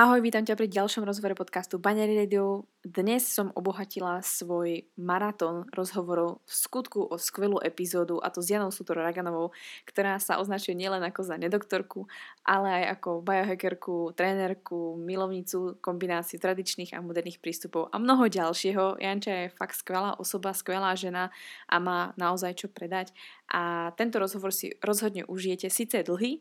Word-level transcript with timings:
Ahoj, 0.00 0.24
vítam 0.24 0.40
ťa 0.40 0.56
pri 0.56 0.64
ďalšom 0.72 1.04
rozhovore 1.04 1.36
podcastu 1.36 1.76
Banery 1.76 2.16
Radio. 2.16 2.64
Dnes 2.80 3.20
som 3.20 3.52
obohatila 3.52 4.24
svoj 4.24 4.88
maratón 4.96 5.68
rozhovorov 5.76 6.40
v 6.48 6.52
skutku 6.56 7.04
o 7.04 7.20
skvelú 7.20 7.60
epizódu 7.60 8.16
a 8.16 8.32
to 8.32 8.40
s 8.40 8.48
Janou 8.48 8.72
Sutor 8.72 8.96
Raganovou, 8.96 9.52
ktorá 9.84 10.16
sa 10.16 10.40
označuje 10.40 10.72
nielen 10.72 11.04
ako 11.04 11.20
za 11.20 11.36
nedoktorku, 11.36 12.08
ale 12.48 12.80
aj 12.80 12.84
ako 12.96 13.20
biohackerku, 13.20 14.16
trénerku, 14.16 14.96
milovnicu 14.96 15.76
kombinácií 15.84 16.40
tradičných 16.40 16.96
a 16.96 17.04
moderných 17.04 17.36
prístupov 17.36 17.92
a 17.92 18.00
mnoho 18.00 18.24
ďalšieho. 18.24 19.04
Janča 19.04 19.32
je 19.36 19.52
fakt 19.52 19.76
skvelá 19.76 20.16
osoba, 20.16 20.56
skvelá 20.56 20.96
žena 20.96 21.28
a 21.68 21.76
má 21.76 22.16
naozaj 22.16 22.56
čo 22.56 22.72
predať. 22.72 23.12
A 23.52 23.92
tento 24.00 24.16
rozhovor 24.16 24.48
si 24.48 24.72
rozhodne 24.80 25.28
užijete. 25.28 25.68
Sice 25.68 26.00
dlhý, 26.00 26.40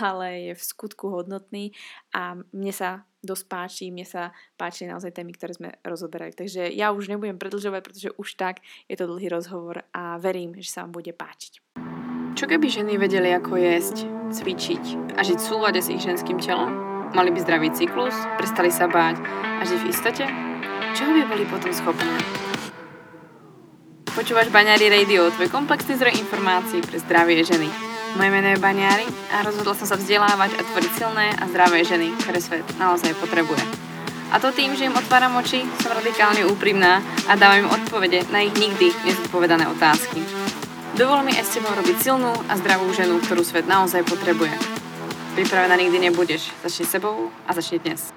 ale 0.00 0.52
je 0.52 0.52
v 0.54 0.62
skutku 0.62 1.08
hodnotný 1.10 1.72
a 2.14 2.36
mne 2.52 2.72
sa 2.72 3.08
dosť 3.18 3.44
páči, 3.50 3.84
mne 3.90 4.06
sa 4.06 4.30
páči 4.54 4.86
naozaj 4.86 5.10
témy, 5.10 5.34
ktoré 5.34 5.52
sme 5.56 5.70
rozoberali. 5.82 6.30
Takže 6.30 6.70
ja 6.70 6.94
už 6.94 7.10
nebudem 7.10 7.40
predlžovať, 7.40 7.80
pretože 7.82 8.10
už 8.14 8.28
tak 8.38 8.62
je 8.86 8.94
to 8.94 9.10
dlhý 9.10 9.26
rozhovor 9.32 9.82
a 9.90 10.16
verím, 10.22 10.54
že 10.62 10.70
sa 10.70 10.86
vám 10.86 10.94
bude 10.94 11.10
páčiť. 11.10 11.58
Čo 12.38 12.46
keby 12.46 12.70
ženy 12.70 12.94
vedeli, 13.02 13.34
ako 13.34 13.58
jesť, 13.58 14.06
cvičiť 14.30 15.18
a 15.18 15.26
žiť 15.26 15.38
v 15.42 15.48
súlade 15.48 15.82
s 15.82 15.90
ich 15.90 15.98
ženským 15.98 16.38
telom? 16.38 16.70
Mali 17.10 17.34
by 17.34 17.40
zdravý 17.42 17.72
cyklus, 17.74 18.14
prestali 18.38 18.70
sa 18.70 18.86
báť 18.86 19.18
a 19.58 19.62
žiť 19.66 19.80
v 19.82 19.90
istote? 19.90 20.24
Čoho 20.94 21.10
by 21.18 21.22
boli 21.26 21.44
potom 21.50 21.72
schopné? 21.74 22.14
Počúvaš 24.14 24.50
Baňári 24.54 24.90
Radio, 24.90 25.30
tvoj 25.34 25.50
komplexný 25.50 25.98
zdroj 25.98 26.14
informácií 26.20 26.82
pre 26.82 26.98
zdravie 27.02 27.42
ženy. 27.42 27.87
Moje 28.18 28.34
meno 28.34 28.50
je 28.50 28.58
Baňári 28.58 29.06
a 29.30 29.46
rozhodla 29.46 29.78
som 29.78 29.86
sa 29.86 29.94
vzdelávať 29.94 30.58
a 30.58 30.66
tvoriť 30.66 30.92
silné 30.98 31.30
a 31.38 31.46
zdravé 31.46 31.86
ženy, 31.86 32.10
ktoré 32.18 32.42
svet 32.42 32.66
naozaj 32.74 33.14
potrebuje. 33.14 33.62
A 34.34 34.42
to 34.42 34.50
tým, 34.50 34.74
že 34.74 34.90
im 34.90 34.98
otváram 34.98 35.38
oči, 35.38 35.62
som 35.78 35.94
radikálne 35.94 36.42
úprimná 36.50 36.98
a 37.30 37.38
dávam 37.38 37.62
im 37.62 37.70
odpovede 37.70 38.26
na 38.34 38.42
ich 38.42 38.58
nikdy 38.58 38.90
nezodpovedané 39.06 39.70
otázky. 39.70 40.18
Dovol 40.98 41.22
mi 41.22 41.30
aj 41.30 41.46
s 41.46 41.54
tebou 41.62 41.70
robiť 41.70 41.96
silnú 42.02 42.34
a 42.50 42.58
zdravú 42.58 42.90
ženu, 42.90 43.22
ktorú 43.22 43.46
svet 43.46 43.70
naozaj 43.70 44.02
potrebuje. 44.02 44.50
Pripravená 45.38 45.78
nikdy 45.78 46.10
nebudeš. 46.10 46.50
Začni 46.66 46.90
sebou 46.90 47.30
a 47.46 47.54
začni 47.54 47.78
dnes. 47.78 48.10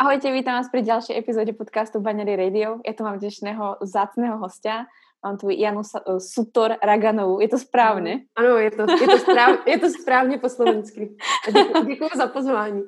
Ahojte, 0.00 0.32
vítam 0.32 0.56
vás 0.56 0.72
pri 0.72 0.80
ďalšej 0.80 1.12
epizóde 1.12 1.52
podcastu 1.52 2.00
Banery 2.00 2.32
Radio. 2.32 2.80
Ja 2.88 2.96
tu 2.96 3.04
mám 3.04 3.20
dnešného 3.20 3.84
zácného 3.84 4.40
hostia. 4.40 4.88
Mám 5.20 5.36
tu 5.36 5.52
Janu 5.52 5.84
eh, 5.84 6.16
Sutor 6.16 6.80
Raganovou. 6.80 7.44
Je 7.44 7.48
to 7.52 7.58
správně? 7.58 8.24
Ano, 8.32 8.56
je 8.56 8.70
to, 8.70 8.88
je 8.88 9.06
to, 9.06 9.18
správ, 9.18 9.66
je 9.66 9.78
to 9.78 9.88
správně 9.90 10.38
po 10.38 10.48
slovensky. 10.48 11.16
Děkuji, 11.52 11.84
děkuji 11.84 12.10
za 12.16 12.26
pozvání. 12.26 12.82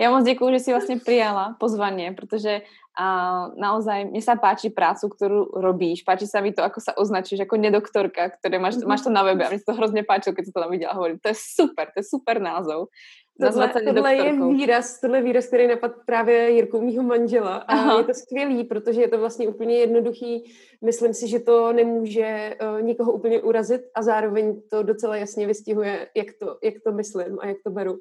Já 0.00 0.10
moc 0.10 0.24
děkuji, 0.24 0.52
že 0.52 0.58
si 0.58 0.70
vlastně 0.70 0.96
přijala 0.96 1.56
pozvání, 1.60 2.10
protože 2.14 2.62
a 3.00 3.08
naozaj 3.54 4.10
mne 4.10 4.18
sa 4.18 4.34
páči 4.34 4.68
prácu, 4.68 5.08
ktorú 5.08 5.56
robíš. 5.56 6.02
Páči 6.02 6.26
sa 6.26 6.42
mi 6.42 6.50
to, 6.50 6.60
ako 6.60 6.82
sa 6.82 6.92
označíš 6.98 7.46
ako 7.46 7.56
nedoktorka, 7.56 8.34
ktoré 8.34 8.58
máš, 8.58 8.82
mm-hmm. 8.82 8.90
máš 8.90 9.06
to 9.06 9.10
na 9.14 9.22
webe 9.22 9.46
a 9.46 9.48
mne 9.48 9.62
to 9.62 9.72
hrozně 9.72 10.02
páčilo, 10.02 10.34
keď 10.34 10.44
to 10.44 10.60
tam 10.60 10.70
viděla 10.70 10.92
hovorím. 10.92 11.18
To 11.22 11.28
je 11.28 11.34
super, 11.38 11.86
to 11.94 11.96
je 12.02 12.04
super 12.04 12.42
názov. 12.42 12.92
Tohle, 13.40 13.72
tohle 13.84 14.14
je 14.14 14.32
výraz, 14.32 15.00
tohle 15.00 15.18
je 15.18 15.22
výraz, 15.22 15.46
který 15.46 15.66
napadl 15.66 15.94
právě 16.06 16.50
Jirku, 16.50 16.80
mýho 16.80 17.02
manžela. 17.02 17.56
A 17.56 17.72
Aha. 17.72 17.98
je 17.98 18.04
to 18.04 18.14
skvělý, 18.14 18.64
protože 18.64 19.00
je 19.00 19.08
to 19.08 19.18
vlastně 19.18 19.48
úplně 19.48 19.78
jednoduchý. 19.78 20.52
Myslím 20.84 21.14
si, 21.14 21.28
že 21.28 21.40
to 21.40 21.72
nemůže 21.72 22.56
uh, 22.62 22.82
nikoho 22.82 23.12
úplně 23.12 23.42
urazit 23.42 23.82
a 23.94 24.02
zároveň 24.02 24.62
to 24.70 24.82
docela 24.82 25.16
jasně 25.16 25.46
vystihuje, 25.46 26.08
jak 26.16 26.26
to, 26.40 26.58
jak 26.62 26.74
to 26.84 26.92
myslím 26.92 27.38
a 27.40 27.46
jak 27.46 27.56
to 27.64 27.70
beru. 27.70 27.98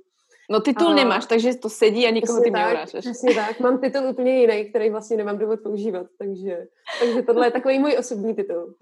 No 0.49 0.59
titul 0.59 0.87
a... 0.91 0.93
nemáš, 0.93 1.25
takže 1.25 1.55
to 1.55 1.69
sedí 1.69 2.07
a 2.07 2.09
nikoho 2.09 2.41
ty 2.41 2.51
neurážeš. 2.51 3.05
Přesně 3.05 3.35
tak, 3.35 3.59
mám 3.59 3.77
titul 3.77 4.09
úplně 4.09 4.41
jiný, 4.41 4.65
který 4.65 4.89
vlastně 4.89 5.17
nemám 5.17 5.37
důvod 5.37 5.59
používat, 5.59 6.07
takže, 6.17 6.67
takže 6.99 7.21
tohle 7.21 7.47
je 7.47 7.51
takový 7.51 7.79
můj 7.79 7.95
osobní 7.99 8.35
titul. 8.35 8.73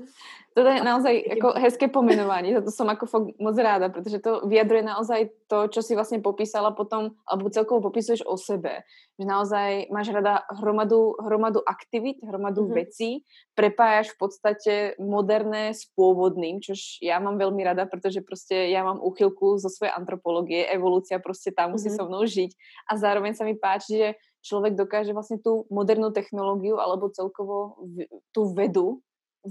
To 0.54 0.60
je 0.60 0.84
naozaj 0.84 1.24
jako 1.30 1.54
hezké 1.60 1.88
pomenování, 1.88 2.54
za 2.54 2.62
to 2.62 2.72
som 2.72 2.90
ako 2.90 3.06
fakt 3.06 3.28
moc 3.40 3.58
ráda, 3.58 3.90
protože 3.90 4.20
to 4.20 4.42
vyjadruje 4.48 4.84
naozaj 4.84 5.30
to, 5.48 5.68
čo 5.68 5.82
si 5.82 5.96
vlastně 5.96 6.20
popísala 6.20 6.72
potom, 6.72 7.12
alebo 7.28 7.50
celkovo 7.50 7.82
popisuješ 7.82 8.24
o 8.26 8.38
sebe. 8.38 8.82
Že 9.18 9.26
naozaj 9.26 9.70
máš 9.90 10.14
rada 10.14 10.46
hromadu, 10.62 11.18
hromadu 11.18 11.66
aktivit, 11.66 12.22
hromadu 12.22 12.70
mm-hmm. 12.70 12.78
vecí, 12.78 13.10
prepájaš 13.58 14.14
v 14.14 14.18
podstate 14.18 14.74
moderné 15.02 15.74
s 15.74 15.90
pôvodným, 15.98 16.62
čož 16.62 17.02
ja 17.02 17.18
mám 17.18 17.42
veľmi 17.42 17.66
rada, 17.66 17.90
protože 17.90 18.22
prostě 18.22 18.70
ja 18.70 18.84
mám 18.86 19.02
úchylku 19.02 19.58
zo 19.58 19.70
svojej 19.70 19.94
antropologie, 19.98 20.66
evolúcia 20.66 21.20
prostě 21.20 21.52
tam 21.52 21.72
musí 21.72 21.90
mm-hmm. 21.90 21.98
so 21.98 22.08
mnou 22.08 22.26
žiť 22.26 22.52
a 22.92 22.98
zároveň 22.98 23.34
sa 23.34 23.44
mi 23.44 23.58
páči, 23.58 23.98
že 23.98 24.10
človek 24.48 24.74
dokáže 24.76 25.14
vlastně 25.14 25.38
tu 25.44 25.66
modernú 25.70 26.12
technológiu 26.12 26.80
alebo 26.80 27.10
celkovo 27.10 27.76
tu 28.32 28.54
vedu 28.54 29.04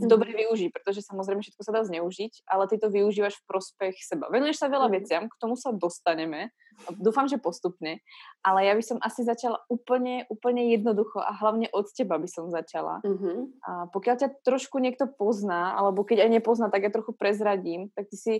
dobre 0.04 0.36
využiť, 0.36 0.68
pretože 0.68 1.00
samozrejme 1.00 1.40
všetko 1.40 1.62
sa 1.64 1.72
dá 1.72 1.82
zneužiť, 1.88 2.44
ale 2.44 2.68
ty 2.68 2.76
to 2.76 2.92
využívaš 2.92 3.40
v 3.40 3.46
prospech 3.48 3.96
seba. 4.04 4.28
Venuješ 4.28 4.60
sa 4.60 4.68
veľa 4.68 4.92
veciam, 4.92 5.32
k 5.32 5.40
tomu 5.40 5.56
sa 5.56 5.72
dostaneme, 5.72 6.52
dúfam, 7.00 7.24
že 7.24 7.40
postupne, 7.40 8.04
ale 8.44 8.68
ja 8.68 8.76
by 8.76 8.84
som 8.84 8.98
asi 9.00 9.24
začala 9.24 9.64
úplne, 9.72 10.28
úplne 10.28 10.68
jednoducho 10.76 11.24
a 11.24 11.32
hlavne 11.32 11.72
od 11.72 11.88
teba 11.96 12.20
by 12.20 12.28
som 12.28 12.52
začala. 12.52 13.00
Mm-hmm. 13.00 13.36
A 13.64 13.70
pokiaľ 13.88 14.16
ťa 14.20 14.28
trošku 14.44 14.76
niekto 14.76 15.08
pozná, 15.08 15.72
alebo 15.72 16.04
keď 16.04 16.28
aj 16.28 16.30
nepozná, 16.36 16.68
tak 16.68 16.84
ja 16.84 16.92
trochu 16.92 17.16
prezradím, 17.16 17.88
tak 17.96 18.12
ty 18.12 18.16
si 18.20 18.34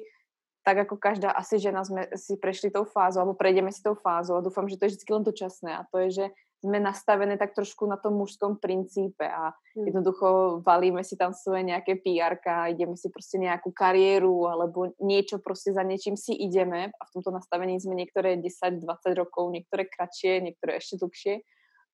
tak 0.66 0.82
ako 0.82 0.98
každá 0.98 1.30
asi 1.30 1.62
žena 1.62 1.86
sme 1.86 2.10
si 2.18 2.34
prešli 2.34 2.74
tou 2.74 2.82
fázou, 2.82 3.22
alebo 3.22 3.38
prejdeme 3.38 3.70
si 3.70 3.78
tou 3.78 3.94
fázou 3.94 4.34
a 4.34 4.42
dúfam, 4.42 4.66
že 4.66 4.74
to 4.74 4.90
je 4.90 4.98
vždy 4.98 5.10
len 5.14 5.22
to 5.22 5.30
časné 5.30 5.78
a 5.78 5.86
to 5.86 6.02
je, 6.02 6.08
že 6.10 6.26
sme 6.64 6.80
nastavené 6.80 7.36
tak 7.36 7.52
trošku 7.52 7.84
na 7.84 8.00
tom 8.00 8.16
mužskom 8.16 8.56
princípe 8.56 9.22
a 9.28 9.52
hmm. 9.52 9.86
jednoducho 9.86 10.26
valíme 10.64 11.04
si 11.04 11.16
tam 11.16 11.36
svoje 11.36 11.62
nejaké 11.62 12.00
PR 12.00 12.40
ideme 12.68 12.96
si 12.96 13.08
prostě 13.08 13.38
nejakú 13.38 13.72
kariéru 13.72 14.48
alebo 14.48 14.92
niečo 15.00 15.38
prostě 15.38 15.72
za 15.72 15.82
niečím 15.82 16.16
si 16.16 16.32
ideme 16.32 16.86
a 16.86 17.02
v 17.04 17.12
tomto 17.12 17.30
nastavení 17.30 17.80
sme 17.80 17.94
niektoré 17.94 18.36
10-20 18.36 18.82
rokov, 19.14 19.52
niektoré 19.52 19.84
kratšie, 19.84 20.40
niektoré 20.40 20.76
ešte 20.76 20.96
dlhšie. 20.96 21.34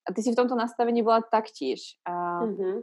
A 0.02 0.12
ty 0.14 0.22
si 0.22 0.32
v 0.32 0.38
tomto 0.38 0.54
nastavení 0.58 1.02
bola 1.02 1.22
taktiež. 1.22 1.94
A 2.02 2.42
mm-hmm. 2.42 2.76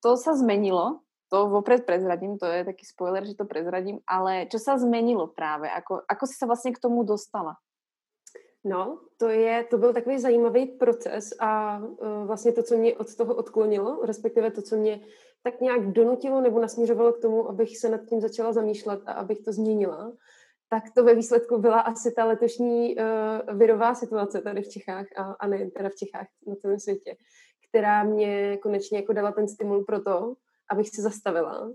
to 0.00 0.16
sa 0.16 0.32
zmenilo, 0.32 1.04
to 1.28 1.48
vopred 1.48 1.84
prezradím, 1.88 2.36
to 2.36 2.44
je 2.44 2.64
taký 2.64 2.84
spoiler, 2.84 3.24
že 3.24 3.36
to 3.36 3.48
prezradím, 3.48 4.00
ale 4.04 4.48
čo 4.48 4.60
sa 4.60 4.76
zmenilo 4.76 5.28
práve? 5.32 5.68
Ako, 5.68 6.04
ako 6.04 6.24
si 6.28 6.36
sa 6.36 6.44
vlastne 6.44 6.76
k 6.76 6.80
tomu 6.80 7.04
dostala? 7.04 7.56
No, 8.64 9.00
to, 9.16 9.28
je, 9.28 9.64
to 9.70 9.78
byl 9.78 9.92
takový 9.92 10.18
zajímavý 10.18 10.66
proces 10.66 11.30
a 11.40 11.78
uh, 11.78 12.26
vlastně 12.26 12.52
to, 12.52 12.62
co 12.62 12.76
mě 12.76 12.96
od 12.96 13.16
toho 13.16 13.34
odklonilo, 13.34 14.00
respektive 14.04 14.50
to, 14.50 14.62
co 14.62 14.76
mě 14.76 15.00
tak 15.42 15.60
nějak 15.60 15.92
donutilo 15.92 16.40
nebo 16.40 16.60
nasměřovalo 16.60 17.12
k 17.12 17.20
tomu, 17.20 17.48
abych 17.48 17.78
se 17.78 17.88
nad 17.88 18.00
tím 18.04 18.20
začala 18.20 18.52
zamýšlet 18.52 19.00
a 19.06 19.12
abych 19.12 19.40
to 19.40 19.52
změnila, 19.52 20.12
tak 20.68 20.82
to 20.94 21.04
ve 21.04 21.14
výsledku 21.14 21.58
byla 21.58 21.80
asi 21.80 22.12
ta 22.12 22.24
letošní 22.24 22.96
uh, 22.96 23.58
virová 23.58 23.94
situace 23.94 24.40
tady 24.40 24.62
v 24.62 24.68
Čechách 24.68 25.06
a, 25.16 25.22
a 25.22 25.46
nejen 25.46 25.70
teda 25.70 25.88
v 25.88 25.94
Čechách, 25.94 26.26
na 26.46 26.54
celém 26.54 26.78
světě, 26.78 27.16
která 27.68 28.04
mě 28.04 28.56
konečně 28.56 28.98
jako 28.98 29.12
dala 29.12 29.32
ten 29.32 29.48
stimul 29.48 29.84
pro 29.84 30.00
to, 30.00 30.34
abych 30.70 30.88
se 30.88 31.02
zastavila, 31.02 31.72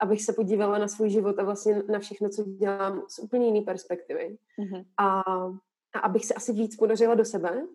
abych 0.00 0.22
se 0.22 0.32
podívala 0.32 0.78
na 0.78 0.88
svůj 0.88 1.10
život 1.10 1.38
a 1.38 1.44
vlastně 1.44 1.82
na 1.88 1.98
všechno, 1.98 2.28
co 2.28 2.44
dělám 2.44 3.02
z 3.08 3.18
úplně 3.18 3.46
jiné 3.46 3.60
perspektivy. 3.60 4.36
Mm-hmm. 4.58 4.84
A 4.98 5.22
a 5.94 5.98
abych 5.98 6.24
se 6.24 6.34
asi 6.34 6.52
víc 6.52 6.76
podařila 6.76 7.14
do 7.14 7.24
sebe 7.24 7.66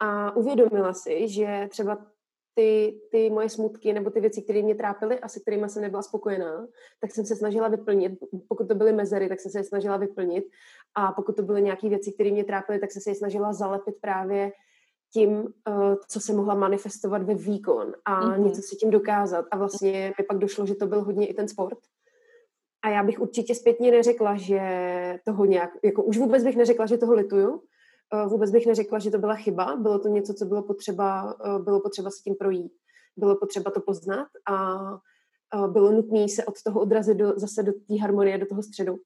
a 0.00 0.36
uvědomila 0.36 0.92
si, 0.92 1.28
že 1.28 1.66
třeba 1.70 2.06
ty, 2.54 3.00
ty 3.10 3.30
moje 3.30 3.48
smutky 3.48 3.92
nebo 3.92 4.10
ty 4.10 4.20
věci, 4.20 4.42
které 4.42 4.62
mě 4.62 4.74
trápily 4.74 5.20
a 5.20 5.28
se 5.28 5.40
kterými 5.40 5.68
jsem 5.68 5.82
nebyla 5.82 6.02
spokojená, 6.02 6.66
tak 7.00 7.10
jsem 7.10 7.26
se 7.26 7.36
snažila 7.36 7.68
vyplnit. 7.68 8.12
Pokud 8.48 8.68
to 8.68 8.74
byly 8.74 8.92
mezery, 8.92 9.28
tak 9.28 9.40
jsem 9.40 9.52
se 9.52 9.58
je 9.58 9.64
snažila 9.64 9.96
vyplnit. 9.96 10.44
A 10.94 11.12
pokud 11.12 11.36
to 11.36 11.42
byly 11.42 11.62
nějaké 11.62 11.88
věci, 11.88 12.12
které 12.12 12.30
mě 12.30 12.44
trápily, 12.44 12.78
tak 12.78 12.92
jsem 12.92 13.02
se 13.02 13.10
je 13.10 13.14
snažila 13.14 13.52
zalepit 13.52 13.94
právě 14.00 14.52
tím, 15.12 15.48
eh, 15.68 15.96
co 16.08 16.20
se 16.20 16.32
mohla 16.32 16.54
manifestovat 16.54 17.22
ve 17.22 17.34
výkon 17.34 17.94
a 18.04 18.20
mm-hmm. 18.20 18.44
něco 18.44 18.62
si 18.62 18.76
tím 18.76 18.90
dokázat. 18.90 19.44
A 19.50 19.56
vlastně 19.56 20.14
mi 20.18 20.24
pak 20.24 20.38
došlo, 20.38 20.66
že 20.66 20.74
to 20.74 20.86
byl 20.86 21.04
hodně 21.04 21.26
i 21.26 21.34
ten 21.34 21.48
sport. 21.48 21.78
A 22.86 22.88
já 22.88 23.02
bych 23.02 23.20
určitě 23.20 23.54
zpětně 23.54 23.90
neřekla, 23.90 24.36
že 24.36 24.60
toho 25.24 25.44
nějak, 25.44 25.70
jako 25.84 26.02
už 26.02 26.18
vůbec 26.18 26.44
bych 26.44 26.56
neřekla, 26.56 26.86
že 26.86 26.98
toho 26.98 27.14
lituju, 27.14 27.62
eh, 28.14 28.28
vůbec 28.28 28.50
bych 28.50 28.66
neřekla, 28.66 28.98
že 28.98 29.10
to 29.10 29.18
byla 29.18 29.34
chyba, 29.34 29.76
bylo 29.76 29.98
to 29.98 30.08
něco, 30.08 30.34
co 30.34 30.44
bylo 30.44 30.62
potřeba, 30.62 31.36
eh, 31.44 31.58
bylo 31.62 31.80
potřeba 31.80 32.10
s 32.10 32.22
tím 32.22 32.34
projít, 32.34 32.72
bylo 33.16 33.36
potřeba 33.36 33.70
to 33.70 33.80
poznat 33.80 34.28
a 34.50 34.78
bylo 35.66 35.92
nutné 35.92 36.28
se 36.28 36.44
od 36.44 36.54
toho 36.64 36.80
odrazit 36.80 37.16
do, 37.16 37.32
zase 37.36 37.62
do 37.62 37.72
té 37.72 38.00
harmonie, 38.02 38.38
do 38.38 38.46
toho 38.46 38.62
středu. 38.62 38.96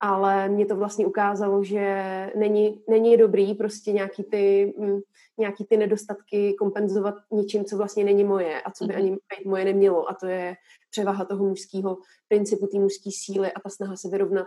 Ale 0.00 0.48
mě 0.48 0.66
to 0.66 0.76
vlastně 0.76 1.06
ukázalo, 1.06 1.64
že 1.64 2.02
není, 2.36 2.82
není 2.88 3.16
dobrý 3.16 3.54
prostě 3.54 3.92
nějaký 3.92 4.24
ty, 4.24 4.74
mm, 4.78 5.00
nějaký 5.38 5.64
ty 5.64 5.76
nedostatky 5.76 6.54
kompenzovat 6.54 7.14
něčím, 7.32 7.64
co 7.64 7.76
vlastně 7.76 8.04
není 8.04 8.24
moje 8.24 8.62
a 8.62 8.70
co 8.70 8.84
by 8.84 8.92
mhm. 8.92 9.02
ani 9.02 9.10
být 9.10 9.46
moje 9.46 9.64
nemělo 9.64 10.08
a 10.08 10.14
to 10.14 10.26
je 10.26 10.56
převaha 10.90 11.24
toho 11.24 11.44
mužského 11.44 11.98
principu, 12.28 12.66
té 12.66 12.78
mužské 12.78 13.10
síly 13.12 13.52
a 13.52 13.60
ta 13.60 13.68
snaha 13.68 13.96
se 13.96 14.08
vyrovnat 14.08 14.46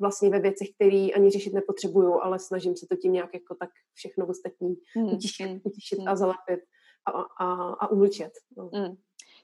vlastně 0.00 0.30
ve 0.30 0.40
věcech, 0.40 0.68
které 0.74 1.08
ani 1.16 1.30
řešit 1.30 1.54
nepotřebuju, 1.54 2.20
ale 2.22 2.38
snažím 2.38 2.76
se 2.76 2.86
to 2.90 2.96
tím 2.96 3.12
nějak 3.12 3.34
jako 3.34 3.54
tak 3.54 3.70
všechno 3.94 4.26
ostatní 4.26 4.76
mm. 4.96 5.14
utišit, 5.14 5.46
mm. 5.46 5.60
utišit 5.64 5.98
mm. 5.98 6.08
a 6.08 6.16
zalepit 6.16 6.60
a, 7.06 7.10
a, 7.44 7.54
a 7.72 7.90
umlčet. 7.90 8.32
No. 8.56 8.70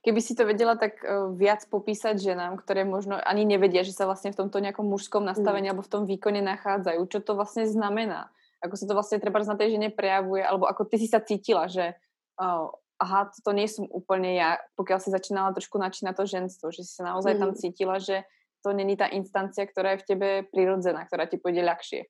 Keby 0.00 0.20
si 0.24 0.32
to 0.32 0.48
vedela 0.48 0.80
tak 0.80 1.04
uh, 1.04 1.28
viac 1.36 1.68
popísať 1.68 2.16
ženám, 2.16 2.56
ktoré 2.56 2.88
možno 2.88 3.20
ani 3.20 3.44
nevedia, 3.44 3.84
že 3.84 3.92
sa 3.92 4.08
vlastne 4.08 4.32
v 4.32 4.40
tomto 4.40 4.56
nejakom 4.56 4.88
mužskom 4.88 5.20
nastavení 5.20 5.68
mm. 5.68 5.72
alebo 5.76 5.84
v 5.84 5.92
tom 5.92 6.02
výkone 6.08 6.40
nachádzajú, 6.40 7.00
čo 7.04 7.20
to 7.20 7.36
vlastne 7.36 7.68
znamená? 7.68 8.32
Ako 8.64 8.76
sa 8.76 8.88
to 8.88 8.96
vlastne 8.96 9.20
treba 9.20 9.40
na 9.44 9.56
tej 9.56 9.76
žene 9.76 9.92
prejavuje, 9.92 10.40
alebo 10.44 10.68
ako 10.68 10.88
ty 10.88 10.96
si 11.00 11.08
sa 11.08 11.20
cítila, 11.20 11.68
že 11.68 11.96
uh, 12.40 12.68
aha, 13.00 13.28
to 13.44 13.50
nie 13.52 13.68
som 13.68 13.88
úplne 13.88 14.36
ja, 14.36 14.60
pokiaľ 14.76 14.98
si 15.00 15.12
začínala 15.12 15.52
trošku 15.52 15.76
načínať 15.80 16.14
to 16.16 16.24
ženstvo, 16.28 16.66
že 16.72 16.84
si 16.84 16.92
sa 16.96 17.12
naozaj 17.12 17.36
mm. 17.36 17.40
tam 17.40 17.50
cítila, 17.56 17.96
že 18.00 18.24
to 18.60 18.72
není 18.72 18.96
ta 18.96 19.06
instancia, 19.06 19.66
která 19.66 19.90
je 19.90 19.98
v 19.98 20.02
tebe 20.02 20.42
přirozená, 20.52 21.04
která 21.04 21.26
ti 21.26 21.36
půjde 21.36 21.64
ľahšie. 21.64 22.04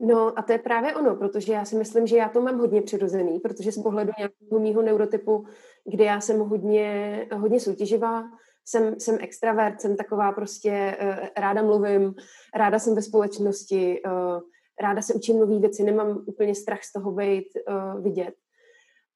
No 0.00 0.38
a 0.38 0.42
to 0.42 0.52
je 0.52 0.58
právě 0.58 0.94
ono, 0.94 1.16
protože 1.16 1.52
já 1.52 1.64
si 1.64 1.76
myslím, 1.76 2.06
že 2.06 2.16
já 2.16 2.28
to 2.28 2.40
mám 2.40 2.58
hodně 2.58 2.82
přirozený, 2.82 3.40
protože 3.40 3.72
z 3.72 3.82
pohledu 3.82 4.12
nějakého 4.18 4.60
mýho 4.60 4.82
neurotypu, 4.82 5.46
kde 5.90 6.04
já 6.04 6.20
jsem 6.20 6.40
hodně, 6.40 7.28
hodně 7.32 7.60
soutěživá, 7.60 8.24
jsem, 8.64 9.00
jsem 9.00 9.18
extravert, 9.20 9.80
jsem 9.80 9.96
taková 9.96 10.32
prostě, 10.32 10.96
uh, 11.02 11.26
ráda 11.36 11.62
mluvím, 11.62 12.14
ráda 12.54 12.78
jsem 12.78 12.94
ve 12.94 13.02
společnosti, 13.02 14.02
uh, 14.06 14.40
ráda 14.80 15.02
se 15.02 15.14
učím 15.14 15.40
nové 15.40 15.58
věci, 15.58 15.82
nemám 15.82 16.24
úplně 16.26 16.54
strach 16.54 16.82
z 16.84 16.92
toho 16.92 17.12
být 17.12 17.48
uh, 17.68 18.02
vidět. 18.02 18.34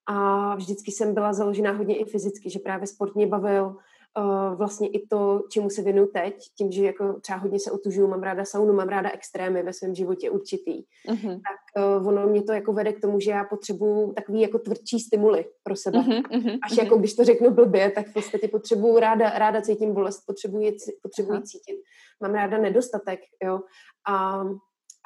A 0.06 0.54
vždycky 0.56 0.92
jsem 0.92 1.14
byla 1.14 1.32
založená 1.32 1.72
hodně 1.72 1.98
i 1.98 2.04
fyzicky, 2.04 2.50
že 2.50 2.58
právě 2.58 2.86
sport 2.86 3.14
mě 3.14 3.26
bavil, 3.26 3.76
uh, 4.18 4.54
vlastně 4.54 4.88
i 4.88 5.06
to, 5.06 5.42
čemu 5.52 5.70
se 5.70 5.82
věnuju 5.82 6.06
teď, 6.06 6.34
tím, 6.58 6.72
že 6.72 6.84
jako 6.84 7.20
třeba 7.20 7.38
hodně 7.38 7.60
se 7.60 7.70
otužuju, 7.70 8.08
mám 8.08 8.22
ráda 8.22 8.44
saunu, 8.44 8.72
mám 8.72 8.88
ráda 8.88 9.10
extrémy 9.10 9.62
ve 9.62 9.72
svém 9.72 9.94
životě 9.94 10.30
určitý, 10.30 10.82
uh-huh. 11.08 11.40
tak 11.40 11.84
uh, 12.00 12.08
ono 12.08 12.26
mě 12.26 12.42
to 12.42 12.52
jako 12.52 12.72
vede 12.72 12.92
k 12.92 13.00
tomu, 13.00 13.20
že 13.20 13.30
já 13.30 13.44
potřebuju 13.44 14.12
takový 14.12 14.40
jako 14.40 14.58
tvrdší 14.58 15.00
stimuly 15.00 15.44
pro 15.62 15.76
sebe. 15.76 15.98
Uh-huh, 15.98 16.22
uh-huh, 16.22 16.58
Až 16.62 16.72
uh-huh. 16.72 16.84
jako 16.84 16.96
když 16.96 17.14
to 17.14 17.24
řeknu 17.24 17.50
blbě, 17.50 17.90
tak 17.90 18.06
v 18.06 18.12
podstatě 18.12 18.48
potřebuju 18.48 18.98
ráda, 18.98 19.30
ráda 19.30 19.60
cítím 19.60 19.94
bolest, 19.94 20.26
potřebuji, 20.26 20.76
potřebuji 21.02 21.32
uh-huh. 21.32 21.42
cítit, 21.42 21.76
mám 22.22 22.34
ráda 22.34 22.58
nedostatek, 22.58 23.20
jo, 23.44 23.60
a 24.08 24.44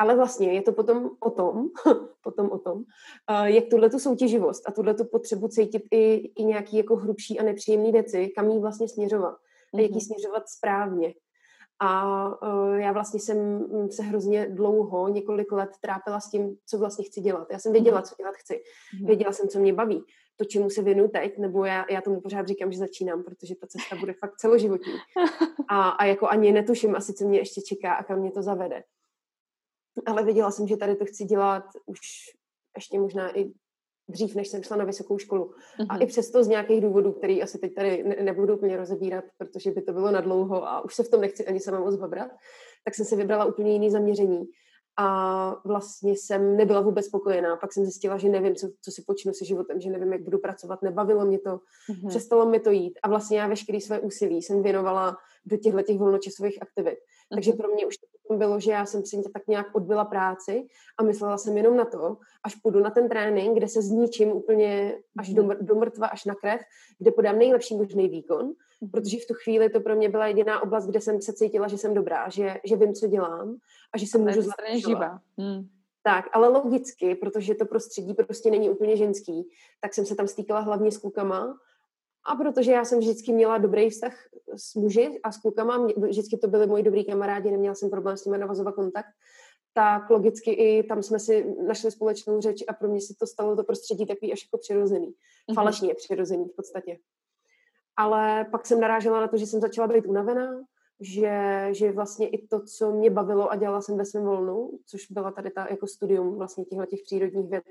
ale 0.02 0.16
vlastně 0.16 0.52
je 0.52 0.62
to 0.62 0.72
potom 0.72 1.10
o 1.20 1.31
tom, 1.31 1.69
potom 2.22 2.50
o 2.50 2.58
tom, 2.58 2.76
uh, 2.76 3.44
jak 3.44 3.64
tuhle 3.70 3.90
tu 3.90 3.99
soutěživost 3.99 4.69
a 4.69 4.72
tuhle 4.72 4.94
tu 4.94 5.04
potřebu 5.04 5.49
cítit 5.49 5.82
i, 5.90 6.32
i 6.37 6.44
nějaký 6.44 6.76
jako 6.76 6.96
hrubší 6.96 7.38
a 7.38 7.43
nepříjemné 7.43 7.93
věci, 7.93 8.28
kam 8.28 8.50
jí 8.50 8.60
vlastně 8.60 8.88
směřovat. 8.88 9.34
Mm-hmm. 9.34 9.78
A 9.78 9.81
jak 9.81 9.90
jí 9.90 9.96
mhm. 9.96 10.00
směřovat 10.00 10.49
správně. 10.49 11.14
A 11.81 12.26
uh, 12.28 12.75
já 12.75 12.93
vlastně 12.93 13.20
jsem 13.20 13.66
se 13.90 14.02
hrozně 14.02 14.46
dlouho, 14.46 15.08
několik 15.08 15.52
let 15.52 15.70
trápila 15.81 16.20
s 16.20 16.31
tím, 16.31 16.56
co 16.66 16.78
vlastně 16.78 17.05
chci 17.05 17.20
dělat. 17.20 17.48
Já 17.50 17.58
jsem 17.58 17.72
věděla, 17.72 17.98
mhm. 17.98 18.05
co 18.05 18.14
dělat 18.19 18.34
chci. 18.34 18.55
Mm-hmm. 18.55 19.06
Věděla 19.06 19.32
jsem, 19.32 19.48
co 19.48 19.58
mě 19.58 19.72
baví. 19.72 20.05
To, 20.37 20.44
čemu 20.44 20.70
se 20.70 20.82
věnuju 20.82 21.08
teď, 21.08 21.38
nebo 21.38 21.64
já, 21.64 21.84
já 21.90 22.00
tomu 22.00 22.20
pořád 22.20 22.48
říkám, 22.48 22.72
že 22.72 22.78
začínám, 22.78 23.22
protože 23.22 23.55
ta 23.55 23.66
cesta 23.66 23.96
bude 23.96 24.12
fakt 24.12 24.37
celoživotní. 24.37 24.93
A, 25.69 25.88
a 25.88 26.05
jako 26.05 26.28
ani 26.28 26.52
netuším 26.52 26.96
asi, 26.96 27.14
co 27.14 27.28
mě 27.28 27.38
ještě 27.38 27.60
čeká 27.60 27.94
a 27.94 28.02
kam 28.02 28.19
mě 28.19 28.31
to 28.31 28.43
zavede 28.43 28.82
ale 30.06 30.25
věděla 30.25 30.50
jsem, 30.50 30.67
že 30.67 30.77
tady 30.77 30.97
to 30.97 31.05
chci 31.05 31.25
dělat 31.25 31.65
už 31.87 31.99
ještě 32.77 33.00
možná 33.00 33.39
i 33.39 33.53
dřív, 34.09 34.35
než 34.35 34.49
jsem 34.49 34.62
šla 34.62 34.77
na 34.77 34.85
vysokou 34.85 35.19
školu. 35.19 35.44
Mm-hmm. 35.44 35.87
A 35.89 35.99
i 35.99 36.06
přesto 36.06 36.44
z 36.44 36.49
nějakých 36.49 36.81
důvodů, 36.81 37.12
který 37.12 37.43
asi 37.43 37.59
teď 37.59 37.75
tady 37.75 38.05
ne- 38.05 38.17
nebudu 38.23 38.56
úplně 38.56 38.77
rozebírat, 38.77 39.25
protože 39.39 39.71
by 39.71 39.83
to 39.83 39.93
bylo 39.93 40.11
nadlouho 40.11 40.69
a 40.69 40.85
už 40.85 40.94
se 40.94 41.03
v 41.03 41.09
tom 41.09 41.21
nechci 41.21 41.47
ani 41.47 41.61
sama 41.61 41.81
moc 41.81 41.97
babrat, 41.97 42.31
tak 42.85 42.94
jsem 42.94 43.06
si 43.06 43.17
vybrala 43.17 43.44
úplně 43.44 43.73
jiný 43.73 43.91
zaměření. 43.91 44.44
A 44.99 45.56
vlastně 45.65 46.12
jsem 46.12 46.56
nebyla 46.56 46.81
vůbec 46.81 47.06
spokojená. 47.06 47.56
Pak 47.56 47.73
jsem 47.73 47.85
zjistila, 47.85 48.19
že 48.19 48.29
nevím, 48.29 48.55
co, 48.55 48.69
co 48.81 48.91
si 48.91 49.03
počnu 49.06 49.33
se 49.33 49.44
životem, 49.44 49.81
že 49.81 49.91
nevím, 49.91 50.12
jak 50.12 50.23
budu 50.23 50.39
pracovat. 50.39 50.83
Nebavilo 50.83 51.25
mě 51.25 51.39
to, 51.39 51.50
mm-hmm. 51.50 52.09
přestalo 52.09 52.47
mi 52.47 52.61
to 52.61 52.71
jít. 52.71 52.99
A 53.03 53.09
vlastně 53.09 53.39
já 53.39 53.47
veškerý 53.47 53.81
své 53.81 54.00
úsilí 54.00 54.43
jsem 54.43 54.62
věnovala 54.62 55.17
do 55.47 55.56
těchto 55.56 55.83
těch 55.83 55.99
volnočasových 55.99 56.62
aktivit. 56.62 56.94
Mm-hmm. 56.94 57.35
Takže 57.35 57.53
pro 57.53 57.69
mě 57.69 57.87
už 57.87 57.97
to 57.97 58.06
bylo, 58.38 58.61
že 58.61 58.70
já 58.73 58.87
jsem 58.87 59.05
si 59.05 59.23
tak 59.32 59.46
nějak 59.46 59.67
odbyla 59.75 60.05
práci 60.05 60.67
a 60.99 61.02
myslela 61.02 61.38
jsem 61.38 61.56
jenom 61.56 61.76
na 61.76 61.84
to, 61.84 62.17
až 62.44 62.55
půjdu 62.55 62.81
na 62.81 62.90
ten 62.90 63.08
trénink, 63.08 63.56
kde 63.56 63.69
se 63.69 63.82
zničím 63.82 64.32
úplně 64.32 64.94
až 65.19 65.34
do, 65.34 65.43
mhm. 65.43 65.56
do 65.61 65.75
mrtva, 65.75 66.06
až 66.06 66.25
na 66.25 66.34
krev, 66.34 66.61
kde 66.99 67.11
podám 67.11 67.38
nejlepší 67.38 67.76
možný 67.76 68.08
výkon, 68.08 68.52
mhm. 68.81 68.90
protože 68.90 69.17
v 69.17 69.26
tu 69.26 69.34
chvíli 69.34 69.70
to 69.70 69.81
pro 69.81 69.96
mě 69.96 70.08
byla 70.08 70.26
jediná 70.26 70.62
oblast, 70.62 70.87
kde 70.87 71.00
jsem 71.00 71.23
se 71.23 71.32
cítila, 71.32 71.69
že 71.69 71.79
jsem 71.79 71.94
dobrá, 71.94 72.29
že, 72.29 72.56
že 72.64 72.76
vím, 72.76 72.94
co 72.94 73.06
dělám 73.06 73.56
a 73.94 73.99
že 73.99 74.06
se 74.06 74.19
můžu 74.19 74.43
zlepšovat. 74.43 75.20
Hmm. 75.38 75.69
Tak, 76.05 76.29
ale 76.32 76.49
logicky, 76.49 77.14
protože 77.14 77.55
to 77.55 77.67
prostředí 77.67 78.14
prostě 78.14 78.50
není 78.50 78.70
úplně 78.70 78.96
ženský, 78.96 79.49
tak 79.81 79.94
jsem 79.94 80.06
se 80.06 80.14
tam 80.14 80.29
stýkala 80.29 80.61
hlavně 80.61 80.90
s 80.90 80.99
klukama 80.99 81.58
a 82.24 82.36
protože 82.36 82.72
já 82.72 82.84
jsem 82.84 82.98
vždycky 82.98 83.32
měla 83.32 83.58
dobrý 83.58 83.90
vztah 83.90 84.14
s 84.56 84.74
muži 84.74 85.20
a 85.22 85.32
s 85.32 85.38
klukama, 85.38 85.86
vždycky 85.96 86.38
to 86.38 86.48
byly 86.48 86.66
moji 86.66 86.82
dobrý 86.82 87.04
kamarádi, 87.04 87.50
neměla 87.50 87.74
jsem 87.74 87.90
problém 87.90 88.16
s 88.16 88.24
nimi 88.24 88.38
navazovat 88.38 88.74
kontakt, 88.74 89.06
tak 89.74 90.10
logicky 90.10 90.50
i 90.50 90.82
tam 90.82 91.02
jsme 91.02 91.19
si 91.19 91.54
našli 91.66 91.90
společnou 91.90 92.40
řeč 92.40 92.64
a 92.69 92.72
pro 92.72 92.88
mě 92.88 93.00
se 93.00 93.14
to 93.20 93.26
stalo 93.26 93.56
to 93.56 93.64
prostředí 93.64 94.06
takový 94.06 94.32
až 94.32 94.46
jako 94.46 94.58
přirozený. 94.58 95.06
Mm-hmm. 95.06 95.54
Falešně 95.54 95.94
přirozený 95.94 96.44
v 96.44 96.56
podstatě. 96.56 96.98
Ale 97.96 98.46
pak 98.50 98.66
jsem 98.66 98.80
narážela 98.80 99.20
na 99.20 99.28
to, 99.28 99.36
že 99.36 99.46
jsem 99.46 99.60
začala 99.60 99.88
být 99.88 100.06
unavená, 100.06 100.64
že, 101.00 101.69
že 101.70 101.92
vlastně 101.92 102.28
i 102.28 102.46
to, 102.46 102.60
co 102.64 102.92
mě 102.92 103.10
bavilo 103.10 103.50
a 103.50 103.56
dělala 103.56 103.80
jsem 103.80 103.96
ve 103.96 104.04
svém 104.04 104.24
volnu, 104.24 104.70
což 104.86 105.10
byla 105.10 105.30
tady 105.30 105.50
ta 105.50 105.66
jako 105.70 105.86
studium 105.86 106.34
vlastně 106.34 106.64
těchto 106.64 106.86
těch 106.86 107.00
přírodních 107.04 107.50
věd, 107.50 107.64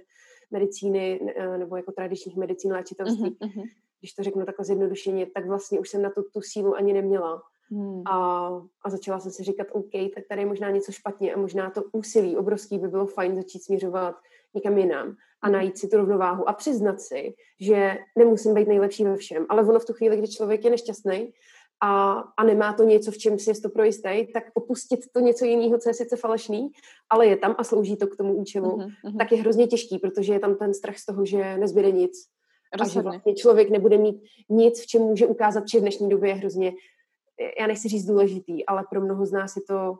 medicíny 0.51 1.33
nebo 1.57 1.75
jako 1.75 1.91
tradičních 1.91 2.37
medicín 2.37 2.73
léčitelství, 2.73 3.37
mm-hmm 3.41 3.63
když 4.01 4.13
to 4.13 4.23
řeknu 4.23 4.45
takhle 4.45 4.65
zjednodušeně, 4.65 5.25
tak 5.25 5.45
vlastně 5.45 5.79
už 5.79 5.89
jsem 5.89 6.01
na 6.01 6.09
to 6.09 6.23
tu 6.23 6.41
sílu 6.41 6.75
ani 6.75 6.93
neměla. 6.93 7.41
Hmm. 7.71 8.01
A, 8.07 8.47
a 8.83 8.89
začala 8.89 9.19
jsem 9.19 9.31
si 9.31 9.43
říkat, 9.43 9.67
OK, 9.71 9.91
tak 10.15 10.23
tady 10.29 10.41
je 10.41 10.45
možná 10.45 10.69
něco 10.69 10.91
špatně 10.91 11.33
a 11.33 11.39
možná 11.39 11.69
to 11.69 11.83
úsilí 11.91 12.37
obrovský 12.37 12.79
by 12.79 12.87
bylo 12.87 13.05
fajn 13.05 13.35
začít 13.35 13.63
směřovat 13.63 14.15
někam 14.53 14.77
jinam 14.77 15.15
a 15.41 15.47
hmm. 15.47 15.53
najít 15.53 15.77
si 15.77 15.87
tu 15.87 15.97
rovnováhu 15.97 16.49
a 16.49 16.53
přiznat 16.53 17.01
si, 17.01 17.33
že 17.59 17.97
nemusím 18.17 18.53
být 18.53 18.67
nejlepší 18.67 19.03
ve 19.03 19.15
všem. 19.15 19.45
Ale 19.49 19.63
ono 19.63 19.79
v 19.79 19.85
tu 19.85 19.93
chvíli, 19.93 20.17
kdy 20.17 20.27
člověk 20.27 20.63
je 20.63 20.69
nešťastný 20.69 21.33
a, 21.81 22.13
a 22.37 22.43
nemá 22.43 22.73
to 22.73 22.83
něco, 22.83 23.11
v 23.11 23.17
čem 23.17 23.39
si 23.39 23.49
je 23.49 23.61
to 23.61 23.69
pro 23.69 23.83
jistý, 23.83 24.27
tak 24.33 24.43
opustit 24.53 24.99
to 25.13 25.19
něco 25.19 25.45
jiného, 25.45 25.77
co 25.77 25.89
je 25.89 25.93
sice 25.93 26.17
falešný, 26.17 26.71
ale 27.09 27.27
je 27.27 27.37
tam 27.37 27.55
a 27.57 27.63
slouží 27.63 27.97
to 27.97 28.07
k 28.07 28.15
tomu 28.15 28.35
účelu, 28.35 28.77
mm-hmm. 28.77 29.17
tak 29.17 29.31
je 29.31 29.37
hrozně 29.37 29.67
těžký, 29.67 29.97
protože 29.97 30.33
je 30.33 30.39
tam 30.39 30.55
ten 30.55 30.73
strach 30.73 30.97
z 30.97 31.05
toho, 31.05 31.25
že 31.25 31.57
nezbyde 31.57 31.91
nic 31.91 32.11
Rozhodně. 32.79 32.99
A 32.99 33.01
že 33.01 33.01
vlastně 33.01 33.35
člověk 33.35 33.69
nebude 33.69 33.97
mít 33.97 34.23
nic, 34.49 34.81
v 34.81 34.87
čem 34.87 35.01
může 35.01 35.27
ukázat, 35.27 35.69
že 35.69 35.77
v 35.77 35.81
dnešní 35.81 36.09
době 36.09 36.29
je 36.29 36.35
hrozně, 36.35 36.73
já 37.59 37.67
nechci 37.67 37.87
říct 37.87 38.05
důležitý, 38.05 38.65
ale 38.65 38.83
pro 38.89 39.01
mnoho 39.01 39.25
z 39.25 39.31
nás 39.31 39.55
je 39.55 39.61
to 39.67 39.95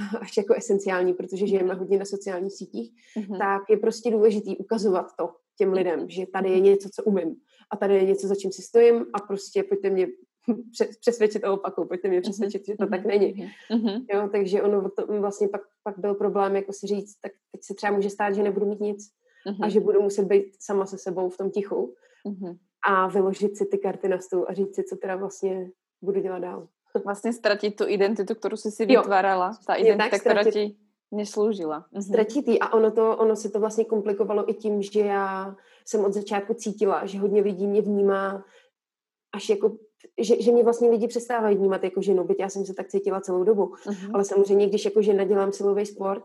až 0.20 0.36
jako 0.36 0.54
esenciální, 0.54 1.14
protože 1.14 1.46
žijeme 1.46 1.74
hodně 1.74 1.98
na 1.98 2.04
sociálních 2.04 2.52
sítích, 2.52 2.92
mm-hmm. 3.16 3.38
tak 3.38 3.62
je 3.70 3.76
prostě 3.76 4.10
důležitý 4.10 4.56
ukazovat 4.56 5.06
to 5.18 5.30
těm 5.58 5.72
lidem, 5.72 6.10
že 6.10 6.26
tady 6.26 6.50
je 6.50 6.60
něco, 6.60 6.88
co 6.94 7.04
umím 7.04 7.36
a 7.70 7.76
tady 7.76 7.94
je 7.94 8.04
něco, 8.04 8.28
za 8.28 8.34
čím 8.34 8.52
si 8.52 8.62
stojím 8.62 9.06
a 9.14 9.18
prostě 9.20 9.62
pojďte 9.62 9.90
mě 9.90 10.08
přesvědčit 11.00 11.44
o 11.44 11.54
opaku, 11.54 11.84
pojďte 11.84 12.08
mě 12.08 12.20
přesvědčit, 12.20 12.66
že 12.66 12.74
to 12.76 12.84
mm-hmm. 12.84 12.90
tak 12.90 13.04
není. 13.04 13.34
Mm-hmm. 13.70 14.04
Jo, 14.14 14.28
takže 14.32 14.62
ono 14.62 14.90
to 14.90 15.06
vlastně 15.06 15.48
pak, 15.48 15.60
pak 15.82 15.98
byl 15.98 16.14
problém, 16.14 16.56
jako 16.56 16.72
si 16.72 16.86
říct, 16.86 17.14
tak 17.22 17.32
teď 17.52 17.60
se 17.64 17.74
třeba 17.74 17.92
může 17.92 18.10
stát, 18.10 18.34
že 18.34 18.42
nebudu 18.42 18.66
mít 18.66 18.80
nic, 18.80 19.10
mm-hmm. 19.46 19.64
a 19.64 19.68
že 19.68 19.80
budu 19.80 20.02
muset 20.02 20.24
být 20.24 20.44
sama 20.60 20.86
se 20.86 20.98
sebou 20.98 21.28
v 21.28 21.36
tom 21.36 21.50
tichu 21.50 21.94
mm-hmm. 22.26 22.58
a 22.84 23.08
vyložit 23.08 23.56
si 23.56 23.66
ty 23.66 23.78
karty 23.78 24.08
na 24.08 24.18
stůl 24.18 24.46
a 24.48 24.52
říct 24.52 24.74
si, 24.74 24.84
co 24.84 24.96
teda 24.96 25.16
vlastně 25.16 25.70
budu 26.02 26.20
dělat 26.20 26.38
dál. 26.38 26.68
Vlastně 27.04 27.32
ztratit 27.32 27.76
tu 27.76 27.88
identitu, 27.88 28.34
kterou 28.34 28.56
jsi 28.56 28.70
si 28.70 28.86
vytvárala, 28.86 29.58
ta 29.66 29.74
identita, 29.74 30.18
která 30.18 30.44
ti 30.44 30.76
nesloužila. 31.12 31.80
Mm-hmm. 31.80 32.02
Ztratit 32.02 32.48
ji 32.48 32.58
a 32.58 32.72
ono, 32.72 32.90
to, 32.90 33.16
ono 33.16 33.36
se 33.36 33.50
to 33.50 33.60
vlastně 33.60 33.84
komplikovalo 33.84 34.50
i 34.50 34.54
tím, 34.54 34.82
že 34.82 35.00
já 35.00 35.56
jsem 35.84 36.04
od 36.04 36.12
začátku 36.12 36.54
cítila, 36.54 37.06
že 37.06 37.18
hodně 37.18 37.42
lidí 37.42 37.66
mě 37.66 37.82
vnímá 37.82 38.44
až 39.32 39.48
jako 39.48 39.76
že, 40.18 40.42
že 40.42 40.52
mě 40.52 40.64
vlastně 40.64 40.90
lidi 40.90 41.08
přestávají 41.08 41.56
vnímat 41.56 41.84
jako 41.84 42.02
ženu, 42.02 42.24
byť 42.24 42.40
já 42.40 42.48
jsem 42.48 42.66
se 42.66 42.74
tak 42.74 42.88
cítila 42.88 43.20
celou 43.20 43.44
dobu. 43.44 43.64
Uh-huh. 43.64 44.10
Ale 44.14 44.24
samozřejmě, 44.24 44.66
když 44.66 44.84
jako 44.84 45.02
žena 45.02 45.24
dělám 45.24 45.52
silový 45.52 45.86
sport, 45.86 46.24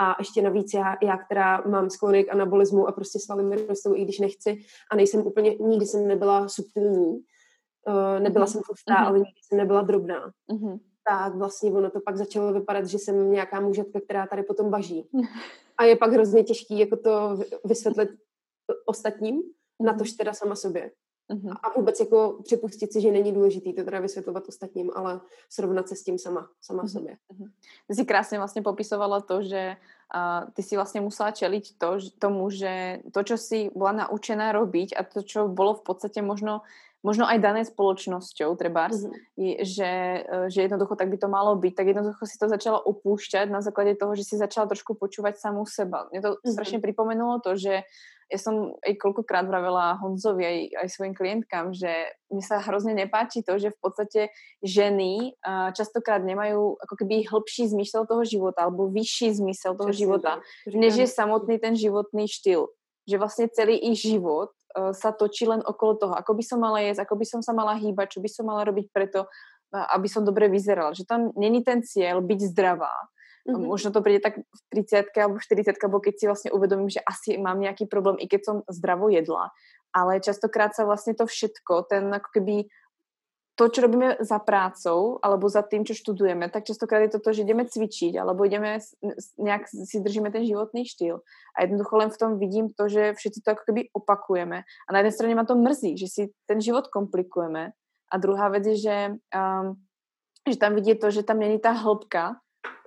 a 0.00 0.16
ještě 0.18 0.42
navíc 0.42 0.74
já, 0.74 0.96
já 1.02 1.16
která 1.18 1.62
mám 1.66 1.90
sklony 1.90 2.24
k 2.24 2.32
anabolismu 2.32 2.88
a 2.88 2.92
prostě 2.92 3.18
svaly 3.18 3.42
mi 3.44 3.66
rostou, 3.66 3.94
i 3.94 4.04
když 4.04 4.18
nechci 4.18 4.58
a 4.90 4.96
nejsem 4.96 5.26
úplně, 5.26 5.56
nikdy 5.60 5.86
jsem 5.86 6.08
nebyla 6.08 6.48
subtilní, 6.48 7.06
uh, 7.08 8.20
nebyla 8.20 8.46
mm-hmm. 8.46 8.48
jsem 8.48 8.62
tlustá, 8.66 8.94
mm-hmm. 8.94 9.06
ale 9.06 9.18
nikdy 9.18 9.40
jsem 9.42 9.58
nebyla 9.58 9.82
drobná. 9.82 10.30
Mm-hmm. 10.52 10.80
tak 11.08 11.34
vlastně 11.34 11.72
ono 11.72 11.90
to 11.90 12.00
pak 12.00 12.16
začalo 12.16 12.52
vypadat, 12.52 12.86
že 12.86 12.98
jsem 12.98 13.32
nějaká 13.32 13.60
mužetka, 13.60 14.00
která 14.00 14.26
tady 14.26 14.42
potom 14.42 14.70
baží. 14.70 15.08
A 15.78 15.84
je 15.84 15.96
pak 15.96 16.12
hrozně 16.12 16.44
těžký 16.44 16.78
jako 16.78 16.96
to 16.96 17.38
vysvětlit 17.64 18.10
ostatním, 18.86 19.42
na 19.80 19.94
tož 19.98 20.12
teda 20.12 20.32
sama 20.32 20.56
sobě. 20.56 20.90
Uh-huh. 21.30 21.56
A 21.62 21.78
vůbec 21.78 22.00
jako 22.00 22.38
připustit 22.42 22.92
si, 22.92 23.00
že 23.00 23.12
není 23.12 23.32
důležitý 23.32 23.72
to 23.72 23.84
teda 23.84 24.00
vysvětlovat 24.00 24.48
ostatním, 24.48 24.90
ale 24.94 25.20
srovnat 25.48 25.88
se 25.88 25.96
s 25.96 26.02
tím 26.02 26.18
sama, 26.18 26.48
sama 26.60 26.82
uh-huh. 26.82 26.92
sobě. 26.92 27.16
Uh-huh. 27.34 27.50
Ty 27.88 27.94
si 27.94 28.04
krásně 28.04 28.38
vlastně 28.38 28.62
popisovala 28.62 29.20
to, 29.20 29.42
že 29.42 29.76
uh, 30.14 30.50
ty 30.50 30.62
si 30.62 30.76
vlastně 30.76 31.00
musela 31.00 31.30
čeliť 31.30 31.78
to, 31.78 31.98
tomu, 32.18 32.50
že 32.50 32.98
to, 33.12 33.22
čo 33.22 33.36
si 33.38 33.70
byla 33.76 33.92
naučená 33.92 34.52
robiť 34.52 34.94
a 34.98 35.02
to, 35.02 35.22
čo 35.22 35.48
bolo 35.48 35.74
v 35.74 35.82
podstate 35.82 36.22
možno 36.22 36.60
možno 37.00 37.24
aj 37.24 37.38
dané 37.40 37.62
spoločnosťou, 37.64 38.52
trebárs, 38.60 39.08
mm-hmm. 39.08 39.64
že, 39.64 39.92
e, 40.20 40.50
že 40.52 40.68
jednoducho 40.68 40.96
tak 40.96 41.08
by 41.08 41.16
to 41.16 41.28
malo 41.32 41.56
byť, 41.56 41.72
tak 41.72 41.86
jednoducho 41.96 42.28
si 42.28 42.36
to 42.36 42.44
začala 42.48 42.76
opúšťať 42.84 43.48
na 43.48 43.64
základe 43.64 43.96
toho, 43.96 44.12
že 44.12 44.28
si 44.28 44.36
začala 44.36 44.68
trošku 44.68 44.92
počúvať 45.00 45.40
samú 45.40 45.64
seba. 45.64 46.12
Mne 46.12 46.20
to 46.20 46.30
mm-hmm. 46.36 46.52
strašne 46.52 46.78
pripomenulo 46.84 47.40
to, 47.40 47.56
že 47.56 47.88
ja 48.30 48.38
som 48.38 48.78
aj 48.86 48.94
koľkokrát 48.94 49.42
vravela 49.50 49.98
Honzovi 49.98 50.46
aj, 50.46 50.58
aj 50.86 50.88
svojim 50.94 51.14
klientkám, 51.18 51.74
že 51.74 51.90
mi 52.30 52.38
sa 52.40 52.62
hrozne 52.62 52.94
nepáči 52.94 53.42
to, 53.42 53.58
že 53.58 53.74
v 53.74 53.78
podstate 53.82 54.20
ženy 54.62 55.34
uh, 55.42 55.74
častokrát 55.74 56.22
nemajú 56.22 56.78
ako 56.78 56.94
keby 56.94 57.26
hĺbší 57.26 57.66
zmysel 57.74 58.06
toho 58.06 58.22
života 58.22 58.70
alebo 58.70 58.86
vyšší 58.86 59.34
zmysel 59.42 59.74
toho 59.74 59.90
Přesně, 59.90 60.02
života, 60.06 60.32
než 60.70 60.96
je 60.96 61.06
samotný 61.10 61.58
ten 61.58 61.74
životný 61.74 62.30
štýl. 62.30 62.70
Že 63.10 63.16
vlastne 63.18 63.46
celý 63.50 63.74
ich 63.82 63.98
život 63.98 64.54
uh, 64.78 64.94
sa 64.94 65.10
točí 65.10 65.50
len 65.50 65.60
okolo 65.66 65.98
toho, 65.98 66.14
ako 66.14 66.38
by 66.38 66.42
som 66.46 66.62
mala 66.62 66.78
jesť, 66.86 67.10
ako 67.10 67.18
by 67.18 67.26
som 67.26 67.40
sa 67.42 67.50
mala 67.50 67.74
hýbať, 67.74 68.14
čo 68.14 68.20
by 68.22 68.30
som 68.30 68.46
mala 68.46 68.62
robiť 68.62 68.94
preto, 68.94 69.26
uh, 69.26 69.86
aby 69.98 70.06
som 70.06 70.22
dobre 70.22 70.46
vyzerala. 70.46 70.94
Že 70.94 71.04
tam 71.10 71.20
není 71.34 71.66
ten 71.66 71.82
cieľ 71.82 72.22
byť 72.22 72.40
zdravá, 72.54 72.94
Mm-hmm. 73.48 73.66
Možno 73.66 73.88
to 73.88 74.04
príde 74.04 74.20
tak 74.20 74.44
v 74.44 74.60
30 74.84 75.16
alebo 75.16 75.40
v 75.40 75.44
40 75.48 75.76
alebo 75.80 75.98
keď 76.04 76.14
si 76.16 76.24
vlastne 76.28 76.50
uvedomím, 76.52 76.92
že 76.92 77.00
asi 77.00 77.40
mám 77.40 77.56
nejaký 77.56 77.88
problém, 77.88 78.20
i 78.20 78.28
keď 78.28 78.40
som 78.44 78.56
zdravo 78.68 79.08
jedla. 79.08 79.48
Ale 79.90 80.20
častokrát 80.20 80.76
sa 80.76 80.84
vlastne 80.84 81.16
to 81.16 81.24
všetko, 81.24 81.88
ten 81.88 82.12
ako 82.12 82.28
keby 82.36 82.68
to, 83.60 83.68
čo 83.68 83.84
robíme 83.84 84.16
za 84.24 84.40
prácou 84.40 85.20
alebo 85.20 85.44
za 85.44 85.60
tým, 85.60 85.84
čo 85.84 85.92
študujeme, 85.92 86.48
tak 86.48 86.64
častokrát 86.64 87.04
je 87.04 87.12
to 87.12 87.20
to, 87.20 87.36
že 87.36 87.44
ideme 87.44 87.68
cvičiť 87.68 88.16
alebo 88.16 88.48
ideme 88.48 88.80
nejak 89.36 89.68
si 89.68 90.00
držíme 90.00 90.32
ten 90.32 90.48
životný 90.48 90.88
štýl. 90.88 91.20
A 91.52 91.68
jednoducho 91.68 91.94
len 92.00 92.08
v 92.08 92.16
tom 92.16 92.30
vidím 92.40 92.72
to, 92.72 92.88
že 92.88 93.12
všetci 93.20 93.44
to 93.44 93.52
ako 93.52 93.62
keby 93.68 93.92
opakujeme. 93.92 94.64
A 94.64 94.88
na 94.88 95.04
jednej 95.04 95.12
strane 95.12 95.36
ma 95.36 95.44
to 95.44 95.60
mrzí, 95.60 96.00
že 96.00 96.08
si 96.08 96.22
ten 96.48 96.56
život 96.56 96.88
komplikujeme. 96.88 97.76
A 98.08 98.14
druhá 98.16 98.48
vec 98.48 98.64
je, 98.64 98.80
že, 98.80 98.96
um, 99.28 99.76
že 100.48 100.56
tam 100.56 100.72
vidie 100.72 100.96
to, 100.96 101.12
že 101.12 101.20
tam 101.20 101.36
není 101.36 101.60
tá 101.60 101.76
hĺbka, 101.76 102.40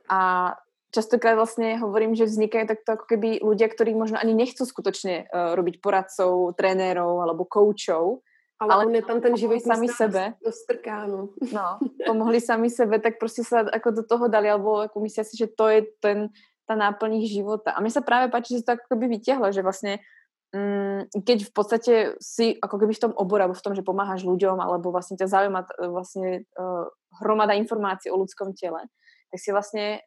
a 0.10 0.54
častokrát 0.94 1.34
vlastne 1.36 1.82
hovorím, 1.82 2.14
že 2.14 2.30
vznikajú 2.30 2.66
takto 2.70 2.90
ako 3.00 3.06
keby 3.10 3.42
ľudia, 3.42 3.68
ktorí 3.68 3.98
možno 3.98 4.22
ani 4.22 4.38
nechcú 4.38 4.64
skutočne 4.64 5.28
uh, 5.28 5.58
robiť 5.58 5.82
poradcov, 5.82 6.54
trenérov 6.54 7.24
alebo 7.26 7.50
koučov, 7.50 8.22
ale, 8.64 8.72
ale 8.72 8.82
on 8.86 8.96
je 8.96 9.04
tam 9.04 9.20
ten 9.20 9.34
život 9.36 9.60
sami 9.60 9.90
sebe. 9.92 10.38
No. 11.10 11.36
no. 11.52 11.68
pomohli 12.08 12.40
sami 12.40 12.70
sebe, 12.70 13.00
tak 13.00 13.20
prostě 13.20 13.44
sa 13.44 13.60
ako 13.60 13.92
do 13.92 14.04
toho 14.04 14.28
dali, 14.28 14.50
alebo 14.50 14.88
ako 14.88 15.04
myslia 15.04 15.24
si, 15.24 15.36
že 15.36 15.48
to 15.52 15.68
je 15.68 15.84
ten, 16.00 16.30
ta 16.66 16.76
náplň 16.76 17.14
ich 17.24 17.32
života. 17.32 17.72
A 17.72 17.82
mně 17.82 17.92
se 17.92 18.02
právě 18.02 18.28
páči, 18.32 18.56
že 18.56 18.64
to 18.64 18.72
ako 18.72 18.88
keby 18.90 19.08
vytiahlo, 19.08 19.52
že 19.52 19.62
vlastně 19.62 20.00
mm, 20.56 21.02
keď 21.26 21.46
v 21.46 21.52
podstate 21.54 21.94
si 22.22 22.56
ako 22.62 22.78
keby 22.78 22.94
v 22.94 23.00
tom 23.00 23.14
obore, 23.16 23.44
alebo 23.44 23.58
v 23.58 23.62
tom, 23.62 23.76
že 23.76 23.82
pomáhaš 23.82 24.24
ľuďom, 24.24 24.62
alebo 24.62 24.92
vlastne 24.92 25.18
ťa 25.18 25.28
zaujíma 25.28 25.62
vlastne 25.90 26.46
uh, 26.56 26.88
hromada 27.20 27.54
informácií 27.54 28.12
o 28.12 28.22
ľudskom 28.22 28.54
tele, 28.54 28.86
tak 29.34 29.42
si 29.42 29.50
vlastne 29.50 30.06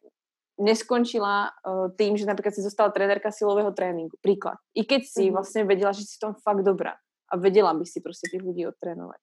neskončila 0.55 1.51
uh, 1.51 1.91
tým, 1.99 2.15
že 2.15 2.23
napríklad 2.23 2.55
si 2.55 2.63
zostala 2.63 2.95
trenérka 2.95 3.27
silového 3.27 3.75
tréninku. 3.75 4.15
Príklad. 4.23 4.55
I 4.71 4.87
keď 4.87 5.03
si 5.03 5.27
mm. 5.27 5.35
vlastne 5.35 5.61
vedela, 5.67 5.91
že 5.91 6.07
si 6.07 6.15
v 6.15 6.31
tom 6.31 6.33
fakt 6.39 6.63
dobrá 6.63 6.95
a 7.27 7.37
vedela 7.37 7.75
by 7.75 7.85
si 7.85 7.99
prostě 8.01 8.31
těch 8.31 8.41
lidí 8.41 8.67
odtrénovat. 8.67 9.19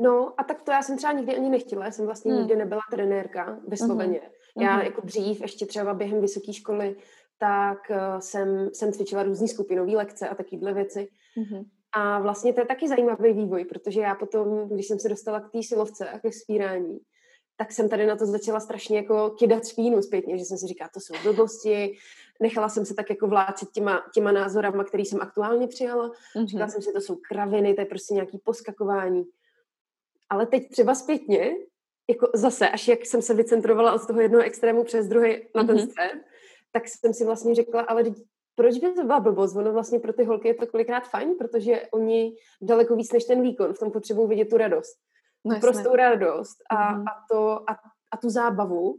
No 0.00 0.40
a 0.40 0.44
tak 0.44 0.62
to 0.62 0.72
já 0.72 0.82
jsem 0.82 0.96
třeba 0.96 1.12
nikdy 1.12 1.36
ani 1.36 1.48
nechtěla, 1.48 1.84
já 1.84 1.90
jsem 1.90 2.06
vlastně 2.06 2.32
hmm. 2.32 2.40
nikdy 2.40 2.56
nebyla 2.56 2.80
trenérka 2.90 3.60
vysloveně. 3.68 4.20
Mm-hmm. 4.20 4.62
Já 4.62 4.82
jako 4.82 5.00
dřív, 5.00 5.40
ještě 5.40 5.66
třeba 5.66 5.94
během 5.94 6.20
vysoké 6.20 6.52
školy, 6.52 6.96
tak 7.38 7.78
uh, 7.90 8.18
jsem, 8.18 8.70
jsem 8.72 8.92
cvičila 8.92 9.22
různý 9.22 9.48
skupinové 9.48 9.92
lekce 9.92 10.28
a 10.28 10.34
takovéhle 10.34 10.72
věci. 10.74 11.08
Mm-hmm. 11.38 11.64
A 11.92 12.20
vlastně 12.20 12.52
to 12.52 12.60
je 12.60 12.66
taky 12.66 12.88
zajímavý 12.88 13.32
vývoj, 13.32 13.64
protože 13.64 14.00
já 14.00 14.14
potom, 14.14 14.68
když 14.68 14.86
jsem 14.86 14.98
se 14.98 15.08
dostala 15.08 15.40
k 15.40 15.50
té 15.50 15.62
silovce 15.62 16.10
a 16.10 16.18
ke 16.18 16.32
spírání, 16.32 16.98
tak 17.60 17.72
jsem 17.72 17.88
tady 17.88 18.06
na 18.06 18.16
to 18.16 18.26
začala 18.26 18.60
strašně 18.60 18.96
jako 18.96 19.30
kidat 19.30 19.66
špínu 19.66 20.02
zpětně, 20.02 20.38
že 20.38 20.44
jsem 20.44 20.58
si 20.58 20.66
říkala, 20.66 20.90
to 20.94 21.00
jsou 21.00 21.14
blbosti, 21.22 21.96
nechala 22.40 22.68
jsem 22.68 22.86
se 22.86 22.94
tak 22.94 23.10
jako 23.10 23.26
vláčet 23.26 23.70
těma, 23.70 24.02
těma 24.14 24.32
názorama, 24.32 24.84
který 24.84 25.04
jsem 25.04 25.20
aktuálně 25.20 25.66
přijala. 25.66 26.08
Mm-hmm. 26.08 26.46
Říkala 26.46 26.68
jsem 26.68 26.82
si, 26.82 26.92
to 26.92 27.00
jsou 27.00 27.16
kraviny, 27.28 27.74
to 27.74 27.80
je 27.80 27.84
prostě 27.84 28.14
nějaký 28.14 28.38
poskakování. 28.38 29.24
Ale 30.30 30.46
teď 30.46 30.70
třeba 30.70 30.94
zpětně, 30.94 31.54
jako 32.10 32.30
zase, 32.34 32.68
až 32.68 32.88
jak 32.88 33.06
jsem 33.06 33.22
se 33.22 33.34
vycentrovala 33.34 33.92
od 33.92 34.06
toho 34.06 34.20
jednoho 34.20 34.44
extrému 34.44 34.84
přes 34.84 35.06
druhý 35.06 35.48
na 35.54 35.64
ten 35.64 35.76
mm-hmm. 35.76 35.90
střed, 35.90 36.20
tak 36.72 36.88
jsem 36.88 37.14
si 37.14 37.24
vlastně 37.24 37.54
řekla, 37.54 37.82
ale 37.82 38.04
proč 38.54 38.78
by 38.78 38.92
to 38.92 39.04
byla 39.04 39.20
blbost? 39.20 39.56
Ono 39.56 39.72
vlastně 39.72 39.98
pro 39.98 40.12
ty 40.12 40.24
holky 40.24 40.48
je 40.48 40.54
to 40.54 40.66
kolikrát 40.66 41.08
fajn, 41.08 41.34
protože 41.38 41.82
oni 41.92 42.36
daleko 42.62 42.96
víc 42.96 43.12
než 43.12 43.24
ten 43.24 43.42
výkon 43.42 43.72
v 43.72 43.78
tom 43.78 43.90
potřebují 43.90 44.28
vidět 44.28 44.48
tu 44.50 44.56
radost 44.56 44.96
no, 45.44 45.60
prostou 45.60 45.94
radost 45.94 46.56
a, 46.70 46.94
mm-hmm. 46.94 47.04
a, 47.08 47.24
to, 47.30 47.70
a, 47.70 47.72
a 48.12 48.16
tu 48.16 48.30
zábavu. 48.30 48.90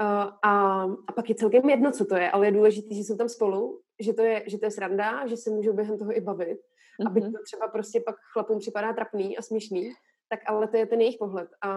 Uh, 0.00 0.30
a, 0.44 0.82
a 1.08 1.12
pak 1.14 1.28
je 1.28 1.34
celkem 1.34 1.70
jedno, 1.70 1.92
co 1.92 2.04
to 2.04 2.16
je, 2.16 2.30
ale 2.30 2.46
je 2.46 2.52
důležité, 2.52 2.94
že 2.94 3.00
jsou 3.00 3.16
tam 3.16 3.28
spolu, 3.28 3.80
že 4.00 4.12
to 4.12 4.22
je, 4.22 4.44
že 4.46 4.58
to 4.58 4.64
je 4.64 4.70
sranda, 4.70 5.26
že 5.26 5.36
se 5.36 5.50
můžou 5.50 5.72
během 5.72 5.98
toho 5.98 6.16
i 6.16 6.20
bavit. 6.20 6.58
Mm-hmm. 6.58 7.06
Aby 7.06 7.20
to 7.20 7.38
třeba 7.44 7.68
prostě 7.68 8.00
pak 8.00 8.16
chlapům 8.32 8.58
připadá 8.58 8.92
trapný 8.92 9.38
a 9.38 9.42
směšný, 9.42 9.92
tak 10.28 10.40
ale 10.46 10.68
to 10.68 10.76
je 10.76 10.86
ten 10.86 11.00
jejich 11.00 11.18
pohled. 11.18 11.48
A, 11.62 11.68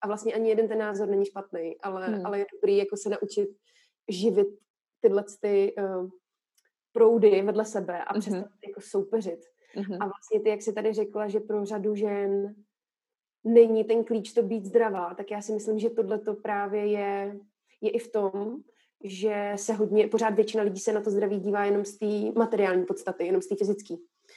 a 0.00 0.06
vlastně 0.06 0.34
ani 0.34 0.48
jeden 0.48 0.68
ten 0.68 0.78
názor 0.78 1.08
není 1.08 1.24
špatný, 1.26 1.76
ale, 1.82 2.08
mm. 2.08 2.26
ale 2.26 2.38
je 2.38 2.46
dobrý 2.52 2.76
jako 2.76 2.96
se 2.96 3.08
naučit 3.08 3.48
živit 4.08 4.48
tyhle 5.00 5.24
ty 5.40 5.74
uh, 5.78 6.08
proudy 6.92 7.42
vedle 7.42 7.64
sebe 7.64 8.04
a 8.04 8.14
mm-hmm. 8.14 8.20
přestat 8.20 8.50
jako 8.68 8.80
soupeřit. 8.80 9.40
Mm-hmm. 9.76 9.98
A 10.00 10.04
vlastně 10.04 10.40
ty, 10.40 10.48
jak 10.48 10.62
jsi 10.62 10.72
tady 10.72 10.92
řekla, 10.92 11.28
že 11.28 11.40
pro 11.40 11.64
řadu 11.64 11.94
žen 11.94 12.54
není 13.44 13.84
ten 13.84 14.04
klíč 14.04 14.32
to 14.32 14.42
být 14.42 14.64
zdravá, 14.64 15.14
tak 15.14 15.30
já 15.30 15.42
si 15.42 15.52
myslím, 15.52 15.78
že 15.78 15.90
tohle 15.90 16.18
to 16.18 16.34
právě 16.34 16.86
je, 16.86 17.36
je 17.80 17.90
i 17.90 17.98
v 17.98 18.12
tom, 18.12 18.56
že 19.04 19.52
se 19.56 19.72
hodně, 19.72 20.08
pořád 20.08 20.34
většina 20.34 20.62
lidí 20.62 20.80
se 20.80 20.92
na 20.92 21.00
to 21.00 21.10
zdraví 21.10 21.38
dívá 21.38 21.64
jenom 21.64 21.84
z 21.84 21.98
té 21.98 22.38
materiální 22.38 22.84
podstaty, 22.84 23.26
jenom 23.26 23.42
z 23.42 23.46
té 23.46 23.56
fyzické. 23.56 23.94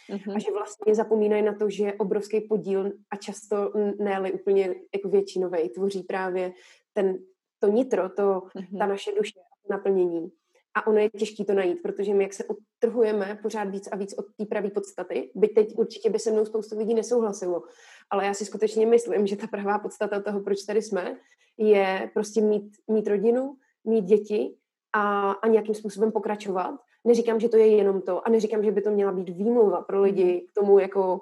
Uh-huh. 0.09 0.35
A 0.35 0.39
že 0.39 0.51
vlastně 0.51 0.95
zapomínají 0.95 1.43
na 1.43 1.53
to, 1.53 1.69
že 1.69 1.93
obrovský 1.93 2.41
podíl 2.41 2.91
a 3.09 3.15
často 3.15 3.71
ne 3.99 4.31
úplně 4.31 4.75
jako 4.93 5.09
většinový 5.09 5.69
tvoří 5.69 6.03
právě 6.03 6.53
ten, 6.93 7.17
to 7.59 7.67
nitro, 7.67 8.09
to, 8.09 8.23
uh-huh. 8.23 8.77
ta 8.79 8.85
naše 8.85 9.11
duše, 9.11 9.39
naplnění. 9.69 10.31
A 10.77 10.87
ono 10.87 10.97
je 10.97 11.09
těžké 11.09 11.45
to 11.45 11.53
najít, 11.53 11.81
protože 11.81 12.13
my, 12.13 12.23
jak 12.23 12.33
se 12.33 12.43
odtrhujeme 12.43 13.39
pořád 13.41 13.63
víc 13.63 13.87
a 13.91 13.95
víc 13.95 14.13
od 14.17 14.25
té 14.37 14.45
pravé 14.45 14.69
podstaty, 14.69 15.31
byť 15.35 15.53
teď 15.53 15.73
určitě 15.77 16.09
by 16.09 16.19
se 16.19 16.31
mnou 16.31 16.45
spoustu 16.45 16.77
lidí 16.77 16.93
nesouhlasilo, 16.93 17.63
ale 18.09 18.25
já 18.25 18.33
si 18.33 18.45
skutečně 18.45 18.85
myslím, 18.85 19.27
že 19.27 19.35
ta 19.35 19.47
pravá 19.47 19.79
podstata 19.79 20.21
toho, 20.21 20.39
proč 20.39 20.63
tady 20.63 20.81
jsme, 20.81 21.17
je 21.57 22.09
prostě 22.13 22.41
mít, 22.41 22.77
mít 22.87 23.07
rodinu, 23.07 23.57
mít 23.83 24.05
děti 24.05 24.55
a, 24.93 25.31
a 25.31 25.47
nějakým 25.47 25.75
způsobem 25.75 26.11
pokračovat. 26.11 26.79
Neříkám, 27.05 27.39
že 27.39 27.49
to 27.49 27.57
je 27.57 27.67
jenom 27.67 28.01
to 28.01 28.27
a 28.27 28.29
neříkám, 28.29 28.63
že 28.63 28.71
by 28.71 28.81
to 28.81 28.91
měla 28.91 29.11
být 29.11 29.29
výmluva 29.29 29.81
pro 29.81 30.01
lidi 30.01 30.47
k 30.49 30.53
tomu, 30.53 30.79
jako 30.79 31.13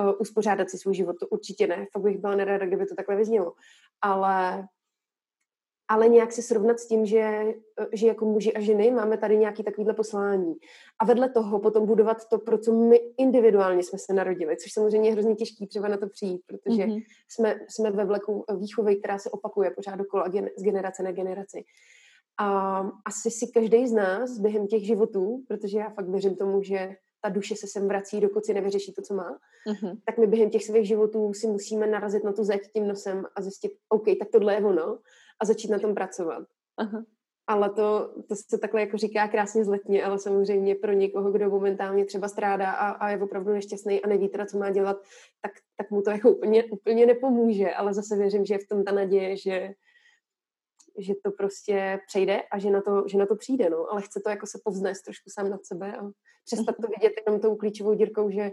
uh, 0.00 0.12
uspořádat 0.18 0.70
si 0.70 0.78
svůj 0.78 0.94
život. 0.94 1.16
To 1.20 1.26
určitě 1.26 1.66
ne. 1.66 1.86
Fakt 1.92 2.02
bych 2.02 2.18
byla 2.18 2.34
nerada, 2.34 2.66
kdyby 2.66 2.86
to 2.86 2.94
takhle 2.94 3.16
vyznělo. 3.16 3.52
Ale 4.00 4.68
ale 5.90 6.08
nějak 6.08 6.32
se 6.32 6.42
srovnat 6.42 6.78
s 6.78 6.86
tím, 6.86 7.06
že, 7.06 7.54
že 7.92 8.06
jako 8.06 8.24
muži 8.24 8.52
a 8.52 8.60
ženy 8.60 8.90
máme 8.90 9.18
tady 9.18 9.36
nějaký 9.36 9.62
takovýhle 9.62 9.94
poslání. 9.94 10.54
A 10.98 11.04
vedle 11.04 11.30
toho 11.30 11.60
potom 11.60 11.86
budovat 11.86 12.28
to, 12.28 12.38
pro 12.38 12.58
co 12.58 12.72
my 12.72 12.96
individuálně 13.18 13.82
jsme 13.82 13.98
se 13.98 14.12
narodili, 14.12 14.56
což 14.56 14.72
samozřejmě 14.72 15.08
je 15.08 15.12
hrozně 15.12 15.34
těžký 15.34 15.66
třeba 15.66 15.88
na 15.88 15.96
to 15.96 16.08
přijít, 16.08 16.42
protože 16.46 16.82
mm-hmm. 16.82 17.02
jsme, 17.28 17.60
jsme 17.68 17.90
ve 17.90 18.04
vleku 18.04 18.44
výchovy, 18.58 18.96
která 18.96 19.18
se 19.18 19.30
opakuje 19.30 19.70
pořád 19.70 19.96
dokola 19.96 20.28
gen, 20.28 20.48
z 20.58 20.62
generace 20.62 21.02
na 21.02 21.12
generaci. 21.12 21.64
A 22.40 22.78
asi 23.04 23.30
si 23.30 23.46
každý 23.54 23.88
z 23.88 23.92
nás 23.92 24.38
během 24.38 24.66
těch 24.66 24.86
životů, 24.86 25.44
protože 25.48 25.78
já 25.78 25.90
fakt 25.90 26.08
věřím 26.08 26.36
tomu, 26.36 26.62
že 26.62 26.96
ta 27.22 27.28
duše 27.28 27.56
se 27.56 27.66
sem 27.66 27.88
vrací, 27.88 28.20
dokud 28.20 28.44
si 28.44 28.54
nevyřeší 28.54 28.92
to, 28.92 29.02
co 29.02 29.14
má, 29.14 29.38
mm-hmm. 29.68 29.98
tak 30.06 30.18
my 30.18 30.26
během 30.26 30.50
těch 30.50 30.64
svých 30.64 30.88
životů 30.88 31.34
si 31.34 31.46
musíme 31.46 31.86
narazit 31.86 32.24
na 32.24 32.32
tu 32.32 32.44
zeď 32.44 32.60
tím 32.72 32.88
nosem 32.88 33.24
a 33.36 33.42
zjistit, 33.42 33.72
OK, 33.88 34.04
tak 34.18 34.28
tohle 34.32 34.54
je 34.54 34.64
ono 34.64 34.98
a 35.40 35.44
začít 35.44 35.70
na 35.70 35.78
tom 35.78 35.94
pracovat. 35.94 36.48
Aha. 36.76 37.04
ale 37.46 37.70
to, 37.70 38.14
to 38.28 38.36
se 38.36 38.58
takhle 38.58 38.80
jako 38.80 38.96
říká 38.96 39.28
krásně 39.28 39.64
zletně, 39.64 40.04
ale 40.04 40.18
samozřejmě 40.18 40.74
pro 40.74 40.92
někoho, 40.92 41.32
kdo 41.32 41.50
momentálně 41.50 42.04
třeba 42.04 42.28
strádá 42.28 42.70
a, 42.70 42.90
a 42.90 43.10
je 43.10 43.22
opravdu 43.22 43.52
nešťastný 43.52 44.02
a 44.02 44.08
neví 44.08 44.28
teda, 44.28 44.46
co 44.46 44.58
má 44.58 44.70
dělat, 44.70 44.96
tak, 45.42 45.52
tak 45.76 45.90
mu 45.90 46.02
to 46.02 46.10
jako 46.10 46.30
úplně, 46.30 46.64
úplně 46.64 47.06
nepomůže, 47.06 47.74
ale 47.74 47.94
zase 47.94 48.16
věřím, 48.16 48.44
že 48.44 48.54
je 48.54 48.58
v 48.58 48.68
tom 48.68 48.84
ta 48.84 48.92
naděje, 48.92 49.36
že, 49.36 49.70
že 50.98 51.14
to 51.24 51.30
prostě 51.30 52.00
přejde 52.06 52.42
a 52.52 52.58
že 52.58 52.70
na 52.70 52.80
to, 52.82 53.04
že 53.06 53.18
na 53.18 53.26
to 53.26 53.36
přijde, 53.36 53.70
no. 53.70 53.92
ale 53.92 54.02
chce 54.02 54.20
to 54.24 54.30
jako 54.30 54.46
se 54.46 54.60
povznést 54.64 55.04
trošku 55.04 55.30
sám 55.30 55.50
nad 55.50 55.64
sebe 55.64 55.96
a 55.96 56.10
přestat 56.44 56.76
to 56.76 56.86
vidět 56.88 57.12
jenom 57.26 57.40
tou 57.40 57.56
klíčovou 57.56 57.94
dírkou, 57.94 58.30
že 58.30 58.50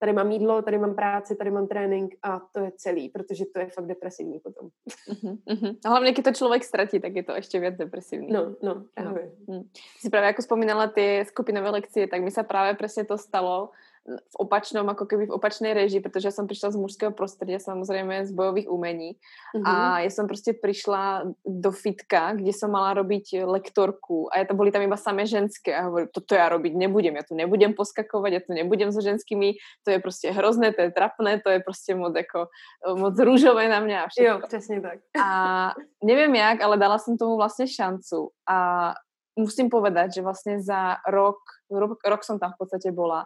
tady 0.00 0.12
mám 0.12 0.30
jídlo, 0.30 0.62
tady 0.62 0.78
mám 0.78 0.94
práci, 0.94 1.36
tady 1.36 1.50
mám 1.50 1.66
trénink 1.66 2.14
a 2.22 2.40
to 2.52 2.60
je 2.60 2.72
celý, 2.76 3.08
protože 3.08 3.44
to 3.54 3.60
je 3.60 3.66
fakt 3.66 3.86
depresivní 3.86 4.40
potom. 4.40 4.68
Uh-huh, 5.08 5.38
uh-huh. 5.48 5.76
A 5.84 5.88
hlavně, 5.88 6.12
když 6.12 6.24
to 6.24 6.32
člověk 6.32 6.64
ztratí, 6.64 7.00
tak 7.00 7.16
je 7.16 7.22
to 7.22 7.32
ještě 7.32 7.60
víc 7.60 7.76
depresivní. 7.76 8.32
No, 8.32 8.56
no, 8.62 8.84
právě. 8.94 9.32
No. 9.48 9.58
Hm. 9.58 9.68
Si 10.00 10.10
právě 10.10 10.26
jako 10.26 10.42
vzpomínala 10.42 10.86
ty 10.86 11.24
skupinové 11.26 11.70
lekcie, 11.70 12.06
tak 12.06 12.22
mi 12.22 12.30
se 12.30 12.42
právě 12.42 12.74
přesně 12.74 13.04
to 13.04 13.18
stalo, 13.18 13.70
v 14.06 14.36
opačnom, 14.40 14.88
ako 14.88 15.04
keby 15.04 15.28
v 15.28 15.36
opačnej 15.36 15.76
režii, 15.76 16.00
protože 16.00 16.28
ja 16.28 16.34
som 16.34 16.48
prišla 16.48 16.72
z 16.72 16.80
mužského 16.80 17.12
prostredia, 17.12 17.60
samozrejme 17.60 18.24
z 18.26 18.32
bojových 18.32 18.72
umení 18.72 19.10
mm-hmm. 19.14 19.66
a 19.66 19.72
mhm. 19.72 20.04
ja 20.04 20.10
som 20.10 20.26
prostě 20.26 20.52
prišla 20.52 21.22
do 21.46 21.70
fitka, 21.70 22.32
kde 22.34 22.52
som 22.52 22.70
mala 22.70 22.94
robiť 22.94 23.44
lektorku 23.44 24.32
a 24.32 24.44
to 24.44 24.54
boli 24.54 24.72
tam 24.72 24.82
iba 24.82 24.96
samé 24.96 25.26
ženské 25.26 25.76
a 25.76 25.86
hovorím, 25.86 26.08
toto 26.12 26.34
ja 26.34 26.48
robiť 26.48 26.72
nebudem, 26.74 27.16
ja 27.16 27.24
tu 27.28 27.34
nebudem 27.34 27.74
poskakovať, 27.74 28.32
ja 28.32 28.40
tu 28.40 28.52
nebudem 28.52 28.92
so 28.92 29.00
ženskými, 29.00 29.54
to 29.84 29.90
je 29.90 29.98
prostě 30.00 30.32
hrozné, 30.32 30.72
to 30.72 30.82
je 30.82 30.90
trapné, 30.90 31.40
to 31.40 31.50
je 31.50 31.60
prostě 31.60 31.94
moc 31.94 32.16
jako 32.16 32.48
moc 32.94 33.18
rúžové 33.18 33.68
na 33.68 33.80
mňa 33.80 33.98
a 34.02 34.08
všetko. 34.08 34.32
Jo, 34.32 34.40
přesně 34.46 34.80
tak. 34.80 34.98
A 35.24 35.74
neviem 36.04 36.34
jak, 36.34 36.60
ale 36.60 36.76
dala 36.76 36.98
som 36.98 37.18
tomu 37.18 37.36
vlastne 37.36 37.66
šancu 37.66 38.32
a 38.48 38.90
musím 39.38 39.70
povedať, 39.70 40.20
že 40.20 40.26
vlastne 40.26 40.60
za 40.60 41.00
rok, 41.08 41.38
rok, 41.70 42.00
rok 42.04 42.22
som 42.24 42.38
tam 42.38 42.52
v 42.52 42.58
podstate 42.60 42.92
bola 42.92 43.24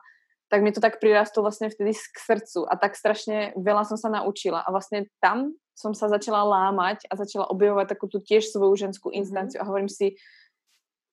tak 0.54 0.62
mi 0.62 0.72
to 0.72 0.80
tak 0.80 1.00
prirastlo 1.00 1.42
vlastně 1.42 1.68
vtedy 1.70 1.90
k 1.90 2.18
srdcu. 2.26 2.66
A 2.70 2.76
tak 2.76 2.94
strašně 2.96 3.58
veľa 3.58 3.84
som 3.90 3.98
sa 3.98 4.08
naučila. 4.08 4.62
A 4.62 4.70
vlastně 4.70 5.10
tam 5.18 5.50
som 5.74 5.90
sa 5.94 6.06
začala 6.06 6.46
lámať 6.46 7.10
a 7.10 7.16
začala 7.18 7.50
objevovat 7.50 7.90
takovou 7.90 8.10
tu 8.10 8.20
tiež 8.22 8.54
svoju 8.54 8.76
ženskou 8.76 9.10
mhm. 9.10 9.18
instanciu 9.18 9.58
a 9.60 9.66
hovorím 9.66 9.90
si, 9.90 10.14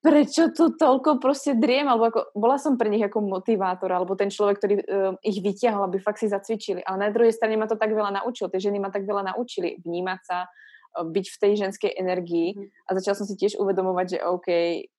prečo 0.02 0.50
to 0.54 0.70
toľko 0.78 1.18
prostě 1.18 1.54
driem, 1.54 1.88
alebo 1.88 2.04
ako, 2.04 2.20
bola 2.34 2.58
som 2.58 2.78
pre 2.78 2.90
nich 2.90 3.00
jako 3.00 3.20
motivátor, 3.20 3.92
alebo 3.92 4.14
ten 4.14 4.30
človek, 4.30 4.58
ktorý 4.58 4.74
uh, 4.74 4.82
ich 5.22 5.38
vytiahol, 5.42 5.86
aby 5.86 5.98
fakt 5.98 6.18
si 6.18 6.26
zacvičili, 6.26 6.82
ale 6.82 7.06
na 7.06 7.10
druhej 7.10 7.30
strane 7.30 7.54
ma 7.54 7.70
to 7.70 7.78
tak 7.78 7.94
veľa 7.94 8.10
naučilo, 8.10 8.50
tie 8.50 8.58
ženy 8.58 8.82
ma 8.82 8.90
tak 8.90 9.06
veľa 9.06 9.30
naučili 9.30 9.78
vnímať 9.78 10.20
sa, 10.26 10.50
byť 10.92 11.26
v 11.28 11.40
tej 11.40 11.52
ženskej 11.56 11.92
energii 11.96 12.48
mhm. 12.52 12.68
a 12.86 12.90
začala 13.00 13.16
som 13.16 13.26
si 13.26 13.36
tiež 13.36 13.56
uvedomovať, 13.56 14.06
že 14.08 14.24
OK, 14.24 14.48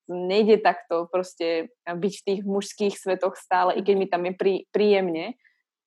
nejde 0.09 0.57
takto 0.57 1.07
prostě 1.11 1.67
byť 1.95 2.13
v 2.19 2.25
tých 2.25 2.41
mužských 2.43 2.95
svetoch 2.99 3.37
stále, 3.37 3.73
i 3.73 3.81
keď 3.83 3.95
mi 3.97 4.07
tam 4.07 4.25
je 4.25 4.33
prí, 4.33 4.55
príjemne, 4.71 5.33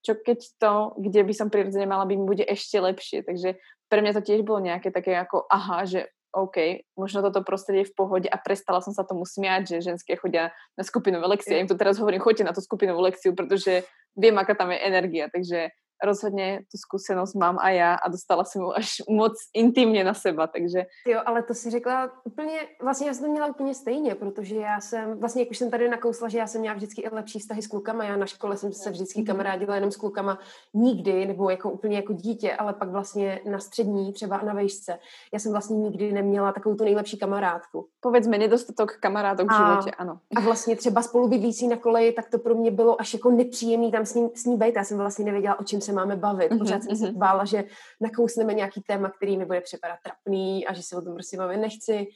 čo 0.06 0.14
keď 0.14 0.38
to, 0.62 0.74
kde 1.02 1.20
by 1.26 1.34
som 1.34 1.50
prirodzene 1.50 1.86
mala 1.90 2.06
byť, 2.06 2.18
bude 2.22 2.44
ešte 2.46 2.78
lepšie. 2.78 3.26
Takže 3.26 3.58
pre 3.90 3.98
mňa 4.00 4.12
to 4.14 4.22
tiež 4.22 4.46
bolo 4.46 4.62
nejaké 4.62 4.94
také 4.94 5.10
jako 5.10 5.50
aha, 5.50 5.82
že 5.82 6.06
OK, 6.36 6.84
možno 7.00 7.24
toto 7.24 7.40
prostredie 7.40 7.82
je 7.82 7.90
v 7.90 7.96
pohode 7.96 8.28
a 8.28 8.36
prestala 8.36 8.84
som 8.84 8.92
sa 8.92 9.08
tomu 9.08 9.24
smiať, 9.24 9.80
že 9.80 9.88
ženské 9.88 10.20
chodia 10.20 10.52
na 10.76 10.84
skupinovú 10.84 11.24
lekcie. 11.32 11.56
Ja 11.56 11.64
im 11.64 11.70
to 11.70 11.80
teraz 11.80 11.96
hovorím, 11.96 12.20
choďte 12.20 12.44
na 12.44 12.52
tú 12.52 12.60
skupinovú 12.60 13.00
lekciu, 13.00 13.32
protože 13.32 13.88
viem, 14.12 14.36
aká 14.36 14.52
tam 14.52 14.70
je 14.70 14.78
energia. 14.84 15.32
Takže 15.32 15.72
rozhodně 16.04 16.60
tu 16.72 16.78
zkušenost 16.78 17.34
mám 17.34 17.58
a 17.58 17.70
já 17.70 17.94
a 17.94 18.08
dostala 18.08 18.44
jsem 18.44 18.62
mu 18.62 18.76
až 18.76 19.02
moc 19.08 19.32
intimně 19.54 20.04
na 20.04 20.14
seba, 20.14 20.46
takže... 20.46 20.86
Jo, 21.06 21.20
ale 21.26 21.42
to 21.42 21.54
si 21.54 21.70
řekla 21.70 22.10
úplně, 22.24 22.58
vlastně 22.82 23.06
já 23.06 23.14
jsem 23.14 23.24
to 23.24 23.30
měla 23.30 23.46
úplně 23.46 23.74
stejně, 23.74 24.14
protože 24.14 24.56
já 24.56 24.80
jsem, 24.80 25.20
vlastně 25.20 25.42
jak 25.42 25.50
už 25.50 25.58
jsem 25.58 25.70
tady 25.70 25.88
nakousla, 25.88 26.28
že 26.28 26.38
já 26.38 26.46
jsem 26.46 26.60
měla 26.60 26.76
vždycky 26.76 27.02
i 27.02 27.08
lepší 27.08 27.38
vztahy 27.38 27.62
s 27.62 27.66
klukama, 27.66 28.04
já 28.04 28.16
na 28.16 28.26
škole 28.26 28.56
jsem 28.56 28.72
se 28.72 28.90
vždycky 28.90 29.20
mhm. 29.20 29.26
kamarádila 29.26 29.74
jenom 29.74 29.90
s 29.90 29.96
klukama 29.96 30.38
nikdy, 30.74 31.26
nebo 31.26 31.50
jako 31.50 31.70
úplně 31.70 31.96
jako 31.96 32.12
dítě, 32.12 32.52
ale 32.52 32.72
pak 32.72 32.88
vlastně 32.88 33.40
na 33.50 33.58
střední, 33.58 34.12
třeba 34.12 34.42
na 34.42 34.54
vejšce, 34.54 34.98
já 35.32 35.38
jsem 35.38 35.52
vlastně 35.52 35.76
nikdy 35.76 36.12
neměla 36.12 36.52
takovou 36.52 36.74
tu 36.76 36.84
nejlepší 36.84 37.18
kamarádku. 37.18 37.88
Povedz 38.00 38.26
mi 38.26 38.38
nedostatok 38.38 38.96
kamarádok 38.96 39.52
v 39.52 39.56
životě, 39.56 39.90
ano. 39.90 40.18
A 40.36 40.40
vlastně 40.40 40.76
třeba 40.76 41.02
spolu 41.02 41.28
bydlící 41.28 41.68
na 41.68 41.76
koleji, 41.76 42.12
tak 42.12 42.30
to 42.30 42.38
pro 42.38 42.54
mě 42.54 42.70
bylo 42.70 43.00
až 43.00 43.14
jako 43.14 43.30
nepříjemný 43.30 43.92
tam 43.92 44.06
s 44.06 44.14
ní, 44.14 44.30
s 44.34 44.44
ní 44.44 44.56
být. 44.56 44.76
Já 44.76 44.84
jsem 44.84 44.98
vlastně 44.98 45.24
nevěděla, 45.24 45.60
o 45.60 45.64
čem 45.64 45.80
se 45.86 45.92
máme 45.92 46.16
bavit. 46.16 46.50
Mhm, 46.50 46.58
Pořád 46.58 46.82
jsem 46.82 46.96
se 46.96 47.06
mhm. 47.06 47.18
bála, 47.18 47.44
že 47.44 47.64
nakousneme 48.00 48.54
nějaký 48.54 48.82
téma, 48.82 49.10
který 49.10 49.38
mi 49.38 49.44
bude 49.44 49.60
připadat 49.60 49.98
trapný 50.02 50.66
a 50.66 50.72
že 50.72 50.82
se 50.82 50.96
o 50.96 51.02
tom 51.02 51.14
prostě 51.14 51.36
bavit 51.36 51.56
nechci. 51.56 52.06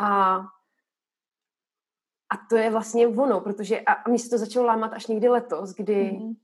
A, 0.00 0.36
a 2.32 2.36
to 2.50 2.56
je 2.56 2.70
vlastně 2.70 3.08
ono, 3.08 3.40
protože 3.40 3.80
a, 3.80 3.92
a 3.92 4.10
mi 4.10 4.18
se 4.18 4.30
to 4.30 4.38
začalo 4.38 4.66
lámat 4.66 4.92
až 4.92 5.06
někdy 5.06 5.28
letos, 5.28 5.74
kdy, 5.74 5.94
mm-hmm. 5.94 6.34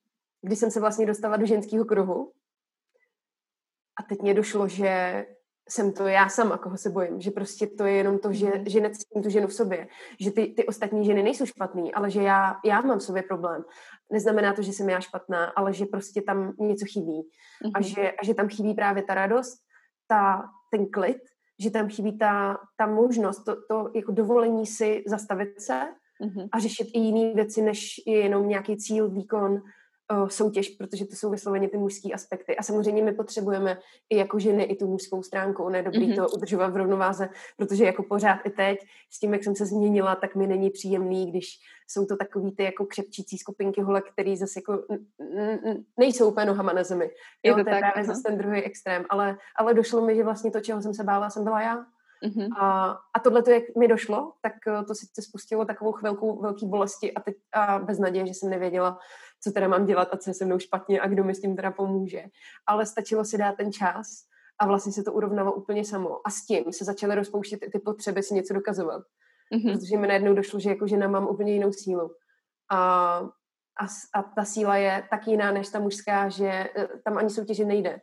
kdy 0.43 0.57
jsem 0.57 0.71
se 0.71 0.81
vlastně 0.81 1.07
dostala 1.07 1.37
do 1.37 1.47
ženského 1.47 1.85
kruhu. 1.85 2.33
A 4.01 4.03
teď 4.03 4.23
mě 4.23 4.35
došlo, 4.35 4.69
že 4.69 5.25
jsem 5.69 5.93
to 5.93 6.07
já 6.07 6.29
sama, 6.29 6.59
koho 6.59 6.77
se 6.77 6.91
bojím. 6.91 7.21
Že 7.21 7.31
prostě 7.31 7.67
to 7.67 7.85
je 7.85 7.93
jenom 7.93 8.19
to, 8.19 8.33
že, 8.33 8.47
mhm. 8.47 8.69
že 8.69 8.81
necítím 8.81 9.23
tu 9.23 9.31
ženu 9.31 9.47
v 9.47 9.55
sobě. 9.55 9.89
Že 10.21 10.31
ty, 10.31 10.47
ty 10.47 10.67
ostatní 10.67 11.05
ženy 11.05 11.23
nejsou 11.23 11.47
špatný, 11.47 11.95
ale 11.95 12.11
že 12.11 12.23
já, 12.23 12.61
já 12.65 12.81
mám 12.81 12.99
v 12.99 13.03
sobě 13.03 13.23
problém. 13.23 13.65
Neznamená 14.13 14.53
to, 14.53 14.63
že 14.63 14.73
jsem 14.73 14.89
já 14.89 15.01
špatná, 15.01 15.45
ale 15.45 15.73
že 15.73 15.87
prostě 15.87 16.23
tam 16.23 16.55
něco 16.59 16.87
chybí. 16.93 17.21
Mm-hmm. 17.21 17.71
A, 17.75 17.79
mhm. 17.79 17.83
že, 17.83 18.13
a 18.13 18.25
že 18.25 18.35
tam 18.35 18.49
chybí 18.49 18.75
právě 18.75 19.03
ta 19.03 19.15
radost, 19.15 19.59
ta, 20.07 20.45
ten 20.71 20.87
klid, 20.87 21.23
že 21.59 21.71
tam 21.71 21.89
chybí 21.89 22.19
ta, 22.19 22.59
ta 22.77 22.87
možnost, 22.87 23.45
to, 23.45 23.57
to 23.69 23.91
jako 23.95 24.13
dovolení 24.13 24.67
si 24.67 25.05
zastavit 25.07 25.61
se 25.61 25.81
mm-hmm. 26.25 26.49
a 26.53 26.59
řešit 26.59 26.89
i 26.95 26.99
jiné 26.99 27.35
věci, 27.35 27.63
než 27.63 27.95
je 28.07 28.19
jenom 28.19 28.49
nějaký 28.49 28.77
cíl, 28.77 29.11
výkon, 29.11 29.63
soutěž, 30.27 30.69
protože 30.69 31.05
to 31.07 31.17
jsou 31.17 31.31
vysloveně 31.31 31.69
ty 31.69 31.77
mužské 31.77 32.13
aspekty. 32.13 32.57
A 32.57 32.63
samozřejmě 32.63 33.03
my 33.03 33.13
potřebujeme 33.13 33.79
i 34.11 34.17
jako 34.17 34.39
ženy 34.39 34.63
i 34.63 34.77
tu 34.77 34.87
mužskou 34.87 35.23
stránku. 35.23 35.63
Ono 35.63 35.77
je 35.77 35.83
dobrý 35.83 36.13
mm-hmm. 36.13 36.17
to 36.17 36.37
udržovat 36.37 36.73
v 36.73 36.77
rovnováze, 36.77 37.29
protože 37.57 37.85
jako 37.85 38.03
pořád 38.03 38.39
i 38.45 38.51
teď 38.51 38.79
s 39.11 39.19
tím, 39.19 39.33
jak 39.33 39.45
jsem 39.45 39.57
se 39.57 39.67
změnila, 39.67 40.15
tak 40.15 40.35
mi 40.35 40.47
není 40.47 40.71
příjemný, 40.71 41.31
když 41.31 41.47
jsou 41.89 42.07
to 42.07 42.17
takový 42.17 42.53
ty 42.53 42.65
jako 42.65 42.87
křepčící 42.87 43.39
skupinky 43.39 43.81
holek, 43.81 44.05
který 44.13 44.37
zase 44.37 44.59
jako 44.59 44.85
nejsou 45.97 46.31
úplně 46.31 46.47
nohama 46.47 46.73
na 46.73 46.85
zemi. 46.85 47.05
Jo, 47.05 47.11
je 47.43 47.53
to, 47.53 47.65
to 47.65 47.71
je 47.71 47.81
tak, 47.81 47.93
právě 47.93 48.05
zase 48.05 48.23
ten 48.27 48.39
druhý 48.39 48.63
extrém. 48.63 49.05
Ale, 49.11 49.37
ale 49.59 49.75
došlo 49.75 50.07
mi, 50.07 50.17
že 50.17 50.25
vlastně 50.25 50.51
to, 50.51 50.61
čeho 50.61 50.83
jsem 50.83 50.95
se 50.95 51.05
bála, 51.05 51.31
jsem 51.31 51.45
byla 51.45 51.63
já. 51.63 51.85
Mm-hmm. 52.23 52.49
A, 52.61 52.99
a 53.15 53.21
tohle, 53.21 53.43
jak 53.49 53.77
mi 53.79 53.89
došlo, 53.89 54.33
tak 54.43 54.53
eh, 54.69 54.85
to 54.85 54.95
si 54.95 55.07
spustilo 55.23 55.65
takovou 55.65 55.93
chvilku 55.93 56.43
velký 56.43 56.67
bolesti 56.67 57.15
a, 57.15 57.21
teď, 57.21 57.37
a 57.53 57.79
bez 57.79 57.99
naděje, 57.99 58.27
že 58.27 58.35
jsem 58.35 58.51
nevěděla, 58.51 58.99
co 59.45 59.53
teda 59.53 59.69
mám 59.69 59.87
dělat 59.87 60.09
a 60.13 60.17
co 60.17 60.31
je 60.31 60.35
se 60.35 60.45
mnou 60.45 60.59
špatně 60.59 61.01
a 61.01 61.09
kdo 61.09 61.25
mi 61.25 61.35
s 61.35 61.41
tím 61.41 61.57
teda 61.57 61.71
pomůže. 61.71 62.25
Ale 62.67 62.87
stačilo 62.87 63.25
si 63.25 63.39
dát 63.39 63.57
ten 63.57 63.73
čas 63.73 64.07
a 64.59 64.67
vlastně 64.67 64.93
se 64.93 65.03
to 65.03 65.13
urovnalo 65.13 65.53
úplně 65.53 65.85
samo. 65.85 66.21
A 66.27 66.31
s 66.31 66.47
tím 66.47 66.73
se 66.73 66.85
začaly 66.85 67.15
rozpouštět 67.15 67.61
ty 67.73 67.79
potřeby 67.79 68.23
si 68.23 68.35
něco 68.35 68.55
dokazovat. 68.55 69.03
Mm-hmm. 69.55 69.73
Protože 69.73 69.97
mi 69.97 70.07
najednou 70.07 70.35
došlo, 70.35 70.61
že 70.61 70.71
jako 70.71 70.87
žena 70.87 71.09
mám 71.09 71.29
úplně 71.29 71.53
jinou 71.53 71.73
sílu. 71.73 72.11
A, 72.71 72.79
a, 73.81 73.85
a 74.15 74.23
ta 74.23 74.45
síla 74.45 74.77
je 74.77 75.05
tak 75.11 75.27
jiná 75.27 75.53
než 75.53 75.69
ta 75.69 75.79
mužská, 75.79 76.29
že 76.29 76.49
eh, 76.49 76.89
tam 77.05 77.19
ani 77.19 77.31
soutěže 77.31 77.65
nejde. 77.65 78.01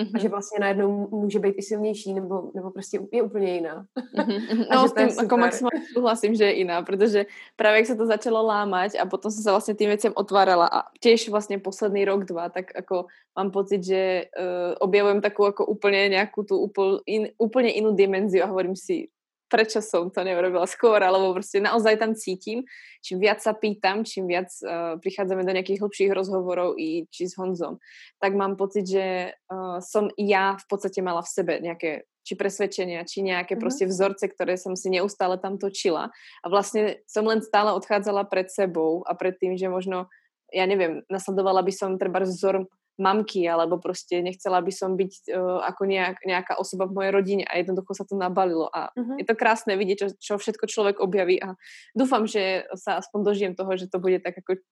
Mm-hmm. 0.00 0.10
A 0.14 0.18
že 0.18 0.28
vlastně 0.28 0.58
najednou 0.60 1.08
může 1.10 1.38
být 1.38 1.54
i 1.58 1.62
silnější, 1.62 2.14
nebo, 2.14 2.50
nebo 2.54 2.70
prostě 2.70 3.00
je 3.12 3.22
úplně 3.22 3.54
jiná. 3.54 3.86
Mm-hmm. 4.16 4.66
No 4.74 4.88
s 4.88 4.94
tím 4.94 5.08
jako 5.22 5.36
maximálně 5.36 5.86
souhlasím, 5.94 6.34
že 6.34 6.44
je 6.44 6.54
jiná, 6.54 6.82
protože 6.82 7.26
právě 7.56 7.78
jak 7.78 7.86
se 7.86 7.96
to 7.96 8.06
začalo 8.06 8.46
lámať 8.46 8.92
a 9.00 9.06
potom 9.06 9.30
jsem 9.30 9.42
se 9.42 9.50
vlastně 9.50 9.74
tím 9.74 9.88
věcem 9.88 10.12
otvárala 10.16 10.66
a 10.66 10.82
těž 11.00 11.28
vlastně 11.28 11.58
posledný 11.58 12.04
rok, 12.04 12.24
dva, 12.24 12.48
tak 12.48 12.64
jako 12.76 13.06
mám 13.36 13.50
pocit, 13.50 13.84
že 13.84 14.24
uh, 14.38 14.74
objavujem 14.78 15.20
takovou 15.20 15.46
jako 15.46 15.66
úplně 15.66 16.08
nějakou 16.08 16.42
tu 16.42 16.58
úpl, 16.58 17.00
in, 17.06 17.28
úplně 17.38 17.70
jinou 17.70 17.94
dimenzi 17.94 18.42
a 18.42 18.46
hovorím 18.46 18.76
si, 18.76 19.08
prečo 19.52 19.84
som 19.84 20.08
to 20.08 20.24
neurobila 20.24 20.64
skôr, 20.64 21.02
alebo 21.04 21.36
prostě 21.36 21.60
naozaj 21.60 21.96
tam 21.96 22.14
cítim. 22.16 22.64
Čím 23.04 23.20
viac 23.20 23.44
sa 23.44 23.52
pýtam, 23.52 24.04
čím 24.04 24.26
viac 24.26 24.48
uh, 24.64 24.96
prichádzame 24.96 25.44
do 25.44 25.52
nejakých 25.52 25.80
hlbších 25.84 26.10
rozhovorov 26.16 26.80
i 26.80 27.04
či 27.12 27.28
s 27.28 27.36
Honzom, 27.36 27.76
tak 28.16 28.32
mám 28.32 28.56
pocit, 28.56 28.88
že 28.88 29.36
uh, 29.52 29.82
som 29.84 30.08
ja 30.16 30.56
v 30.56 30.64
podstate 30.70 31.04
mala 31.04 31.20
v 31.20 31.28
sebe 31.28 31.60
nejaké 31.60 32.08
či 32.22 32.38
presvedčenia, 32.38 33.04
či 33.04 33.22
nejaké 33.22 33.54
mm-hmm. 33.54 33.60
prostě 33.60 33.84
vzorce, 33.86 34.28
ktoré 34.28 34.54
som 34.56 34.78
si 34.78 34.90
neustále 34.90 35.38
tam 35.38 35.58
točila. 35.58 36.10
A 36.44 36.46
vlastne 36.46 37.02
som 37.06 37.26
len 37.26 37.42
stále 37.42 37.74
odchádzala 37.74 38.24
pred 38.30 38.46
sebou 38.46 39.02
a 39.10 39.18
pred 39.18 39.34
tým, 39.34 39.58
že 39.58 39.66
možno, 39.66 40.06
ja 40.54 40.62
neviem, 40.70 41.02
nasledovala 41.10 41.66
by 41.66 41.72
som 41.74 41.98
treba 41.98 42.22
vzor 42.22 42.70
mamky, 43.02 43.50
alebo 43.50 43.78
prostě 43.78 44.22
nechcela 44.22 44.60
by 44.60 44.72
som 44.72 44.96
byť 44.96 45.12
uh, 45.34 45.60
ako 45.66 45.82
nejak, 45.84 46.16
nejaká 46.26 46.54
osoba 46.58 46.86
v 46.86 46.94
mojej 46.94 47.10
rodine 47.10 47.44
a 47.44 47.58
jednoducho 47.58 47.94
sa 47.98 48.04
to 48.06 48.14
nabalilo 48.14 48.70
a 48.70 48.94
uh-huh. 48.94 49.18
je 49.18 49.26
to 49.26 49.34
krásne 49.34 49.74
vidieť, 49.76 49.98
čo, 49.98 50.08
čo 50.18 50.34
všetko 50.38 50.64
človek 50.70 50.96
objaví 51.02 51.42
a 51.42 51.58
dúfam, 51.98 52.26
že 52.26 52.64
sa 52.78 53.02
aspoň 53.02 53.20
dožijem 53.26 53.54
toho, 53.58 53.74
že 53.76 53.90
to 53.90 53.98
bude 53.98 54.22
tak 54.22 54.38
ako 54.38 54.62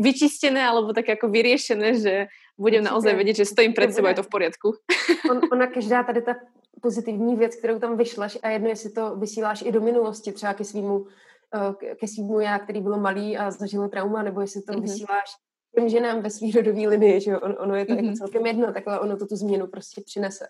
vyčistené 0.00 0.64
alebo 0.64 0.92
tak 0.92 1.08
jako 1.08 1.28
vyriešené, 1.28 1.94
že 1.94 2.26
budem 2.58 2.84
naozaj 2.84 3.14
vědět, 3.14 3.36
že 3.36 3.44
stojím 3.44 3.72
před 3.72 3.94
sebou, 3.94 4.08
je 4.08 4.14
to 4.14 4.22
v 4.22 4.28
poriadku. 4.28 4.68
On, 5.30 5.40
ona 5.52 5.66
každá 5.66 6.02
tady 6.02 6.22
ta 6.22 6.34
pozitivní 6.82 7.36
věc, 7.36 7.56
kterou 7.56 7.78
tam 7.78 7.96
vyšleš 7.96 8.38
a 8.42 8.48
jedno, 8.48 8.68
jestli 8.68 8.90
to 8.90 9.16
vysíláš 9.16 9.62
i 9.62 9.72
do 9.72 9.80
minulosti, 9.80 10.32
třeba 10.32 10.54
ke 10.54 10.64
svýmu, 10.64 11.06
eh, 11.54 11.94
ke 11.94 12.08
svýmu 12.08 12.40
já, 12.40 12.58
který 12.58 12.80
bylo 12.80 12.98
malý 12.98 13.38
a 13.38 13.50
zažil 13.50 13.88
trauma, 13.88 14.22
nebo 14.22 14.40
jestli 14.40 14.62
to 14.62 14.72
mm-hmm. 14.72 14.82
vysíláš 14.82 15.30
těm 15.74 15.88
ženám 15.88 16.22
ve 16.22 16.30
svý 16.30 16.52
rodový 16.52 16.86
linii, 16.86 17.20
že 17.20 17.38
on, 17.38 17.56
ono 17.58 17.74
je 17.74 17.86
to 17.86 17.92
mm-hmm. 17.92 17.96
jako 17.96 18.06
mhm. 18.06 18.14
celkem 18.14 18.46
jedno, 18.46 18.72
takhle 18.72 19.00
ono 19.00 19.16
to 19.16 19.26
tu 19.26 19.36
změnu 19.36 19.66
prostě 19.66 20.00
přinese. 20.06 20.46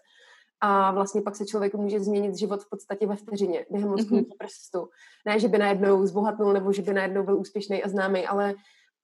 A 0.60 0.90
vlastně 0.90 1.22
pak 1.22 1.36
se 1.36 1.46
člověku 1.46 1.82
může 1.82 2.00
změnit 2.00 2.36
život 2.36 2.62
v 2.62 2.70
podstatě 2.70 3.06
ve 3.06 3.16
vteřině, 3.16 3.66
během 3.70 3.90
lusknutí 3.90 4.30
mm-hmm. 4.30 4.36
prstu. 4.38 4.88
Ne, 5.26 5.40
že 5.40 5.48
by 5.48 5.58
najednou 5.58 6.06
zbohatnul, 6.06 6.52
nebo 6.52 6.72
že 6.72 6.82
by 6.82 6.94
najednou 6.94 7.22
byl 7.22 7.38
úspěšný 7.38 7.82
a 7.82 7.88
známý, 7.88 8.26
ale, 8.26 8.54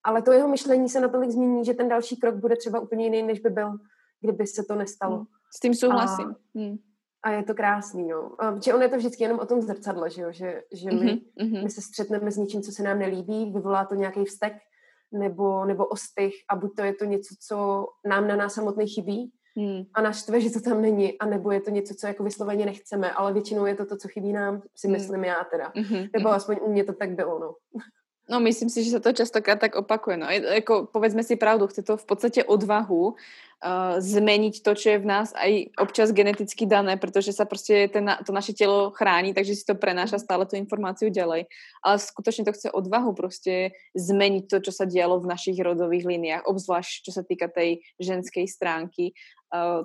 ale 0.05 0.23
to 0.23 0.33
jeho 0.33 0.49
myšlení 0.49 0.89
se 0.89 1.01
natolik 1.01 1.31
změní, 1.31 1.65
že 1.65 1.75
ten 1.75 1.89
další 1.89 2.17
krok 2.17 2.35
bude 2.35 2.57
třeba 2.57 2.81
úplně 2.81 3.05
jiný, 3.05 3.23
než 3.23 3.41
by 3.41 3.51
byl, 3.51 3.73
kdyby 4.21 4.47
se 4.47 4.63
to 4.63 4.75
nestalo. 4.75 5.27
S 5.57 5.61
tím 5.61 5.75
souhlasím. 5.75 6.27
A, 6.27 6.37
mm. 6.55 6.77
a 7.23 7.31
je 7.31 7.43
to 7.43 7.55
krásný, 7.55 8.09
no. 8.09 8.43
A, 8.43 8.53
protože 8.53 8.75
on 8.75 8.83
je 8.83 8.89
to 8.89 8.97
vždycky 8.97 9.23
jenom 9.23 9.39
o 9.39 9.47
tom 9.47 9.63
zrcadle, 9.63 10.11
že 10.11 10.23
jo? 10.23 10.33
Že, 10.33 10.63
že 10.73 10.91
my, 10.91 11.21
mm-hmm. 11.41 11.65
my 11.65 11.71
se 11.71 11.81
střetneme 11.81 12.31
s 12.31 12.37
něčím, 12.37 12.63
co 12.63 12.73
se 12.73 12.83
nám 12.83 12.99
nelíbí, 12.99 13.53
vyvolá 13.53 13.85
to 13.85 13.95
nějaký 13.95 14.25
vztek, 14.25 14.53
nebo, 15.13 15.65
nebo 15.65 15.87
ostych 15.87 16.35
a 16.51 16.57
buď 16.57 16.77
to 16.77 16.83
je 16.83 16.95
to 16.95 17.05
něco, 17.05 17.35
co 17.49 17.87
nám 18.07 18.29
na 18.29 18.37
nás 18.37 18.55
samotný 18.55 18.87
chybí 18.89 19.33
hmm. 19.57 19.85
a 19.95 20.03
nás 20.03 20.23
štve, 20.23 20.41
že 20.41 20.51
to 20.51 20.61
tam 20.61 20.83
není, 20.83 21.19
a 21.19 21.27
nebo 21.27 21.51
je 21.51 21.61
to 21.61 21.71
něco, 21.71 21.95
co 21.95 22.07
jako 22.07 22.25
vysloveně 22.25 22.67
nechceme, 22.67 23.13
ale 23.13 23.33
většinou 23.33 23.67
je 23.67 23.75
to 23.75 23.87
to, 23.87 23.97
co 23.97 24.09
chybí 24.09 24.33
nám, 24.33 24.63
si 24.77 24.87
hmm. 24.87 24.97
myslím 24.97 25.25
já 25.25 25.45
teda. 25.45 25.73
Mm-hmm. 25.73 26.11
Nebo 26.13 26.29
aspoň 26.29 26.57
u 26.61 26.73
mě 26.73 26.85
to 26.85 26.93
tak 26.93 27.11
bylo, 27.11 27.39
no. 27.39 27.55
No 28.31 28.41
myslím 28.41 28.71
si, 28.71 28.85
že 28.85 28.91
se 28.91 29.01
to 29.01 29.13
častokrát 29.13 29.61
tak 29.61 29.77
opakuje. 29.77 30.17
No. 30.17 30.27
Jako, 30.31 30.89
povedzme 30.93 31.23
si 31.23 31.37
pravdu, 31.37 31.67
chce 31.67 31.83
to 31.83 31.97
v 31.97 32.05
podstatě 32.05 32.45
odvahu 32.45 33.07
uh, 33.07 33.15
zmeniť 34.03 34.63
to, 34.63 34.75
čo 34.75 34.89
je 34.91 34.99
v 34.99 35.07
nás 35.07 35.31
aj 35.39 35.71
občas 35.79 36.11
geneticky 36.11 36.67
dané, 36.67 36.97
protože 36.97 37.33
sa 37.33 37.45
prostě 37.45 37.89
ten, 37.89 38.17
to 38.27 38.33
naše 38.33 38.53
tělo 38.53 38.91
chrání, 38.91 39.35
takže 39.35 39.55
si 39.55 39.65
to 39.65 39.75
prenáša 39.75 40.19
stále 40.19 40.47
tu 40.47 40.57
informáciu 40.57 41.09
ďalej. 41.09 41.47
Ale 41.85 41.99
skutočne 41.99 42.45
to 42.45 42.53
chce 42.53 42.71
odvahu 42.71 43.15
prostě 43.15 43.71
zmeniť 43.95 44.45
to, 44.51 44.61
čo 44.61 44.73
sa 44.73 44.85
dialo 44.85 45.21
v 45.21 45.31
našich 45.31 45.59
rodových 45.63 46.07
liniách, 46.07 46.47
obzvlášť 46.51 47.07
čo 47.07 47.13
sa 47.15 47.23
týka 47.23 47.47
tej 47.47 47.79
ženskej 48.03 48.51
stránky 48.51 49.15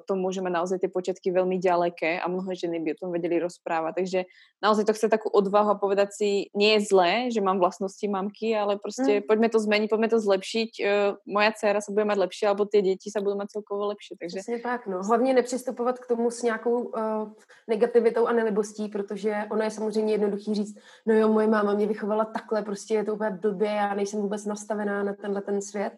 to 0.06 0.14
môže 0.18 0.42
mať 0.42 0.54
naozaj 0.54 0.78
tie 0.82 0.90
počiatky 0.90 1.30
veľmi 1.30 1.62
ďaleké 1.62 2.18
a 2.18 2.26
mnohé 2.26 2.58
ženy 2.58 2.82
by 2.82 2.98
o 2.98 3.00
tom 3.06 3.10
vedeli 3.14 3.38
rozprávať. 3.38 3.94
Takže 4.02 4.20
naozaj 4.64 4.86
to 4.90 4.94
chce 4.98 5.08
takú 5.10 5.30
odvahu 5.30 5.78
a 5.78 5.82
povedať 5.82 6.10
si, 6.14 6.30
nie 6.58 6.78
je 6.78 6.90
zlé, 6.90 7.30
že 7.30 7.42
mám 7.42 7.62
vlastnosti 7.62 8.08
mamky, 8.08 8.58
ale 8.58 8.78
prostě 8.82 9.22
mm. 9.22 9.28
poďme 9.28 9.50
to 9.50 9.60
zmeniť, 9.60 9.90
poďme 9.90 10.10
to 10.10 10.20
zlepšiť. 10.20 10.72
Moja 11.28 11.52
dcera 11.52 11.82
sa 11.82 11.92
bude 11.94 12.06
mať 12.06 12.18
lepšie, 12.18 12.46
alebo 12.48 12.66
tie 12.66 12.82
deti 12.82 13.14
sa 13.14 13.22
budú 13.22 13.38
mať 13.38 13.62
celkovo 13.62 13.86
lepšie. 13.94 14.18
Takže... 14.18 14.38
Přesně 14.40 14.60
tak, 14.60 14.88
no. 14.88 15.04
Hlavně 15.04 15.34
nepřistupovat 15.34 16.00
k 16.00 16.08
tomu 16.08 16.32
s 16.32 16.42
nějakou 16.42 16.82
uh, 16.82 17.32
negativitou 17.70 18.28
a 18.28 18.34
nelibostí, 18.34 18.90
protože 18.90 19.46
ono 19.52 19.64
je 19.64 19.72
samozřejmě 19.72 20.14
jednoduchý 20.14 20.56
říct, 20.56 20.76
no 21.08 21.14
jo, 21.14 21.28
moje 21.30 21.48
máma 21.48 21.74
mě 21.74 21.88
vychovala 21.88 22.26
takhle, 22.26 22.62
prostě 22.62 22.94
je 22.94 23.04
to 23.04 23.14
úplně 23.14 23.30
blbě, 23.30 23.70
já 23.70 23.94
nejsem 23.94 24.22
vůbec 24.22 24.46
nastavená 24.46 25.04
na 25.04 25.14
tenhle 25.14 25.42
ten 25.42 25.62
svět 25.62 25.94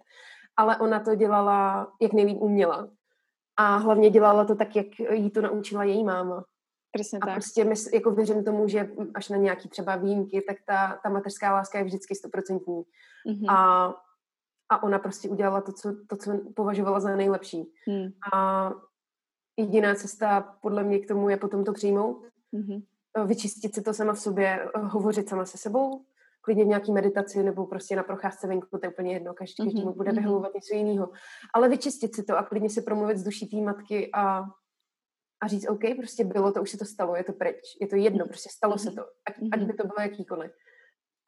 ale 0.57 0.77
ona 0.77 0.99
to 0.99 1.15
dělala, 1.15 1.87
jak 2.01 2.13
nejlíp 2.13 2.37
uměla. 2.41 2.87
A 3.57 3.77
hlavně 3.77 4.09
dělala 4.09 4.45
to 4.45 4.55
tak, 4.55 4.75
jak 4.75 4.99
jí 4.99 5.29
to 5.29 5.41
naučila 5.41 5.83
její 5.83 6.03
máma. 6.03 6.45
Přesně 6.91 7.19
a 7.21 7.25
tak. 7.25 7.35
prostě 7.35 7.65
my, 7.65 7.75
jako 7.93 8.11
věřím 8.11 8.43
tomu, 8.43 8.67
že 8.67 8.91
až 9.13 9.29
na 9.29 9.37
nějaký 9.37 9.69
třeba 9.69 9.95
výjimky, 9.95 10.41
tak 10.41 10.57
ta, 10.65 10.99
ta 11.03 11.09
mateřská 11.09 11.53
láska 11.53 11.77
je 11.77 11.83
vždycky 11.83 12.15
stoprocentní. 12.15 12.83
Mm-hmm. 13.27 13.51
A, 13.51 13.85
a 14.69 14.83
ona 14.83 14.99
prostě 14.99 15.29
udělala 15.29 15.61
to 15.61 15.71
co, 15.71 15.95
to, 16.07 16.15
co 16.17 16.31
považovala 16.55 16.99
za 16.99 17.15
nejlepší. 17.15 17.73
Mm. 17.87 18.11
A 18.33 18.71
jediná 19.57 19.95
cesta 19.95 20.41
podle 20.61 20.83
mě 20.83 20.99
k 20.99 21.07
tomu 21.07 21.29
je 21.29 21.37
potom 21.37 21.63
to 21.63 21.73
přijmout, 21.73 22.23
mm-hmm. 22.53 22.83
vyčistit 23.25 23.75
si 23.75 23.81
to 23.81 23.93
sama 23.93 24.13
v 24.13 24.19
sobě, 24.19 24.69
hovořit 24.75 25.29
sama 25.29 25.45
se 25.45 25.57
sebou, 25.57 26.05
klidně 26.43 26.63
v 26.63 26.67
nějaký 26.67 26.91
meditaci 26.91 27.43
nebo 27.43 27.65
prostě 27.65 27.95
na 27.95 28.03
procházce 28.03 28.47
venku, 28.47 28.67
to 28.77 28.79
je 28.85 28.89
úplně 28.89 29.13
jedno, 29.13 29.33
každý, 29.33 29.63
každý 29.63 29.83
mm-hmm. 29.83 29.95
bude 29.95 30.11
mhm. 30.11 30.21
vyhovovat 30.21 30.53
něco 30.53 30.75
jiného. 30.75 31.09
Ale 31.53 31.69
vyčistit 31.69 32.15
si 32.15 32.23
to 32.23 32.37
a 32.37 32.43
klidně 32.43 32.69
si 32.69 32.81
promluvit 32.81 33.17
z 33.17 33.23
duší 33.23 33.47
té 33.47 33.57
matky 33.57 34.09
a, 34.13 34.43
a 35.41 35.47
říct, 35.47 35.69
OK, 35.69 35.81
prostě 35.97 36.23
bylo 36.23 36.51
to, 36.51 36.61
už 36.61 36.69
se 36.69 36.77
to 36.77 36.85
stalo, 36.85 37.15
je 37.15 37.23
to 37.23 37.33
pryč, 37.33 37.77
je 37.81 37.87
to 37.87 37.95
jedno, 37.95 38.25
prostě 38.25 38.49
stalo 38.49 38.77
se 38.77 38.89
mhm. 38.89 38.95
to, 38.95 39.05
ať, 39.27 39.35
ať 39.51 39.63
by 39.63 39.73
to 39.73 39.87
bylo 39.87 40.01
jakýkoliv. 40.01 40.51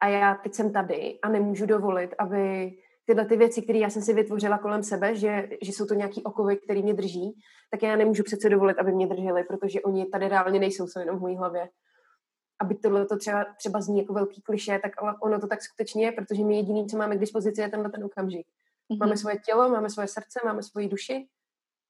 A 0.00 0.08
já 0.08 0.34
teď 0.34 0.54
jsem 0.54 0.72
tady 0.72 1.18
a 1.22 1.28
nemůžu 1.28 1.66
dovolit, 1.66 2.14
aby 2.18 2.72
tyhle 3.04 3.24
ty 3.24 3.36
věci, 3.36 3.62
které 3.62 3.78
já 3.78 3.90
jsem 3.90 4.02
si 4.02 4.14
vytvořila 4.14 4.58
kolem 4.58 4.82
sebe, 4.82 5.14
že, 5.14 5.48
že 5.62 5.72
jsou 5.72 5.86
to 5.86 5.94
nějaký 5.94 6.22
okovy, 6.22 6.56
které 6.56 6.82
mě 6.82 6.94
drží, 6.94 7.40
tak 7.70 7.82
já 7.82 7.96
nemůžu 7.96 8.22
přece 8.22 8.48
dovolit, 8.48 8.78
aby 8.78 8.92
mě 8.92 9.06
drželi, 9.06 9.44
protože 9.44 9.80
oni 9.80 10.06
tady 10.06 10.28
reálně 10.28 10.58
nejsou, 10.60 10.86
jsou 10.86 11.00
jenom 11.00 11.16
v 11.16 11.20
mojí 11.20 11.36
hlavě 11.36 11.68
aby 12.58 12.74
tohle 12.74 13.06
to 13.06 13.16
třeba, 13.16 13.44
třeba 13.58 13.80
zní 13.80 13.98
jako 13.98 14.12
velký 14.12 14.42
kliše, 14.42 14.78
tak 14.82 15.02
ale 15.02 15.14
ono 15.22 15.40
to 15.40 15.46
tak 15.46 15.62
skutečně 15.62 16.04
je, 16.06 16.12
protože 16.12 16.44
my 16.44 16.56
jediný, 16.56 16.86
co 16.86 16.96
máme 16.96 17.16
k 17.16 17.20
dispozici, 17.20 17.60
je 17.60 17.68
tenhle 17.68 17.90
ten 17.90 18.04
okamžik. 18.04 18.46
Mm-hmm. 18.46 18.98
Máme 18.98 19.16
svoje 19.16 19.36
tělo, 19.38 19.68
máme 19.68 19.90
svoje 19.90 20.08
srdce, 20.08 20.40
máme 20.44 20.62
svoji 20.62 20.88
duši 20.88 21.26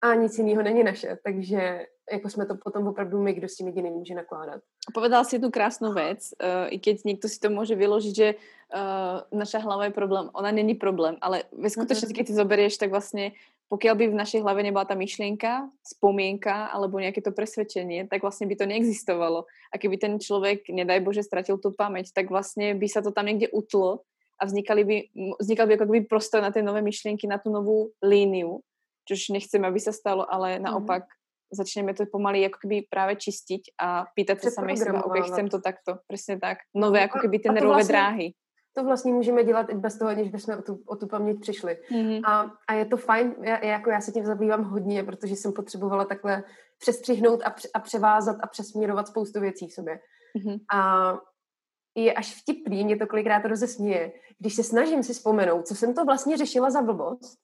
a 0.02 0.14
nic 0.14 0.38
jiného 0.38 0.62
není 0.62 0.84
naše, 0.84 1.18
takže 1.24 1.86
jako 2.12 2.30
jsme 2.30 2.46
to 2.46 2.54
potom 2.54 2.86
opravdu 2.86 3.22
my, 3.22 3.32
kdo 3.32 3.48
s 3.48 3.56
tím 3.56 3.66
jediný 3.66 3.90
může 3.90 4.14
nakládat. 4.14 4.60
Povedal 4.94 5.24
si 5.24 5.34
jednu 5.34 5.50
krásnou 5.50 5.92
věc, 5.92 6.34
uh, 6.42 6.48
i 6.68 6.78
keď 6.78 7.04
někdo 7.04 7.28
si 7.28 7.40
to 7.40 7.50
může 7.50 7.74
vyložit, 7.74 8.16
že 8.16 8.34
uh, 8.34 9.38
naša 9.38 9.58
hlava 9.58 9.84
je 9.84 9.90
problém. 9.90 10.30
Ona 10.32 10.50
není 10.50 10.74
problém, 10.74 11.16
ale 11.20 11.42
ve 11.52 11.70
skutečnosti, 11.70 12.14
mm-hmm. 12.14 12.16
keď 12.16 12.26
si 12.26 12.34
zoberieš, 12.34 12.76
tak 12.76 12.90
vlastně 12.90 13.32
pokiaľ 13.66 13.94
by 13.98 14.04
v 14.14 14.18
našej 14.18 14.40
hlave 14.46 14.62
nebola 14.62 14.86
tá 14.86 14.94
myšlienka, 14.94 15.66
spomienka 15.82 16.70
alebo 16.70 17.02
nejaké 17.02 17.18
to 17.18 17.34
presvedčenie, 17.34 18.06
tak 18.06 18.22
vlastne 18.22 18.46
by 18.46 18.54
to 18.54 18.64
neexistovalo. 18.70 19.42
A 19.70 19.74
keby 19.74 19.98
ten 19.98 20.22
človek, 20.22 20.70
nedaj 20.70 21.02
Bože, 21.02 21.26
stratil 21.26 21.58
tú 21.58 21.74
pamäť, 21.74 22.14
tak 22.14 22.30
vlastne 22.30 22.78
by 22.78 22.86
sa 22.86 23.02
to 23.02 23.10
tam 23.10 23.26
niekde 23.26 23.50
utlo 23.50 24.06
a 24.38 24.46
vznikali 24.46 24.82
by, 24.86 24.96
vznikal 25.42 25.66
by 25.66 25.72
ako 25.74 25.84
by 25.90 26.00
prostor 26.06 26.40
na 26.46 26.54
tie 26.54 26.62
nové 26.62 26.78
myšlienky, 26.78 27.26
na 27.26 27.42
tú 27.42 27.50
novú 27.50 27.90
líniu, 27.98 28.62
čož 29.10 29.34
nechceme, 29.34 29.66
aby 29.66 29.82
sa 29.82 29.90
stalo, 29.90 30.22
ale 30.30 30.62
mhm. 30.62 30.70
naopak 30.70 31.02
mm-hmm. 31.02 31.54
začneme 31.58 31.90
to 31.98 32.06
pomaly 32.06 32.46
ako 32.46 32.62
keby 32.62 32.86
práve 32.86 33.18
čistiť 33.18 33.74
a 33.82 34.06
pýtať 34.14 34.46
sa 34.46 34.62
samej 34.62 34.78
seba, 34.78 35.02
ok, 35.02 35.26
chcem 35.26 35.50
to 35.50 35.58
takto, 35.58 35.98
presne 36.06 36.38
tak. 36.38 36.62
Nové 36.70 37.02
ako 37.02 37.18
keby 37.18 37.42
tie 37.42 37.50
nervové 37.50 37.82
vlastně, 37.82 37.92
dráhy 37.92 38.28
to 38.76 38.84
vlastně 38.84 39.12
můžeme 39.12 39.44
dělat 39.44 39.70
i 39.70 39.74
bez 39.74 39.98
toho, 39.98 40.14
než 40.14 40.28
bychom 40.28 40.58
o 40.58 40.62
tu, 40.62 40.82
o 40.86 40.96
tu 40.96 41.06
paměť 41.06 41.40
přišli. 41.40 41.78
Mm-hmm. 41.90 42.20
A, 42.26 42.50
a 42.68 42.72
je 42.72 42.84
to 42.84 42.96
fajn, 42.96 43.34
já, 43.42 43.64
jako 43.64 43.90
já 43.90 44.00
se 44.00 44.12
tím 44.12 44.24
zabývám 44.24 44.64
hodně, 44.64 45.04
protože 45.04 45.36
jsem 45.36 45.52
potřebovala 45.52 46.04
takhle 46.04 46.44
přestřihnout 46.78 47.42
a, 47.42 47.54
a 47.74 47.80
převázat 47.80 48.36
a 48.40 48.46
přesměrovat 48.46 49.08
spoustu 49.08 49.40
věcí 49.40 49.68
v 49.68 49.72
sobě. 49.72 50.00
Mm-hmm. 50.38 50.60
A 50.72 51.12
je 51.94 52.12
až 52.12 52.42
vtipný, 52.42 52.84
mě 52.84 52.96
to 52.96 53.06
kolikrát 53.06 53.44
rozesměje, 53.44 54.12
když 54.38 54.54
se 54.54 54.62
snažím 54.62 55.02
si 55.02 55.12
vzpomenout, 55.12 55.66
co 55.66 55.74
jsem 55.74 55.94
to 55.94 56.04
vlastně 56.04 56.36
řešila 56.36 56.70
za 56.70 56.82
blbost 56.82 57.38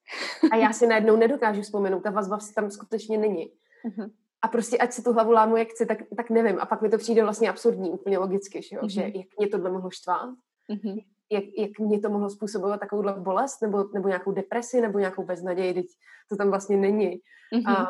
a 0.53 0.57
já 0.57 0.73
si 0.73 0.87
najednou 0.87 1.16
nedokážu 1.16 1.62
vzpomenout, 1.62 2.01
ta 2.01 2.11
vazba 2.11 2.38
tam 2.55 2.71
skutečně 2.71 3.18
není. 3.18 3.53
Mm-hmm. 3.87 4.11
A 4.42 4.49
prostě 4.49 4.79
ať 4.79 4.92
si 4.92 5.03
tu 5.03 5.12
hlavu 5.12 5.31
lámu 5.31 5.57
jak 5.57 5.68
chci, 5.68 5.87
tak, 5.87 5.99
tak 6.16 6.31
nevím. 6.31 6.59
A 6.61 6.66
pak 6.66 6.83
mi 6.83 6.88
to 6.88 6.99
přijde 6.99 7.23
vlastně 7.23 7.51
absurdní, 7.51 7.90
úplně 7.90 8.18
logicky, 8.18 8.62
že, 8.62 8.77
jo? 8.77 8.83
Mm-hmm. 8.83 8.88
že 8.88 9.03
jak 9.03 9.27
mě 9.38 9.49
tohle 9.49 9.71
mohlo 9.71 9.90
štvát, 9.90 10.31
mm-hmm 10.71 11.05
jak, 11.33 11.45
jak 11.59 11.79
mě 11.79 12.01
to 12.01 12.11
mohlo 12.11 12.31
způsobovat 12.31 12.81
takovouhle 12.81 13.14
bolest, 13.18 13.62
nebo, 13.62 13.85
nebo 13.95 14.09
nějakou 14.09 14.33
depresi, 14.33 14.81
nebo 14.81 14.99
nějakou 14.99 15.25
beznaději, 15.25 15.75
teď 15.75 15.87
to 16.29 16.37
tam 16.37 16.51
vlastně 16.51 16.77
není. 16.77 17.21
Mm-hmm. 17.55 17.71
A, 17.73 17.88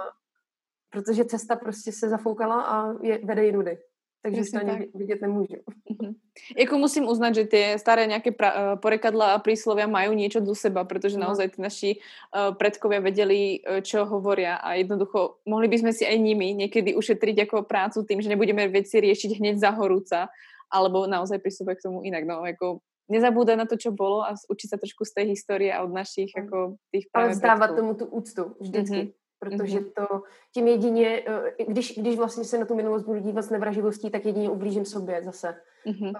protože 0.91 1.25
cesta 1.25 1.57
prostě 1.57 1.93
se 1.93 2.09
zafoukala 2.09 2.63
a 2.63 2.93
je, 3.03 3.21
vede 3.25 3.45
jinudy. 3.45 3.79
Takže 4.23 4.45
se 4.45 4.61
ani 4.61 4.87
vidět 4.95 5.19
nemůžu. 5.23 5.67
Mm-hmm. 5.91 6.15
Jako 6.57 6.79
musím 6.79 7.05
uznat, 7.11 7.35
že 7.35 7.45
ty 7.45 7.75
staré 7.77 8.07
nějaké 8.07 8.31
pra, 8.31 8.55
uh, 8.55 8.79
porekadla 8.79 9.35
a 9.35 9.43
príslovia 9.43 9.87
mají 9.87 10.15
něco 10.17 10.41
do 10.41 10.55
seba, 10.55 10.85
protože 10.85 11.19
no. 11.19 11.27
naozaj 11.27 11.49
ty 11.49 11.63
naši 11.63 11.91
uh, 11.99 12.55
predkovia 12.55 13.03
vedeli, 13.03 13.67
čo 13.83 14.07
hovoria 14.07 14.63
a 14.63 14.79
jednoducho 14.79 15.43
mohli 15.43 15.69
bychom 15.69 15.91
si 15.93 16.07
aj 16.07 16.19
nimi 16.23 16.55
někdy 16.55 16.95
ušetriť 16.95 17.39
jako 17.39 17.63
prácu 17.63 18.07
tým, 18.07 18.23
že 18.23 18.29
nebudeme 18.31 18.69
věci 18.69 19.01
riešiť 19.01 19.43
hneď 19.43 19.59
za 19.59 19.71
horúca, 19.75 20.31
alebo 20.71 21.11
naozaj 21.11 21.43
pristupuje 21.43 21.77
k 21.77 21.91
tomu 21.91 22.07
inak. 22.07 22.23
No, 22.25 22.47
jako 22.47 22.79
nezabúdať 23.13 23.57
na 23.61 23.67
to, 23.69 23.77
čo 23.77 23.93
bolo 23.93 24.25
a 24.25 24.33
učiť 24.33 24.69
sa 24.73 24.77
trošku 24.81 25.05
z 25.05 25.13
té 25.13 25.23
historie 25.29 25.69
a 25.69 25.85
od 25.85 25.93
našich 25.93 26.33
jako 26.33 26.81
tých 26.89 27.07
Ale 27.15 27.37
vzdávat 27.37 27.77
tomu 27.77 27.95
tu 27.95 28.09
úctu 28.09 28.57
vždycky. 28.61 29.13
Mm-hmm. 29.13 29.21
Protože 29.39 29.79
mm-hmm. 29.81 29.93
to 29.97 30.23
tím 30.55 30.69
jedině, 30.69 31.23
eh, 31.27 31.65
když, 31.69 31.99
když 31.99 32.17
vlastně 32.17 32.45
se 32.45 32.59
na 32.59 32.65
tu 32.65 32.75
minulost 32.75 33.03
budu 33.03 33.19
dívat 33.19 33.43
s 33.43 33.51
nevraživostí, 33.51 34.11
tak 34.11 34.25
jedině 34.25 34.51
ublížím 34.51 34.85
sobě 34.85 35.23
zase. 35.23 35.55
Mm-hmm. 35.87 36.13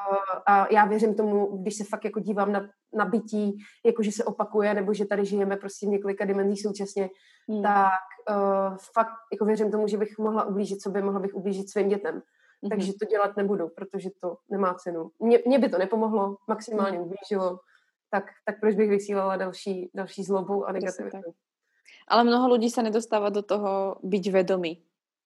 A 0.47 0.73
já 0.73 0.85
věřím 0.85 1.15
tomu, 1.15 1.47
když 1.47 1.75
se 1.75 1.85
fakt 1.85 2.05
jako 2.05 2.21
dívám 2.21 2.53
na, 2.53 2.69
na 2.93 3.05
bytí, 3.05 3.59
jako 3.87 4.03
že 4.03 4.13
se 4.13 4.25
opakuje, 4.25 4.75
nebo 4.75 4.95
že 4.95 5.07
tady 5.07 5.25
žijeme 5.25 5.57
prostě 5.57 5.87
v 5.87 5.89
několika 5.89 6.25
dimenzích 6.25 6.63
současně, 6.63 7.11
mm. 7.49 7.63
tak 7.63 8.03
uh, 8.31 8.77
fakt 8.95 9.15
jako 9.33 9.45
věřím 9.45 9.71
tomu, 9.71 9.87
že 9.87 9.99
bych 9.99 10.19
mohla 10.19 10.45
ublížit 10.45 10.83
sobě, 10.83 11.03
mohla 11.03 11.21
bych 11.21 11.35
ublížit 11.35 11.71
svým 11.71 11.89
dětem. 11.89 12.23
Mm-hmm. 12.63 12.69
Takže 12.69 12.93
to 12.93 13.05
dělat 13.07 13.37
nebudu, 13.37 13.69
protože 13.69 14.11
to 14.21 14.37
nemá 14.51 14.75
cenu. 14.75 15.11
Mně, 15.19 15.39
mně 15.47 15.59
by 15.59 15.69
to 15.69 15.79
nepomohlo, 15.79 16.37
maximálně 16.49 16.99
mm. 16.99 17.05
ublížilo, 17.05 17.59
tak, 18.11 18.25
tak 18.45 18.61
proč 18.61 18.75
bych 18.75 18.91
vysílala 18.91 19.37
další, 19.37 19.91
další 19.95 20.25
zlobu 20.25 20.65
a 20.67 20.73
negativitu. 20.73 21.35
Ale 22.09 22.25
mnoho 22.25 22.53
lidí 22.53 22.71
se 22.71 22.83
nedostává 22.83 23.29
do 23.29 23.43
toho 23.43 23.97
být 24.03 24.27
vedomý. 24.27 24.83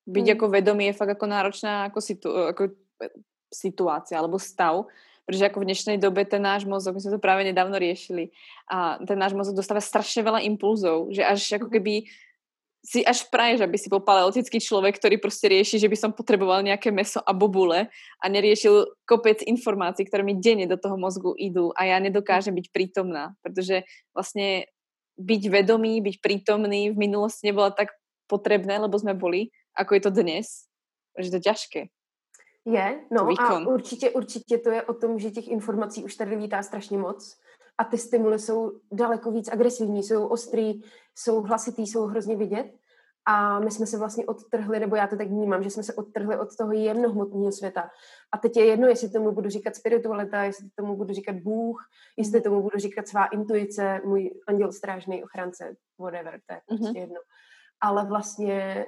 Být 0.06 0.20
hmm. 0.20 0.28
jako 0.28 0.48
vedomý 0.48 0.86
je 0.86 0.92
fakt 0.92 1.08
jako 1.08 1.26
náročná 1.26 1.82
jako, 1.82 2.00
situ, 2.00 2.36
jako 2.36 2.64
e, 2.64 3.08
situace 3.54 4.16
alebo 4.16 4.38
stav, 4.38 4.86
protože 5.26 5.44
jako 5.44 5.60
v 5.60 5.64
dnešní 5.64 5.98
době 5.98 6.24
ten 6.24 6.42
náš 6.42 6.64
mozog, 6.64 6.94
my 6.94 7.00
jsme 7.00 7.10
to 7.10 7.18
právě 7.18 7.44
nedávno 7.44 7.78
riešili, 7.78 8.28
a 8.70 8.98
ten 9.06 9.18
náš 9.18 9.32
mozog 9.32 9.56
dostává 9.56 9.80
strašně 9.80 10.22
veľa 10.22 10.38
impulzov, 10.38 11.10
že 11.10 11.24
až 11.24 11.50
jako 11.50 11.66
keby 11.66 12.02
si 12.86 13.02
až 13.02 13.26
praješ, 13.26 13.66
aby 13.66 13.74
si 13.74 13.90
bol 13.90 13.98
paleolitický 13.98 14.62
človek, 14.62 15.02
ktorý 15.02 15.18
prostě 15.18 15.48
rieši, 15.48 15.78
že 15.78 15.88
by 15.88 15.96
som 15.96 16.12
potreboval 16.12 16.62
nejaké 16.62 16.94
meso 16.94 17.18
a 17.18 17.34
bobule 17.34 17.90
a 18.22 18.24
neriešil 18.28 18.86
kopec 19.02 19.42
informácií, 19.42 20.06
ktoré 20.06 20.22
mi 20.22 20.38
denne 20.38 20.70
do 20.70 20.78
toho 20.78 20.94
mozgu 20.94 21.34
idú 21.34 21.74
a 21.74 21.84
ja 21.84 21.98
nedokážem 21.98 22.54
byť 22.54 22.66
prítomná, 22.70 23.34
protože 23.42 23.82
vlastně 24.14 24.70
byť 25.18 25.42
vedomý, 25.50 26.00
byť 26.00 26.16
prítomný 26.22 26.90
v 26.90 26.96
minulosti 26.96 27.50
nebola 27.50 27.70
tak 27.70 27.88
potrebné, 28.30 28.78
lebo 28.78 28.98
sme 28.98 29.14
boli, 29.14 29.50
ako 29.74 29.94
je 29.94 30.00
to 30.00 30.10
dnes, 30.10 30.46
že 31.18 31.30
to 31.30 31.36
je 31.36 31.46
ťažké. 31.50 31.80
Je, 32.66 32.86
no 33.10 33.30
a 33.38 33.58
určitě, 33.68 34.10
určitě 34.10 34.58
to 34.58 34.70
je 34.70 34.82
o 34.82 34.94
tom, 34.94 35.18
že 35.18 35.30
těch 35.30 35.48
informací 35.48 36.04
už 36.04 36.14
tady 36.14 36.36
vítá 36.36 36.62
strašně 36.62 36.98
moc 36.98 37.38
a 37.78 37.84
ty 37.84 37.98
stimuly 37.98 38.38
jsou 38.38 38.72
daleko 38.92 39.30
víc 39.30 39.48
agresivní, 39.52 40.02
jsou 40.02 40.26
ostrý, 40.26 40.82
jsou 41.14 41.42
hlasitý, 41.42 41.86
jsou 41.86 42.06
hrozně 42.06 42.36
vidět. 42.36 42.74
A 43.28 43.58
my 43.58 43.70
jsme 43.70 43.86
se 43.86 43.98
vlastně 43.98 44.26
odtrhli, 44.26 44.80
nebo 44.80 44.96
já 44.96 45.06
to 45.06 45.16
tak 45.16 45.28
vnímám, 45.28 45.62
že 45.62 45.70
jsme 45.70 45.82
se 45.82 45.94
odtrhli 45.94 46.38
od 46.38 46.56
toho 46.56 46.72
jemnohmotného 46.72 47.52
světa. 47.52 47.90
A 48.32 48.38
teď 48.38 48.56
je 48.56 48.64
jedno, 48.64 48.88
jestli 48.88 49.10
tomu 49.10 49.32
budu 49.32 49.50
říkat 49.50 49.76
spiritualita, 49.76 50.44
jestli 50.44 50.68
tomu 50.74 50.96
budu 50.96 51.14
říkat 51.14 51.36
Bůh, 51.36 51.84
jestli 52.16 52.40
tomu 52.40 52.62
budu 52.62 52.78
říkat 52.78 53.08
svá 53.08 53.26
intuice, 53.26 54.00
můj 54.04 54.30
anděl 54.48 54.72
strážný 54.72 55.24
ochránce, 55.24 55.76
whatever, 55.98 56.40
to 56.46 56.54
je 56.54 56.60
prostě 56.66 56.84
mm-hmm. 56.84 57.00
jedno. 57.00 57.20
Ale 57.80 58.06
vlastně 58.06 58.86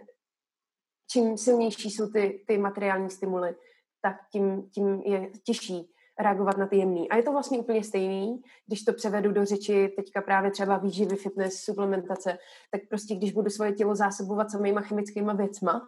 čím 1.11 1.39
silnější 1.39 1.91
jsou 1.91 2.09
ty, 2.09 2.45
ty 2.47 2.59
materiální 2.59 3.11
stimuly, 3.11 3.57
tak 4.03 4.17
tím, 4.33 4.71
tím 4.71 5.03
je 5.03 5.31
těžší 5.45 5.91
reagovat 6.19 6.57
na 6.57 6.67
ty 6.67 6.77
jemný. 6.77 7.09
A 7.09 7.17
je 7.17 7.23
to 7.23 7.33
vlastně 7.33 7.59
úplně 7.59 7.85
stejný, 7.85 8.43
když 8.67 8.85
to 8.85 8.93
převedu 8.93 9.33
do 9.33 9.45
řeči 9.45 9.93
teďka 9.97 10.23
právě 10.23 10.51
třeba 10.51 10.79
výživy, 10.79 11.17
fitness, 11.17 11.55
suplementace, 11.55 12.39
tak 12.71 12.81
prostě 12.89 13.15
když 13.15 13.33
budu 13.33 13.51
svoje 13.51 13.73
tělo 13.73 13.95
zásobovat 13.95 14.51
samýma 14.51 14.81
chemickýma 14.81 15.33
věcma, 15.33 15.87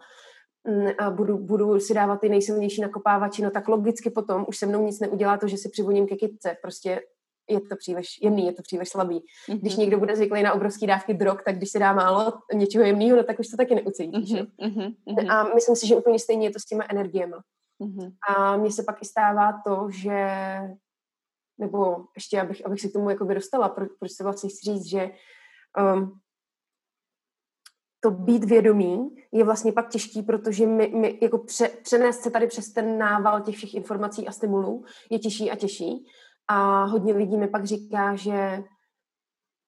mm, 0.67 0.87
a 0.99 1.11
budu, 1.11 1.37
budu 1.37 1.79
si 1.79 1.93
dávat 1.93 2.21
ty 2.21 2.29
nejsilnější 2.29 2.81
nakopávači, 2.81 3.41
no 3.41 3.51
tak 3.51 3.67
logicky 3.67 4.09
potom 4.09 4.45
už 4.47 4.57
se 4.57 4.65
mnou 4.65 4.85
nic 4.85 4.99
neudělá 4.99 5.37
to, 5.37 5.47
že 5.47 5.57
si 5.57 5.69
přivoním 5.69 6.07
ke 6.07 6.15
kytce. 6.15 6.57
Prostě 6.61 7.01
je 7.49 7.61
to 7.61 7.75
příliš 7.75 8.07
jemný, 8.21 8.45
je 8.45 8.53
to 8.53 8.61
příliš 8.61 8.89
slabý. 8.89 9.19
Mm-hmm. 9.19 9.59
Když 9.59 9.75
někdo 9.75 9.99
bude 9.99 10.15
zvyklý 10.15 10.43
na 10.43 10.53
obrovský 10.53 10.87
dávky 10.87 11.13
drog, 11.13 11.37
tak 11.45 11.57
když 11.57 11.69
si 11.69 11.79
dá 11.79 11.93
málo 11.93 12.33
něčeho 12.53 12.85
jemného, 12.85 13.17
no 13.17 13.23
tak 13.23 13.39
už 13.39 13.47
to 13.47 13.57
taky 13.57 13.75
neucítíš. 13.75 14.33
Mm-hmm. 14.33 15.31
A 15.31 15.53
myslím 15.53 15.75
si, 15.75 15.87
že 15.87 15.95
úplně 15.95 16.19
stejně 16.19 16.47
je 16.47 16.51
to 16.51 16.59
s 16.59 16.65
těma 16.65 16.83
energiemi. 16.89 17.35
Mm-hmm. 17.81 18.13
A 18.29 18.57
mně 18.57 18.71
se 18.71 18.83
pak 18.83 19.01
i 19.01 19.05
stává 19.05 19.61
to, 19.65 19.87
že 19.89 20.17
nebo 21.57 22.05
ještě, 22.15 22.41
abych, 22.41 22.65
abych 22.65 22.81
se 22.81 22.89
k 22.89 22.93
tomu 22.93 23.09
jako 23.09 23.25
dostala, 23.25 23.69
pro, 23.69 23.85
proč 23.99 24.11
se 24.11 24.23
vlastně 24.23 24.49
chci 24.49 24.65
říct, 24.65 24.85
že 24.85 25.09
um, 25.95 26.19
to 27.99 28.11
být 28.11 28.43
vědomý 28.43 29.15
je 29.31 29.43
vlastně 29.43 29.71
pak 29.71 29.89
těžký, 29.89 30.21
protože 30.21 30.67
my, 30.67 30.87
my 30.87 31.19
jako 31.21 31.37
pře, 31.37 31.67
přenést 31.67 32.21
se 32.21 32.31
tady 32.31 32.47
přes 32.47 32.73
ten 32.73 32.97
nával 32.97 33.41
těch 33.41 33.55
všech 33.55 33.73
informací 33.73 34.27
a 34.27 34.31
stimulů 34.31 34.85
je 35.09 35.19
těžší 35.19 35.51
a 35.51 35.55
těžší. 35.55 36.05
A 36.47 36.83
hodně 36.83 37.13
lidí 37.13 37.37
mi 37.37 37.47
pak 37.47 37.65
říká, 37.65 38.15
že, 38.15 38.63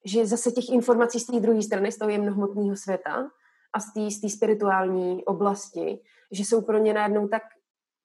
že 0.06 0.26
zase 0.26 0.52
těch 0.52 0.70
informací 0.70 1.20
z 1.20 1.26
té 1.26 1.40
druhé 1.40 1.62
strany, 1.62 1.92
z 1.92 1.98
toho 1.98 2.12
jemnohmotného 2.12 2.76
světa 2.76 3.30
a 3.74 3.80
z 4.10 4.20
té 4.22 4.30
spirituální 4.30 5.26
oblasti, 5.26 6.00
že 6.32 6.44
jsou 6.44 6.62
pro 6.62 6.78
ně 6.78 6.94
najednou 6.94 7.28
tak 7.28 7.44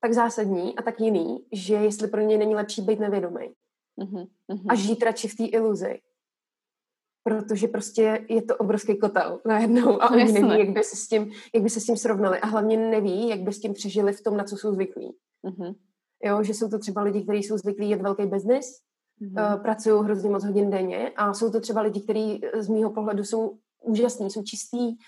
tak 0.00 0.12
zásadní 0.12 0.76
a 0.78 0.82
tak 0.82 1.00
jiný, 1.00 1.44
že 1.52 1.74
jestli 1.74 2.08
pro 2.08 2.20
ně 2.20 2.38
není 2.38 2.54
lepší 2.54 2.82
být 2.82 3.00
nevědomý 3.00 3.54
mm-hmm. 3.98 4.28
a 4.68 4.74
žít 4.74 5.02
radši 5.02 5.28
v 5.28 5.36
té 5.36 5.44
iluzi. 5.44 6.00
Protože 7.22 7.68
prostě 7.68 8.26
je 8.28 8.42
to 8.42 8.56
obrovský 8.56 8.98
kotel 8.98 9.40
najednou 9.44 10.02
a 10.02 10.10
oni 10.10 10.32
neví, 10.32 10.58
jak 10.58 10.68
by, 10.70 10.84
se 10.84 10.96
s 10.96 11.08
tím, 11.08 11.32
jak 11.54 11.62
by 11.62 11.70
se 11.70 11.80
s 11.80 11.84
tím 11.84 11.96
srovnali 11.96 12.40
a 12.40 12.46
hlavně 12.46 12.76
neví, 12.76 13.28
jak 13.28 13.40
by 13.40 13.52
s 13.52 13.60
tím 13.60 13.72
přežili 13.72 14.12
v 14.12 14.22
tom, 14.22 14.36
na 14.36 14.44
co 14.44 14.56
jsou 14.56 14.74
zvyklí. 14.74 15.16
Mm-hmm. 15.44 15.74
Jo, 16.24 16.42
že 16.42 16.54
jsou 16.54 16.68
to 16.68 16.78
třeba 16.78 17.02
lidi, 17.02 17.22
kteří 17.22 17.42
jsou 17.42 17.58
zvyklí 17.58 17.90
jet 17.90 18.02
velký 18.02 18.26
biznis, 18.26 18.80
mm-hmm. 19.22 19.54
uh, 19.54 19.62
pracují 19.62 20.04
hrozně 20.04 20.30
moc 20.30 20.44
hodin 20.44 20.70
denně 20.70 21.12
a 21.16 21.34
jsou 21.34 21.50
to 21.50 21.60
třeba 21.60 21.80
lidi, 21.80 22.00
kteří 22.00 22.40
z 22.58 22.68
mýho 22.68 22.90
pohledu 22.90 23.24
jsou 23.24 23.58
úžasní, 23.82 24.30
jsou 24.30 24.42
čistí, 24.42 24.98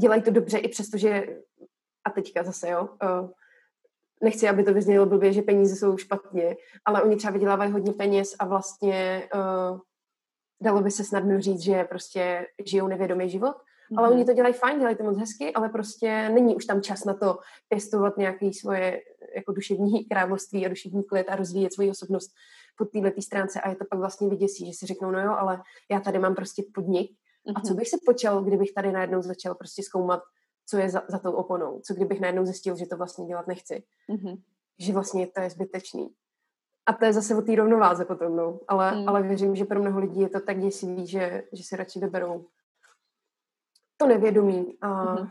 dělají 0.00 0.22
to 0.22 0.30
dobře 0.30 0.58
i 0.58 0.68
přesto, 0.68 0.98
že 0.98 1.26
a 2.04 2.10
teďka 2.10 2.44
zase, 2.44 2.68
jo, 2.68 2.88
uh, 3.02 3.30
nechci, 4.22 4.48
aby 4.48 4.64
to 4.64 4.74
vyznělo 4.74 5.06
blbě, 5.06 5.32
že 5.32 5.42
peníze 5.42 5.76
jsou 5.76 5.96
špatně, 5.96 6.56
ale 6.84 7.02
oni 7.02 7.16
třeba 7.16 7.32
vydělávají 7.32 7.72
hodně 7.72 7.92
peněz 7.92 8.34
a 8.38 8.46
vlastně 8.46 9.28
uh, 9.34 9.78
dalo 10.62 10.80
by 10.80 10.90
se 10.90 11.04
snadno 11.04 11.40
říct, 11.40 11.60
že 11.60 11.84
prostě 11.84 12.46
žijou 12.64 12.88
nevědomý 12.88 13.30
život, 13.30 13.56
mm-hmm. 13.56 13.98
ale 13.98 14.10
oni 14.10 14.24
to 14.24 14.32
dělají 14.32 14.54
fajn, 14.54 14.78
dělají 14.78 14.96
to 14.96 15.04
moc 15.04 15.18
hezky, 15.18 15.52
ale 15.52 15.68
prostě 15.68 16.28
není 16.28 16.56
už 16.56 16.64
tam 16.64 16.82
čas 16.82 17.04
na 17.04 17.14
to 17.14 17.38
pěstovat 17.68 18.16
nějaké 18.16 18.50
svoje 18.52 19.00
jako 19.36 19.52
duševní 19.52 20.04
království 20.04 20.66
a 20.66 20.68
duševní 20.68 21.04
klid 21.04 21.26
a 21.28 21.36
rozvíjet 21.36 21.72
svoji 21.72 21.90
osobnost 21.90 22.30
po 22.78 22.84
této 22.84 23.22
stránce 23.22 23.60
a 23.60 23.68
je 23.68 23.76
to 23.76 23.84
pak 23.90 23.98
vlastně 23.98 24.28
vyděsí, 24.28 24.66
že 24.66 24.72
si 24.72 24.86
řeknou, 24.86 25.10
no 25.10 25.20
jo, 25.20 25.34
ale 25.38 25.62
já 25.90 26.00
tady 26.00 26.18
mám 26.18 26.34
prostě 26.34 26.62
podnik 26.74 27.10
mm-hmm. 27.10 27.52
a 27.56 27.60
co 27.60 27.68
mhm. 27.68 27.76
bych 27.76 27.88
se 27.88 27.96
počal, 28.06 28.44
kdybych 28.44 28.72
tady 28.72 28.92
najednou 28.92 29.22
začal 29.22 29.54
prostě 29.54 29.82
zkoumat 29.82 30.20
co 30.68 30.78
je 30.78 30.90
za, 30.90 31.02
za 31.08 31.18
tou 31.18 31.32
oponou. 31.32 31.80
Co 31.80 31.94
kdybych 31.94 32.20
najednou 32.20 32.44
zjistil, 32.44 32.76
že 32.76 32.86
to 32.86 32.96
vlastně 32.96 33.26
dělat 33.26 33.46
nechci. 33.46 33.82
Mm-hmm. 34.10 34.42
Že 34.78 34.92
vlastně 34.92 35.26
to 35.26 35.40
je 35.40 35.50
zbytečný. 35.50 36.10
A 36.86 36.92
to 36.92 37.04
je 37.04 37.12
zase 37.12 37.36
o 37.36 37.42
té 37.42 37.56
rovnováze 37.56 38.04
potom, 38.04 38.36
no. 38.36 38.60
Ale, 38.68 38.96
mm. 38.96 39.08
ale 39.08 39.22
věřím, 39.22 39.56
že 39.56 39.64
pro 39.64 39.80
mnoho 39.80 40.00
lidí 40.00 40.20
je 40.20 40.28
to 40.28 40.40
tak 40.40 40.60
děsivý, 40.60 41.06
že, 41.06 41.42
že 41.52 41.62
se 41.62 41.76
radši 41.76 42.00
vyberou 42.00 42.46
to 43.96 44.06
nevědomí 44.06 44.78
a, 44.80 45.14
mm-hmm. 45.14 45.30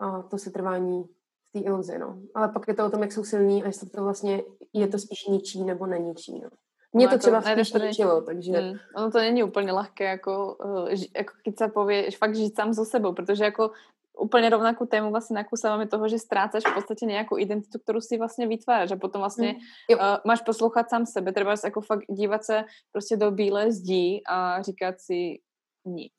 a 0.00 0.22
to 0.22 0.38
se 0.38 0.50
trvání 0.50 1.04
v 1.48 1.52
té 1.52 1.58
iluzi, 1.58 1.98
no. 1.98 2.18
Ale 2.34 2.48
pak 2.48 2.68
je 2.68 2.74
to 2.74 2.86
o 2.86 2.90
tom, 2.90 3.02
jak 3.02 3.12
jsou 3.12 3.24
silní 3.24 3.62
a 3.62 3.66
jestli 3.66 3.90
to 3.90 4.04
vlastně 4.04 4.42
je 4.72 4.88
to 4.88 4.98
spíš 4.98 5.26
ničí 5.26 5.64
nebo 5.64 5.86
neníčí, 5.86 6.40
no. 6.40 6.48
Mě 6.96 7.06
no 7.06 7.12
to 7.12 7.18
třeba 7.18 7.42
spíš 7.42 7.72
ničilo, 7.72 8.22
takže... 8.22 8.60
Mm, 8.60 8.78
ono 8.96 9.10
to 9.10 9.18
není 9.18 9.42
úplně 9.42 9.72
lehké, 9.72 10.04
jako, 10.04 10.54
uh, 10.54 10.88
jako 11.16 11.32
když 11.42 11.54
se 11.58 11.68
pově, 11.68 12.10
fakt 12.10 12.36
žít 12.36 12.56
sám 12.56 12.74
so 12.74 12.90
sebou, 12.90 13.12
protože 13.12 13.44
jako 13.44 13.70
úplně 14.18 14.50
rovnakú 14.50 14.86
tému 14.86 15.10
vlastně 15.10 15.34
nakúsávame 15.34 15.86
toho, 15.86 16.08
že 16.08 16.18
strácaš 16.18 16.62
v 16.62 16.74
podstatě 16.74 17.06
nějakou 17.06 17.38
identitu, 17.38 17.78
kterou 17.78 18.00
si 18.00 18.18
vlastně 18.18 18.46
vytváráš 18.46 18.90
a 18.90 18.96
potom 18.96 19.20
vlastně 19.20 19.52
mm. 19.52 19.98
uh, 19.98 20.16
máš 20.24 20.40
poslouchat 20.40 20.90
sám 20.90 21.06
sebe, 21.06 21.32
třeba 21.32 21.54
jako 21.64 21.80
fakt 21.80 22.04
dívat 22.08 22.44
se 22.44 22.64
prostě 22.92 23.16
do 23.16 23.30
bílé 23.30 23.72
zdí 23.72 24.22
a 24.26 24.62
říkat 24.62 24.94
si 24.98 25.38
nic. 25.84 26.12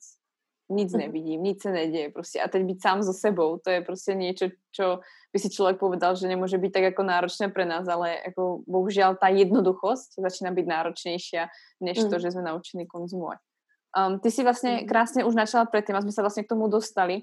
Nic 0.70 0.92
mm. 0.92 0.98
nevidím, 0.98 1.42
nic 1.42 1.62
se 1.62 1.70
neděje 1.70 2.10
prostě 2.10 2.40
a 2.40 2.48
teď 2.48 2.62
být 2.64 2.82
sám 2.82 3.02
so 3.02 3.12
sebou, 3.12 3.58
to 3.58 3.70
je 3.70 3.80
prostě 3.80 4.14
něco, 4.14 4.46
čo 4.72 5.00
by 5.32 5.38
si 5.38 5.50
člověk 5.50 5.78
povedal, 5.78 6.16
že 6.16 6.28
nemůže 6.28 6.58
být 6.58 6.72
tak 6.72 6.82
jako 6.82 7.02
náročné 7.02 7.48
pre 7.48 7.64
nás, 7.64 7.88
ale 7.88 8.16
jako 8.26 8.60
bohužel 8.68 9.16
ta 9.20 9.28
jednoduchost 9.28 10.10
začíná 10.18 10.50
být 10.50 10.66
náročnější 10.66 11.36
než 11.80 12.04
mm. 12.04 12.10
to, 12.10 12.18
že 12.18 12.30
jsme 12.30 12.42
naučení 12.42 12.86
konzumovat. 12.86 13.38
Um, 14.08 14.20
ty 14.20 14.30
si 14.30 14.44
vlastně 14.44 14.70
mm. 14.70 14.86
krásně 14.86 15.24
už 15.24 15.34
načala 15.34 15.64
předtím 15.64 15.96
a 15.96 16.00
jsme 16.00 16.12
se 16.12 16.22
vlastně 16.22 16.44
k 16.44 16.48
tomu 16.48 16.68
dostali, 16.68 17.22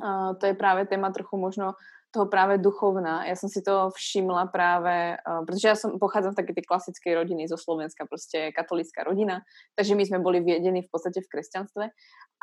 Uh, 0.00 0.38
to 0.38 0.46
je 0.46 0.54
právě 0.54 0.86
téma 0.86 1.10
trochu 1.10 1.36
možno 1.36 1.72
toho 2.12 2.26
právě 2.26 2.58
duchovna. 2.58 3.24
Já 3.24 3.36
jsem 3.36 3.48
si 3.48 3.62
to 3.62 3.90
všimla 3.94 4.46
právě, 4.46 5.16
uh, 5.28 5.46
protože 5.46 5.68
já 5.68 5.74
jsem 5.74 5.98
pochádzam 5.98 6.32
z 6.32 6.36
taky 6.36 6.52
ty 6.54 6.62
klasické 6.62 7.14
rodiny 7.14 7.48
zo 7.48 7.56
Slovenska, 7.56 8.06
prostě 8.06 8.52
katolická 8.52 9.04
rodina, 9.04 9.40
takže 9.76 9.94
my 9.94 10.06
jsme 10.06 10.18
byli 10.18 10.40
věděni 10.40 10.82
v 10.82 10.90
podstatě 10.90 11.20
v 11.20 11.28
křesťanstve 11.28 11.88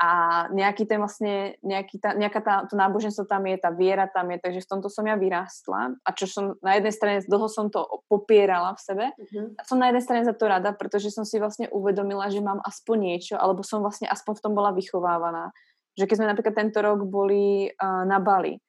a 0.04 0.10
nějaký 0.52 0.86
ten 0.86 0.98
vlastně, 0.98 1.56
nějaký 1.64 2.00
ta, 2.00 2.14
nějaká 2.14 2.42
ta, 2.42 2.68
to 2.72 2.78
náboženstvo 2.78 3.26
tam 3.26 3.46
je, 3.46 3.58
ta 3.58 3.70
věra 3.70 4.08
tam 4.16 4.32
je, 4.32 4.40
takže 4.44 4.60
v 4.62 4.70
tomto 4.72 4.88
som 4.90 5.04
ja 5.04 5.20
vyrástla 5.20 5.92
a 6.08 6.10
čo 6.16 6.24
som 6.28 6.56
na 6.64 6.80
jednej 6.80 6.96
strane, 6.96 7.20
dlho 7.28 7.52
som 7.52 7.68
to 7.68 7.84
popierala 8.08 8.80
v 8.80 8.82
sebe 8.82 9.06
mm-hmm. 9.12 9.60
a 9.60 9.62
som 9.68 9.76
na 9.76 9.92
jednej 9.92 10.04
strane 10.08 10.24
za 10.24 10.32
to 10.32 10.48
rada, 10.48 10.72
protože 10.72 11.12
som 11.12 11.28
si 11.28 11.40
vlastně 11.40 11.68
uvedomila, 11.70 12.32
že 12.32 12.40
mám 12.42 12.64
aspoň 12.64 12.98
niečo, 13.00 13.36
alebo 13.36 13.64
som 13.64 13.84
vlastně 13.84 14.08
aspoň 14.08 14.36
v 14.36 14.42
tom 14.42 14.56
bola 14.56 14.72
vychovávaná 14.72 15.52
že 15.98 16.06
keď 16.06 16.16
sme 16.18 16.32
napríklad 16.32 16.56
tento 16.56 16.80
rok 16.82 17.06
boli 17.06 17.72
na 17.82 18.20
Bali, 18.20 18.60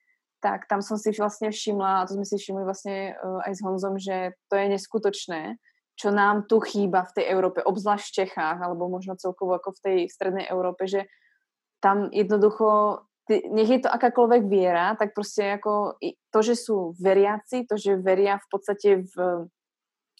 tak 0.40 0.64
tam 0.66 0.80
som 0.80 0.96
si 0.96 1.12
vlastne 1.12 1.52
všimla, 1.52 2.00
a 2.00 2.06
to 2.09 2.16
sme 2.16 2.24
si 2.24 2.40
všimli 2.40 2.64
vlastne 2.64 3.12
uh, 3.12 3.44
aj 3.44 3.52
s 3.52 3.61
Honzom, 3.61 4.00
že 4.00 4.33
to 4.48 4.56
je 4.56 4.66
neskutočné, 4.72 5.61
čo 6.00 6.09
nám 6.09 6.48
tu 6.48 6.64
chýba 6.64 7.04
v 7.04 7.20
tej 7.20 7.24
Európe, 7.28 7.61
obzvlášť 7.61 8.04
v 8.09 8.16
Čechách, 8.24 8.59
alebo 8.64 8.88
možno 8.88 9.20
celkovo 9.20 9.52
ako 9.52 9.76
v 9.76 9.83
tej 9.85 9.98
strednej 10.09 10.48
Európe, 10.48 10.88
že 10.88 11.04
tam 11.85 12.09
jednoducho, 12.09 13.04
ty, 13.28 13.44
nech 13.52 13.68
je 13.68 13.85
to 13.85 13.92
akákoľvek 13.92 14.48
viera, 14.48 14.96
tak 14.96 15.12
prostě 15.12 15.42
jako 15.61 16.00
to, 16.33 16.42
že 16.42 16.56
sú 16.56 16.92
veriaci, 16.96 17.68
to, 17.68 17.76
že 17.76 18.00
veria 18.00 18.40
v 18.40 18.48
podstate 18.48 18.88
v, 19.04 19.14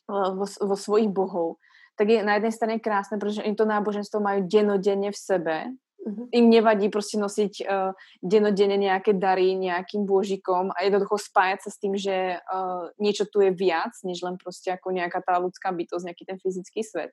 vo, 0.09 0.45
vo 0.45 0.77
svojich 0.77 1.09
bohov, 1.09 1.57
tak 1.97 2.09
je 2.09 2.25
na 2.25 2.37
jednej 2.37 2.53
strane 2.53 2.77
krásne, 2.81 3.17
protože 3.21 3.45
oni 3.45 3.57
to 3.57 3.65
náboženstvo 3.65 4.21
majú 4.21 4.49
denodenne 4.49 5.13
v 5.13 5.17
sebe. 5.17 5.57
Uh-huh. 6.01 6.29
Im 6.33 6.51
nevadí 6.51 6.89
prostě 6.89 7.19
nosiť 7.19 7.53
uh, 7.61 7.93
denodenne 8.25 8.77
nejaké 8.77 9.13
dary 9.13 9.53
nejakým 9.55 10.09
božikom 10.09 10.73
a 10.73 10.83
jednoducho 10.83 11.19
spájať 11.19 11.59
sa 11.61 11.71
s 11.71 11.77
tým, 11.77 11.93
že 11.93 12.41
uh, 12.41 12.89
niečo 12.97 13.29
tu 13.29 13.45
je 13.45 13.51
viac, 13.53 13.93
než 14.05 14.23
len 14.23 14.41
prostě 14.41 14.73
ako 14.73 14.97
nejaká 14.97 15.21
tá 15.21 15.37
ľudská 15.37 15.73
bytosť, 15.73 16.05
nejaký 16.05 16.25
ten 16.25 16.39
fyzický 16.41 16.81
svet. 16.85 17.13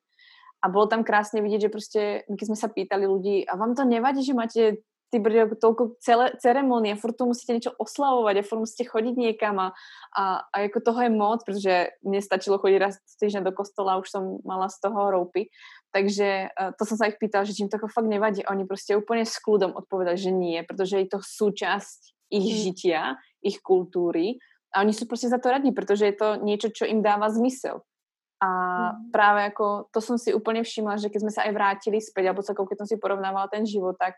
A 0.63 0.69
bolo 0.69 0.87
tam 0.87 1.03
krásne 1.03 1.41
vidieť, 1.41 1.61
že 1.61 1.69
prostě, 1.69 2.23
keď 2.39 2.45
sme 2.47 2.55
sa 2.55 2.67
pýtali 2.67 3.05
ľudí, 3.05 3.45
a 3.45 3.55
vám 3.55 3.75
to 3.75 3.83
nevadí, 3.83 4.23
že 4.23 4.33
máte 4.33 4.79
ty 5.09 5.19
brďo, 5.19 5.55
toľko 5.55 5.95
celé 6.03 6.35
ceremonie, 6.43 6.95
furt 6.99 7.15
tu 7.15 7.25
musíte 7.25 7.53
niečo 7.55 7.71
oslavovať 7.79 8.35
a 8.37 8.47
furt 8.47 8.59
musíte 8.59 8.91
chodiť 8.91 9.15
niekam 9.15 9.55
a, 9.59 9.67
a, 10.11 10.43
a 10.51 10.55
jako 10.67 10.79
toho 10.79 10.99
je 11.01 11.09
moc, 11.09 11.39
protože 11.43 11.73
mne 12.03 12.21
stačilo 12.21 12.59
chodiť 12.59 12.77
raz 12.79 12.99
týždeň 13.19 13.43
do 13.43 13.53
kostola 13.55 13.95
a 13.95 14.01
už 14.03 14.09
som 14.09 14.23
mala 14.43 14.67
z 14.67 14.77
toho 14.83 15.11
roupy. 15.11 15.47
Takže 15.95 16.51
uh, 16.51 16.75
to 16.75 16.83
som 16.83 16.99
sa 16.99 17.07
ich 17.07 17.15
pýtala, 17.15 17.47
že 17.47 17.55
čím 17.55 17.71
to 17.71 17.79
jako 17.79 17.87
fakt 17.87 18.05
nevadí. 18.05 18.45
A 18.45 18.51
oni 18.51 18.65
prostě 18.65 18.97
úplně 18.97 19.25
s 19.25 19.39
kľudom 19.39 19.73
odpovedali, 19.75 20.17
že 20.17 20.31
nie, 20.31 20.63
protože 20.63 20.99
je 20.99 21.07
to 21.07 21.19
súčasť 21.23 21.99
ich 22.29 22.43
mm. 22.43 22.59
žitia, 22.63 23.01
ich 23.41 23.63
kultúry 23.63 24.35
a 24.75 24.83
oni 24.83 24.93
sú 24.93 25.05
prostě 25.05 25.29
za 25.29 25.37
to 25.37 25.49
radí, 25.49 25.71
protože 25.71 26.05
je 26.05 26.13
to 26.13 26.35
niečo, 26.35 26.69
čo 26.69 26.85
im 26.85 27.01
dáva 27.01 27.29
zmysel. 27.29 27.81
A 28.43 28.47
mm. 28.91 29.11
práve 29.11 29.41
jako 29.41 29.85
to 29.91 30.01
som 30.01 30.17
si 30.17 30.33
úplne 30.33 30.63
všimla, 30.63 31.01
že 31.01 31.09
keď 31.09 31.19
sme 31.21 31.31
sa 31.31 31.41
aj 31.47 31.51
vrátili 31.53 31.97
späť, 31.97 32.29
alebo 32.29 32.45
celkovo 32.45 32.69
keď 32.69 32.77
som 32.77 32.87
si 32.87 32.97
porovnávala 33.01 33.47
ten 33.47 33.65
život, 33.65 33.95
tak 33.97 34.13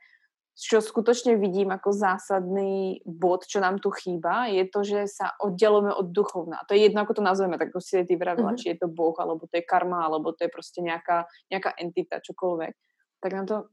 čo 0.60 0.84
skutočne 0.84 1.40
vidím 1.40 1.72
ako 1.72 1.96
zásadný 1.96 3.00
bod, 3.08 3.48
čo 3.48 3.64
nám 3.64 3.80
tu 3.80 3.96
chýba, 3.96 4.52
je 4.52 4.68
to, 4.68 4.84
že 4.84 5.08
sa 5.08 5.32
oddelujeme 5.40 5.96
od 5.96 6.12
duchovna. 6.12 6.60
To 6.68 6.76
je 6.76 6.84
jedno, 6.84 7.08
ako 7.08 7.14
to 7.14 7.24
nazveme, 7.24 7.56
tak 7.56 7.72
ako 7.72 7.80
si 7.80 8.04
ty 8.04 8.20
vravila, 8.20 8.52
mm-hmm. 8.52 8.60
či 8.60 8.76
je 8.76 8.78
to 8.84 8.88
Boh, 8.92 9.16
alebo 9.16 9.48
to 9.48 9.56
je 9.56 9.64
karma, 9.64 10.04
alebo 10.04 10.36
to 10.36 10.44
je 10.44 10.50
prostě 10.52 10.82
nějaká, 10.82 11.26
nějaká 11.52 11.72
entita, 11.80 12.20
čokoľvek. 12.20 12.76
Tak 13.24 13.34
nám 13.34 13.46
to 13.46 13.64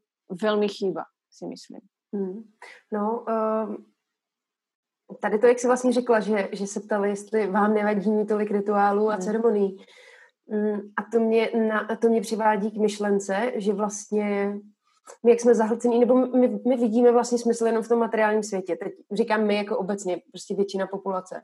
velmi 0.42 0.68
chýba, 0.68 1.04
si 1.30 1.46
myslím. 1.46 1.80
Mm. 2.12 2.42
No, 2.92 3.24
um, 3.28 3.86
tady 5.20 5.38
to, 5.38 5.46
jak 5.46 5.58
jsi 5.58 5.66
vlastně 5.66 5.92
řekla, 5.92 6.20
že, 6.20 6.48
že 6.52 6.66
se 6.66 6.80
ptali, 6.80 7.08
jestli 7.08 7.46
vám 7.46 7.74
nevadí 7.74 8.26
tolik 8.26 8.50
rituálů 8.50 9.10
a 9.10 9.14
mm. 9.14 9.20
ceremonií. 9.20 9.76
Mm, 10.50 10.80
a 10.96 11.02
to 11.12 11.20
mě, 11.20 11.50
na, 11.68 11.88
to 12.00 12.08
mě 12.08 12.20
přivádí 12.20 12.70
k 12.70 12.80
myšlence, 12.80 13.52
že 13.56 13.72
vlastně 13.72 14.54
my, 15.24 15.30
jak 15.30 15.40
jsme 15.40 15.54
zahlcení, 15.54 16.00
nebo 16.00 16.14
my, 16.14 16.60
my 16.68 16.76
vidíme 16.76 17.12
vlastně 17.12 17.38
smysl 17.38 17.66
jenom 17.66 17.82
v 17.82 17.88
tom 17.88 17.98
materiálním 17.98 18.42
světě. 18.42 18.76
Teď 18.76 18.92
říkám 19.12 19.46
my 19.46 19.56
jako 19.56 19.78
obecně, 19.78 20.20
prostě 20.32 20.54
většina 20.54 20.86
populace. 20.86 21.42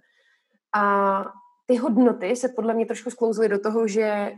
A 0.74 1.24
ty 1.66 1.76
hodnoty 1.76 2.36
se 2.36 2.48
podle 2.48 2.74
mě 2.74 2.86
trošku 2.86 3.10
sklouzly 3.10 3.48
do 3.48 3.60
toho, 3.60 3.88
že 3.88 4.32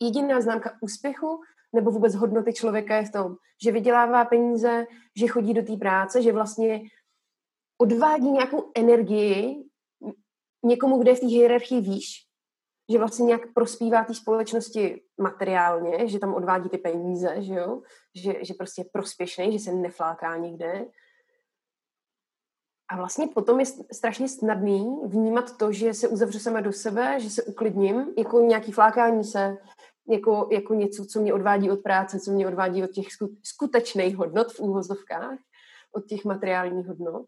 jediná 0.00 0.40
známka 0.40 0.72
úspěchu 0.80 1.40
nebo 1.72 1.90
vůbec 1.90 2.14
hodnoty 2.14 2.52
člověka 2.52 2.96
je 2.96 3.04
v 3.04 3.12
tom, 3.12 3.36
že 3.64 3.72
vydělává 3.72 4.24
peníze, 4.24 4.86
že 5.16 5.26
chodí 5.26 5.54
do 5.54 5.62
té 5.62 5.76
práce, 5.76 6.22
že 6.22 6.32
vlastně 6.32 6.80
odvádí 7.78 8.30
nějakou 8.30 8.70
energii 8.74 9.64
někomu, 10.64 10.98
kde 10.98 11.10
je 11.10 11.14
v 11.14 11.20
té 11.20 11.26
hierarchii 11.26 11.80
výš, 11.80 12.29
že 12.90 12.98
vlastně 12.98 13.24
nějak 13.24 13.52
prospívá 13.54 14.04
té 14.04 14.14
společnosti 14.14 15.02
materiálně, 15.20 16.08
že 16.08 16.18
tam 16.18 16.34
odvádí 16.34 16.68
ty 16.68 16.78
peníze, 16.78 17.42
že 17.42 17.54
jo, 17.54 17.82
že, 18.14 18.34
že 18.44 18.54
prostě 18.54 18.80
je 18.80 18.90
prospěšný, 18.92 19.52
že 19.52 19.64
se 19.64 19.72
nefláká 19.72 20.36
nikde. 20.36 20.86
A 22.90 22.96
vlastně 22.96 23.26
potom 23.26 23.60
je 23.60 23.66
strašně 23.92 24.28
snadný 24.28 25.00
vnímat 25.06 25.56
to, 25.56 25.72
že 25.72 25.94
se 25.94 26.08
uzavřu 26.08 26.38
sama 26.38 26.60
do 26.60 26.72
sebe, 26.72 27.20
že 27.20 27.30
se 27.30 27.42
uklidním, 27.42 28.14
jako 28.18 28.40
nějaký 28.40 28.72
flákání 28.72 29.24
se, 29.24 29.56
jako, 30.08 30.48
jako 30.52 30.74
něco, 30.74 31.04
co 31.04 31.20
mě 31.20 31.34
odvádí 31.34 31.70
od 31.70 31.82
práce, 31.82 32.20
co 32.20 32.32
mě 32.32 32.46
odvádí 32.46 32.84
od 32.84 32.90
těch 32.90 33.06
skutečných 33.42 34.16
hodnot 34.16 34.52
v 34.52 34.60
úvozovkách, 34.60 35.38
od 35.92 36.06
těch 36.06 36.24
materiálních 36.24 36.86
hodnot. 36.86 37.26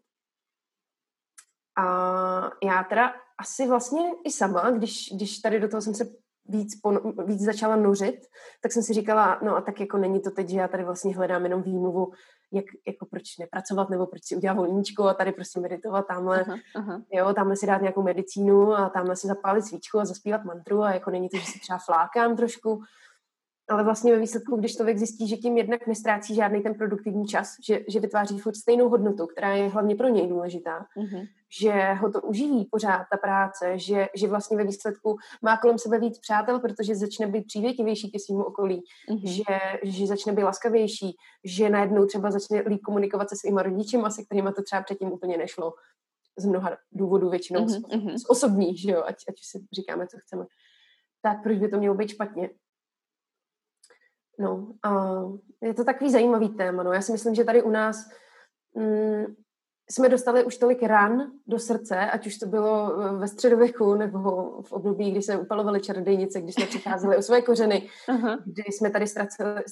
A 1.77 2.51
já 2.63 2.83
teda 2.83 3.13
asi 3.37 3.67
vlastně 3.67 4.01
i 4.25 4.31
sama, 4.31 4.71
když, 4.71 5.09
když 5.15 5.37
tady 5.37 5.59
do 5.59 5.67
toho 5.67 5.81
jsem 5.81 5.93
se 5.93 6.05
víc, 6.45 6.79
pon, 6.81 6.99
víc 7.25 7.41
začala 7.41 7.75
nořit, 7.75 8.19
tak 8.61 8.71
jsem 8.71 8.83
si 8.83 8.93
říkala, 8.93 9.39
no 9.41 9.55
a 9.55 9.61
tak 9.61 9.79
jako 9.79 9.97
není 9.97 10.21
to 10.21 10.31
teď, 10.31 10.49
že 10.49 10.57
já 10.57 10.67
tady 10.67 10.83
vlastně 10.83 11.15
hledám 11.15 11.43
jenom 11.43 11.61
výmluvu, 11.61 12.11
jak, 12.51 12.65
jako 12.87 13.05
proč 13.05 13.37
nepracovat, 13.37 13.89
nebo 13.89 14.07
proč 14.07 14.23
si 14.23 14.35
udělat 14.35 14.53
volníčko 14.53 15.03
a 15.03 15.13
tady 15.13 15.31
prostě 15.31 15.59
meditovat, 15.59 16.07
tamhle, 16.07 16.41
aha, 16.41 16.57
aha. 16.75 17.01
jo, 17.11 17.33
tamhle 17.33 17.55
si 17.55 17.67
dát 17.67 17.81
nějakou 17.81 18.03
medicínu 18.03 18.73
a 18.73 18.89
tamhle 18.89 19.15
si 19.15 19.27
zapálit 19.27 19.65
svíčku 19.65 19.99
a 19.99 20.05
zaspívat 20.05 20.43
mantru 20.43 20.83
a 20.83 20.93
jako 20.93 21.11
není 21.11 21.29
to, 21.29 21.37
že 21.37 21.45
si 21.45 21.59
třeba 21.59 21.77
flákám 21.77 22.35
trošku, 22.35 22.83
ale 23.69 23.83
vlastně 23.83 24.13
ve 24.13 24.19
výsledku, 24.19 24.55
když 24.55 24.75
člověk 24.75 24.97
zjistí, 24.97 25.27
že 25.27 25.37
tím 25.37 25.57
jednak 25.57 25.87
nestrácí 25.87 26.35
žádný 26.35 26.61
ten 26.61 26.73
produktivní 26.73 27.25
čas, 27.25 27.55
že, 27.67 27.79
že 27.87 27.99
vytváří 27.99 28.39
furt 28.39 28.55
stejnou 28.55 28.89
hodnotu, 28.89 29.27
která 29.27 29.53
je 29.53 29.69
hlavně 29.69 29.95
pro 29.95 30.07
něj 30.07 30.27
důležitá, 30.27 30.85
mm-hmm. 30.97 31.27
že 31.61 31.93
ho 31.93 32.11
to 32.11 32.21
uživí 32.21 32.67
pořád 32.71 33.05
ta 33.11 33.17
práce, 33.17 33.79
že, 33.79 34.07
že 34.15 34.27
vlastně 34.27 34.57
ve 34.57 34.63
výsledku 34.63 35.17
má 35.41 35.57
kolem 35.57 35.77
sebe 35.77 35.99
víc 35.99 36.19
přátel, 36.19 36.59
protože 36.59 36.95
začne 36.95 37.27
být 37.27 37.47
přívětivější 37.47 38.11
ke 38.11 38.19
svým 38.19 38.39
okolí, 38.39 38.83
mm-hmm. 39.09 39.29
že, 39.29 39.79
že 39.83 40.07
začne 40.07 40.33
být 40.33 40.43
laskavější, 40.43 41.15
že 41.43 41.69
najednou 41.69 42.05
třeba 42.05 42.31
začne 42.31 42.63
líp 42.67 42.81
komunikovat 42.85 43.29
se 43.29 43.35
svýma 43.35 43.63
rodičima, 43.63 44.09
se 44.09 44.23
kterými 44.23 44.49
to 44.55 44.63
třeba 44.63 44.81
předtím 44.81 45.11
úplně 45.11 45.37
nešlo 45.37 45.73
z 46.37 46.45
mnoha 46.45 46.77
důvodů, 46.91 47.29
většinou 47.29 47.65
mm-hmm. 47.65 48.17
z, 48.17 48.21
z 48.21 48.29
osobních, 48.29 48.81
že 48.81 48.91
jo, 48.91 49.03
ať, 49.05 49.15
ať 49.29 49.35
si 49.41 49.65
říkáme, 49.73 50.07
co 50.07 50.17
chceme. 50.17 50.45
Tak 51.21 51.43
proč 51.43 51.57
by 51.57 51.69
to 51.69 51.77
mělo 51.77 51.95
být 51.95 52.09
špatně? 52.09 52.49
No, 54.39 54.67
a 54.83 55.21
je 55.61 55.73
to 55.73 55.83
takový 55.83 56.11
zajímavý 56.11 56.49
téma. 56.49 56.83
No. 56.83 56.93
Já 56.93 57.01
si 57.01 57.11
myslím, 57.11 57.35
že 57.35 57.43
tady 57.43 57.63
u 57.63 57.69
nás 57.69 58.09
mm, 58.75 59.25
jsme 59.89 60.09
dostali 60.09 60.43
už 60.43 60.57
tolik 60.57 60.83
ran 60.83 61.31
do 61.47 61.59
srdce, 61.59 61.99
ať 61.99 62.27
už 62.27 62.37
to 62.37 62.45
bylo 62.45 63.01
eh, 63.01 63.17
ve 63.17 63.27
středověku 63.27 63.95
nebo 63.95 64.31
v 64.61 64.71
období, 64.71 65.11
kdy 65.11 65.21
se 65.21 65.37
upalovaly 65.37 65.81
čarodějnice, 65.81 66.41
když 66.41 66.55
jsme 66.55 66.65
přicházeli 66.65 67.17
o 67.17 67.21
své 67.21 67.41
kořeny, 67.41 67.89
uh-huh. 68.07 68.37
kdy 68.45 68.63
jsme 68.63 68.89
tady 68.89 69.07
ztráceli, 69.07 69.63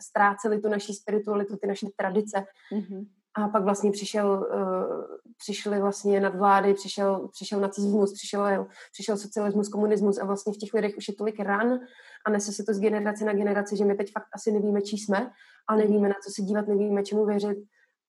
ztráceli 0.00 0.60
tu 0.60 0.68
naší 0.68 0.94
spiritualitu, 0.94 1.56
ty 1.56 1.66
naše 1.66 1.86
tradice. 1.96 2.44
Uh-huh. 2.72 3.06
A 3.34 3.48
pak 3.48 3.64
vlastně 3.64 3.90
přišel, 3.90 4.48
uh, 4.54 5.16
přišly 5.38 5.80
vlastně 5.80 6.20
nad 6.20 6.34
vlády, 6.34 6.74
přišel, 6.74 7.28
přišel 7.32 7.60
nacismus, 7.60 8.12
přišel, 8.12 8.66
přišel 8.92 9.16
socialismus, 9.16 9.68
komunismus 9.68 10.18
a 10.18 10.24
vlastně 10.24 10.52
v 10.52 10.56
těch 10.56 10.74
lidech 10.74 10.96
už 10.96 11.08
je 11.08 11.14
tolik 11.14 11.40
ran 11.40 11.80
a 12.28 12.30
nese 12.30 12.52
se 12.52 12.64
to 12.64 12.74
z 12.74 12.80
generace 12.80 13.24
na 13.24 13.32
generaci, 13.32 13.76
že 13.76 13.84
my 13.84 13.94
teď 13.94 14.12
fakt 14.12 14.26
asi 14.34 14.52
nevíme, 14.52 14.82
čí 14.82 14.98
jsme 14.98 15.30
a 15.68 15.76
nevíme, 15.76 16.08
na 16.08 16.14
co 16.24 16.30
se 16.34 16.42
dívat, 16.42 16.68
nevíme, 16.68 17.02
čemu 17.02 17.26
věřit. 17.26 17.58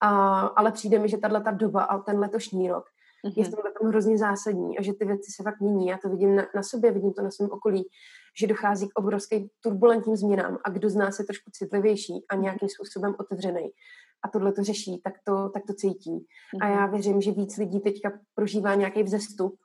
A, 0.02 0.40
ale 0.40 0.72
přijde 0.72 1.00
mi, 1.00 1.10
že 1.10 1.18
tahle 1.18 1.44
ta 1.44 1.52
doba 1.52 1.84
a 1.84 1.98
ten 2.00 2.20
letošní 2.20 2.70
rok 2.70 2.84
mm-hmm. 2.84 3.34
je 3.36 3.46
v 3.46 3.50
tomhle 3.50 3.72
tom 3.80 3.88
hrozně 3.90 4.18
zásadní 4.18 4.78
a 4.78 4.82
že 4.82 4.94
ty 4.94 5.06
věci 5.06 5.32
se 5.36 5.44
fakt 5.44 5.62
mění. 5.62 5.88
Já 5.88 5.98
to 5.98 6.10
vidím 6.10 6.36
na, 6.36 6.46
na 6.56 6.64
sobě, 6.64 6.92
vidím 6.92 7.14
to 7.14 7.22
na 7.22 7.32
svém 7.32 7.50
okolí, 7.52 7.84
že 8.40 8.48
dochází 8.48 8.88
k 8.88 9.00
obrovským 9.00 9.48
turbulentním 9.64 10.16
změnám 10.16 10.58
a 10.64 10.70
kdo 10.70 10.90
z 10.90 10.96
nás 10.96 11.20
je 11.20 11.26
trošku 11.26 11.52
citlivější 11.52 12.26
a 12.30 12.36
nějakým 12.36 12.70
způsobem 12.70 13.16
otevřený 13.20 13.70
a 14.24 14.28
tohle 14.28 14.52
to 14.52 14.64
řeší, 14.64 15.02
tak 15.04 15.14
to, 15.24 15.50
tak 15.50 15.64
to 15.68 15.74
cítí. 15.74 16.12
Mm-hmm. 16.12 16.60
A 16.62 16.68
já 16.68 16.82
mhm. 16.82 16.92
věřím, 16.92 17.22
že 17.22 17.32
víc 17.32 17.58
lidí 17.58 17.80
teďka 17.80 18.12
prožívá 18.36 18.76
nějaký 18.76 19.04
vzestup. 19.04 19.56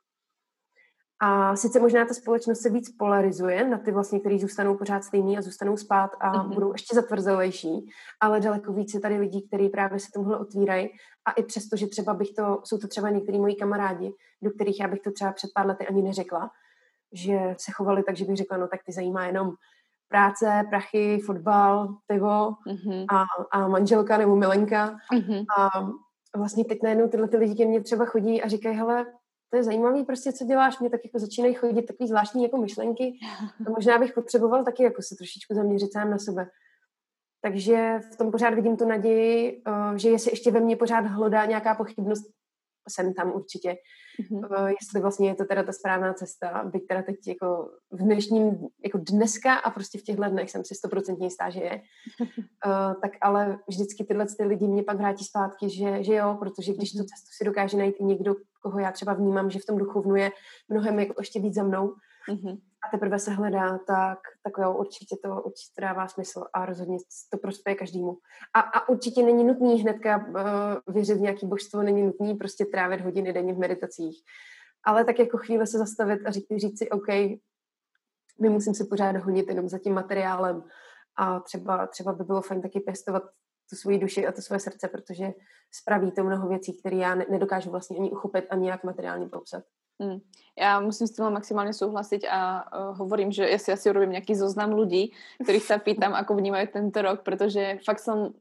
A 1.21 1.55
sice 1.55 1.79
možná 1.79 2.05
ta 2.05 2.13
společnost 2.13 2.61
se 2.61 2.69
víc 2.69 2.95
polarizuje 2.97 3.69
na 3.69 3.77
ty 3.77 3.91
vlastně, 3.91 4.19
kteří 4.19 4.39
zůstanou 4.39 4.77
pořád 4.77 5.03
stejný 5.03 5.37
a 5.37 5.41
zůstanou 5.41 5.77
spát 5.77 6.11
a 6.19 6.33
mm-hmm. 6.33 6.53
budou 6.53 6.71
ještě 6.71 6.95
zatvrzelejší, 6.95 7.89
ale 8.21 8.39
daleko 8.39 8.73
víc 8.73 8.93
je 8.93 8.99
tady 8.99 9.17
lidí, 9.17 9.47
kteří 9.47 9.69
právě 9.69 9.99
se 9.99 10.07
tomuhle 10.13 10.39
otvírají 10.39 10.89
a 11.25 11.31
i 11.31 11.43
přesto, 11.43 11.77
že 11.77 11.87
třeba 11.87 12.13
bych 12.13 12.33
to, 12.37 12.61
jsou 12.63 12.77
to 12.77 12.87
třeba 12.87 13.09
některý 13.09 13.39
moji 13.39 13.55
kamarádi, 13.55 14.13
do 14.41 14.51
kterých 14.51 14.79
já 14.79 14.87
bych 14.87 14.99
to 14.99 15.11
třeba 15.11 15.31
před 15.31 15.49
pár 15.55 15.67
lety 15.67 15.87
ani 15.87 16.01
neřekla, 16.01 16.49
že 17.13 17.55
se 17.57 17.71
chovali 17.71 18.03
tak, 18.03 18.17
že 18.17 18.25
bych 18.25 18.37
řekla, 18.37 18.57
no 18.57 18.67
tak 18.67 18.79
ty 18.85 18.91
zajímá 18.91 19.25
jenom 19.25 19.51
práce, 20.07 20.63
prachy, 20.69 21.19
fotbal, 21.25 21.95
pivo 22.07 22.49
mm-hmm. 22.67 23.05
a, 23.09 23.23
a 23.51 23.67
manželka 23.67 24.17
nebo 24.17 24.35
milenka. 24.35 24.95
Mm-hmm. 25.13 25.45
A 25.57 25.69
vlastně 26.37 26.65
teď 26.65 26.79
najednou 26.83 27.07
tyhle 27.07 27.27
ty 27.27 27.37
lidi 27.37 27.55
ke 27.55 27.65
mně 27.65 27.81
třeba 27.81 28.05
chodí 28.05 28.41
a 28.41 28.47
říkají, 28.47 28.77
hele, 28.77 29.05
to 29.55 29.59
je 29.59 29.63
zajímavý 29.63 30.03
prostě, 30.03 30.33
co 30.33 30.45
děláš, 30.45 30.79
mě 30.79 30.89
tak 30.89 31.01
jako 31.05 31.19
začínají 31.19 31.53
chodit 31.53 31.81
takový 31.81 32.07
zvláštní 32.07 32.43
jako 32.43 32.57
myšlenky 32.57 33.19
a 33.67 33.69
možná 33.69 33.97
bych 33.97 34.13
potřeboval 34.13 34.63
taky 34.63 34.83
jako 34.83 35.01
se 35.01 35.15
trošičku 35.15 35.53
zaměřit 35.53 35.93
sám 35.93 36.09
na 36.09 36.17
sebe. 36.17 36.47
Takže 37.41 37.99
v 38.13 38.15
tom 38.15 38.31
pořád 38.31 38.53
vidím 38.53 38.77
tu 38.77 38.85
naději, 38.85 39.61
eh, 39.67 39.99
že 39.99 40.09
jestli 40.09 40.31
ještě 40.31 40.51
ve 40.51 40.59
mně 40.59 40.75
pořád 40.75 41.05
hlodá 41.05 41.45
nějaká 41.45 41.75
pochybnost, 41.75 42.25
jsem 42.89 43.13
tam 43.13 43.31
určitě, 43.35 43.75
mm-hmm. 44.21 44.67
jestli 44.81 45.01
vlastně 45.01 45.29
je 45.29 45.35
to 45.35 45.45
teda 45.45 45.63
ta 45.63 45.71
správná 45.71 46.13
cesta, 46.13 46.63
byť 46.73 46.87
teda 46.87 47.01
teď 47.01 47.27
jako 47.27 47.69
v 47.91 47.97
dnešním, 47.97 48.67
jako 48.83 48.97
dneska 48.97 49.53
a 49.53 49.69
prostě 49.69 49.99
v 49.99 50.03
těchto 50.03 50.29
dnech 50.29 50.51
jsem 50.51 50.65
si 50.65 50.75
stoprocentně 50.75 51.27
jistá, 51.27 51.49
že 51.49 51.59
je, 51.59 51.81
uh, 52.21 52.93
tak 53.01 53.11
ale 53.21 53.59
vždycky 53.67 54.03
tyhle 54.03 54.25
ty 54.37 54.43
lidi 54.43 54.67
mě 54.67 54.83
pak 54.83 54.97
vrátí 54.97 55.25
zpátky, 55.25 55.69
že, 55.69 56.03
že 56.03 56.13
jo, 56.13 56.37
protože 56.39 56.73
když 56.73 56.95
mm-hmm. 56.95 56.97
tu 56.97 57.03
cestu 57.03 57.29
si 57.37 57.45
dokáže 57.45 57.77
najít 57.77 57.99
někdo, 57.99 58.35
koho 58.61 58.79
já 58.79 58.91
třeba 58.91 59.13
vnímám, 59.13 59.49
že 59.49 59.59
v 59.59 59.65
tom 59.65 59.77
duchovnu 59.77 60.15
je 60.15 60.31
mnohem 60.69 60.99
jako 60.99 61.13
ještě 61.17 61.39
víc 61.39 61.53
za 61.53 61.63
mnou, 61.63 61.93
mm-hmm. 62.29 62.57
A 62.85 62.89
teprve 62.91 63.19
se 63.19 63.31
hledá, 63.31 63.77
tak, 63.77 64.19
tak 64.43 64.53
jo, 64.57 64.73
určitě 64.73 65.15
to 65.23 65.41
určitě 65.41 65.81
dává 65.81 66.07
smysl 66.07 66.43
a 66.53 66.65
rozhodně 66.65 66.97
to 67.31 67.37
prospěje 67.37 67.75
každému. 67.75 68.17
A, 68.53 68.59
a 68.59 68.89
určitě 68.89 69.23
není 69.23 69.43
nutný 69.43 69.81
hnedka 69.81 70.17
uh, 70.17 70.93
věřit 70.93 71.17
v 71.17 71.21
nějaký 71.21 71.47
božstvo, 71.47 71.83
není 71.83 72.03
nutný 72.03 72.33
prostě 72.35 72.65
trávit 72.65 73.01
hodiny 73.01 73.33
denně 73.33 73.53
v 73.53 73.57
meditacích. 73.57 74.23
Ale 74.83 75.05
tak 75.05 75.19
jako 75.19 75.37
chvíle 75.37 75.67
se 75.67 75.77
zastavit 75.77 76.21
a 76.25 76.31
říct, 76.31 76.47
říct 76.57 76.77
si, 76.77 76.89
OK, 76.89 77.07
nemusím 78.39 78.73
se 78.73 78.85
pořád 78.85 79.15
honit 79.15 79.49
jenom 79.49 79.69
za 79.69 79.79
tím 79.79 79.93
materiálem 79.93 80.63
a 81.17 81.39
třeba, 81.39 81.87
třeba 81.87 82.13
by 82.13 82.23
bylo 82.23 82.41
fajn 82.41 82.61
taky 82.61 82.79
pěstovat 82.79 83.23
tu 83.69 83.75
svoji 83.75 83.97
duši 83.97 84.27
a 84.27 84.31
to 84.31 84.41
své 84.41 84.59
srdce, 84.59 84.87
protože 84.87 85.33
spraví 85.71 86.11
to 86.11 86.23
mnoho 86.23 86.49
věcí, 86.49 86.79
které 86.79 86.95
já 86.95 87.15
nedokážu 87.15 87.71
vlastně 87.71 87.97
ani 87.97 88.11
uchopit, 88.11 88.45
ani 88.49 88.63
nějak 88.63 88.83
materiálně 88.83 89.29
popsat. 89.29 89.63
Hmm. 89.95 90.19
Ja 90.59 90.83
musím 90.83 91.07
s 91.07 91.15
tým 91.15 91.31
maximálne 91.31 91.71
súhlasiť 91.71 92.27
a 92.27 92.39
uh, 92.39 92.91
hovorím, 92.99 93.31
že 93.31 93.47
ja 93.47 93.55
si 93.55 93.71
asi 93.71 93.87
urobím 93.87 94.19
nejaký 94.19 94.35
zoznam 94.35 94.75
ľudí, 94.75 95.15
ktorých 95.39 95.63
sa 95.63 95.79
pýtam, 95.79 96.11
ako 96.19 96.35
vnímajú 96.35 96.67
tento 96.71 96.99
rok, 96.99 97.23
pretože 97.23 97.79
fakt 97.83 98.03
som 98.03 98.35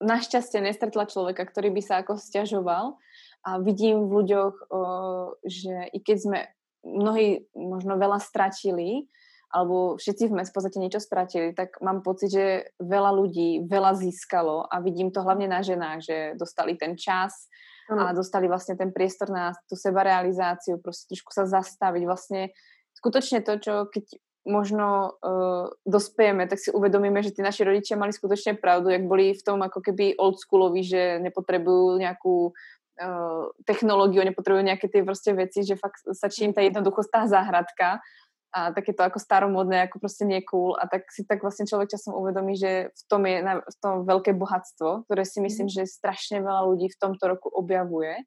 našťastie 0.00 0.64
nestretla 0.64 1.08
človeka, 1.08 1.44
ktorý 1.44 1.72
by 1.76 1.82
sa 1.84 1.94
ako 2.00 2.20
stiažoval 2.20 2.96
a 3.44 3.50
vidím 3.60 4.08
v 4.08 4.24
ľuďoch, 4.24 4.54
uh, 4.72 5.36
že 5.44 5.92
i 5.92 5.98
keď 6.00 6.16
sme 6.20 6.38
mnohí 6.84 7.48
možno 7.56 7.96
veľa 7.96 8.20
stratili, 8.20 9.08
alebo 9.54 9.94
všetci 9.94 10.34
sme 10.34 10.42
v 10.42 10.50
podstate 10.50 10.82
niečo 10.82 10.98
stratili, 10.98 11.54
tak 11.54 11.78
mám 11.78 12.02
pocit, 12.02 12.34
že 12.34 12.74
veľa 12.82 13.14
ľudí 13.14 13.70
veľa 13.70 13.94
získalo 13.94 14.66
a 14.66 14.82
vidím 14.82 15.14
to 15.14 15.22
hlavne 15.22 15.46
na 15.46 15.62
ženách, 15.62 16.00
že 16.02 16.16
dostali 16.34 16.74
ten 16.74 16.98
čas, 16.98 17.46
a 17.92 18.16
dostali 18.16 18.48
vlastne 18.48 18.80
ten 18.80 18.92
priestor 18.92 19.28
na 19.28 19.52
tú 19.68 19.76
sebarealizáciu, 19.76 20.80
proste 20.80 21.12
trošku 21.12 21.30
sa 21.36 21.44
zastaviť. 21.44 22.02
Vlastne 22.08 22.56
skutočne 22.96 23.44
to, 23.44 23.60
čo 23.60 23.74
keď 23.92 24.04
možno 24.44 25.16
uh, 25.24 25.72
dospejeme, 25.88 26.44
tak 26.44 26.60
si 26.60 26.68
uvedomíme, 26.68 27.24
že 27.24 27.32
tí 27.32 27.40
naši 27.40 27.64
rodičia 27.64 27.96
mali 27.96 28.12
skutočne 28.12 28.60
pravdu, 28.60 28.92
jak 28.92 29.08
boli 29.08 29.32
v 29.32 29.42
tom 29.44 29.64
ako 29.64 29.80
keby 29.80 30.20
oldschooloví, 30.20 30.84
že 30.84 31.16
nepotrebujú 31.24 31.96
nejakú 31.96 32.52
uh, 32.52 33.44
technológiu, 33.64 34.20
nepotrebujú 34.20 34.64
nejaké 34.68 34.92
tie 34.92 35.00
proste 35.00 35.32
veci, 35.32 35.64
že 35.64 35.80
fakt 35.80 36.04
sa 36.12 36.28
čím 36.28 36.52
tá 36.52 36.60
jednoduchosť, 36.60 37.08
tá 37.08 37.22
záhradka 37.24 38.04
a 38.54 38.70
také 38.70 38.94
to 38.94 39.02
ako 39.02 39.18
staromodné, 39.18 39.90
ako 39.90 39.98
proste 39.98 40.22
nie 40.22 40.38
cool 40.46 40.78
a 40.78 40.86
tak 40.86 41.10
si 41.10 41.26
tak 41.26 41.42
vlastne 41.42 41.66
človek 41.66 41.90
časom 41.90 42.14
uvedomí, 42.14 42.54
že 42.54 42.94
v 42.94 43.02
tom 43.10 43.26
je 43.26 43.42
na, 43.42 43.58
v 43.58 43.76
tom 43.82 44.06
veľké 44.06 44.30
bohatstvo, 44.38 45.10
ktoré 45.10 45.26
si 45.26 45.42
myslím, 45.42 45.66
mhm. 45.66 45.74
že 45.74 45.90
strašne 45.90 46.38
veľa 46.38 46.62
ľudí 46.70 46.86
v 46.94 47.00
tomto 47.02 47.24
roku 47.26 47.50
objavuje 47.50 48.22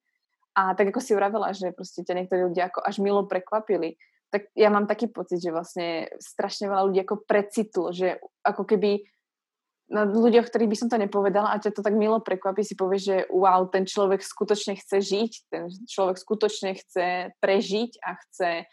a 0.58 0.76
tak 0.76 0.92
ako 0.92 1.00
si 1.00 1.16
uravila, 1.16 1.56
že 1.56 1.72
proste 1.72 2.04
ťa 2.04 2.18
niektorí 2.18 2.52
ľudia 2.52 2.68
ako 2.68 2.84
až 2.84 3.00
milo 3.00 3.24
prekvapili, 3.24 3.96
tak 4.28 4.52
ja 4.58 4.68
mám 4.68 4.90
taký 4.90 5.08
pocit, 5.08 5.40
že 5.40 5.56
vlastne 5.56 6.12
strašne 6.20 6.68
veľa 6.68 6.84
ľudí 6.92 7.00
ako 7.08 7.24
precitlo, 7.24 7.96
že 7.96 8.20
ako 8.44 8.68
keby 8.68 9.08
na 9.88 10.04
ľuďoch, 10.04 10.52
ktorých 10.52 10.68
by 10.68 10.78
som 10.84 10.90
to 10.92 11.00
nepovedala 11.00 11.56
a 11.56 11.62
ťa 11.64 11.72
to 11.72 11.80
tak 11.80 11.96
milo 11.96 12.20
prekvapí, 12.20 12.60
si 12.60 12.76
povie, 12.76 13.00
že 13.00 13.24
wow, 13.32 13.72
ten 13.72 13.88
človek 13.88 14.20
skutočne 14.20 14.76
chce 14.76 15.00
žiť, 15.00 15.32
ten 15.48 15.72
človek 15.88 16.20
skutočne 16.20 16.76
chce 16.76 17.32
prežiť 17.40 18.04
a 18.04 18.20
chce 18.20 18.68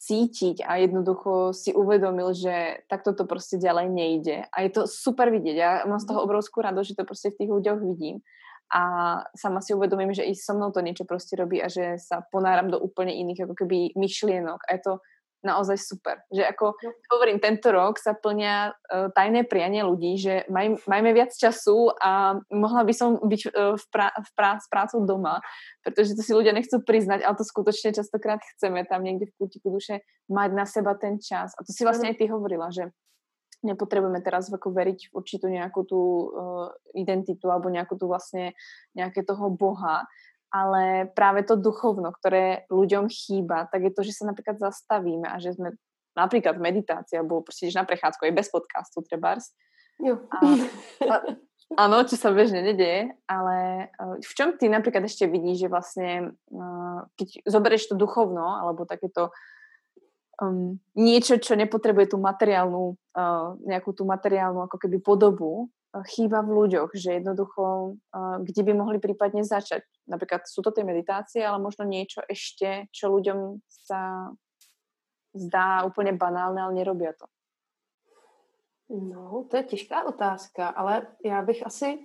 cítiť 0.00 0.64
a 0.64 0.80
jednoducho 0.80 1.52
si 1.52 1.76
uvedomil, 1.76 2.32
že 2.32 2.80
takto 2.88 3.12
to 3.12 3.28
proste 3.28 3.60
ďalej 3.60 3.86
nejde. 3.92 4.36
A 4.48 4.64
je 4.64 4.70
to 4.72 4.82
super 4.88 5.28
vidieť. 5.28 5.56
Ja 5.56 5.84
mám 5.84 6.00
z 6.00 6.08
toho 6.08 6.24
mhm. 6.24 6.26
obrovskú 6.26 6.64
radosť, 6.64 6.96
že 6.96 6.98
to 6.98 7.04
proste 7.04 7.28
v 7.36 7.38
tých 7.44 7.50
ľuďoch 7.52 7.78
vidím. 7.84 8.24
A 8.70 8.82
sama 9.34 9.58
si 9.58 9.74
uvedomím, 9.74 10.14
že 10.14 10.22
i 10.22 10.32
so 10.32 10.54
mnou 10.54 10.70
to 10.70 10.78
niečo 10.78 11.02
proste 11.02 11.34
robí 11.34 11.58
a 11.58 11.66
že 11.66 11.98
sa 11.98 12.22
ponáram 12.22 12.70
do 12.70 12.78
úplne 12.78 13.10
iných 13.10 13.50
ako 13.50 13.54
keby 13.66 13.98
myšlienok. 13.98 14.62
A 14.62 14.78
je 14.78 14.80
to 14.86 14.92
naozaj 15.40 15.76
super. 15.80 16.20
Že 16.28 16.42
ako 16.52 16.66
no. 16.76 16.90
hovorím, 17.16 17.40
tento 17.40 17.72
rok 17.72 17.96
sa 17.96 18.12
plnia 18.12 18.72
uh, 18.72 19.08
tajné 19.12 19.48
prianie 19.48 19.80
ľudí, 19.84 20.20
že 20.20 20.44
maj, 20.52 20.80
majme 20.84 21.16
viac 21.16 21.32
času 21.32 21.92
a 21.96 22.36
mohla 22.52 22.82
by 22.84 22.94
som 22.94 23.16
byť 23.20 23.40
uh, 23.50 23.74
v, 23.76 23.84
prá, 23.88 24.12
v 24.12 24.30
prá, 24.36 24.50
s 24.60 24.66
prácou 24.68 25.00
doma, 25.04 25.40
pretože 25.80 26.12
to 26.16 26.22
si 26.24 26.36
ľudia 26.36 26.52
nechcú 26.52 26.84
priznať, 26.84 27.24
ale 27.24 27.36
to 27.36 27.44
skutočne 27.44 27.96
častokrát 27.96 28.40
chceme 28.56 28.84
tam 28.84 29.00
niekde 29.00 29.32
v 29.32 29.36
kútiku 29.40 29.72
duše 29.72 30.04
mať 30.28 30.50
na 30.52 30.64
seba 30.68 30.92
ten 30.96 31.16
čas. 31.16 31.56
A 31.56 31.64
to 31.64 31.72
si 31.72 31.82
vlastne 31.84 32.12
aj 32.12 32.20
ty 32.20 32.28
hovorila, 32.28 32.68
že 32.68 32.92
nepotrebujeme 33.60 34.24
teraz 34.24 34.48
ako 34.48 34.72
veriť 34.72 35.12
v 35.12 35.14
určitú 35.16 35.46
nejakú 35.52 35.84
tú 35.84 36.00
uh, 36.00 36.72
identitu 36.96 37.44
alebo 37.52 37.68
nejakú 37.68 37.96
tú 37.96 38.08
vlastne 38.08 38.56
nejaké 38.96 39.20
toho 39.24 39.52
Boha, 39.52 40.08
ale 40.50 41.06
práve 41.14 41.46
to 41.46 41.54
duchovno, 41.54 42.10
ktoré 42.10 42.66
ľuďom 42.68 43.06
chýba, 43.06 43.70
tak 43.70 43.86
je 43.86 43.92
to, 43.94 44.02
že 44.02 44.18
sa 44.18 44.28
napríklad 44.28 44.58
zastavíme 44.58 45.30
a 45.30 45.38
že 45.38 45.54
sme 45.54 45.78
napríklad 46.18 46.58
v 46.58 46.66
meditácii 46.66 47.22
alebo 47.22 47.46
proste 47.46 47.70
na 47.70 47.86
prechádzku 47.86 48.26
aj 48.26 48.34
bez 48.34 48.48
podcastu 48.50 48.98
trebárs. 49.06 49.54
Jo. 50.02 50.18
A, 50.34 50.38
a, 51.06 51.14
áno, 51.86 52.02
čo 52.02 52.18
sa 52.18 52.34
bežne 52.34 52.66
nedieje, 52.66 53.14
ale 53.30 53.88
v 54.18 54.32
čom 54.34 54.58
ty 54.58 54.66
napríklad 54.66 55.06
ešte 55.06 55.30
vidíš, 55.30 55.66
že 55.66 55.72
vlastne 55.72 56.08
keď 57.14 57.28
zoberieš 57.46 57.94
to 57.94 57.94
duchovno 57.94 58.42
alebo 58.42 58.88
takéto 58.90 59.30
um, 60.42 60.80
niečo, 60.98 61.38
čo 61.38 61.54
nepotrebuje 61.54 62.16
tú 62.16 62.18
materiálnu, 62.18 62.96
uh, 62.96 63.54
nejakú 63.62 63.94
tú 63.94 64.02
materiálnu 64.08 64.66
ako 64.66 64.76
keby 64.80 64.98
podobu, 64.98 65.70
chýba 66.06 66.42
v 66.46 66.54
ľuďoch, 66.54 66.90
že 66.94 67.18
jednoducho, 67.18 67.96
kde 68.46 68.62
by 68.62 68.72
mohli 68.74 68.98
prípadne 69.02 69.42
začať. 69.42 69.82
Napríklad 70.06 70.46
sú 70.46 70.62
to 70.62 70.70
tie 70.70 70.86
meditácie, 70.86 71.42
ale 71.42 71.58
možno 71.58 71.82
niečo 71.82 72.22
ešte, 72.30 72.86
čo 72.94 73.10
ľuďom 73.10 73.58
sa 73.66 74.30
zdá 75.34 75.84
úplně 75.84 76.12
banálne, 76.12 76.62
ale 76.62 76.74
nerobia 76.74 77.12
to. 77.12 77.26
No, 78.90 79.46
to 79.50 79.56
je 79.56 79.62
těžká 79.62 80.04
otázka, 80.04 80.68
ale 80.68 81.06
já 81.24 81.42
bych 81.42 81.66
asi 81.66 81.98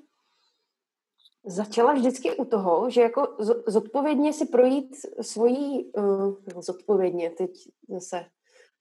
začala 1.45 1.93
vždycky 1.93 2.38
u 2.38 2.45
toho, 2.45 2.89
že 2.89 3.01
jako 3.01 3.38
zodpovědně 3.67 4.33
si 4.33 4.45
projít 4.45 4.95
svojí, 5.21 5.91
uh, 5.91 6.36
zodpovědně 6.59 7.29
teď 7.29 7.51
zase, 7.89 8.25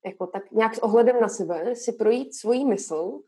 jako 0.05 0.27
tak 0.27 0.51
nějak 0.51 0.75
s 0.75 0.83
ohledem 0.83 1.21
na 1.21 1.29
sebe, 1.29 1.75
si 1.75 1.93
projít 1.93 2.35
svojí 2.35 2.65
mysl 2.65 3.19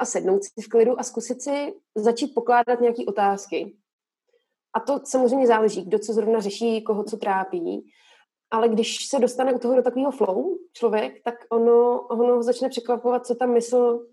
a 0.00 0.04
sednout 0.04 0.44
si 0.44 0.62
v 0.62 0.68
klidu 0.68 1.00
a 1.00 1.02
zkusit 1.02 1.42
si 1.42 1.74
začít 1.94 2.34
pokládat 2.34 2.80
nějaké 2.80 3.04
otázky. 3.04 3.76
A 4.72 4.80
to 4.80 5.00
samozřejmě 5.04 5.46
záleží, 5.46 5.84
kdo 5.84 5.98
co 5.98 6.12
zrovna 6.12 6.40
řeší, 6.40 6.82
koho 6.82 7.04
co 7.04 7.16
trápí. 7.16 7.90
Ale 8.50 8.68
když 8.68 9.06
se 9.06 9.18
dostane 9.18 9.54
u 9.54 9.58
toho 9.58 9.74
do 9.76 9.82
takového 9.82 10.10
flow 10.10 10.58
člověk, 10.72 11.22
tak 11.24 11.34
ono, 11.50 12.00
ono 12.00 12.42
začne 12.42 12.68
překvapovat, 12.68 13.26
co 13.26 13.34
tam 13.34 13.52
mysl 13.52 14.06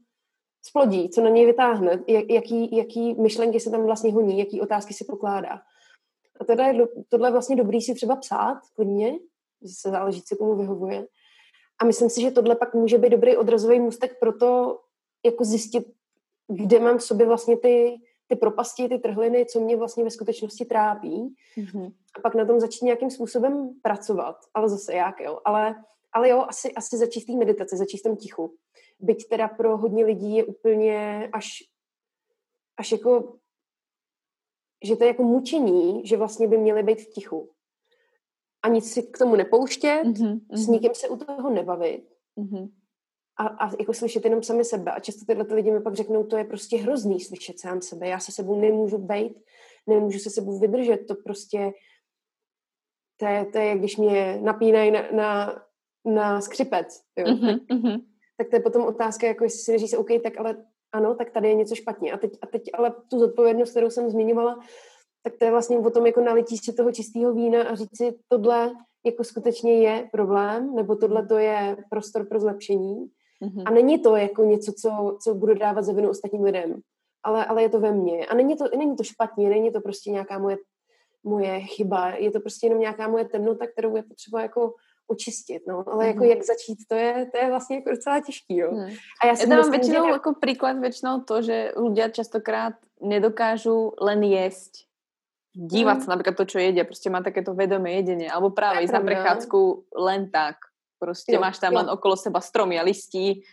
splodí, 0.61 1.09
co 1.09 1.21
na 1.21 1.29
něj 1.29 1.45
vytáhne, 1.45 2.03
jaký, 2.29 2.77
jaký 2.77 3.21
myšlenky 3.21 3.59
se 3.59 3.69
tam 3.69 3.85
vlastně 3.85 4.13
honí, 4.13 4.39
jaký 4.39 4.61
otázky 4.61 4.93
si 4.93 5.05
pokládá. 5.05 5.61
A 6.39 6.45
tohle 6.45 6.67
je, 6.67 6.87
tohle 7.09 7.27
je 7.27 7.31
vlastně 7.31 7.55
dobrý 7.55 7.81
si 7.81 7.95
třeba 7.95 8.15
psát 8.15 8.59
hodně, 8.75 9.19
se 9.65 9.89
záleží, 9.89 10.21
co 10.21 10.35
komu 10.35 10.55
vyhovuje. 10.55 11.07
A 11.81 11.85
myslím 11.85 12.09
si, 12.09 12.21
že 12.21 12.31
tohle 12.31 12.55
pak 12.55 12.73
může 12.73 12.97
být 12.97 13.09
dobrý 13.09 13.37
odrazový 13.37 13.79
můstek 13.79 14.19
pro 14.19 14.33
to, 14.33 14.79
jako 15.27 15.45
zjistit, 15.45 15.87
kde 16.47 16.79
mám 16.79 16.97
v 16.97 17.03
sobě 17.03 17.25
vlastně 17.25 17.57
ty, 17.57 17.97
ty 18.27 18.35
propasti, 18.35 18.89
ty 18.89 18.97
trhliny, 18.97 19.45
co 19.45 19.59
mě 19.59 19.77
vlastně 19.77 20.03
ve 20.03 20.09
skutečnosti 20.09 20.65
trápí. 20.65 21.35
Mm-hmm. 21.57 21.93
A 22.15 22.19
pak 22.21 22.35
na 22.35 22.45
tom 22.45 22.59
začít 22.59 22.85
nějakým 22.85 23.09
způsobem 23.09 23.79
pracovat. 23.81 24.37
Ale 24.53 24.69
zase 24.69 24.93
jak, 24.93 25.19
jo. 25.19 25.39
Ale, 25.45 25.83
ale 26.11 26.29
jo, 26.29 26.45
asi, 26.47 26.73
asi 26.73 26.97
začít 26.97 27.25
té 27.25 27.33
meditaci, 27.33 27.77
začít 27.77 27.97
v 27.97 28.03
tom 28.03 28.15
tichu. 28.15 28.53
Byť 28.99 29.27
teda 29.29 29.47
pro 29.47 29.77
hodně 29.77 30.05
lidí 30.05 30.35
je 30.35 30.43
úplně 30.43 31.29
až, 31.33 31.63
až 32.77 32.91
jako, 32.91 33.37
že 34.83 34.95
to 34.95 35.03
je 35.03 35.07
jako 35.07 35.23
mučení, 35.23 36.07
že 36.07 36.17
vlastně 36.17 36.47
by 36.47 36.57
měli 36.57 36.83
být 36.83 37.01
v 37.01 37.09
tichu. 37.09 37.49
A 38.63 38.67
nic 38.67 38.93
si 38.93 39.03
k 39.03 39.17
tomu 39.17 39.35
nepouštět, 39.35 40.07
mm-hmm. 40.07 40.39
s 40.51 40.67
nikým 40.67 40.95
se 40.95 41.09
u 41.09 41.17
toho 41.17 41.49
nebavit. 41.49 42.09
Mm-hmm 42.37 42.69
a, 43.37 43.47
a 43.47 43.71
jako 43.79 43.93
slyšet 43.93 44.25
jenom 44.25 44.43
sami 44.43 44.65
sebe. 44.65 44.91
A 44.91 44.99
často 44.99 45.25
tyhle 45.25 45.45
lidi 45.49 45.71
mi 45.71 45.81
pak 45.81 45.95
řeknou, 45.95 46.23
to 46.23 46.37
je 46.37 46.43
prostě 46.43 46.77
hrozný 46.77 47.19
slyšet 47.19 47.59
sám 47.59 47.81
sebe. 47.81 48.07
Já 48.07 48.19
se 48.19 48.31
sebou 48.31 48.61
nemůžu 48.61 48.97
bejt, 48.97 49.37
nemůžu 49.87 50.19
se 50.19 50.29
sebou 50.29 50.59
vydržet. 50.59 50.97
To 50.97 51.15
prostě, 51.15 51.71
to 53.17 53.25
je, 53.25 53.45
to 53.45 53.57
je 53.57 53.77
když 53.77 53.97
mě 53.97 54.39
napínají 54.41 54.91
na, 54.91 55.01
na, 55.11 55.61
na 56.05 56.41
skřipec. 56.41 57.01
Jo? 57.17 57.25
Mm-hmm, 57.25 57.59
tak, 57.67 57.77
mm-hmm. 57.77 58.01
tak 58.37 58.49
to 58.49 58.55
je 58.55 58.59
potom 58.59 58.85
otázka, 58.85 59.27
jako 59.27 59.43
jestli 59.43 59.59
si 59.59 59.71
neříct, 59.71 59.93
OK, 59.93 60.09
tak 60.23 60.37
ale 60.37 60.65
ano, 60.91 61.15
tak 61.15 61.31
tady 61.31 61.47
je 61.47 61.55
něco 61.55 61.75
špatně. 61.75 62.11
A 62.11 62.17
teď, 62.17 62.31
a 62.41 62.47
teď 62.47 62.61
ale 62.73 62.93
tu 63.09 63.19
zodpovědnost, 63.19 63.71
kterou 63.71 63.89
jsem 63.89 64.09
zmiňovala, 64.09 64.59
tak 65.23 65.33
to 65.39 65.45
je 65.45 65.51
vlastně 65.51 65.79
o 65.79 65.89
tom 65.89 66.05
jako 66.05 66.21
nalití 66.21 66.57
si 66.57 66.73
toho 66.73 66.91
čistého 66.91 67.33
vína 67.33 67.63
a 67.63 67.75
říct 67.75 67.97
si, 67.97 68.19
tohle 68.27 68.71
jako 69.05 69.23
skutečně 69.23 69.73
je 69.73 70.09
problém, 70.11 70.75
nebo 70.75 70.95
tohle 70.95 71.25
to 71.27 71.37
je 71.37 71.77
prostor 71.89 72.25
pro 72.25 72.39
zlepšení. 72.39 73.11
Mm-hmm. 73.43 73.63
A 73.65 73.69
není 73.71 73.99
to 73.99 74.15
jako 74.15 74.43
něco, 74.43 74.73
co, 74.73 75.17
co 75.21 75.33
budu 75.33 75.53
dávat 75.53 75.81
za 75.81 75.93
vinu 75.93 76.09
ostatním 76.09 76.43
lidem, 76.43 76.81
ale, 77.23 77.45
ale 77.45 77.61
je 77.61 77.69
to 77.69 77.79
ve 77.79 77.91
mně. 77.91 78.25
A 78.25 78.35
není 78.35 78.57
to, 78.57 78.65
není 78.77 78.95
to 78.95 79.03
špatně, 79.03 79.49
není 79.49 79.71
to 79.71 79.81
prostě 79.81 80.11
nějaká 80.11 80.39
moje, 80.39 80.57
moje 81.23 81.59
chyba, 81.59 82.09
je 82.09 82.31
to 82.31 82.39
prostě 82.39 82.65
jenom 82.65 82.79
nějaká 82.79 83.07
moje 83.07 83.25
temnota, 83.25 83.67
kterou 83.67 83.95
je 83.95 84.03
potřeba 84.03 84.41
jako 84.41 84.73
očistit, 85.07 85.63
no. 85.67 85.83
Ale 85.87 86.07
jako 86.07 86.23
mm. 86.23 86.29
jak 86.29 86.43
začít, 86.43 86.77
to 86.87 86.95
je, 86.95 87.27
to 87.31 87.37
je 87.37 87.49
vlastně 87.49 87.75
jako 87.75 87.89
docela 87.89 88.19
těžký, 88.19 88.57
jo. 88.57 88.71
Mm. 88.71 88.89
A 89.21 89.27
já 89.27 89.35
si 89.35 89.49
ja 89.49 89.55
mám 89.55 89.71
většinou 89.71 90.05
že... 90.05 90.11
jako 90.11 90.33
příklad 90.41 90.77
většinou 90.79 91.21
to, 91.21 91.41
že 91.41 91.71
ľudia 91.75 92.09
častokrát 92.09 92.73
nedokážu 93.01 93.93
len 94.01 94.23
jesť 94.23 94.87
dívať 95.57 95.95
mm. 95.97 96.03
sa 96.05 96.09
napríklad 96.13 96.35
to, 96.37 96.45
čo 96.45 96.59
jedia, 96.59 96.83
prostě 96.85 97.09
má 97.09 97.21
takéto 97.23 97.53
vedomé 97.53 97.91
jedenie, 97.91 98.29
alebo 98.29 98.49
práve 98.53 98.85
ísť 98.85 98.93
na 98.93 99.01
prechádzku 99.01 99.59
len 99.97 100.29
tak. 100.29 100.55
Prostě 100.99 101.33
jo, 101.33 101.39
máš 101.39 101.59
tam 101.59 101.73
jo. 101.73 101.85
okolo 101.91 102.17
seba 102.17 102.41
stromy 102.41 102.79
a 102.79 102.83
listí 102.83 103.43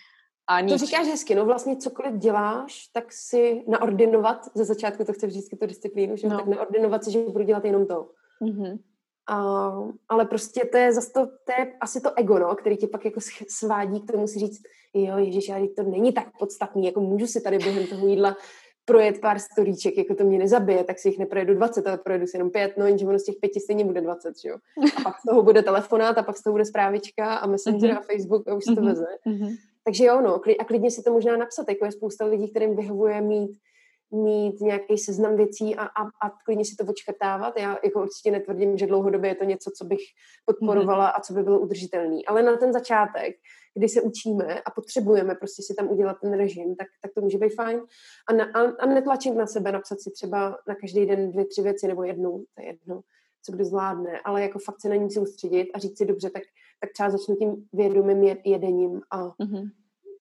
a. 0.47 0.62
To 0.62 0.78
říkáš 0.78 1.07
hezky, 1.07 1.34
no 1.34 1.45
vlastně 1.45 1.76
cokoliv 1.76 2.14
děláš, 2.14 2.86
tak 2.92 3.12
si 3.12 3.64
naordinovat, 3.68 4.51
ze 4.55 4.64
začátku 4.64 5.05
to 5.05 5.12
chce 5.12 5.26
vždycky 5.26 5.57
tu 5.57 5.66
disciplínu, 5.66 6.16
že 6.16 6.28
no. 6.28 6.36
tak 6.36 6.47
naordinovat 6.47 7.05
si, 7.05 7.11
že 7.11 7.18
budu 7.18 7.45
dělat 7.45 7.64
jenom 7.64 7.86
to. 7.86 8.11
Mm-hmm. 8.42 8.78
A, 9.28 9.72
ale 10.09 10.24
prostě 10.24 10.64
to 10.64 10.76
je 10.76 10.92
zase 10.92 11.12
to, 11.12 11.26
to 11.26 11.53
je 11.59 11.72
asi 11.80 12.01
to 12.01 12.11
ego, 12.16 12.38
no, 12.38 12.55
který 12.55 12.76
ti 12.76 12.86
pak 12.86 13.05
jako 13.05 13.20
svádí 13.49 14.01
k 14.01 14.12
tomu 14.12 14.26
si 14.26 14.38
říct, 14.38 14.62
jo, 14.95 15.18
ježiš, 15.18 15.51
ale 15.51 15.68
to 15.68 15.82
není 15.82 16.12
tak 16.12 16.38
podstatný, 16.38 16.86
jako 16.86 17.01
můžu 17.01 17.26
si 17.26 17.40
tady 17.40 17.59
během 17.59 17.86
toho 17.86 18.07
jídla 18.07 18.36
projet 18.85 19.20
pár 19.20 19.39
storíček, 19.39 19.99
jako 19.99 20.14
to 20.14 20.24
mě 20.24 20.39
nezabije, 20.39 20.85
tak 20.85 20.99
si 20.99 21.09
jich 21.09 21.18
neprojedu 21.18 21.55
20, 21.55 21.87
ale 21.87 21.99
projedu 21.99 22.26
si 22.26 22.37
jenom 22.37 22.51
pět, 22.51 22.76
no 22.76 22.87
jenže 22.87 23.07
ono 23.07 23.18
z 23.18 23.24
těch 23.24 23.37
pěti 23.41 23.61
stejně 23.61 23.85
bude 23.85 24.01
20, 24.01 24.39
že 24.43 24.49
jo. 24.49 24.57
A 24.97 25.01
pak 25.03 25.20
z 25.20 25.22
toho 25.28 25.43
bude 25.43 25.62
telefonát 25.62 26.18
a 26.18 26.22
pak 26.22 26.37
z 26.37 26.43
toho 26.43 26.53
bude 26.53 26.64
zprávička 26.64 27.35
a 27.35 27.47
Messenger 27.47 27.91
mm-hmm. 27.91 27.99
a 27.99 28.03
Facebook 28.12 28.49
a 28.49 28.55
už 28.55 28.64
se 28.64 28.74
to 28.74 28.80
mhm. 28.80 28.91
veze. 28.91 29.07
Mm-hmm. 29.26 29.57
Takže 29.85 30.05
jo, 30.05 30.20
no, 30.20 30.41
a 30.59 30.64
klidně 30.64 30.91
si 30.91 31.03
to 31.03 31.12
možná 31.12 31.37
napsat, 31.37 31.68
jako 31.68 31.85
je 31.85 31.93
spousta 31.93 32.24
lidí, 32.24 32.49
kterým 32.51 32.76
vyhovuje 32.76 33.20
mít 33.20 33.59
mít 34.14 34.60
nějaký 34.60 34.98
seznam 34.98 35.36
věcí 35.36 35.76
a, 35.76 35.82
a, 35.82 36.02
a 36.02 36.30
klidně 36.44 36.64
si 36.64 36.76
to 36.76 36.84
očkrtávat. 36.84 37.58
Já 37.58 37.78
jako 37.84 38.02
určitě 38.02 38.30
netvrdím, 38.30 38.78
že 38.78 38.86
dlouhodobě 38.86 39.30
je 39.30 39.34
to 39.34 39.44
něco, 39.44 39.70
co 39.78 39.84
bych 39.84 40.00
podporovala 40.44 41.08
a 41.08 41.20
co 41.20 41.34
by 41.34 41.42
bylo 41.42 41.60
udržitelný. 41.60 42.26
Ale 42.26 42.42
na 42.42 42.56
ten 42.56 42.72
začátek, 42.72 43.36
kdy 43.74 43.88
se 43.88 44.02
učíme 44.02 44.60
a 44.60 44.70
potřebujeme 44.70 45.34
prostě 45.34 45.62
si 45.62 45.74
tam 45.74 45.90
udělat 45.90 46.16
ten 46.22 46.32
režim, 46.32 46.76
tak, 46.76 46.88
tak 47.02 47.10
to 47.14 47.20
může 47.20 47.38
být 47.38 47.54
fajn. 47.54 47.80
A, 48.28 48.32
na, 48.32 48.44
a, 48.44 48.60
a 48.78 48.86
netlačit 48.86 49.34
na 49.34 49.46
sebe, 49.46 49.72
napsat 49.72 50.00
si 50.00 50.10
třeba 50.10 50.58
na 50.68 50.74
každý 50.74 51.06
den 51.06 51.30
dvě, 51.30 51.44
tři 51.44 51.62
věci 51.62 51.88
nebo 51.88 52.04
jednu, 52.04 52.44
to 52.54 52.62
je 52.62 52.66
jedno, 52.66 53.00
co 53.42 53.52
kdo 53.52 53.64
zvládne, 53.64 54.20
ale 54.24 54.42
jako 54.42 54.58
fakt 54.58 54.80
se 54.80 54.88
na 54.88 54.96
ní 54.96 55.10
soustředit 55.10 55.70
a 55.74 55.78
říct 55.78 55.98
si 55.98 56.04
dobře, 56.04 56.30
tak, 56.30 56.42
tak 56.80 56.92
třeba 56.92 57.10
začnu 57.10 57.36
tím 57.36 57.68
vědomým 57.72 58.36
jedením 58.44 59.00
a 59.10 59.28
mm-hmm. 59.28 59.70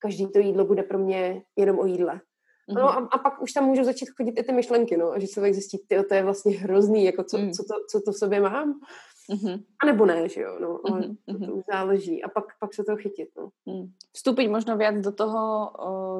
každý 0.00 0.26
to 0.26 0.38
jídlo 0.38 0.64
bude 0.64 0.82
pro 0.82 0.98
mě 0.98 1.42
jenom 1.56 1.78
o 1.78 1.86
jídle. 1.86 2.20
Mm-hmm. 2.64 2.80
No 2.80 2.88
a, 2.88 3.08
a 3.12 3.18
pak 3.18 3.42
už 3.42 3.52
tam 3.52 3.64
můžu 3.64 3.84
začít 3.84 4.08
chodit 4.16 4.40
i 4.40 4.42
ty 4.42 4.52
myšlenky, 4.52 4.96
no, 4.96 5.12
a 5.12 5.18
že 5.18 5.26
člověk 5.26 5.54
zjistí, 5.54 5.78
ty, 5.88 6.04
to 6.08 6.14
je 6.14 6.22
vlastně 6.22 6.58
hrozný, 6.58 7.04
jako 7.04 7.24
co, 7.24 7.38
mm. 7.38 7.50
co, 7.50 7.62
to, 7.62 7.74
co 7.90 8.00
to 8.00 8.12
v 8.12 8.18
sobě 8.18 8.40
mám. 8.40 8.80
Mm-hmm. 9.30 9.62
A 9.82 9.86
nebo 9.86 10.06
ne, 10.06 10.28
že 10.28 10.40
jo, 10.40 10.58
no, 10.60 10.80
ale 10.84 11.00
mm-hmm. 11.00 11.38
to, 11.40 11.46
to 11.46 11.52
už 11.54 11.64
záleží. 11.72 12.22
A 12.22 12.28
pak, 12.28 12.44
pak 12.60 12.74
se 12.74 12.84
to 12.84 12.96
chytit, 12.96 13.28
no. 13.36 13.56
Mm. 13.64 13.88
Vstúpiť 14.12 14.52
možno 14.52 14.76
viac 14.76 15.00
do 15.00 15.12
toho 15.16 15.40
o, 15.40 15.68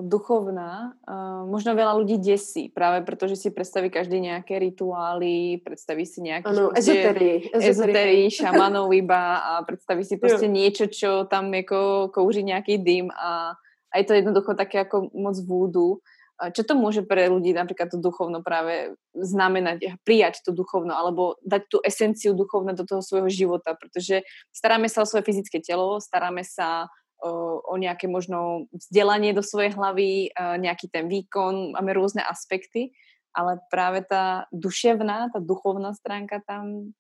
duchovna, 0.01 0.97
o, 1.05 1.45
možno 1.45 1.77
veľa 1.77 2.01
ľudí 2.01 2.17
desí, 2.17 2.73
práve 2.73 3.05
preto, 3.05 3.29
že 3.29 3.37
si 3.37 3.53
predstaví 3.53 3.93
každý 3.93 4.25
nejaké 4.25 4.57
rituály, 4.57 5.61
predstaví 5.61 6.09
si 6.09 6.25
nejaké 6.25 6.49
ano, 6.49 6.73
ezoterii, 6.73 7.53
ezoterii, 7.53 8.33
šamanov 8.33 8.89
iba 8.97 9.37
a 9.37 9.63
predstaví 9.69 10.05
si 10.05 10.17
prostě 10.17 10.49
niečo, 10.49 10.87
čo 10.89 11.29
tam 11.29 11.55
jako 11.55 12.09
kouří 12.09 12.43
nejaký 12.43 12.79
dym 12.79 13.13
a, 13.13 13.53
a 13.93 13.99
je 13.99 14.05
to 14.05 14.13
jednoducho 14.13 14.55
také 14.55 14.79
jako 14.79 15.13
moc 15.13 15.41
vúdu. 15.45 16.01
Čo 16.35 16.67
to 16.67 16.75
môže 16.75 17.07
pre 17.07 17.31
ľudí 17.31 17.55
napríklad 17.55 17.95
to 17.95 17.99
duchovno 18.03 18.43
práve 18.43 18.99
znamenať, 19.15 20.03
prijať 20.03 20.43
to 20.43 20.51
duchovno 20.51 20.91
alebo 20.91 21.39
dať 21.47 21.63
tú 21.71 21.79
esenciu 21.87 22.35
duchovna 22.35 22.75
do 22.75 22.83
toho 22.83 23.07
svojho 23.07 23.31
života, 23.31 23.79
pretože 23.79 24.27
staráme 24.51 24.91
sa 24.91 25.07
o 25.07 25.09
svoje 25.09 25.23
fyzické 25.31 25.63
telo, 25.63 26.03
staráme 26.03 26.43
sa 26.43 26.91
o, 27.23 27.63
nejaké 27.79 28.11
možno 28.11 28.67
vzdelanie 28.75 29.31
do 29.31 29.47
svojej 29.47 29.79
hlavy, 29.79 30.35
nejaký 30.35 30.91
ten 30.91 31.07
výkon, 31.07 31.79
máme 31.79 31.95
rôzne 31.95 32.27
aspekty, 32.27 32.91
ale 33.31 33.63
práve 33.71 34.03
tá 34.03 34.51
duševná, 34.51 35.31
tá 35.31 35.39
duchovná 35.39 35.95
stránka 35.95 36.43
tam 36.43 36.95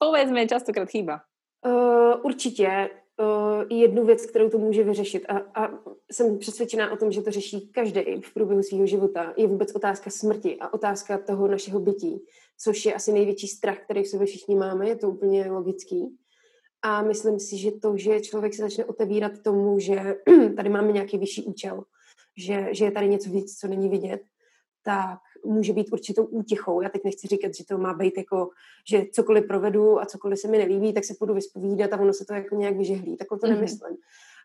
povedzme 0.00 0.48
častokrát 0.48 0.88
chýba. 0.88 1.20
Uh, 1.60 2.16
určitě 2.24 2.90
jednu 3.70 4.04
věc, 4.04 4.26
kterou 4.26 4.50
to 4.50 4.58
může 4.58 4.84
vyřešit 4.84 5.24
a, 5.28 5.38
a 5.38 5.78
jsem 6.12 6.38
přesvědčená 6.38 6.92
o 6.92 6.96
tom, 6.96 7.12
že 7.12 7.22
to 7.22 7.30
řeší 7.30 7.68
každý 7.68 8.00
v 8.20 8.34
průběhu 8.34 8.62
svého 8.62 8.86
života, 8.86 9.34
je 9.36 9.46
vůbec 9.46 9.74
otázka 9.74 10.10
smrti 10.10 10.56
a 10.60 10.74
otázka 10.74 11.18
toho 11.18 11.48
našeho 11.48 11.80
bytí, 11.80 12.24
což 12.58 12.84
je 12.84 12.94
asi 12.94 13.12
největší 13.12 13.46
strach, 13.46 13.78
který 13.78 14.02
v 14.02 14.08
sobě 14.08 14.26
všichni 14.26 14.56
máme, 14.56 14.88
je 14.88 14.96
to 14.96 15.10
úplně 15.10 15.50
logický. 15.50 16.16
A 16.82 17.02
myslím 17.02 17.40
si, 17.40 17.58
že 17.58 17.70
to, 17.72 17.96
že 17.96 18.20
člověk 18.20 18.54
se 18.54 18.62
začne 18.62 18.84
otevírat 18.84 19.32
tomu, 19.42 19.78
že 19.78 20.16
tady 20.56 20.68
máme 20.68 20.92
nějaký 20.92 21.18
vyšší 21.18 21.44
účel, 21.44 21.84
že, 22.36 22.68
že 22.72 22.84
je 22.84 22.90
tady 22.90 23.08
něco 23.08 23.30
víc, 23.30 23.58
co 23.58 23.68
není 23.68 23.88
vidět, 23.88 24.20
tak 24.84 25.18
může 25.44 25.72
být 25.72 25.92
určitou 25.92 26.24
útěchou. 26.24 26.80
Já 26.80 26.88
teď 26.88 27.04
nechci 27.04 27.26
říkat, 27.26 27.54
že 27.54 27.64
to 27.64 27.78
má 27.78 27.94
být 27.94 28.18
jako, 28.18 28.50
že 28.88 29.04
cokoliv 29.12 29.46
provedu 29.46 30.00
a 30.00 30.06
cokoliv 30.06 30.38
se 30.38 30.48
mi 30.48 30.58
nelíbí, 30.58 30.92
tak 30.92 31.04
se 31.04 31.14
budu 31.20 31.34
vyspovídat 31.34 31.92
a 31.92 32.00
ono 32.00 32.12
se 32.12 32.24
to 32.24 32.34
jako 32.34 32.54
nějak 32.54 32.76
vyžehlí. 32.76 33.16
Tak 33.16 33.28
to 33.28 33.36
mm-hmm. 33.36 33.48
nemyslím. 33.48 33.96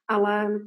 Ale, 0.07 0.59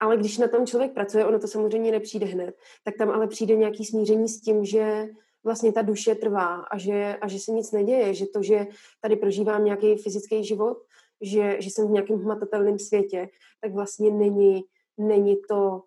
ale 0.00 0.16
když 0.16 0.38
na 0.38 0.48
tom 0.48 0.66
člověk 0.66 0.92
pracuje, 0.92 1.26
ono 1.26 1.38
to 1.38 1.48
samozřejmě 1.48 1.92
nepřijde 1.92 2.26
hned, 2.26 2.56
tak 2.84 2.96
tam 2.96 3.10
ale 3.10 3.26
přijde 3.26 3.56
nějaký 3.56 3.84
smíření 3.84 4.28
s 4.28 4.40
tím, 4.40 4.64
že 4.64 5.08
vlastně 5.44 5.72
ta 5.72 5.82
duše 5.82 6.14
trvá 6.14 6.56
a 6.56 6.78
že, 6.78 7.16
a 7.20 7.28
že 7.28 7.38
se 7.38 7.52
nic 7.52 7.72
neděje, 7.72 8.14
že 8.14 8.26
to, 8.26 8.42
že 8.42 8.66
tady 9.00 9.16
prožívám 9.16 9.64
nějaký 9.64 9.96
fyzický 9.96 10.44
život, 10.44 10.78
že, 11.20 11.56
že 11.60 11.70
jsem 11.70 11.88
v 11.88 11.90
nějakém 11.90 12.18
hmatatelném 12.18 12.78
světě, 12.78 13.28
tak 13.60 13.72
vlastně 13.72 14.10
není, 14.10 14.64
není 14.98 15.36
to 15.48 15.82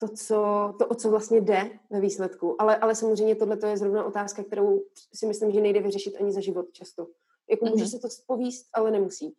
to, 0.00 0.08
co, 0.08 0.74
to, 0.78 0.86
o 0.86 0.94
co 0.94 1.10
vlastně 1.10 1.40
jde 1.40 1.70
ve 1.90 2.00
výsledku. 2.00 2.62
Ale, 2.62 2.76
ale 2.76 2.94
samozřejmě 2.94 3.34
tohle 3.34 3.58
je 3.66 3.76
zrovna 3.76 4.04
otázka, 4.04 4.44
kterou 4.44 4.82
si 5.14 5.26
myslím, 5.26 5.50
že 5.50 5.60
nejde 5.60 5.80
vyřešit 5.80 6.16
ani 6.20 6.32
za 6.32 6.40
život 6.40 6.72
často. 6.72 7.06
Jako 7.50 7.64
mm-hmm. 7.64 7.70
může 7.70 7.86
se 7.86 7.98
to 7.98 8.08
spovíst, 8.08 8.66
ale 8.72 8.90
nemusí. 8.90 9.36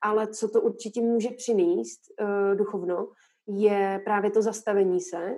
Ale 0.00 0.26
co 0.26 0.48
to 0.48 0.60
určitě 0.60 1.00
může 1.00 1.30
přinést 1.30 2.00
uh, 2.20 2.56
duchovno, 2.56 3.08
je 3.46 4.00
právě 4.04 4.30
to 4.30 4.42
zastavení 4.42 5.00
se, 5.00 5.36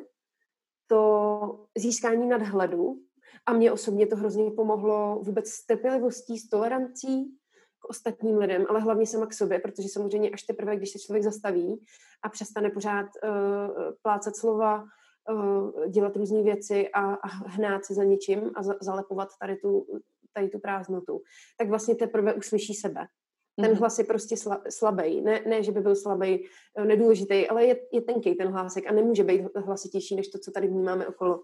to 0.86 1.66
získání 1.78 2.28
nadhledu. 2.28 2.98
A 3.46 3.52
mě 3.52 3.72
osobně 3.72 4.06
to 4.06 4.16
hrozně 4.16 4.50
pomohlo 4.50 5.20
vůbec 5.22 5.48
s 5.48 5.66
trpělivostí, 5.66 6.38
s 6.38 6.48
tolerancí, 6.48 7.37
k 7.88 7.90
ostatním 7.90 8.38
lidem, 8.38 8.66
ale 8.68 8.80
hlavně 8.80 9.06
sama 9.06 9.26
k 9.26 9.34
sobě, 9.34 9.58
protože 9.58 9.88
samozřejmě 9.88 10.30
až 10.30 10.42
teprve, 10.42 10.76
když 10.76 10.90
se 10.90 10.98
člověk 10.98 11.24
zastaví 11.24 11.84
a 12.22 12.28
přestane 12.28 12.70
pořád 12.70 13.06
uh, 13.06 13.30
plácat 14.02 14.36
slova, 14.36 14.84
uh, 15.30 15.86
dělat 15.86 16.16
různé 16.16 16.42
věci 16.42 16.88
a, 16.88 17.14
a 17.14 17.26
hnát 17.26 17.84
se 17.84 17.94
za 17.94 18.04
něčím 18.04 18.50
a 18.54 18.62
za, 18.62 18.74
zalepovat 18.80 19.28
tady 19.40 19.56
tu, 19.56 19.86
tady 20.32 20.48
tu 20.48 20.58
prázdnotu, 20.58 21.20
tak 21.58 21.68
vlastně 21.68 21.94
teprve 21.94 22.34
uslyší 22.34 22.74
sebe. 22.74 23.06
Ten 23.56 23.70
mhm. 23.70 23.78
hlas 23.78 23.98
je 23.98 24.04
prostě 24.04 24.36
sla, 24.36 24.62
slabý. 24.70 25.20
Ne, 25.20 25.42
ne, 25.46 25.62
že 25.62 25.72
by 25.72 25.80
byl 25.80 25.96
slabý, 25.96 26.48
eh, 26.76 26.84
nedůležitý, 26.84 27.48
ale 27.48 27.64
je, 27.64 27.76
je 27.92 28.00
tenký 28.00 28.34
ten 28.34 28.48
hlásek 28.48 28.86
a 28.86 28.92
nemůže 28.92 29.24
být 29.24 29.42
hlasitější 29.56 30.16
než 30.16 30.28
to, 30.28 30.38
co 30.38 30.50
tady 30.50 30.66
vnímáme 30.66 31.06
okolo. 31.06 31.40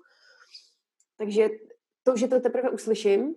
Takže 1.18 1.48
to, 2.02 2.16
že 2.16 2.28
to 2.28 2.40
teprve 2.40 2.70
uslyším, 2.70 3.34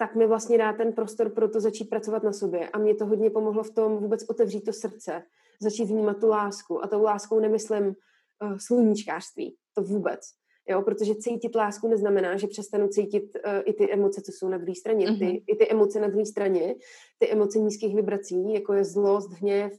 tak 0.00 0.14
mi 0.14 0.26
vlastně 0.26 0.58
dá 0.58 0.72
ten 0.72 0.92
prostor 0.92 1.30
pro 1.30 1.48
to 1.48 1.60
začít 1.60 1.84
pracovat 1.84 2.22
na 2.22 2.32
sobě. 2.32 2.68
A 2.68 2.78
mě 2.78 2.94
to 2.94 3.06
hodně 3.06 3.30
pomohlo 3.30 3.62
v 3.62 3.70
tom 3.70 3.96
vůbec 3.96 4.24
otevřít 4.28 4.64
to 4.64 4.72
srdce, 4.72 5.22
začít 5.62 5.84
vnímat 5.84 6.20
tu 6.20 6.28
lásku. 6.28 6.84
A 6.84 6.88
tou 6.88 7.02
láskou 7.02 7.40
nemyslím 7.40 7.86
uh, 7.86 8.56
sluníčkářství, 8.56 9.56
to 9.74 9.82
vůbec. 9.82 10.20
Jo, 10.68 10.82
protože 10.82 11.14
cítit 11.14 11.54
lásku 11.54 11.88
neznamená, 11.88 12.36
že 12.36 12.46
přestanu 12.46 12.88
cítit 12.88 13.22
uh, 13.22 13.52
i 13.64 13.72
ty 13.72 13.92
emoce, 13.92 14.20
co 14.20 14.32
jsou 14.32 14.48
na 14.48 14.58
druhé 14.58 14.74
straně. 14.74 15.06
Mm-hmm. 15.06 15.18
Ty, 15.18 15.24
mhm. 15.24 15.36
I 15.46 15.56
ty 15.56 15.70
emoce 15.70 16.00
na 16.00 16.08
druhé 16.08 16.26
straně, 16.26 16.74
ty 17.18 17.30
emoce 17.30 17.58
nízkých 17.58 17.96
vibrací, 17.96 18.52
jako 18.52 18.72
je 18.72 18.84
zlost, 18.84 19.32
hněv, 19.32 19.72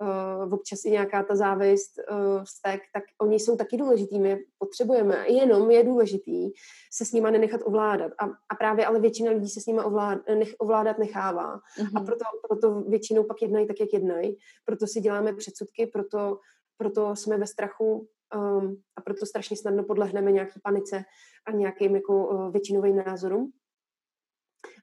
uh, 0.00 0.52
občas 0.54 0.84
i 0.84 0.90
nějaká 0.90 1.22
ta 1.22 1.36
závist, 1.36 1.92
uh, 2.10 2.44
vztek, 2.44 2.80
tak 2.92 3.02
oni 3.20 3.40
jsou 3.40 3.56
taky 3.56 3.76
důležitý, 3.76 4.20
my 4.20 4.28
je 4.28 4.38
potřebujeme. 4.58 5.24
Jenom 5.28 5.70
je 5.70 5.84
důležitý 5.84 6.50
se 6.92 7.04
s 7.04 7.12
nima 7.12 7.30
nenechat 7.30 7.60
ovládat. 7.64 8.12
A, 8.18 8.24
a 8.24 8.54
právě 8.58 8.86
ale 8.86 9.00
většina 9.00 9.30
lidí 9.30 9.48
se 9.48 9.60
s 9.60 9.66
nima 9.66 9.84
ovlád, 9.84 10.18
nech, 10.38 10.54
ovládat 10.58 10.98
nechává. 10.98 11.56
Mm-hmm. 11.56 12.00
A 12.00 12.00
proto, 12.00 12.24
proto 12.48 12.80
většinou 12.80 13.24
pak 13.24 13.42
jednají 13.42 13.66
tak, 13.66 13.80
jak 13.80 13.92
jednají. 13.92 14.36
Proto 14.64 14.86
si 14.86 15.00
děláme 15.00 15.32
předsudky, 15.32 15.86
proto, 15.86 16.38
proto 16.76 17.16
jsme 17.16 17.36
ve 17.36 17.46
strachu 17.46 18.08
um, 18.36 18.82
a 18.96 19.00
proto 19.00 19.26
strašně 19.26 19.56
snadno 19.56 19.84
podlehneme 19.84 20.32
nějaký 20.32 20.60
panice 20.62 21.04
a 21.46 21.52
nějakým 21.52 21.94
jako 21.94 22.26
uh, 22.26 22.52
většinovým 22.52 22.96
názorům. 22.96 23.52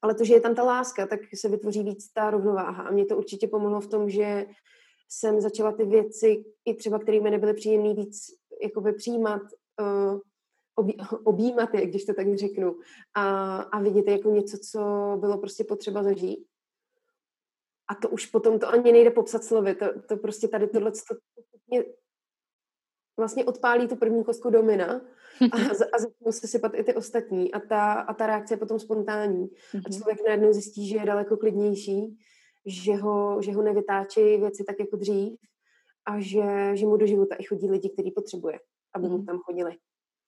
Ale 0.02 0.16
to, 0.16 0.24
že 0.24 0.34
je 0.34 0.42
tam 0.42 0.56
ta 0.56 0.64
láska, 0.64 1.08
tak 1.08 1.20
se 1.36 1.50
vytvoří 1.50 1.84
víc 1.84 2.12
ta 2.14 2.30
rovnováha. 2.30 2.84
A 2.84 2.92
mě 2.92 3.06
to 3.06 3.18
určitě 3.18 3.48
pomohlo 3.48 3.82
v 3.82 3.88
tom, 3.88 4.10
že 4.10 4.46
jsem 5.10 5.42
začala 5.42 5.72
ty 5.72 5.86
věci, 5.86 6.46
i 6.66 6.74
třeba, 6.74 7.00
které 7.00 7.20
mi 7.20 7.32
nebyly 7.32 7.54
příjemné, 7.54 7.94
víc 7.94 8.26
jakoby 8.64 8.94
přijímat, 8.94 9.42
uh, 9.82 10.20
obí, 10.76 10.98
objímat 11.24 11.74
je, 11.74 11.86
když 11.86 12.06
to 12.06 12.14
tak 12.14 12.38
řeknu, 12.38 12.76
a, 13.14 13.58
a 13.58 13.80
vidět 13.80 14.08
jako 14.08 14.30
něco, 14.30 14.58
co 14.72 14.80
bylo 15.20 15.38
prostě 15.38 15.64
potřeba 15.64 16.04
zažít. 16.04 16.48
a 17.88 17.96
to 17.96 18.10
už 18.10 18.26
potom 18.26 18.60
to 18.60 18.70
ani 18.70 18.92
nejde 18.92 19.12
popsat 19.12 19.44
slovy, 19.44 19.76
to, 19.76 20.02
to 20.02 20.18
prostě 20.18 20.48
tady 20.48 20.68
tohle 20.68 20.92
to 20.92 21.16
vlastně 23.18 23.46
odpálí 23.46 23.88
tu 23.88 23.96
první 23.96 24.24
kostku 24.24 24.50
domina 24.50 25.02
a, 25.52 25.58
a 25.94 26.00
začnou 26.00 26.32
se 26.32 26.48
sypat 26.48 26.72
i 26.76 26.84
ty 26.84 26.96
ostatní 26.96 27.54
a 27.54 27.60
ta, 27.60 27.94
a 27.94 28.14
ta 28.14 28.28
reakce 28.28 28.54
je 28.54 28.58
potom 28.58 28.80
spontánní. 28.80 29.50
A 29.74 29.78
mhm. 29.78 29.98
člověk 29.98 30.20
najednou 30.26 30.54
zjistí, 30.54 30.88
že 30.88 30.98
je 30.98 31.06
daleko 31.06 31.38
klidnější, 31.38 32.18
že 32.66 32.96
ho, 32.96 33.42
že 33.42 33.54
ho 33.54 33.62
nevytáčí 33.62 34.38
věci 34.38 34.64
tak 34.64 34.80
jako 34.80 34.98
dřív 34.98 35.40
a 36.06 36.20
že, 36.20 36.72
že 36.74 36.86
mu 36.86 36.98
do 36.98 37.06
života 37.06 37.36
i 37.36 37.44
chodí 37.44 37.70
lidi, 37.70 37.90
který 37.90 38.12
potřebuje, 38.12 38.60
aby 38.96 39.08
mu 39.08 39.18
mhm. 39.18 39.26
tam 39.26 39.40
chodili. 39.40 39.78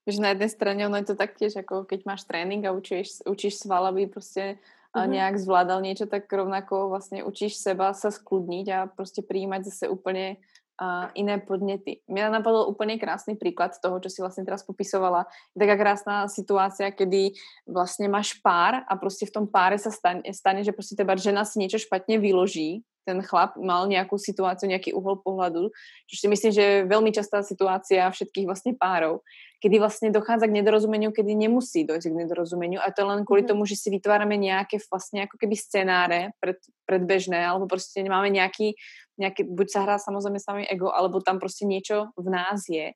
Že 0.08 0.22
na 0.22 0.30
jedné 0.30 0.50
straně 0.50 0.88
ono 0.88 0.98
je 0.98 1.04
to 1.04 1.16
taktiež, 1.16 1.56
jako 1.56 1.84
keď 1.84 2.06
máš 2.06 2.24
trénink 2.24 2.66
a 2.66 2.72
učíš, 2.72 3.08
učíš 3.28 3.56
sval, 3.56 3.86
aby 3.86 4.08
prostě 4.08 4.58
mm-hmm. 4.96 5.10
nejak 5.10 5.36
zvládal 5.38 5.82
niečo, 5.82 6.06
tak 6.06 6.26
rovnako 6.32 6.90
vlastne 6.90 7.24
učíš 7.24 7.60
seba 7.60 7.94
sa 7.94 8.10
skludniť 8.10 8.68
a 8.74 8.80
prostě 8.88 9.22
prijímať 9.22 9.66
zase 9.66 9.90
úplne 9.90 10.38
uh, 10.82 11.10
iné 11.18 11.42
podnety. 11.42 12.06
Mňa 12.08 12.30
napadol 12.30 12.70
úplne 12.70 13.02
krásny 13.02 13.36
príklad 13.36 13.76
toho, 13.82 13.98
čo 14.00 14.10
si 14.10 14.22
vlastne 14.22 14.46
teraz 14.46 14.62
popisovala. 14.64 15.26
Je 15.54 15.62
taká 15.62 15.76
krásna 15.78 16.30
situácia, 16.30 16.94
kedy 16.94 17.34
vlastne 17.66 18.08
máš 18.08 18.38
pár 18.40 18.86
a 18.88 18.94
prostě 18.96 19.26
v 19.26 19.32
tom 19.32 19.46
páre 19.48 19.78
sa 19.78 19.92
stane, 19.92 20.22
stane 20.32 20.64
že 20.64 20.72
prostě 20.72 20.96
teba 20.96 21.16
žena 21.16 21.46
si 21.46 21.60
niečo 21.60 21.78
špatne 21.78 22.18
vyloží, 22.18 22.82
ten 23.08 23.24
chlap 23.24 23.56
mal 23.56 23.88
nejakú 23.88 24.20
situáciu, 24.20 24.68
nejaký 24.68 24.92
uhol 24.92 25.24
pohľadu, 25.24 25.72
čo 26.12 26.16
si 26.20 26.28
myslím, 26.28 26.52
že 26.52 26.62
je 26.62 26.90
veľmi 26.92 27.16
častá 27.16 27.40
situácia 27.40 28.04
všetkých 28.04 28.44
vlastne 28.44 28.76
párov, 28.76 29.24
kedy 29.64 29.80
vlastne 29.80 30.12
dochádza 30.12 30.52
k 30.52 30.60
nedorozumeniu, 30.60 31.16
kedy 31.16 31.32
nemusí 31.32 31.88
dojsť 31.88 32.12
k 32.12 32.20
nedorozumeniu 32.28 32.84
a 32.84 32.92
to 32.92 33.08
len 33.08 33.24
kvôli 33.24 33.48
mm-hmm. 33.48 33.56
tomu, 33.56 33.64
že 33.64 33.80
si 33.80 33.88
vytvárame 33.88 34.36
nejaké 34.36 34.84
vlastne 34.92 35.24
ako 35.24 35.40
keby 35.40 35.56
scenáre 35.56 36.36
pred, 36.44 36.60
predbežné, 36.84 37.48
alebo 37.48 37.68
prostě 37.68 38.04
máme 38.04 38.30
nejaký 38.30 38.76
nejaký, 39.18 39.44
buď 39.50 39.68
sa 39.70 39.80
hrá 39.82 39.96
samozrejme 39.98 40.66
ego, 40.70 40.94
alebo 40.94 41.22
tam 41.22 41.40
prostě 41.40 41.66
niečo 41.66 42.06
v 42.18 42.30
nás 42.30 42.62
je. 42.70 42.92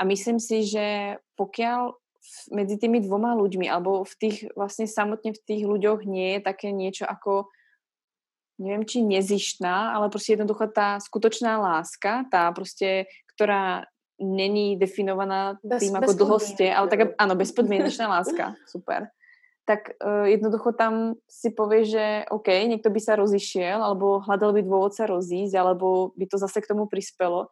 A 0.00 0.04
myslím 0.04 0.40
si, 0.40 0.66
že 0.66 1.16
pokiaľ 1.36 1.92
medzi 2.52 2.76
tými 2.76 3.00
dvoma 3.00 3.38
ľuďmi, 3.38 3.70
alebo 3.70 4.04
v 4.04 4.14
tých, 4.18 4.36
vlastne 4.56 4.90
samotne 4.90 5.32
v 5.32 5.40
tých 5.46 5.62
ľuďoch 5.62 6.04
nie 6.04 6.36
je 6.36 6.40
také 6.40 6.72
niečo 6.72 7.06
ako 7.06 7.48
neviem, 8.58 8.84
či 8.88 9.02
nezištná, 9.02 9.92
ale 9.92 10.08
prostě 10.08 10.32
jednoducho 10.32 10.66
tá 10.66 11.00
skutočná 11.00 11.58
láska, 11.60 12.24
tá 12.30 12.52
prostě, 12.52 13.04
ktorá 13.36 13.84
není 14.20 14.76
definovaná 14.76 15.60
Bez, 15.64 15.80
tým 15.80 15.96
ako 15.96 16.12
dlhostie, 16.12 16.74
ale 16.74 16.88
tak, 16.88 17.00
áno, 17.20 17.36
bezpodmienečná 17.42 18.08
láska, 18.08 18.56
super 18.66 19.12
tak 19.66 19.98
uh, 19.98 20.30
jednoducho 20.30 20.72
tam 20.78 21.18
si 21.26 21.50
povie, 21.50 21.82
že 21.82 22.22
OK, 22.30 22.48
niekto 22.70 22.86
by 22.86 23.00
sa 23.02 23.18
rozišiel, 23.18 23.82
alebo 23.82 24.22
hľadal 24.22 24.54
by 24.54 24.62
dôvod 24.62 24.94
sa 24.94 25.10
rozísť, 25.10 25.58
alebo 25.58 26.14
by 26.14 26.24
to 26.30 26.38
zase 26.38 26.62
k 26.62 26.70
tomu 26.70 26.86
prispelo, 26.86 27.50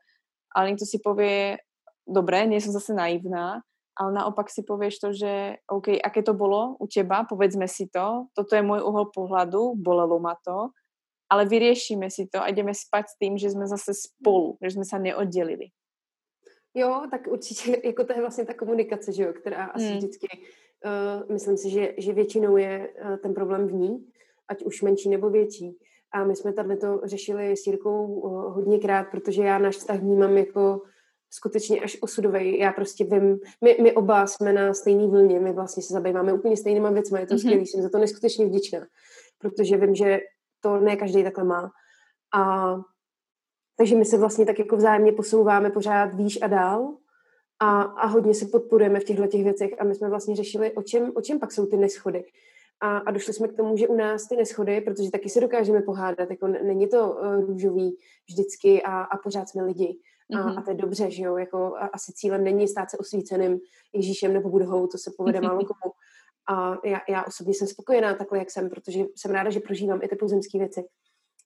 ale 0.54 0.70
niekto 0.70 0.86
si 0.86 1.02
povie, 1.02 1.58
dobre, 2.06 2.46
nie 2.46 2.62
som 2.62 2.70
zase 2.70 2.94
naivná, 2.94 3.66
ale 3.98 4.10
naopak 4.14 4.46
si 4.46 4.62
povieš 4.62 4.94
to, 5.02 5.08
že 5.10 5.58
OK, 5.66 5.98
aké 5.98 6.22
to 6.22 6.38
bolo 6.38 6.78
u 6.78 6.86
teba, 6.86 7.26
povedzme 7.26 7.66
si 7.66 7.90
to, 7.90 8.30
toto 8.30 8.54
je 8.54 8.62
môj 8.62 8.82
uhol 8.82 9.10
pohľadu, 9.10 9.74
bolelo 9.74 10.22
ma 10.22 10.38
to, 10.38 10.70
ale 11.30 11.50
vyriešime 11.50 12.10
si 12.10 12.30
to 12.30 12.38
a 12.38 12.50
ideme 12.50 12.74
spať 12.74 13.04
s 13.10 13.18
tým, 13.18 13.34
že 13.38 13.50
jsme 13.50 13.66
zase 13.66 13.94
spolu, 13.94 14.58
že 14.62 14.70
jsme 14.70 14.84
se 14.84 14.98
neoddělili. 14.98 15.66
Jo, 16.74 17.06
tak 17.10 17.26
určitě, 17.26 17.80
jako 17.84 18.04
to 18.04 18.12
je 18.12 18.20
vlastně 18.20 18.44
ta 18.44 18.54
komunikace, 18.54 19.12
že 19.12 19.22
jo, 19.22 19.32
která 19.32 19.64
asi 19.64 19.86
hmm. 19.86 19.96
vždycky 19.96 20.26
Uh, 20.84 21.32
myslím 21.32 21.56
si, 21.56 21.70
že, 21.70 21.94
že 21.98 22.12
většinou 22.12 22.56
je 22.56 22.88
uh, 22.88 23.16
ten 23.16 23.34
problém 23.34 23.66
v 23.66 23.72
ní, 23.72 24.06
ať 24.48 24.64
už 24.64 24.82
menší 24.82 25.08
nebo 25.08 25.30
větší. 25.30 25.78
A 26.12 26.24
my 26.24 26.36
jsme 26.36 26.52
tady 26.52 26.76
to 26.76 27.00
řešili 27.04 27.56
s 27.56 27.66
Jirkou 27.66 28.06
uh, 28.06 28.54
hodněkrát, 28.54 29.06
protože 29.10 29.42
já 29.42 29.58
náš 29.58 29.76
vztah 29.76 30.00
vnímám 30.00 30.36
jako 30.36 30.82
skutečně 31.30 31.80
až 31.80 31.98
osudový. 32.00 32.58
Já 32.58 32.72
prostě 32.72 33.04
vím, 33.04 33.38
my, 33.64 33.76
my 33.82 33.92
oba 33.92 34.26
jsme 34.26 34.52
na 34.52 34.74
stejné 34.74 35.06
vlně, 35.06 35.40
my 35.40 35.52
vlastně 35.52 35.82
se 35.82 35.92
zabýváme 35.92 36.32
úplně 36.32 36.56
stejnýma 36.56 36.90
věcmi, 36.90 37.20
je 37.20 37.26
to 37.26 37.34
mm-hmm. 37.34 37.38
skvělý, 37.38 37.66
jsem 37.66 37.82
za 37.82 37.88
to 37.88 37.98
neskutečně 37.98 38.46
vděčná, 38.46 38.86
protože 39.38 39.76
vím, 39.76 39.94
že 39.94 40.20
to 40.60 40.80
ne 40.80 40.96
každý 40.96 41.22
takhle 41.22 41.44
má. 41.44 41.70
A 42.34 42.74
takže 43.76 43.96
my 43.96 44.04
se 44.04 44.18
vlastně 44.18 44.46
tak 44.46 44.58
jako 44.58 44.76
vzájemně 44.76 45.12
posouváme 45.12 45.70
pořád 45.70 46.14
výš 46.14 46.42
a 46.42 46.46
dál 46.46 46.96
a, 47.60 47.82
a 47.82 48.06
hodně 48.06 48.34
se 48.34 48.46
podporujeme 48.46 49.00
v 49.00 49.04
těchto 49.04 49.26
těch 49.26 49.44
věcech 49.44 49.70
a 49.78 49.84
my 49.84 49.94
jsme 49.94 50.08
vlastně 50.08 50.36
řešili, 50.36 50.72
o 50.72 50.82
čem, 50.82 51.12
o 51.14 51.20
čem 51.20 51.38
pak 51.38 51.52
jsou 51.52 51.66
ty 51.66 51.76
neschody. 51.76 52.24
A, 52.80 52.98
a 52.98 53.10
došli 53.10 53.32
jsme 53.32 53.48
k 53.48 53.56
tomu, 53.56 53.76
že 53.76 53.88
u 53.88 53.96
nás 53.96 54.28
ty 54.28 54.36
neschody, 54.36 54.80
protože 54.80 55.10
taky 55.10 55.28
se 55.28 55.40
dokážeme 55.40 55.82
pohádat, 55.82 56.30
jako 56.30 56.46
není 56.46 56.88
to 56.88 57.10
uh, 57.10 57.40
růžový 57.40 57.96
vždycky 58.28 58.82
a, 58.82 59.02
a 59.02 59.18
pořád 59.18 59.48
jsme 59.48 59.62
lidi. 59.64 59.98
A, 60.32 60.36
mm-hmm. 60.36 60.58
a 60.58 60.62
to 60.62 60.70
je 60.70 60.76
dobře, 60.76 61.10
že 61.10 61.22
jo, 61.22 61.36
jako 61.36 61.58
a, 61.58 61.86
asi 61.86 62.12
cílem 62.12 62.44
není 62.44 62.68
stát 62.68 62.90
se 62.90 62.98
osvíceným 62.98 63.60
Ježíšem 63.92 64.32
nebo 64.32 64.48
Budhou, 64.48 64.86
to 64.86 64.98
se 64.98 65.10
povede 65.16 65.40
málo 65.40 65.58
komu. 65.64 65.92
A 66.48 66.78
já, 66.84 67.00
já 67.08 67.24
osobně 67.24 67.54
jsem 67.54 67.68
spokojená 67.68 68.14
takhle, 68.14 68.38
jak 68.38 68.50
jsem, 68.50 68.70
protože 68.70 69.04
jsem 69.16 69.30
ráda, 69.30 69.50
že 69.50 69.60
prožívám 69.60 70.00
i 70.02 70.08
ty 70.08 70.16
pozemské 70.16 70.58
věci. 70.58 70.84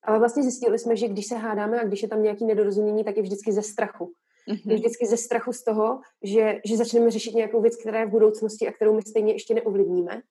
Ale 0.03 0.19
vlastně 0.19 0.43
zjistili 0.43 0.79
jsme, 0.79 0.97
že 0.97 1.09
když 1.09 1.27
se 1.27 1.37
hádáme 1.37 1.81
a 1.81 1.85
když 1.85 2.03
je 2.03 2.09
tam 2.09 2.23
nějaký 2.23 2.45
nedorozumění, 2.45 3.05
tak 3.05 3.17
je 3.17 3.23
vždycky 3.23 3.53
ze 3.53 3.63
strachu. 3.63 4.13
Mm-hmm. 4.49 4.75
Vždycky 4.75 5.07
ze 5.07 5.17
strachu 5.17 5.53
z 5.53 5.65
toho, 5.65 6.01
že, 6.23 6.61
že 6.65 6.77
začneme 6.77 7.11
řešit 7.11 7.35
nějakou 7.35 7.61
věc, 7.63 7.77
která 7.77 8.01
je 8.01 8.07
v 8.07 8.11
budoucnosti 8.11 8.69
a 8.69 8.73
kterou 8.73 8.95
my 8.95 9.03
stejně 9.03 9.33
ještě 9.33 9.55
neovlivníme. 9.55 10.23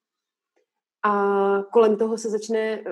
A 1.05 1.63
kolem 1.73 1.97
toho 1.97 2.17
se 2.17 2.29
začne, 2.29 2.83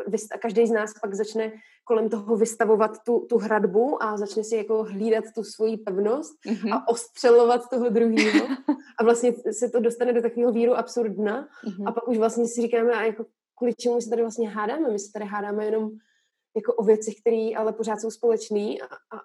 každý 0.41 0.67
z 0.67 0.71
nás 0.71 0.93
pak 1.01 1.13
začne 1.13 1.51
kolem 1.83 2.09
toho 2.09 2.37
vystavovat 2.37 2.91
tu, 3.05 3.25
tu 3.29 3.37
hradbu 3.37 4.03
a 4.03 4.17
začne 4.17 4.43
si 4.43 4.55
jako 4.55 4.83
hlídat 4.83 5.23
tu 5.35 5.43
svoji 5.43 5.77
pevnost 5.77 6.35
mm-hmm. 6.45 6.73
a 6.73 6.87
ostřelovat 6.87 7.69
toho 7.69 7.89
druhého. 7.89 8.47
A 8.99 9.03
vlastně 9.03 9.33
se 9.51 9.69
to 9.69 9.79
dostane 9.79 10.13
do 10.13 10.21
takového 10.21 10.51
víru 10.51 10.73
absurdna 10.73 11.47
mm-hmm. 11.65 11.87
a 11.87 11.91
pak 11.91 12.07
už 12.07 12.17
vlastně 12.17 12.47
si 12.47 12.61
říkáme, 12.61 12.93
a 12.93 13.03
jako 13.03 13.25
kvůli 13.55 13.73
čemu 13.73 14.01
se 14.01 14.09
tady 14.09 14.21
vlastně 14.21 14.49
hádáme? 14.49 14.91
My 14.91 14.99
se 14.99 15.11
tady 15.11 15.25
hádáme 15.25 15.65
jenom 15.65 15.91
jako 16.55 16.73
o 16.73 16.83
věcech, 16.83 17.13
které 17.21 17.49
ale 17.57 17.73
pořád 17.73 18.01
jsou 18.01 18.11
společné 18.11 18.59
a, 18.59 18.85
a, 19.17 19.19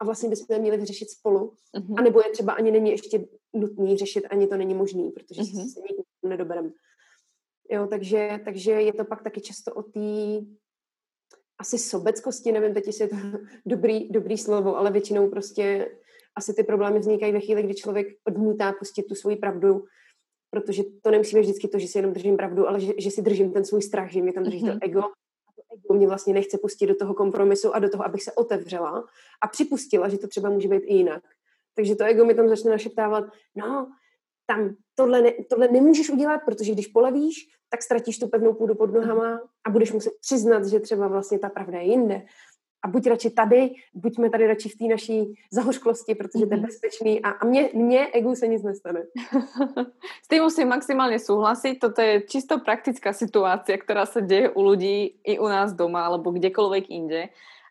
a 0.00 0.04
vlastně 0.04 0.28
bychom 0.28 0.46
je 0.50 0.58
měli 0.58 0.76
vyřešit 0.76 1.10
spolu. 1.10 1.54
Mm-hmm. 1.76 1.94
A 1.98 2.02
nebo 2.02 2.20
je 2.20 2.30
třeba 2.30 2.52
ani 2.52 2.70
není 2.70 2.90
ještě 2.90 3.26
nutný 3.54 3.96
řešit, 3.96 4.26
ani 4.30 4.46
to 4.46 4.56
není 4.56 4.74
možný, 4.74 5.10
protože 5.10 5.42
mm-hmm. 5.42 5.72
se 5.72 5.80
nikdy 5.80 6.02
nedobereme. 6.22 6.70
Jo, 7.70 7.86
takže, 7.86 8.40
takže 8.44 8.72
je 8.72 8.92
to 8.92 9.04
pak 9.04 9.22
taky 9.22 9.40
často 9.40 9.74
o 9.74 9.82
té 9.82 10.46
asi 11.58 11.78
sobeckosti, 11.78 12.52
nevím 12.52 12.74
teď, 12.74 12.86
jestli 12.86 13.04
je 13.04 13.08
to 13.08 13.16
dobrý, 13.66 14.08
dobrý 14.08 14.38
slovo, 14.38 14.76
ale 14.76 14.90
většinou 14.90 15.30
prostě 15.30 15.90
asi 16.36 16.54
ty 16.54 16.64
problémy 16.64 16.98
vznikají 16.98 17.32
ve 17.32 17.40
chvíli, 17.40 17.62
kdy 17.62 17.74
člověk 17.74 18.06
odmítá 18.24 18.72
pustit 18.72 19.02
tu 19.02 19.14
svoji 19.14 19.36
pravdu, 19.36 19.84
protože 20.50 20.82
to 21.02 21.10
nemusí 21.10 21.36
být 21.36 21.42
vždycky 21.42 21.68
to, 21.68 21.78
že 21.78 21.88
si 21.88 21.98
jenom 21.98 22.12
držím 22.12 22.36
pravdu, 22.36 22.68
ale 22.68 22.80
že, 22.80 22.92
že 22.98 23.10
si 23.10 23.22
držím 23.22 23.52
ten 23.52 23.64
svůj 23.64 23.82
strach, 23.82 24.10
že 24.10 24.22
mě 24.22 24.32
tam 24.32 24.44
drží 24.44 24.62
mm-hmm. 24.62 24.66
to 24.66 24.72
mhm. 24.72 24.78
ego 24.82 25.02
ego 25.74 25.94
mě 25.94 26.06
vlastně 26.06 26.34
nechce 26.34 26.58
pustit 26.58 26.86
do 26.86 26.94
toho 26.94 27.14
kompromisu 27.14 27.74
a 27.74 27.78
do 27.78 27.88
toho, 27.88 28.04
abych 28.04 28.22
se 28.22 28.32
otevřela 28.32 29.04
a 29.40 29.48
připustila, 29.48 30.08
že 30.08 30.18
to 30.18 30.28
třeba 30.28 30.50
může 30.50 30.68
být 30.68 30.82
i 30.84 30.94
jinak. 30.94 31.22
Takže 31.74 31.96
to 31.96 32.04
ego 32.04 32.24
mi 32.24 32.34
tam 32.34 32.48
začne 32.48 32.70
našeptávat, 32.70 33.24
no, 33.54 33.92
tam 34.46 34.76
tohle, 34.94 35.22
ne, 35.22 35.32
tohle 35.50 35.68
nemůžeš 35.68 36.10
udělat, 36.10 36.40
protože 36.44 36.72
když 36.72 36.86
polevíš, 36.86 37.48
tak 37.70 37.82
ztratíš 37.82 38.18
tu 38.18 38.28
pevnou 38.28 38.54
půdu 38.54 38.74
pod 38.74 38.92
nohama 38.92 39.40
a 39.64 39.70
budeš 39.70 39.92
muset 39.92 40.12
přiznat, 40.20 40.66
že 40.66 40.80
třeba 40.80 41.08
vlastně 41.08 41.38
ta 41.38 41.48
pravda 41.48 41.78
je 41.78 41.84
jinde 41.84 42.22
a 42.84 42.88
buď 42.88 43.06
radši 43.06 43.30
tady, 43.30 43.70
buďme 43.94 44.30
tady 44.30 44.46
radši 44.46 44.68
v 44.68 44.76
té 44.76 44.84
naší 44.84 45.34
zahořklosti, 45.52 46.14
protože 46.14 46.46
to 46.46 46.54
je 46.54 46.60
mhm. 46.60 46.66
bezpečný 46.66 47.22
a, 47.22 47.30
a 47.30 47.44
mně, 47.44 47.70
mně 47.74 48.06
egu 48.06 48.34
se 48.34 48.46
nic 48.48 48.62
nestane. 48.62 49.02
S 50.24 50.28
tím 50.28 50.42
musím 50.42 50.68
maximálně 50.68 51.18
souhlasit, 51.18 51.74
toto 51.74 52.00
je 52.00 52.22
čisto 52.22 52.60
praktická 52.60 53.12
situace, 53.12 53.76
která 53.76 54.06
se 54.06 54.22
děje 54.22 54.50
u 54.50 54.62
lidí 54.62 55.20
i 55.24 55.38
u 55.38 55.48
nás 55.48 55.72
doma, 55.72 56.04
alebo 56.04 56.32
kdekoľvek 56.32 56.84
inde. 56.92 57.28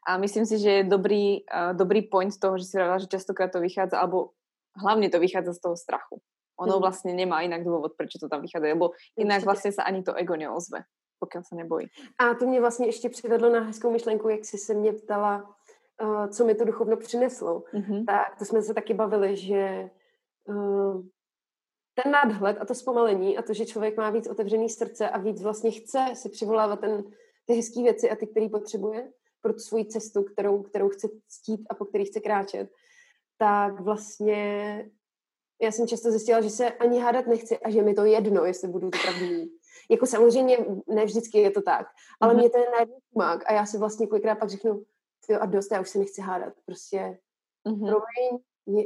A 0.07 0.17
myslím 0.17 0.45
si, 0.45 0.59
že 0.59 0.69
je 0.69 0.83
dobrý, 0.83 1.45
uh, 1.47 1.77
dobrý 1.77 2.01
point 2.01 2.33
toho, 2.33 2.57
že 2.57 2.65
si 2.65 2.75
rada, 2.77 2.97
že 2.97 3.07
častokrát 3.07 3.51
to 3.51 3.59
vychádza, 3.61 3.99
alebo 3.99 4.35
hlavně 4.75 5.09
to 5.09 5.19
vychádza 5.19 5.53
z 5.53 5.59
toho 5.59 5.77
strachu. 5.77 6.19
Ono 6.59 6.75
mm. 6.75 6.81
vlastně 6.81 7.13
nemá 7.13 7.41
jinak 7.41 7.63
důvod, 7.63 7.91
proč 7.97 8.09
to 8.19 8.29
tam 8.29 8.41
vychádza, 8.41 8.67
lebo 8.67 8.91
jinak 9.17 9.43
vlastně 9.43 9.71
se 9.71 9.83
ani 9.83 10.03
to 10.03 10.13
ego 10.13 10.35
neozve 10.35 10.83
pokud 11.25 11.45
se 11.47 11.55
nebojí. 11.55 11.87
A 12.17 12.33
to 12.33 12.45
mě 12.45 12.59
vlastně 12.59 12.85
ještě 12.85 13.09
přivedlo 13.09 13.49
na 13.49 13.59
hezkou 13.59 13.91
myšlenku, 13.91 14.29
jak 14.29 14.45
jsi 14.45 14.57
se 14.57 14.73
mě 14.73 14.93
ptala, 14.93 15.55
uh, 16.01 16.27
co 16.27 16.45
mi 16.45 16.55
to 16.55 16.65
duchovno 16.65 16.97
přineslo. 16.97 17.63
Mm-hmm. 17.73 18.05
Tak 18.05 18.39
to 18.39 18.45
jsme 18.45 18.61
se 18.61 18.73
taky 18.73 18.93
bavili, 18.93 19.37
že 19.37 19.89
uh, 20.45 21.01
ten 22.03 22.11
nadhled 22.11 22.57
a 22.59 22.65
to 22.65 22.75
zpomalení 22.75 23.37
a 23.37 23.41
to, 23.41 23.53
že 23.53 23.65
člověk 23.65 23.97
má 23.97 24.09
víc 24.09 24.27
otevřený 24.27 24.69
srdce 24.69 25.09
a 25.09 25.17
víc 25.17 25.41
vlastně 25.41 25.71
chce 25.71 26.05
si 26.13 26.29
přivolávat 26.29 26.79
ten, 26.79 27.03
ty 27.45 27.53
hezké 27.53 27.81
věci 27.81 28.09
a 28.09 28.15
ty, 28.15 28.27
které 28.27 28.49
potřebuje 28.49 29.11
pro 29.41 29.53
tu 29.53 29.59
svoji 29.59 29.85
cestu, 29.85 30.23
kterou, 30.23 30.63
kterou 30.63 30.89
chce 30.89 31.07
ctít 31.27 31.61
a 31.69 31.75
po 31.75 31.85
který 31.85 32.05
chce 32.05 32.19
kráčet, 32.19 32.69
tak 33.37 33.79
vlastně 33.79 34.89
já 35.61 35.71
jsem 35.71 35.87
často 35.87 36.11
zjistila, 36.11 36.41
že 36.41 36.49
se 36.49 36.71
ani 36.71 36.99
hádat 36.99 37.27
nechci 37.27 37.59
a 37.59 37.69
že 37.69 37.81
mi 37.81 37.93
to 37.93 38.05
jedno, 38.05 38.45
jestli 38.45 38.67
budu 38.67 38.89
to 38.89 38.97
pravdu 39.03 39.25
mít. 39.25 39.51
Jako 39.89 40.05
samozřejmě 40.05 40.57
ne 40.87 41.05
vždycky 41.05 41.37
je 41.37 41.51
to 41.51 41.61
tak, 41.61 41.87
ale 42.21 42.33
mm-hmm. 42.33 42.37
mě 42.37 42.49
to 42.49 42.57
je 42.57 42.69
najednou 42.71 42.97
mák 43.17 43.43
a 43.49 43.53
já 43.53 43.65
si 43.65 43.77
vlastně 43.77 44.07
kolikrát 44.07 44.35
pak 44.35 44.49
řeknu, 44.49 44.83
jo 45.29 45.39
a 45.41 45.45
dost, 45.45 45.71
já 45.71 45.81
už 45.81 45.89
se 45.89 45.99
nechci 45.99 46.21
hádat, 46.21 46.53
prostě 46.65 47.19
mm-hmm. 47.67 47.87
promiň, 47.87 48.39
je, 48.67 48.83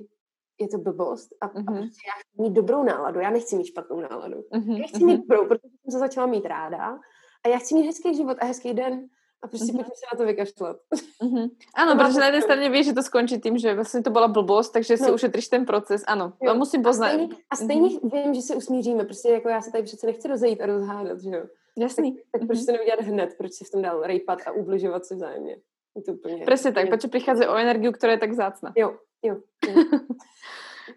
je 0.60 0.68
to 0.68 0.78
blbost 0.78 1.30
a, 1.42 1.48
mm-hmm. 1.48 1.78
a 1.78 1.82
prostě 1.82 2.08
já 2.08 2.14
chci 2.14 2.42
mít 2.42 2.54
dobrou 2.54 2.84
náladu, 2.84 3.20
já 3.20 3.30
nechci 3.30 3.56
mít 3.56 3.66
špatnou 3.66 4.00
náladu. 4.00 4.42
Mm-hmm. 4.42 4.78
Já 4.78 4.88
chci 4.88 5.04
mít 5.04 5.18
dobrou, 5.18 5.48
protože 5.48 5.78
jsem 5.82 5.92
se 5.92 6.00
začala 6.00 6.28
mít 6.28 6.46
ráda 6.46 7.00
a 7.46 7.48
já 7.48 7.58
chci 7.58 7.76
mít 7.76 7.86
hezký 7.86 8.16
život 8.16 8.38
a 8.42 8.46
hezký 8.46 8.74
den 8.74 9.08
a 9.44 9.48
prostě 9.48 9.72
mm-hmm. 9.72 9.76
pojďme 9.76 9.96
se 9.96 10.06
na 10.14 10.18
to 10.18 10.26
vykašlat. 10.26 10.78
Mm-hmm. 11.24 11.50
Ano, 11.76 11.92
to 11.92 11.98
protože 11.98 12.20
na 12.20 12.26
jedné 12.26 12.42
straně 12.42 12.70
víš, 12.70 12.86
že 12.86 12.94
to 12.94 13.04
skončí 13.04 13.42
tím, 13.42 13.58
že 13.58 13.74
vlastně 13.74 14.04
to 14.04 14.10
byla 14.10 14.28
blbost, 14.28 14.70
takže 14.70 14.98
si 14.98 15.04
no. 15.04 15.14
ušetříš 15.14 15.48
ten 15.48 15.66
proces. 15.66 16.04
Ano, 16.08 16.34
jo. 16.42 16.52
to 16.52 16.58
musím 16.58 16.84
poznat. 16.84 17.08
A 17.08 17.10
stejně, 17.12 17.36
a 17.50 17.56
stejně 17.56 17.90
mm-hmm. 17.90 18.24
vím, 18.24 18.34
že 18.34 18.42
se 18.42 18.56
usmíříme, 18.56 19.04
prostě 19.04 19.30
jako 19.30 19.50
já 19.50 19.62
se 19.62 19.72
tady 19.72 19.84
přece 19.84 20.08
nechci 20.08 20.28
rozejít 20.28 20.62
a 20.62 20.66
rozhádat, 20.66 21.22
že 21.22 21.30
jo. 21.30 21.44
Jasný. 21.78 22.14
Tak, 22.14 22.24
tak 22.32 22.48
proč 22.48 22.66
to 22.66 22.72
neudělat 22.72 23.00
hned, 23.00 23.36
proč 23.38 23.54
si 23.54 23.66
v 23.66 23.72
tom 23.72 23.82
dál 23.82 24.02
rejpat 24.02 24.40
a 24.46 24.52
ubližovat 24.52 25.06
se 25.06 25.16
vzájemně. 25.16 25.58
To 26.06 26.14
úplně, 26.14 26.46
Presne 26.46 26.72
tak, 26.72 26.90
protože 26.90 27.08
prichádza 27.08 27.50
o 27.50 27.58
energiu, 27.58 27.90
ktorá 27.90 28.14
je 28.14 28.22
tak 28.22 28.34
zácna. 28.38 28.70
Jo, 28.78 29.02
jo. 29.26 29.42
jo. 29.66 29.74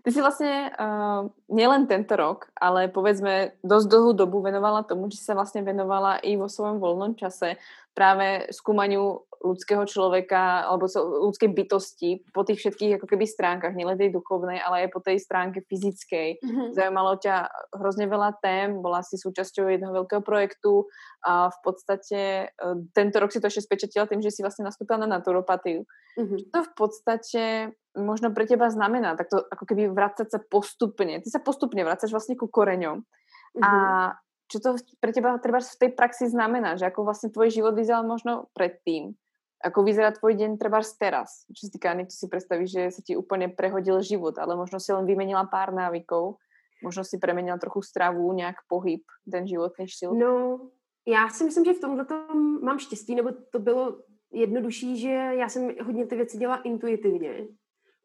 Ty 0.00 0.08
si 0.14 0.20
vlastne 0.22 0.70
uh, 0.70 1.26
nielen 1.50 1.90
tento 1.90 2.14
rok, 2.14 2.48
ale 2.54 2.86
povedzme 2.86 3.58
dosť 3.66 3.86
dlhú 3.90 4.10
dobu 4.14 4.38
venovala 4.38 4.86
tomu, 4.86 5.10
že 5.10 5.18
sa 5.18 5.34
vlastne 5.34 5.66
venovala 5.66 6.22
i 6.22 6.38
vo 6.38 6.46
svojom 6.46 6.78
voľnom 6.78 7.18
čase 7.18 7.58
práve 7.90 8.46
skúmaniu 8.54 9.26
ľudského 9.40 9.88
človeka 9.88 10.68
alebo 10.68 10.84
ľudskej 11.00 11.50
bytosti 11.56 12.10
po 12.28 12.44
tých 12.44 12.60
všetkých 12.60 13.00
ako 13.00 13.06
keby 13.08 13.24
stránkach, 13.24 13.72
nielen 13.72 13.96
tej 13.96 14.12
duchovnej, 14.12 14.60
ale 14.60 14.84
aj 14.84 14.88
po 14.92 15.00
tej 15.00 15.16
stránke 15.16 15.64
fyzickej. 15.64 16.44
Mm-hmm. 16.44 16.68
Zajímalo 16.76 17.16
ťa 17.16 17.48
hrozne 17.72 18.04
veľa 18.04 18.36
tém, 18.44 18.84
bola 18.84 19.00
si 19.00 19.16
súčasťou 19.16 19.72
jednoho 19.72 20.04
veľkého 20.04 20.20
projektu 20.20 20.92
a 21.24 21.48
v 21.48 21.58
podstate 21.64 22.20
e, 22.52 22.66
tento 22.92 23.16
rok 23.16 23.32
si 23.32 23.40
to 23.40 23.48
ešte 23.48 23.64
spečetila 23.64 24.04
tým, 24.04 24.20
že 24.20 24.28
si 24.28 24.44
vlastne 24.44 24.68
nastúpila 24.68 25.00
na 25.00 25.08
naturopatiu. 25.08 25.88
Mm-hmm. 26.20 26.36
Čo 26.36 26.46
to 26.52 26.60
v 26.60 26.72
podstate 26.76 27.42
možno 27.96 28.30
pre 28.30 28.46
teba 28.46 28.70
znamená, 28.70 29.18
tak 29.18 29.30
to 29.30 29.42
ako 29.50 29.64
keby 29.66 29.90
vracať 29.90 30.28
sa 30.30 30.38
postupne. 30.38 31.18
Ty 31.18 31.28
sa 31.30 31.40
postupne 31.42 31.82
vracaš 31.82 32.14
vlastne 32.14 32.38
ku 32.38 32.46
koreňom. 32.46 33.02
Mm-hmm. 33.02 33.62
A 33.62 33.70
čo 34.50 34.58
to 34.58 34.78
pre 34.98 35.14
teba 35.14 35.38
treba 35.38 35.62
v 35.62 35.78
tej 35.78 35.90
praxi 35.94 36.26
znamená, 36.26 36.74
že 36.74 36.86
ako 36.86 37.06
vlastne 37.06 37.30
tvoj 37.30 37.50
život 37.50 37.74
vyzeral 37.74 38.02
možno 38.02 38.50
predtým, 38.54 39.14
ako 39.62 39.86
vyzerá 39.86 40.10
tvoj 40.10 40.34
deň 40.34 40.58
treba 40.58 40.82
teraz. 40.82 41.46
Čo 41.54 41.68
sa 41.68 41.70
týka 41.70 41.94
to 42.06 42.14
si 42.14 42.26
predstavíš, 42.26 42.70
že 42.70 42.82
sa 42.90 43.00
ti 43.02 43.14
úplne 43.14 43.50
prehodil 43.50 44.02
život, 44.02 44.38
ale 44.38 44.58
možno 44.58 44.82
si 44.82 44.90
len 44.90 45.06
vymenila 45.06 45.46
pár 45.46 45.70
návykov, 45.70 46.38
možno 46.82 47.04
si 47.04 47.18
premenila 47.18 47.58
trochu 47.58 47.82
stravu, 47.82 48.32
nějak 48.32 48.56
pohyb, 48.68 49.04
ten 49.30 49.46
životný 49.46 49.88
štýl. 49.88 50.14
No, 50.14 50.60
já 51.06 51.28
si 51.28 51.44
myslím, 51.44 51.64
že 51.64 51.74
v 51.74 51.80
tomhle 51.80 52.06
mám 52.62 52.78
štěstí, 52.78 53.14
nebo 53.14 53.30
to 53.50 53.58
bylo 53.58 53.98
jednodušší, 54.32 54.96
že 54.96 55.10
já 55.10 55.48
jsem 55.48 55.70
hodně 55.84 56.06
ty 56.06 56.16
věci 56.16 56.38
dělala 56.38 56.62
intuitivně 56.62 57.46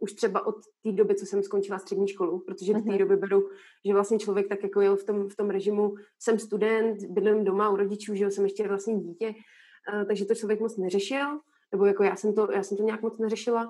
už 0.05 0.13
třeba 0.13 0.45
od 0.45 0.55
té 0.83 0.91
doby, 0.91 1.15
co 1.15 1.25
jsem 1.25 1.43
skončila 1.43 1.79
střední 1.79 2.07
školu, 2.07 2.39
protože 2.39 2.73
do 2.73 2.79
té 2.79 2.89
mhm. 2.89 2.97
doby 2.97 3.15
beru, 3.15 3.49
že 3.85 3.93
vlastně 3.93 4.19
člověk 4.19 4.47
tak 4.47 4.63
jako 4.63 4.81
jel 4.81 4.95
v 4.95 5.03
tom, 5.03 5.29
v 5.29 5.35
tom 5.35 5.49
režimu, 5.49 5.95
jsem 6.19 6.39
student, 6.39 6.97
bydlím 7.09 7.43
doma 7.43 7.69
u 7.69 7.75
rodičů, 7.75 8.15
že 8.15 8.31
jsem 8.31 8.43
ještě 8.43 8.67
vlastně 8.67 8.99
dítě, 8.99 9.27
uh, 9.27 10.05
takže 10.07 10.25
to 10.25 10.35
člověk 10.35 10.59
moc 10.59 10.77
neřešil, 10.77 11.39
nebo 11.71 11.85
jako 11.85 12.03
já 12.03 12.15
jsem 12.15 12.33
to, 12.33 12.51
já 12.51 12.63
jsem 12.63 12.77
to 12.77 12.83
nějak 12.83 13.01
moc 13.01 13.17
neřešila 13.17 13.67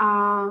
a 0.00 0.42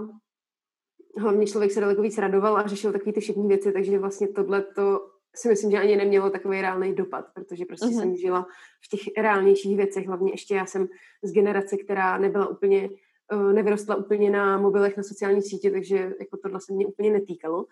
hlavně 1.17 1.47
člověk 1.47 1.71
se 1.71 1.81
daleko 1.81 2.01
víc 2.01 2.17
radoval 2.17 2.57
a 2.57 2.67
řešil 2.67 2.91
takové 2.91 3.13
ty 3.13 3.19
všechny 3.19 3.47
věci, 3.47 3.71
takže 3.71 3.99
vlastně 3.99 4.27
tohle 4.27 4.61
to 4.61 5.09
si 5.35 5.49
myslím, 5.49 5.71
že 5.71 5.77
ani 5.77 5.95
nemělo 5.95 6.29
takový 6.29 6.61
reálný 6.61 6.95
dopad, 6.95 7.25
protože 7.33 7.65
prostě 7.65 7.85
uh-huh. 7.85 7.99
jsem 7.99 8.15
žila 8.15 8.47
v 8.85 8.87
těch 8.89 9.01
reálnějších 9.17 9.77
věcech, 9.77 10.07
hlavně 10.07 10.31
ještě 10.31 10.55
já 10.55 10.65
jsem 10.65 10.87
z 11.23 11.31
generace, 11.31 11.77
která 11.77 12.17
nebyla 12.17 12.47
úplně 12.47 12.89
Eh, 12.89 13.08
nevyrostla 13.35 13.95
úplně 13.95 14.29
na 14.29 14.57
mobilech, 14.57 14.97
na 14.97 15.03
sociální 15.03 15.41
sítě, 15.41 15.71
takže 15.71 16.13
jako 16.19 16.37
tohle 16.37 16.59
se 16.61 16.73
mě 16.73 16.87
úplně 16.87 17.11
netýkalo. 17.11 17.65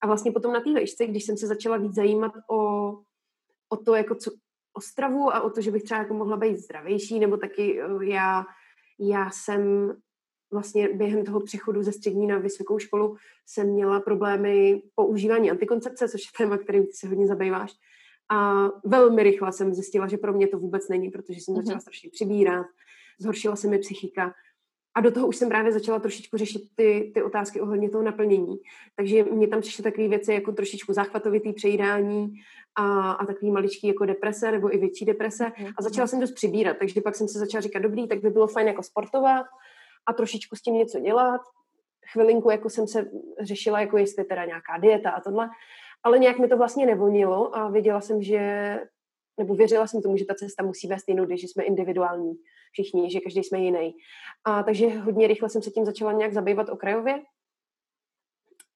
A 0.00 0.06
vlastně 0.06 0.32
potom 0.32 0.52
na 0.52 0.60
té 0.60 0.72
vejšce, 0.72 1.06
když 1.06 1.24
jsem 1.24 1.36
se 1.36 1.46
začala 1.46 1.76
víc 1.76 1.94
zajímat 1.94 2.32
o, 2.50 2.90
o 3.68 3.76
to, 3.84 3.94
jako 3.94 4.14
co, 4.14 4.30
o 4.72 4.80
stravu 4.80 5.34
a 5.34 5.40
o 5.40 5.50
to, 5.50 5.60
že 5.60 5.70
bych 5.70 5.82
třeba 5.82 6.00
jako 6.00 6.14
mohla 6.14 6.36
být 6.36 6.58
zdravější, 6.58 7.18
nebo 7.18 7.36
taky 7.36 7.82
eh, 7.82 8.04
já, 8.04 8.44
já 8.98 9.30
jsem 9.30 9.92
vlastně 10.52 10.88
během 10.88 11.24
toho 11.24 11.40
přechodu 11.40 11.82
ze 11.82 11.92
střední 11.92 12.26
na 12.26 12.38
vysokou 12.38 12.78
školu 12.78 13.16
jsem 13.46 13.68
měla 13.68 14.00
problémy 14.00 14.82
používání 14.94 15.50
antikoncepce, 15.50 16.08
což 16.08 16.20
je 16.22 16.30
téma, 16.38 16.58
kterým 16.58 16.86
ty 16.86 16.92
se 16.92 17.08
hodně 17.08 17.26
zabýváš. 17.26 17.72
A 18.30 18.68
velmi 18.84 19.22
rychle 19.22 19.52
jsem 19.52 19.74
zjistila, 19.74 20.08
že 20.08 20.18
pro 20.18 20.32
mě 20.32 20.48
to 20.48 20.58
vůbec 20.58 20.88
není, 20.88 21.10
protože 21.10 21.40
jsem 21.40 21.54
začala 21.54 21.78
mm-hmm. 21.78 21.82
strašně 21.82 22.10
přibírat, 22.10 22.66
zhoršila 23.18 23.56
se 23.56 23.68
mi 23.68 23.78
psychika 23.78 24.34
a 24.94 25.00
do 25.00 25.10
toho 25.10 25.26
už 25.26 25.36
jsem 25.36 25.48
právě 25.48 25.72
začala 25.72 25.98
trošičku 25.98 26.36
řešit 26.36 26.62
ty, 26.74 27.10
ty 27.14 27.22
otázky 27.22 27.60
ohledně 27.60 27.90
toho 27.90 28.04
naplnění. 28.04 28.56
Takže 28.96 29.24
mě 29.24 29.48
tam 29.48 29.60
přišly 29.60 29.84
takové 29.84 30.08
věci 30.08 30.32
jako 30.32 30.52
trošičku 30.52 30.92
záchvatovitý 30.92 31.52
přejídání 31.52 32.34
a, 32.74 33.12
a 33.12 33.26
takový 33.26 33.50
maličký 33.50 33.86
jako 33.86 34.04
deprese 34.04 34.52
nebo 34.52 34.74
i 34.74 34.78
větší 34.78 35.04
deprese. 35.04 35.52
Mhm, 35.58 35.72
a 35.78 35.82
začala 35.82 36.06
jsem 36.06 36.20
dost 36.20 36.32
přibírat, 36.32 36.76
takže 36.78 37.00
pak 37.00 37.16
jsem 37.16 37.28
se 37.28 37.38
začala 37.38 37.60
říkat, 37.62 37.78
dobrý, 37.78 38.08
tak 38.08 38.20
by 38.20 38.30
bylo 38.30 38.46
fajn 38.46 38.66
jako 38.66 38.82
sportovat 38.82 39.46
a 40.06 40.12
trošičku 40.12 40.56
s 40.56 40.62
tím 40.62 40.74
něco 40.74 41.00
dělat. 41.00 41.40
Chvilinku 42.12 42.50
jako 42.50 42.70
jsem 42.70 42.86
se 42.88 43.10
řešila, 43.40 43.80
jako 43.80 43.98
jestli 43.98 44.24
teda 44.24 44.44
nějaká 44.44 44.78
dieta 44.78 45.10
a 45.10 45.20
tohle. 45.20 45.48
Ale 46.02 46.18
nějak 46.18 46.38
mi 46.38 46.48
to 46.48 46.56
vlastně 46.56 46.86
nevonilo 46.86 47.56
a 47.56 47.68
věděla 47.68 48.00
jsem, 48.00 48.22
že 48.22 48.80
nebo 49.38 49.54
věřila 49.54 49.86
jsem 49.86 50.02
tomu, 50.02 50.16
že 50.16 50.24
ta 50.24 50.34
cesta 50.34 50.62
musí 50.62 50.86
vést 50.88 51.08
jinou, 51.08 51.24
když 51.24 51.42
jsme 51.42 51.64
individuální 51.64 52.34
všichni, 52.74 53.10
že 53.10 53.20
každý 53.20 53.42
jsme 53.44 53.58
jiný. 53.58 53.94
A 54.44 54.62
takže 54.62 54.88
hodně 54.88 55.26
rychle 55.26 55.48
jsem 55.48 55.62
se 55.62 55.70
tím 55.70 55.84
začala 55.84 56.12
nějak 56.12 56.32
zabývat 56.32 56.68
okrajově. 56.68 57.22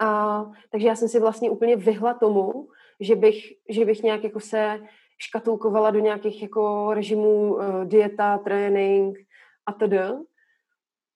A, 0.01 0.45
takže 0.71 0.89
já 0.89 0.97
jsem 0.97 1.09
si 1.09 1.21
vlastně 1.21 1.51
úplně 1.51 1.77
vyhla 1.77 2.15
tomu, 2.15 2.69
že 3.01 3.17
bych, 3.17 3.53
že 3.69 3.85
bych 3.85 4.03
nějak 4.03 4.25
jako 4.25 4.41
se 4.41 4.81
škatulkovala 5.19 5.91
do 5.91 5.99
nějakých 5.99 6.43
jako 6.43 6.95
režimů 6.95 7.55
uh, 7.55 7.85
dieta, 7.85 8.39
trénink 8.39 9.19
a 9.67 9.73
td. 9.73 10.25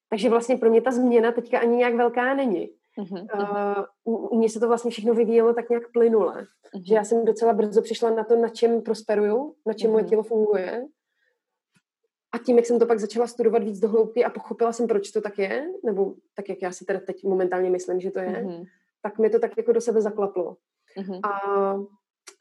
Takže 0.09 0.29
vlastně 0.29 0.57
pro 0.57 0.71
mě 0.71 0.81
ta 0.81 0.91
změna 0.91 1.33
teďka 1.33 1.59
ani 1.59 1.77
nějak 1.77 1.95
velká 1.95 2.35
není. 2.35 2.71
Uh-huh. 2.99 3.27
Uh, 4.05 4.33
u 4.33 4.39
mě 4.39 4.49
se 4.49 4.61
to 4.61 4.69
vlastně 4.69 4.91
všechno 4.91 5.15
vyvíjelo 5.15 5.55
tak 5.55 5.71
nějak 5.71 5.93
plynule. 5.93 6.35
Uh-huh. 6.35 6.83
Že 6.87 6.95
já 6.95 7.05
jsem 7.05 7.25
docela 7.25 7.53
brzo 7.53 7.83
přišla 7.83 8.11
na 8.11 8.25
to, 8.25 8.37
na 8.37 8.49
čem 8.49 8.83
prosperuju, 8.83 9.55
na 9.67 9.73
čem 9.73 9.91
uh-huh. 9.91 9.93
moje 9.93 10.05
tělo 10.05 10.23
funguje 10.23 10.87
a 12.33 12.39
tím, 12.39 12.57
jak 12.57 12.67
jsem 12.67 12.79
to 12.79 12.87
pak 12.87 12.99
začala 12.99 13.27
studovat 13.27 13.63
víc 13.63 13.81
do 13.81 13.89
hloubky 13.89 14.25
a 14.25 14.31
pochopila 14.31 14.73
jsem, 14.73 14.87
proč 14.87 15.11
to 15.11 15.21
tak 15.21 15.39
je, 15.39 15.67
nebo 15.85 16.15
tak, 16.35 16.49
jak 16.49 16.63
já 16.63 16.73
si 16.73 16.85
teda 16.85 17.01
teď 17.01 17.25
momentálně 17.25 17.71
myslím, 17.71 18.01
že 18.01 18.11
to 18.11 18.19
je, 18.19 18.29
mm-hmm. 18.29 18.67
tak 19.03 19.19
mi 19.19 19.31
to 19.31 19.39
tak 19.39 19.57
jako 19.57 19.73
do 19.73 19.81
sebe 19.81 20.01
zaklaplo. 20.01 20.57
Mm-hmm. 20.99 21.21
A, 21.23 21.39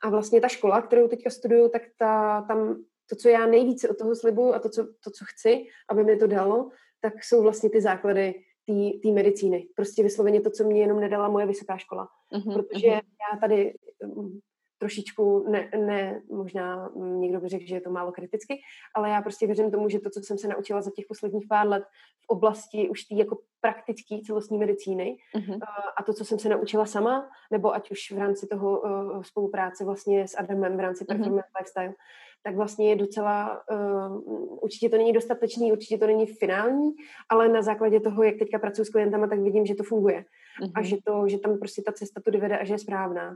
a 0.03 0.09
vlastně 0.09 0.41
ta 0.41 0.47
škola, 0.47 0.81
kterou 0.81 1.07
teďka 1.07 1.29
studuju, 1.29 1.69
tak 1.69 1.81
ta, 1.97 2.41
tam 2.41 2.83
to, 3.09 3.15
co 3.15 3.29
já 3.29 3.45
nejvíce 3.45 3.89
od 3.89 3.97
toho 3.97 4.15
slibuju 4.15 4.53
a 4.53 4.59
to 4.59 4.69
co, 4.69 4.83
to, 4.83 5.11
co 5.11 5.25
chci, 5.27 5.65
aby 5.89 6.03
mi 6.03 6.17
to 6.17 6.27
dalo, 6.27 6.69
tak 7.01 7.23
jsou 7.23 7.41
vlastně 7.41 7.69
ty 7.69 7.81
základy 7.81 8.43
té 9.03 9.11
medicíny. 9.11 9.67
Prostě 9.75 10.03
vysloveně 10.03 10.41
to, 10.41 10.49
co 10.49 10.63
mě 10.63 10.81
jenom 10.81 10.99
nedala 10.99 11.29
moje 11.29 11.45
vysoká 11.45 11.77
škola. 11.77 12.07
Mm-hmm. 12.33 12.53
Protože 12.53 12.87
já 12.87 13.39
tady 13.41 13.73
trošičku, 14.81 15.45
ne, 15.49 15.69
ne, 15.77 16.21
možná 16.31 16.89
někdo 16.95 17.39
by 17.39 17.49
řekl, 17.49 17.63
že 17.67 17.75
je 17.75 17.81
to 17.81 17.89
málo 17.89 18.11
kriticky, 18.11 18.61
ale 18.95 19.09
já 19.09 19.21
prostě 19.21 19.45
věřím 19.45 19.71
tomu, 19.71 19.89
že 19.89 19.99
to, 19.99 20.09
co 20.09 20.19
jsem 20.19 20.37
se 20.37 20.47
naučila 20.47 20.81
za 20.81 20.91
těch 20.95 21.05
posledních 21.07 21.47
pár 21.49 21.67
let 21.67 21.83
v 22.25 22.29
oblasti 22.29 22.89
už 22.89 23.03
té 23.03 23.15
jako 23.15 23.37
praktické 23.61 24.15
celostní 24.25 24.57
medicíny 24.57 25.17
uh-huh. 25.35 25.59
a 25.97 26.03
to, 26.03 26.13
co 26.13 26.25
jsem 26.25 26.39
se 26.39 26.49
naučila 26.49 26.85
sama, 26.85 27.29
nebo 27.51 27.75
ať 27.75 27.91
už 27.91 28.11
v 28.11 28.17
rámci 28.17 28.47
toho 28.47 28.81
uh, 28.81 29.21
spolupráce 29.23 29.85
vlastně 29.85 30.27
s 30.27 30.37
Adamem 30.37 30.77
v 30.77 30.79
rámci 30.79 31.03
uh-huh. 31.03 31.07
Performance 31.07 31.49
Lifestyle, 31.59 31.93
tak 32.43 32.55
vlastně 32.55 32.89
je 32.89 32.95
docela, 32.95 33.61
uh, 33.71 34.63
určitě 34.63 34.89
to 34.89 34.97
není 34.97 35.13
dostatečný, 35.13 35.71
určitě 35.71 35.97
to 35.97 36.07
není 36.07 36.25
finální, 36.25 36.89
ale 37.29 37.49
na 37.49 37.61
základě 37.61 37.99
toho, 37.99 38.23
jak 38.23 38.35
teďka 38.39 38.59
pracuji 38.59 38.85
s 38.85 38.89
klientama, 38.89 39.27
tak 39.27 39.39
vidím, 39.39 39.65
že 39.65 39.75
to 39.75 39.83
funguje 39.83 40.25
uh-huh. 40.61 40.71
a 40.75 40.81
že, 40.81 40.97
to, 41.05 41.27
že 41.27 41.37
tam 41.37 41.59
prostě 41.59 41.81
ta 41.81 41.91
cesta 41.91 42.21
to 42.21 42.31
dovede 42.31 42.57
a 42.57 42.65
že 42.65 42.73
je 42.73 42.79
správná. 42.79 43.35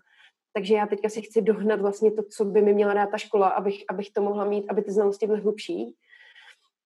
Takže 0.54 0.76
já 0.76 0.88
teďka 0.88 1.10
si 1.10 1.22
chci 1.22 1.42
dohnat 1.42 1.82
vlastně 1.82 2.12
to, 2.12 2.24
co 2.24 2.46
by 2.46 2.62
mi 2.62 2.74
měla 2.74 2.94
dát 2.94 3.10
ta 3.12 3.18
škola, 3.18 3.48
abych, 3.48 3.84
abych 3.90 4.12
to 4.12 4.22
mohla 4.22 4.46
mít, 4.46 4.66
aby 4.70 4.82
ty 4.82 4.92
znalosti 4.92 5.28
byly 5.28 5.42
hlubší. 5.42 5.96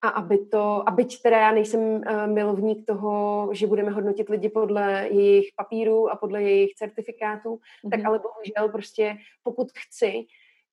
A 0.01 0.09
aby 0.09 0.37
to, 0.37 0.89
a 0.89 0.91
byť 0.91 1.21
teda 1.21 1.37
já 1.37 1.51
nejsem 1.51 1.81
uh, 1.81 2.01
milovník 2.27 2.85
toho, 2.87 3.49
že 3.53 3.67
budeme 3.67 3.91
hodnotit 3.91 4.29
lidi 4.29 4.49
podle 4.49 5.07
jejich 5.11 5.47
papírů 5.55 6.09
a 6.09 6.15
podle 6.15 6.43
jejich 6.43 6.75
certifikátů, 6.75 7.55
mm-hmm. 7.55 7.89
tak 7.89 8.05
ale 8.05 8.19
bohužel 8.19 8.69
prostě 8.71 9.17
pokud 9.43 9.67
chci 9.77 10.13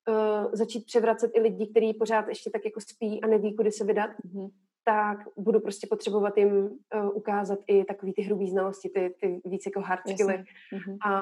uh, 0.07 0.51
začít 0.53 0.85
převracet 0.85 1.31
i 1.33 1.39
lidi, 1.39 1.67
kteří 1.67 1.93
pořád 1.93 2.27
ještě 2.27 2.49
tak 2.49 2.65
jako 2.65 2.81
spí 2.81 3.21
a 3.21 3.27
neví, 3.27 3.55
kudy 3.55 3.71
se 3.71 3.83
vydat, 3.85 4.09
mm-hmm. 4.25 4.49
Tak 4.87 5.17
budu 5.37 5.59
prostě 5.59 5.87
potřebovat 5.87 6.37
jim 6.37 6.49
uh, 6.49 6.69
ukázat 7.13 7.59
i 7.67 7.83
takový 7.83 8.13
ty 8.13 8.21
hrubý 8.21 8.49
znalosti, 8.49 8.89
ty, 8.89 9.15
ty 9.21 9.41
víc 9.45 9.65
jako 9.65 9.81
hard 9.81 10.01
skilly. 10.09 10.33
Mm-hmm. 10.73 10.97
A 11.05 11.21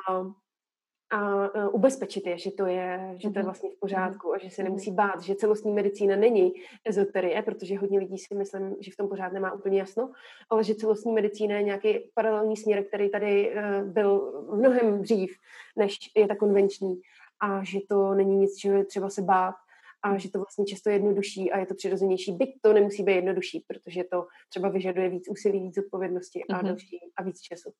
a 1.12 1.50
uh, 1.50 1.76
ubezpečit 1.76 2.28
je, 2.28 2.38
že 2.38 2.52
to 2.52 2.66
je, 2.66 3.16
že 3.18 3.30
to 3.30 3.40
je 3.40 3.44
mhm. 3.44 3.46
vlastně 3.46 3.70
v 3.70 3.80
pořádku 3.80 4.34
a 4.34 4.38
že 4.38 4.50
se 4.50 4.64
nemusí 4.64 4.92
bát, 4.92 5.22
že 5.22 5.36
celostní 5.36 5.72
medicína 5.72 6.16
není 6.16 6.54
ezoterie, 6.86 7.42
protože 7.42 7.78
hodně 7.78 8.00
lidí 8.00 8.18
si 8.18 8.36
myslím, 8.36 8.76
že 8.80 8.92
v 8.92 8.96
tom 8.96 9.10
pořád 9.10 9.34
nemá 9.34 9.52
úplně 9.52 9.80
jasno, 9.80 10.12
ale 10.50 10.64
že 10.64 10.76
celostní 10.76 11.14
medicína 11.14 11.56
je 11.56 11.64
nějaký 11.64 12.00
paralelní 12.14 12.58
směr, 12.58 12.84
který 12.84 13.10
tady 13.10 13.56
uh, 13.56 13.90
byl 13.90 14.44
mnohem 14.56 15.02
dřív, 15.02 15.38
než 15.78 15.98
je 16.16 16.28
ta 16.28 16.36
konvenční 16.36 17.02
a 17.40 17.64
že 17.64 17.80
to 17.90 18.14
není 18.14 18.38
nic, 18.38 18.58
čeho 18.58 18.78
je 18.78 18.86
třeba 18.86 19.10
se 19.10 19.22
bát 19.22 19.56
a 20.06 20.18
že 20.18 20.32
to 20.32 20.40
vlastně 20.40 20.66
často 20.66 20.90
je 20.90 20.96
jednodušší 20.96 21.52
a 21.52 21.60
je 21.60 21.66
to 21.66 21.76
přirozenější. 21.76 22.32
Byť 22.32 22.50
to 22.62 22.74
nemusí 22.74 23.04
být 23.04 23.16
jednodušší, 23.16 23.66
protože 23.68 24.04
to 24.04 24.28
třeba 24.50 24.70
vyžaduje 24.70 25.10
víc 25.10 25.24
úsilí, 25.30 25.60
víc 25.60 25.78
odpovědnosti 25.78 26.44
a 26.50 26.54
mm-hmm. 26.54 26.66
další 26.66 27.00
a 27.18 27.24
víc 27.24 27.40
času. 27.42 27.72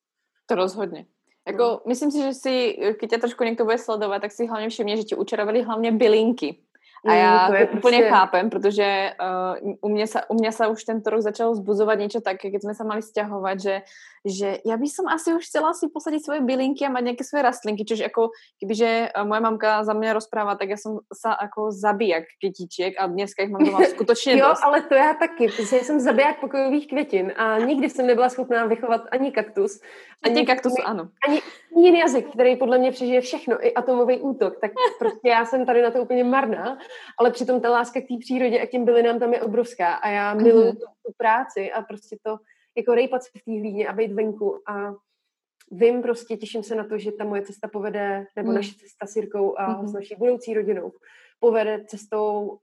To 0.46 0.54
rozhodně. 0.54 1.06
Jako, 1.46 1.62
no. 1.62 1.80
myslím 1.86 2.10
si, 2.10 2.18
že 2.18 2.34
si, 2.34 2.76
když 2.78 3.10
tě 3.10 3.18
trošku 3.18 3.44
někdo 3.44 3.64
bude 3.64 3.78
sledovat, 3.78 4.18
tak 4.18 4.32
si 4.32 4.46
hlavně 4.46 4.68
všimně, 4.68 4.96
že 4.96 5.02
ti 5.02 5.14
učarovali 5.14 5.62
hlavně 5.62 5.92
bylinky. 5.92 6.58
A 7.04 7.12
mm, 7.12 7.18
já 7.18 7.48
to, 7.48 7.54
je 7.54 7.66
to 7.66 7.76
úplně 7.76 7.98
prostě... 7.98 8.10
chápem, 8.10 8.50
protože 8.50 9.12
uh, 9.62 9.74
u, 9.80 9.88
mě 9.88 10.06
sa, 10.06 10.20
u 10.28 10.34
mě 10.34 10.52
sa 10.52 10.68
už 10.68 10.84
tento 10.84 11.10
rok 11.10 11.20
začalo 11.20 11.54
zbuzovat 11.54 11.98
něco 11.98 12.20
také, 12.20 12.50
keď 12.50 12.62
jsme 12.62 12.74
se 12.74 12.84
mali 12.84 13.02
stěhovat, 13.02 13.60
že 13.60 13.82
že 14.26 14.58
ja 14.66 14.74
by 14.74 14.88
som 14.90 15.06
asi 15.06 15.30
už 15.38 15.46
chcela 15.46 15.70
si 15.70 15.86
posadiť 15.86 16.20
svoje 16.26 16.40
bylinky 16.42 16.82
a 16.82 16.90
mať 16.90 17.14
nejaké 17.14 17.22
svoje 17.22 17.46
rastlinky, 17.46 17.86
čiže 17.86 18.10
ako 18.10 18.34
kebyže 18.58 19.14
eh, 19.14 19.22
moja 19.22 19.40
mamka 19.40 19.86
za 19.86 19.94
mňa 19.94 20.18
rozpráva, 20.18 20.58
tak 20.58 20.74
ja 20.74 20.78
som 20.78 21.06
sa 21.14 21.38
ako 21.38 21.70
zabijak 21.70 22.26
kytičiek 22.42 22.98
a 22.98 23.06
dneska 23.06 23.46
ich 23.46 23.54
mám 23.54 23.62
doma 23.62 23.86
skutočně 23.94 24.36
Jo, 24.36 24.54
ale 24.62 24.82
to 24.82 24.94
já 24.94 25.14
taky, 25.14 25.48
protože 25.48 25.76
jsem 25.78 26.00
zabiják 26.00 26.40
pokojových 26.40 26.86
květin 26.86 27.32
a 27.36 27.58
nikdy 27.58 27.90
jsem 27.90 28.06
nebyla 28.06 28.28
schopná 28.28 28.66
vychovat 28.66 29.02
ani 29.10 29.32
kaktus. 29.32 29.80
Ani, 30.22 30.36
ani 30.36 30.46
kaktus, 30.46 30.74
ano. 30.84 31.08
Ani 31.28 31.40
jiný 31.76 31.98
jazyk, 31.98 32.32
který 32.32 32.56
podle 32.56 32.78
mě 32.78 32.92
přežije 32.92 33.20
všechno, 33.20 33.66
i 33.66 33.74
atomový 33.74 34.18
útok, 34.18 34.58
tak 34.60 34.70
prostě 34.98 35.28
já 35.28 35.44
jsem 35.44 35.66
tady 35.66 35.82
na 35.82 35.90
to 35.90 36.02
úplně 36.02 36.24
marná, 36.24 36.78
ale 37.18 37.30
přitom 37.30 37.60
ta 37.60 37.70
láska 37.70 38.00
k 38.00 38.08
té 38.08 38.14
přírodě 38.20 38.60
a 38.60 38.66
k 38.66 38.70
těm 38.70 38.84
bylinám 38.84 39.18
tam 39.18 39.32
je 39.32 39.42
obrovská 39.42 39.94
a 39.94 40.08
já 40.08 40.34
miluju 40.34 40.70
mm-hmm. 40.70 40.78
tu, 40.78 40.86
tu 41.06 41.12
práci 41.16 41.72
a 41.72 41.82
prostě 41.82 42.16
to 42.22 42.36
jako 42.76 42.94
rejpat 42.94 43.22
se 43.22 43.30
v 43.38 43.44
té 43.44 43.60
hlíně 43.60 43.88
a 43.88 43.92
být 43.92 44.12
venku 44.12 44.70
a 44.70 44.94
vím 45.70 46.02
prostě, 46.02 46.36
těším 46.36 46.62
se 46.62 46.74
na 46.74 46.84
to, 46.84 46.98
že 46.98 47.12
ta 47.12 47.24
moje 47.24 47.42
cesta 47.42 47.68
povede, 47.68 48.26
nebo 48.36 48.48
mm. 48.48 48.54
naše 48.54 48.74
cesta 48.74 49.06
s 49.06 49.16
Jirkou 49.16 49.58
a 49.58 49.68
mm-hmm. 49.68 49.86
s 49.86 49.92
naší 49.92 50.14
budoucí 50.18 50.54
rodinou 50.54 50.92
povede 51.40 51.84
cestou 51.84 52.58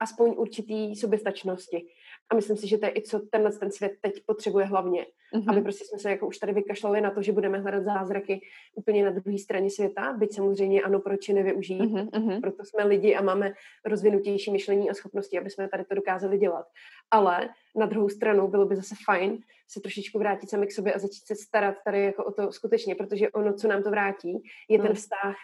aspoň 0.00 0.34
určitý 0.36 0.96
soběstačnosti. 0.96 1.86
A 2.30 2.34
myslím 2.34 2.56
si, 2.56 2.68
že 2.68 2.78
to 2.78 2.86
je 2.86 2.92
i 2.96 3.02
co 3.02 3.20
tenhle 3.20 3.52
ten 3.52 3.70
svět 3.70 3.92
teď 4.00 4.22
potřebuje 4.26 4.66
hlavně. 4.66 5.06
Mm-hmm. 5.34 5.50
Aby 5.50 5.60
prostě 5.60 5.84
jsme 5.84 5.98
se 5.98 6.10
jako 6.10 6.26
už 6.26 6.38
tady 6.38 6.52
vykašlali 6.52 7.00
na 7.00 7.10
to, 7.10 7.22
že 7.22 7.32
budeme 7.32 7.58
hledat 7.58 7.84
zázraky 7.84 8.40
úplně 8.74 9.04
na 9.04 9.10
druhé 9.10 9.38
straně 9.38 9.70
světa, 9.70 10.12
byť 10.12 10.34
samozřejmě 10.34 10.82
ano, 10.82 11.00
proč 11.00 11.28
je 11.28 11.34
nevyužít. 11.34 11.80
Mm-hmm. 11.80 12.40
Proto 12.40 12.64
jsme 12.64 12.84
lidi 12.84 13.14
a 13.14 13.22
máme 13.22 13.52
rozvinutější 13.84 14.52
myšlení 14.52 14.90
a 14.90 14.94
schopnosti, 14.94 15.38
aby 15.38 15.50
jsme 15.50 15.68
tady 15.68 15.84
to 15.84 15.94
dokázali 15.94 16.38
dělat. 16.38 16.66
Ale 17.10 17.48
na 17.76 17.86
druhou 17.86 18.08
stranu 18.08 18.48
bylo 18.48 18.66
by 18.66 18.76
zase 18.76 18.94
fajn 19.04 19.38
se 19.68 19.80
trošičku 19.80 20.18
vrátit 20.18 20.50
sami 20.50 20.66
k 20.66 20.72
sobě 20.72 20.92
a 20.92 20.98
začít 20.98 21.26
se 21.26 21.34
starat 21.34 21.74
tady 21.84 22.04
jako 22.04 22.24
o 22.24 22.32
to 22.32 22.52
skutečně, 22.52 22.94
protože 22.94 23.30
ono, 23.30 23.52
co 23.52 23.68
nám 23.68 23.82
to 23.82 23.90
vrátí, 23.90 24.42
je 24.68 24.78
mm. 24.78 24.86
ten 24.86 24.94
vztah 24.94 25.36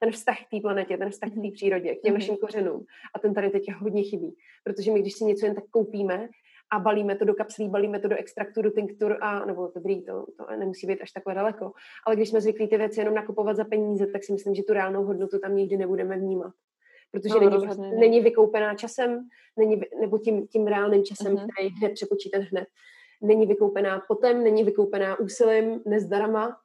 ten 0.00 0.12
vztah 0.12 0.36
k 0.38 0.50
té 0.50 0.60
planetě, 0.60 0.96
ten 0.96 1.10
vztah 1.10 1.30
k 1.30 1.34
té 1.34 1.40
mhm. 1.40 1.52
přírodě, 1.52 1.94
k 1.94 2.00
těm 2.00 2.10
mm-hmm. 2.10 2.18
našim 2.18 2.36
kořenům. 2.36 2.84
A 3.14 3.18
ten 3.18 3.34
tady 3.34 3.50
teď 3.50 3.72
hodně 3.72 4.02
chybí. 4.02 4.36
Protože 4.64 4.92
my, 4.92 5.00
když 5.00 5.14
si 5.14 5.24
něco 5.24 5.46
jen 5.46 5.54
tak 5.54 5.64
koupíme 5.70 6.28
a 6.72 6.78
balíme 6.78 7.16
to 7.16 7.24
do 7.24 7.34
kapslí, 7.34 7.68
balíme 7.68 8.00
to 8.00 8.08
do 8.08 8.16
extraktu, 8.16 8.62
do 8.62 8.70
tinktur 8.70 9.18
a, 9.20 9.44
nebo 9.44 9.72
dobrý, 9.74 10.04
to, 10.04 10.26
to 10.36 10.56
nemusí 10.56 10.86
být 10.86 11.02
až 11.02 11.12
takhle 11.12 11.34
daleko. 11.34 11.72
Ale 12.06 12.16
když 12.16 12.28
jsme 12.28 12.40
zvyklí 12.40 12.68
ty 12.68 12.76
věci 12.76 13.00
jenom 13.00 13.14
nakupovat 13.14 13.56
za 13.56 13.64
peníze, 13.64 14.06
tak 14.06 14.24
si 14.24 14.32
myslím, 14.32 14.54
že 14.54 14.62
tu 14.62 14.72
reálnou 14.72 15.04
hodnotu 15.04 15.38
tam 15.38 15.56
nikdy 15.56 15.76
nebudeme 15.76 16.18
vnímat. 16.18 16.52
Protože 17.12 17.34
no, 17.34 17.50
není, 17.50 17.66
prostě, 17.66 17.82
není 17.82 18.20
vykoupená 18.20 18.74
časem, 18.74 19.28
není, 19.56 19.80
nebo 20.00 20.18
tím, 20.18 20.46
tím 20.46 20.66
reálným 20.66 21.04
časem, 21.04 21.34
uh-huh. 21.34 21.46
který 21.52 21.68
jde 21.68 21.88
přepočítat 21.88 22.42
hned. 22.42 22.68
Není 23.22 23.46
vykoupená 23.46 24.02
potem, 24.08 24.44
není 24.44 24.64
vykoupená 24.64 25.20
úsilím, 25.20 25.80
nezdarama, 25.86 26.56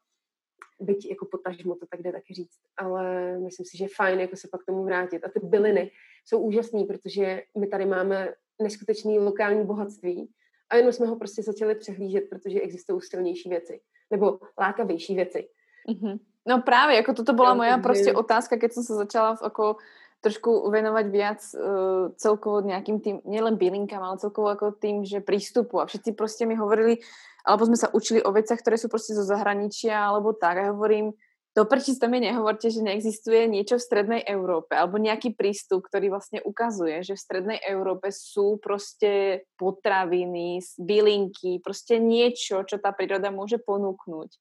byť 0.80 1.10
jako 1.10 1.26
potažmo 1.26 1.76
to 1.76 1.86
tak 1.86 2.02
jde 2.02 2.12
taky 2.12 2.34
říct, 2.34 2.60
ale 2.78 3.38
myslím 3.40 3.66
si, 3.66 3.78
že 3.78 3.84
je 3.84 3.90
fajn 3.96 4.20
jako 4.20 4.36
se 4.36 4.48
pak 4.48 4.62
k 4.62 4.66
tomu 4.66 4.84
vrátit. 4.84 5.24
A 5.24 5.30
ty 5.30 5.40
byliny 5.44 5.92
jsou 6.26 6.40
úžasný, 6.40 6.86
protože 6.86 7.44
my 7.58 7.68
tady 7.68 7.86
máme 7.86 8.34
neskutečný 8.62 9.20
lokální 9.20 9.66
bohatství 9.66 10.30
a 10.70 10.76
jenom 10.76 10.94
jsme 10.94 11.06
ho 11.06 11.16
prostě 11.16 11.44
začali 11.44 11.76
přehlížet, 11.76 12.30
protože 12.30 12.62
existují 12.62 13.02
silnější 13.02 13.50
věci 13.50 13.82
nebo 14.12 14.40
lákavější 14.60 15.16
věci. 15.16 15.50
Mm-hmm. 15.90 16.20
No 16.48 16.62
právě, 16.62 16.96
jako 16.96 17.14
toto 17.14 17.34
byla 17.34 17.54
moja 17.54 17.78
prostě 17.78 18.14
otázka, 18.14 18.58
keď 18.58 18.72
jsem 18.72 18.84
se 18.84 18.94
začala 18.94 19.38
jako 19.44 19.76
trošku 20.22 20.72
venovať 20.72 21.06
viac 21.12 21.42
uh, 21.54 22.10
celkovo 22.18 22.62
nejakým 22.62 22.98
tým, 23.00 23.16
nielen 23.26 23.58
bylinkám, 23.58 24.02
ale 24.02 24.22
celkovo 24.22 24.50
ako 24.50 24.78
tým, 24.80 25.06
že 25.06 25.22
prístupu. 25.22 25.80
A 25.82 25.86
všetci 25.86 26.12
prostě 26.12 26.46
mi 26.46 26.56
hovorili, 26.56 26.98
alebo 27.46 27.66
sme 27.66 27.78
sa 27.78 27.94
učili 27.94 28.24
o 28.24 28.32
veciach, 28.32 28.60
ktoré 28.60 28.78
sú 28.78 28.90
prostě 28.90 29.14
zo 29.14 29.24
zahraničia, 29.24 29.94
alebo 29.94 30.34
tak. 30.34 30.58
A 30.58 30.72
hovorím, 30.74 31.14
to 31.56 31.64
prečo 31.64 31.96
to 31.96 32.12
mi 32.12 32.20
nehovorte, 32.20 32.68
že 32.68 32.84
neexistuje 32.84 33.48
niečo 33.48 33.80
v 33.80 33.86
strednej 33.88 34.22
Európe, 34.28 34.76
alebo 34.76 35.00
nejaký 35.00 35.40
prístup, 35.40 35.88
ktorý 35.88 36.12
vlastne 36.12 36.44
ukazuje, 36.44 37.00
že 37.00 37.16
v 37.16 37.24
strednej 37.24 37.60
Európe 37.64 38.12
sú 38.12 38.60
prostě 38.60 39.40
potraviny, 39.56 40.60
bylinky, 40.80 41.64
prostě 41.64 41.96
niečo, 42.00 42.64
čo 42.68 42.76
tá 42.78 42.92
príroda 42.92 43.32
môže 43.32 43.56
ponúknuť, 43.64 44.36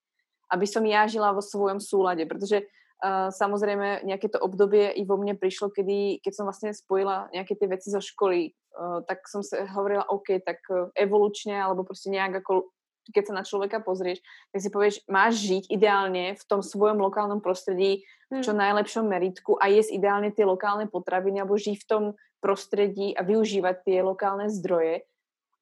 aby 0.51 0.67
som 0.67 0.83
ja 0.83 1.07
žila 1.07 1.31
vo 1.31 1.43
svojom 1.43 1.79
súlade, 1.79 2.27
protože 2.27 2.67
Uh, 3.03 3.29
samozrejme, 3.29 4.07
nejaké 4.07 4.33
to 4.33 4.39
obdobie 4.41 4.95
i 4.97 5.05
vo 5.05 5.19
mne 5.21 5.37
prišlo, 5.37 5.69
kedy, 5.69 6.25
keď 6.25 6.33
som 6.33 6.47
vlastne 6.49 6.73
spojila 6.73 7.29
nejaké 7.35 7.59
tie 7.59 7.69
veci 7.69 7.93
zo 7.93 8.01
školy, 8.01 8.55
uh, 8.55 9.05
tak 9.05 9.29
som 9.29 9.45
sa 9.45 9.67
hovorila, 9.67 10.09
OK, 10.09 10.41
tak 10.41 10.63
uh, 10.71 10.89
evolučne, 10.97 11.59
alebo 11.59 11.85
prostě 11.85 12.11
nejak 12.11 12.35
ako 12.35 12.71
keď 13.13 13.25
sa 13.29 13.35
na 13.37 13.45
človeka 13.45 13.85
pozrieš, 13.85 14.25
tak 14.49 14.65
si 14.65 14.73
povieš, 14.73 15.05
máš 15.13 15.45
žiť 15.45 15.69
ideálne 15.69 16.33
v 16.41 16.45
tom 16.49 16.65
svojom 16.65 16.97
lokálnom 16.97 17.45
prostredí 17.45 18.01
v 18.33 18.41
čo 18.41 18.57
hmm. 18.57 18.61
najlepšom 18.65 19.05
meritku 19.05 19.61
a 19.61 19.69
jesť 19.69 20.01
ideálne 20.01 20.33
tie 20.33 20.49
lokálne 20.49 20.89
potraviny 20.89 21.45
alebo 21.45 21.61
žiť 21.61 21.77
v 21.85 21.89
tom 21.89 22.05
prostredí 22.41 23.13
a 23.13 23.21
využívať 23.21 23.85
tie 23.85 23.99
lokálne 24.01 24.49
zdroje. 24.49 25.05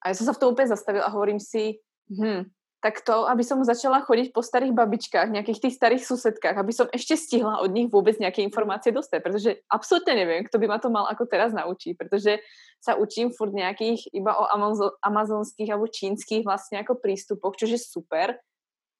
A 0.03 0.11
ja 0.11 0.14
som 0.14 0.26
sa 0.26 0.35
v 0.35 0.41
tom 0.43 0.55
úplne 0.55 0.70
zastavila 0.70 1.07
a 1.07 1.14
hovorím 1.14 1.39
si, 1.39 1.78
hm, 2.11 2.47
tak 2.83 2.99
to, 3.07 3.30
aby 3.30 3.47
som 3.47 3.62
začala 3.62 4.03
chodiť 4.03 4.35
po 4.35 4.43
starých 4.43 4.74
babičkách, 4.74 5.30
nejakých 5.30 5.62
tých 5.62 5.78
starých 5.78 6.03
susedkách, 6.03 6.59
aby 6.59 6.74
som 6.74 6.91
ešte 6.91 7.14
stihla 7.14 7.62
od 7.62 7.70
nich 7.70 7.87
vôbec 7.87 8.18
nejaké 8.18 8.43
informácie 8.43 8.91
dostať, 8.91 9.22
pretože 9.22 9.51
absolútne 9.70 10.18
neviem, 10.18 10.43
kto 10.43 10.59
by 10.59 10.66
ma 10.66 10.83
to 10.83 10.91
mal 10.91 11.07
ako 11.07 11.30
teraz 11.30 11.55
naučiť, 11.55 11.95
pretože 11.95 12.43
sa 12.83 12.99
učím 12.99 13.30
furt 13.30 13.55
nejakých 13.55 14.11
iba 14.11 14.35
o 14.35 14.51
amazonských 14.99 15.70
alebo 15.70 15.87
čínskych 15.87 16.43
vlastne 16.43 16.83
ako 16.83 16.99
prístupoch, 16.99 17.55
čo 17.55 17.70
je 17.70 17.78
super, 17.78 18.35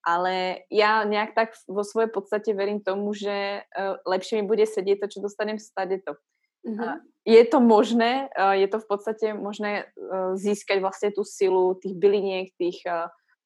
ale 0.07 0.63
ja 0.71 1.03
nejak 1.03 1.35
tak 1.35 1.59
vo 1.67 1.83
svojej 1.83 2.15
podstate 2.15 2.55
verím 2.55 2.79
tomu, 2.79 3.11
že 3.11 3.67
uh, 3.67 3.99
lepšie 4.07 4.39
mi 4.39 4.47
bude 4.47 4.63
sedieť 4.63 5.03
to, 5.03 5.07
čo 5.11 5.27
dostanem 5.27 5.59
stade 5.59 5.99
to. 6.07 6.15
Mm-hmm. 6.63 7.03
Je 7.27 7.43
to 7.51 7.59
možné, 7.59 8.31
uh, 8.39 8.55
je 8.55 8.71
to 8.71 8.79
v 8.79 8.87
podstate 8.87 9.27
možné 9.35 9.91
uh, 9.91 10.39
získať 10.39 10.79
vlastne 10.79 11.11
tú 11.11 11.27
silu 11.27 11.75
tých 11.83 11.99
byliniek, 11.99 12.55
tých 12.55 12.87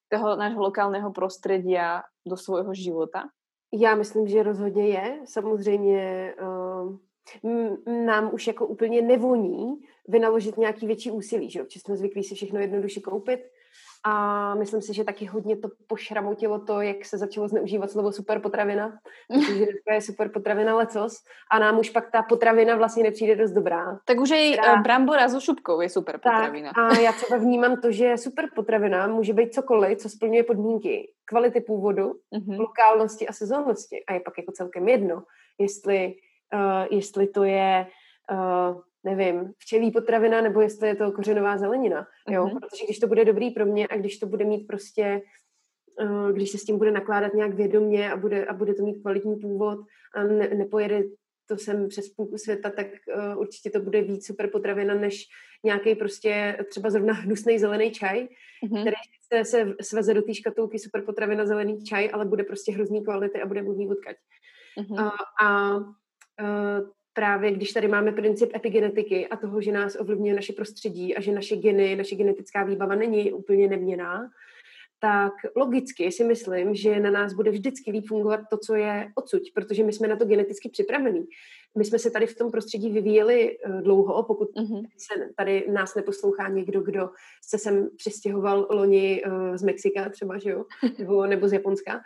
toho 0.09 0.37
nášho 0.37 0.63
lokálního 0.63 1.13
prostředí 1.13 1.77
do 2.27 2.37
svého 2.37 2.75
života? 2.75 3.23
Já 3.73 3.95
myslím, 3.95 4.29
že 4.29 4.43
rozhodně 4.43 4.89
je. 4.89 5.21
Samozřejmě 5.25 6.35
uh, 6.41 6.97
nám 7.87 8.35
už 8.35 8.47
jako 8.47 8.67
úplně 8.67 9.03
nevoní 9.03 9.75
vynaložit 10.09 10.57
nějaký 10.57 10.87
větší 10.87 11.11
úsilí, 11.11 11.51
že 11.51 11.59
jo? 11.59 11.67
jsme 11.69 11.97
zvyklí 11.97 12.25
si 12.25 12.35
všechno 12.35 12.61
jednoduše 12.61 13.01
koupit 13.01 13.41
a 14.09 14.55
myslím 14.55 14.83
si, 14.83 14.95
že 14.95 15.05
taky 15.05 15.25
hodně 15.25 15.57
to 15.57 15.69
pošramotilo 15.87 16.59
to, 16.59 16.81
jak 16.81 17.05
se 17.05 17.19
začalo 17.19 17.49
zneužívat 17.49 17.91
slovo 17.91 18.13
super 18.13 18.41
potravina, 18.41 18.99
protože 19.29 19.55
dneska 19.55 19.95
je 19.95 20.01
super 20.01 20.29
potravina 20.29 20.77
lecos 20.77 21.17
a 21.51 21.59
nám 21.59 21.79
už 21.79 21.91
pak 21.91 22.11
ta 22.11 22.23
potravina 22.23 22.77
vlastně 22.77 23.03
nepřijde 23.03 23.37
dost 23.37 23.51
dobrá. 23.51 23.99
Tak 24.05 24.21
už 24.21 24.31
i 24.31 24.53
Která... 24.53 24.77
brambora 24.77 25.29
s 25.29 25.41
šupkou 25.41 25.81
je 25.81 25.89
super 25.89 26.19
potravina. 26.19 26.73
Tak, 26.73 26.99
a 26.99 27.01
já 27.01 27.13
třeba 27.13 27.41
vnímám 27.41 27.81
to, 27.81 27.93
že 27.93 28.17
super 28.17 28.49
potravina 28.55 29.07
může 29.07 29.33
být 29.33 29.55
cokoliv, 29.55 29.99
co 29.99 30.09
splňuje 30.09 30.45
podmínky 30.45 31.13
kvality 31.25 31.61
původu, 31.61 32.13
mm-hmm. 32.13 32.59
lokálnosti 32.59 33.29
a 33.29 33.33
sezónnosti. 33.33 34.05
A 34.09 34.13
je 34.13 34.21
pak 34.21 34.39
jako 34.39 34.53
celkem 34.53 34.89
jedno, 34.89 35.23
jestli, 35.59 36.15
uh, 36.55 36.87
jestli 36.99 37.27
to 37.27 37.45
je 37.45 37.87
uh, 38.33 38.81
nevím, 39.07 39.53
včelí 39.59 39.91
potravina, 39.91 40.41
nebo 40.41 40.61
jestli 40.61 40.89
je 40.89 40.97
to 40.97 41.13
kořenová 41.13 41.59
zelenina, 41.59 42.07
jo, 42.29 42.45
mm-hmm. 42.45 42.61
protože 42.61 42.85
když 42.85 42.99
to 42.99 43.07
bude 43.07 43.25
dobrý 43.25 43.51
pro 43.51 43.67
mě 43.67 43.89
a 43.89 43.97
když 43.97 44.19
to 44.19 44.27
bude 44.27 44.45
mít 44.45 44.67
prostě, 44.67 45.21
uh, 46.03 46.33
když 46.33 46.51
se 46.51 46.59
s 46.59 46.65
tím 46.65 46.79
bude 46.79 46.91
nakládat 46.91 47.35
nějak 47.35 47.55
vědomě 47.55 48.13
a 48.13 48.17
bude, 48.17 48.47
a 48.47 48.53
bude 48.53 48.75
to 48.75 48.83
mít 48.83 49.01
kvalitní 49.03 49.37
původ 49.37 49.79
a 50.15 50.23
ne, 50.23 50.49
nepojede 50.49 51.03
to 51.49 51.57
sem 51.57 51.89
přes 51.89 52.09
půlku 52.09 52.39
světa, 52.39 52.71
tak 52.71 52.87
uh, 52.87 53.41
určitě 53.41 53.71
to 53.71 53.81
bude 53.81 54.03
víc 54.03 54.27
super 54.27 54.51
potravina, 54.51 54.95
než 54.95 55.25
nějaký 55.65 55.95
prostě 55.95 56.59
třeba 56.71 56.91
zrovna 56.91 57.13
hnusný 57.15 57.59
zelený 57.59 57.91
čaj, 57.91 58.19
mm-hmm. 58.65 58.81
který 58.81 58.97
se, 59.33 59.45
se 59.45 59.75
sveze 59.81 60.15
do 60.15 60.23
té 60.23 60.35
škatulky 60.35 60.79
super 60.79 61.03
potravina 61.03 61.47
zelený 61.47 61.85
čaj, 61.85 62.11
ale 62.13 62.25
bude 62.25 62.45
prostě 62.45 62.73
hrozný 62.73 63.05
kvality 63.05 63.43
a 63.43 63.47
bude 63.47 63.63
vůdný 63.63 63.89
odkaď. 63.91 64.17
Uh-huh. 64.79 64.99
A, 65.01 65.11
a 65.47 65.77
uh, 65.77 66.91
právě 67.17 67.51
když 67.51 67.73
tady 67.73 67.89
máme 67.89 68.13
princip 68.13 68.51
epigenetiky 68.55 69.29
a 69.29 69.37
toho, 69.37 69.61
že 69.61 69.73
nás 69.73 69.97
ovlivňuje 70.01 70.35
naše 70.35 70.53
prostředí 70.53 71.17
a 71.17 71.21
že 71.21 71.33
naše 71.33 71.57
geny, 71.57 71.97
naše 71.97 72.17
genetická 72.17 72.65
výbava 72.65 72.95
není 72.95 73.33
úplně 73.33 73.69
neměná, 73.69 74.29
tak 75.01 75.33
logicky 75.57 76.13
si 76.13 76.25
myslím, 76.25 76.75
že 76.75 77.01
na 77.01 77.11
nás 77.11 77.33
bude 77.33 77.51
vždycky 77.51 77.91
líp 77.91 78.05
fungovat 78.09 78.41
to, 78.51 78.59
co 78.59 78.75
je 78.75 79.09
odsuť, 79.15 79.53
protože 79.55 79.85
my 79.85 79.93
jsme 79.93 80.09
na 80.09 80.17
to 80.17 80.25
geneticky 80.25 80.69
připravení. 80.69 81.25
My 81.79 81.85
jsme 81.85 81.99
se 81.99 82.11
tady 82.11 82.27
v 82.27 82.37
tom 82.37 82.51
prostředí 82.51 82.91
vyvíjeli 82.91 83.59
uh, 83.59 83.83
dlouho, 83.83 84.23
pokud 84.23 84.49
uh-huh. 84.51 84.83
se 84.99 85.29
tady 85.37 85.67
nás 85.73 85.95
neposlouchá 85.95 86.49
někdo, 86.49 86.81
kdo 86.81 87.11
se 87.49 87.59
sem 87.59 87.89
přistěhoval 87.97 88.67
loni 88.71 89.23
uh, 89.27 89.57
z 89.57 89.63
Mexika 89.63 90.09
třeba, 90.09 90.39
že 90.39 90.51
jo, 90.51 90.65
nebo, 90.99 91.27
nebo 91.27 91.49
z 91.49 91.53
Japonska, 91.53 92.01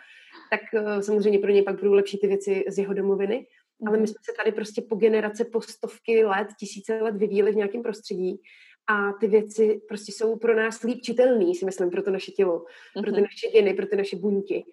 tak 0.51 0.61
uh, 0.73 0.99
samozřejmě 0.99 1.39
pro 1.39 1.51
ně 1.51 1.63
pak 1.63 1.79
budou 1.79 1.93
lepší 1.93 2.17
ty 2.17 2.27
věci 2.27 2.65
z 2.67 2.77
jeho 2.77 2.93
domoviny. 2.93 3.47
Ale 3.87 3.97
my 3.97 4.07
jsme 4.07 4.19
se 4.23 4.31
tady 4.37 4.51
prostě 4.51 4.81
po 4.81 4.95
generace, 4.95 5.45
po 5.45 5.61
stovky 5.61 6.25
let, 6.25 6.47
tisíce 6.59 7.01
let 7.01 7.15
vyvíjeli 7.15 7.51
v 7.51 7.55
nějakém 7.55 7.83
prostředí 7.83 8.41
a 8.87 9.13
ty 9.13 9.27
věci 9.27 9.81
prostě 9.87 10.11
jsou 10.11 10.35
pro 10.35 10.55
nás 10.55 10.83
líp 10.83 11.01
čitelný, 11.01 11.55
si 11.55 11.65
myslím, 11.65 11.89
pro 11.89 12.03
to 12.03 12.11
naše 12.11 12.31
tělo, 12.31 12.65
pro 12.93 13.11
ty 13.11 13.21
mhm. 13.21 13.21
naše 13.21 13.47
geny, 13.53 13.73
pro 13.73 13.85
ty 13.85 13.95
naše 13.95 14.15
buňky. 14.15 14.65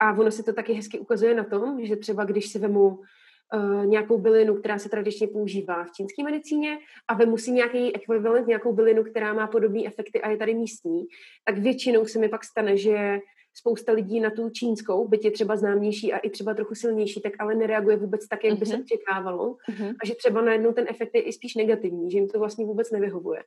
A 0.00 0.12
ono 0.12 0.30
se 0.30 0.42
to 0.42 0.52
taky 0.52 0.72
hezky 0.72 0.98
ukazuje 0.98 1.34
na 1.34 1.44
tom, 1.44 1.84
že 1.84 1.96
třeba 1.96 2.24
když 2.24 2.48
si 2.48 2.58
vemu 2.58 2.88
uh, 2.88 3.86
nějakou 3.86 4.18
bylinu, 4.18 4.54
která 4.54 4.78
se 4.78 4.88
tradičně 4.88 5.28
používá 5.28 5.84
v 5.84 5.92
čínské 5.92 6.22
medicíně 6.22 6.78
a 7.08 7.14
vemu 7.14 7.38
si 7.38 7.50
nějaký 7.50 7.96
ekvivalent, 7.96 8.46
nějakou 8.46 8.72
bylinu, 8.72 9.04
která 9.04 9.32
má 9.32 9.46
podobné 9.46 9.86
efekty 9.86 10.22
a 10.22 10.30
je 10.30 10.36
tady 10.36 10.54
místní, 10.54 11.04
tak 11.44 11.58
většinou 11.58 12.06
se 12.06 12.18
mi 12.18 12.28
pak 12.28 12.44
stane, 12.44 12.76
že 12.76 13.18
spousta 13.54 13.92
lidí 13.92 14.20
na 14.20 14.30
tu 14.30 14.50
čínskou, 14.50 15.08
byť 15.08 15.24
je 15.24 15.30
třeba 15.30 15.56
známější 15.56 16.12
a 16.12 16.18
i 16.18 16.30
třeba 16.30 16.54
trochu 16.54 16.74
silnější, 16.74 17.20
tak 17.20 17.32
ale 17.38 17.54
nereaguje 17.54 17.96
vůbec 17.96 18.28
tak, 18.28 18.44
jak 18.44 18.58
by 18.58 18.66
se 18.66 18.72
mhm. 18.76 18.82
očekávalo. 18.82 19.56
Uh-huh. 19.70 19.94
A 20.02 20.06
že 20.06 20.14
třeba 20.14 20.40
najednou 20.40 20.72
ten 20.72 20.86
efekt 20.88 21.14
je 21.14 21.22
i 21.22 21.32
spíš 21.32 21.54
negativní, 21.54 22.10
že 22.10 22.18
jim 22.18 22.28
to 22.28 22.38
vlastně 22.38 22.64
vůbec 22.64 22.90
nevyhovuje. 22.90 23.44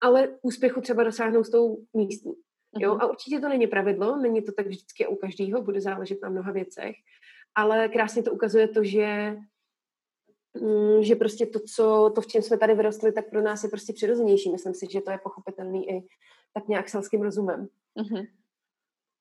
Ale 0.00 0.28
úspěchu 0.42 0.80
třeba 0.80 1.04
dosáhnou 1.04 1.44
s 1.44 1.50
tou 1.50 1.78
místní. 1.94 2.32
Uh-huh. 2.32 2.82
Jo? 2.82 2.92
Mhm. 2.92 3.00
A 3.00 3.06
určitě 3.06 3.40
to 3.40 3.48
není 3.48 3.66
pravidlo, 3.66 4.16
není 4.16 4.42
to 4.42 4.52
tak 4.52 4.66
vždycky 4.66 5.06
u 5.06 5.16
každého, 5.16 5.62
bude 5.62 5.80
záležet 5.80 6.18
na 6.22 6.28
mnoha 6.28 6.52
věcech, 6.52 6.96
ale 7.54 7.88
krásně 7.88 8.22
to 8.22 8.32
ukazuje 8.32 8.68
to, 8.68 8.84
že 8.84 9.36
mm, 10.60 11.02
že 11.02 11.14
prostě 11.14 11.46
to, 11.46 11.60
co, 11.74 12.12
to, 12.14 12.20
v 12.20 12.26
čem 12.26 12.42
jsme 12.42 12.58
tady 12.58 12.74
vyrostli, 12.74 13.12
tak 13.12 13.30
pro 13.30 13.42
nás 13.42 13.64
je 13.64 13.70
prostě 13.70 13.92
přirozenější. 13.92 14.52
Myslím 14.52 14.74
si, 14.74 14.86
že 14.90 15.00
to 15.00 15.10
je 15.10 15.18
pochopitelný 15.22 15.90
i 15.90 16.06
tak 16.52 16.68
nějak 16.68 16.88
selským 16.88 17.22
rozumem. 17.22 17.68
Uh-huh. 17.96 18.26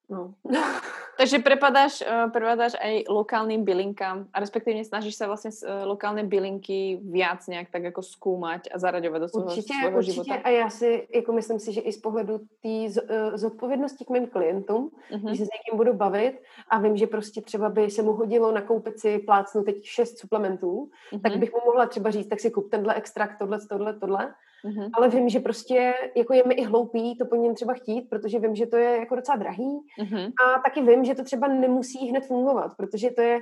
No. 0.10 0.34
Takže 1.18 1.40
prepadáš, 1.40 2.02
uh, 2.02 2.28
prepadáš 2.32 2.74
aj 2.82 3.06
lokálnym 3.08 3.64
bylinkám 3.64 4.28
a 4.34 4.38
respektívne 4.42 4.84
snažíš 4.84 5.16
sa 5.16 5.30
vlastne 5.30 5.54
uh, 5.54 5.86
lokálne 5.88 6.26
bylinky 6.26 7.00
viac 7.00 7.48
nějak 7.48 7.70
tak 7.70 7.84
jako 7.84 8.02
zkoumat 8.02 8.62
a 8.74 8.80
zaraďovat 8.80 9.22
do 9.22 9.28
svého, 9.28 9.46
určitě, 9.46 9.74
svého 9.82 9.98
určitě. 9.98 10.14
života? 10.14 10.42
A 10.44 10.50
já 10.50 10.70
si, 10.70 11.08
jako 11.16 11.34
myslím 11.34 11.60
si, 11.60 11.74
že 11.74 11.82
i 11.82 11.92
z 11.94 11.98
pohledu 11.98 12.38
té 12.38 12.70
uh, 12.70 13.38
zodpovědnosti 13.38 14.06
k 14.06 14.10
mým 14.10 14.28
klientům, 14.28 14.92
uh-huh. 15.12 15.28
když 15.28 15.40
se 15.40 15.46
s 15.46 15.50
někým 15.54 15.78
budu 15.78 15.94
bavit 15.94 16.42
a 16.70 16.80
vím, 16.80 16.98
že 16.98 17.08
prostě 17.08 17.42
třeba 17.42 17.70
by 17.70 17.90
se 17.90 18.02
mu 18.02 18.14
hodilo 18.14 18.52
nakoupit 18.52 19.00
si 19.00 19.20
plácnu 19.20 19.64
teď 19.64 19.84
šest 19.84 20.20
suplementů, 20.20 20.90
uh-huh. 21.12 21.22
tak 21.22 21.38
bych 21.38 21.54
mu 21.54 21.60
mohla 21.66 21.86
třeba 21.86 22.12
říct, 22.12 22.28
tak 22.28 22.40
si 22.40 22.52
kup 22.52 22.72
tenhle 22.72 22.94
extrakt, 22.94 23.38
tohle, 23.38 23.60
tohle, 23.70 23.94
tohle 23.94 24.34
Mm-hmm. 24.66 24.90
Ale 24.94 25.10
vím, 25.10 25.30
že 25.30 25.40
prostě 25.40 25.94
jako 26.16 26.34
je 26.34 26.44
mi 26.48 26.54
i 26.54 26.64
hloupý 26.64 27.18
to 27.18 27.26
po 27.26 27.36
něm 27.36 27.56
třeba 27.56 27.74
chtít, 27.74 28.02
protože 28.10 28.40
vím, 28.40 28.56
že 28.56 28.66
to 28.66 28.78
je 28.78 28.98
jako 28.98 29.16
docela 29.16 29.38
drahý. 29.38 29.80
Mm-hmm. 30.02 30.32
A 30.46 30.60
taky 30.60 30.82
vím, 30.82 31.06
že 31.06 31.16
to 31.16 31.24
třeba 31.24 31.48
nemusí 31.48 32.10
hned 32.10 32.26
fungovat, 32.26 32.72
protože 32.78 33.12
to 33.12 33.22
je 33.22 33.40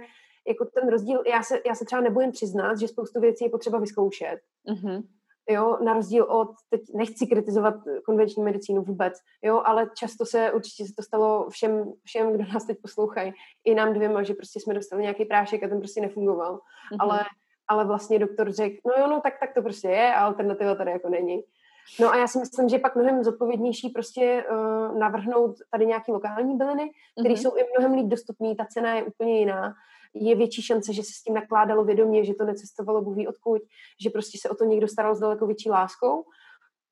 jako 0.47 0.65
ten 0.65 0.89
rozdíl, 0.89 1.23
já 1.27 1.43
se, 1.43 1.61
já 1.67 1.75
se 1.75 1.85
třeba 1.85 2.01
nebojím 2.01 2.31
přiznat, 2.31 2.79
že 2.79 2.87
spoustu 2.87 3.19
věcí 3.19 3.43
je 3.43 3.49
potřeba 3.49 3.79
vyzkoušet. 3.79 4.39
Mm-hmm. 4.69 5.03
Jo, 5.49 5.77
na 5.83 5.93
rozdíl 5.93 6.23
od, 6.23 6.49
teď 6.69 6.81
nechci 6.93 7.27
kritizovat 7.27 7.75
konvenční 8.05 8.43
medicínu 8.43 8.81
vůbec, 8.81 9.13
jo, 9.41 9.61
ale 9.65 9.89
často 9.97 10.25
se, 10.25 10.51
určitě 10.51 10.85
se 10.85 10.93
to 10.97 11.03
stalo 11.03 11.49
všem, 11.49 11.93
všem 12.03 12.33
kdo 12.33 12.45
nás 12.53 12.65
teď 12.65 12.77
poslouchají, 12.81 13.33
i 13.65 13.75
nám 13.75 13.93
dvěma, 13.93 14.23
že 14.23 14.33
prostě 14.33 14.59
jsme 14.59 14.73
dostali 14.73 15.01
nějaký 15.01 15.25
prášek 15.25 15.63
a 15.63 15.67
ten 15.67 15.79
prostě 15.79 16.01
nefungoval. 16.01 16.55
Mm-hmm. 16.55 16.97
Ale 16.99 17.19
ale 17.71 17.85
vlastně 17.85 18.19
doktor 18.19 18.51
řekl, 18.51 18.75
no 18.85 18.93
jo, 18.99 19.07
no 19.07 19.21
tak, 19.21 19.39
tak 19.39 19.53
to 19.53 19.61
prostě 19.61 19.87
je 19.87 20.15
a 20.15 20.19
alternativa 20.19 20.75
tady 20.75 20.91
jako 20.91 21.09
není. 21.09 21.43
No 21.99 22.11
a 22.11 22.17
já 22.17 22.27
si 22.27 22.39
myslím, 22.39 22.69
že 22.69 22.75
je 22.75 22.79
pak 22.79 22.95
mnohem 22.95 23.23
zodpovědnější 23.23 23.89
prostě 23.89 24.45
uh, 24.51 24.99
navrhnout 24.99 25.55
tady 25.71 25.85
nějaký 25.85 26.11
lokální 26.11 26.57
byliny, 26.57 26.91
které 27.19 27.33
mm-hmm. 27.33 27.41
jsou 27.41 27.55
i 27.55 27.63
mnohem 27.77 27.97
líp 27.97 28.07
dostupné, 28.07 28.55
ta 28.55 28.65
cena 28.65 28.95
je 28.95 29.03
úplně 29.03 29.39
jiná. 29.39 29.73
Je 30.13 30.35
větší 30.35 30.61
šance, 30.61 30.93
že 30.93 31.03
se 31.03 31.11
s 31.13 31.23
tím 31.23 31.33
nakládalo 31.33 31.83
vědomě, 31.83 32.25
že 32.25 32.33
to 32.33 32.45
necestovalo 32.45 33.01
bůh 33.01 33.17
odkud, 33.27 33.61
že 34.03 34.09
prostě 34.09 34.37
se 34.41 34.49
o 34.49 34.55
to 34.55 34.65
někdo 34.65 34.87
staral 34.87 35.15
s 35.15 35.19
daleko 35.19 35.47
větší 35.47 35.69
láskou. 35.69 36.23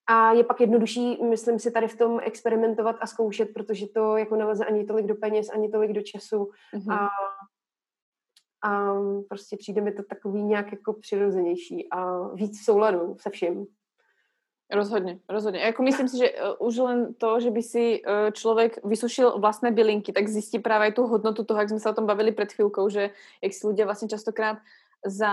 A 0.07 0.31
je 0.31 0.43
pak 0.43 0.61
jednodušší, 0.61 1.23
myslím 1.23 1.59
si, 1.59 1.71
tady 1.71 1.87
v 1.87 1.97
tom 1.97 2.19
experimentovat 2.23 2.95
a 3.01 3.07
zkoušet, 3.07 3.49
protože 3.53 3.87
to 3.87 4.17
jako 4.17 4.35
neleze 4.35 4.65
ani 4.65 4.85
tolik 4.85 5.05
do 5.05 5.15
peněz, 5.15 5.49
ani 5.49 5.69
tolik 5.69 5.93
do 5.93 6.01
času. 6.01 6.49
Mm-hmm. 6.73 6.93
A 6.93 7.09
a 8.63 8.93
prostě 9.29 9.57
přijde 9.57 9.81
mi 9.81 9.91
to 9.91 10.03
takový 10.03 10.41
nějak 10.43 10.71
jako 10.71 10.93
přirozenější 10.93 11.87
a 11.91 12.27
víc 12.33 12.61
v 12.61 12.63
souladu 12.63 13.15
se 13.19 13.29
vším. 13.29 13.67
Rozhodně, 14.73 15.19
rozhodně. 15.29 15.59
Jako 15.59 15.83
myslím 15.83 16.07
si, 16.07 16.17
že 16.17 16.31
uh, 16.31 16.67
už 16.67 16.77
len 16.77 17.13
to, 17.13 17.39
že 17.39 17.51
by 17.51 17.63
si 17.63 18.01
uh, 18.01 18.31
člověk 18.31 18.85
vysušil 18.85 19.39
vlastné 19.39 19.71
bylinky, 19.71 20.13
tak 20.13 20.27
zjistí 20.27 20.59
právě 20.59 20.91
tu 20.91 21.07
hodnotu 21.07 21.43
toho, 21.43 21.59
jak 21.59 21.69
jsme 21.69 21.79
se 21.79 21.89
o 21.89 21.93
tom 21.93 22.05
bavili 22.05 22.31
před 22.31 22.53
chvíľkou, 22.53 22.89
že 22.89 23.09
jak 23.43 23.53
si 23.53 23.67
lidé 23.67 23.85
vlastně 23.85 24.07
častokrát 24.07 24.57
za 25.05 25.31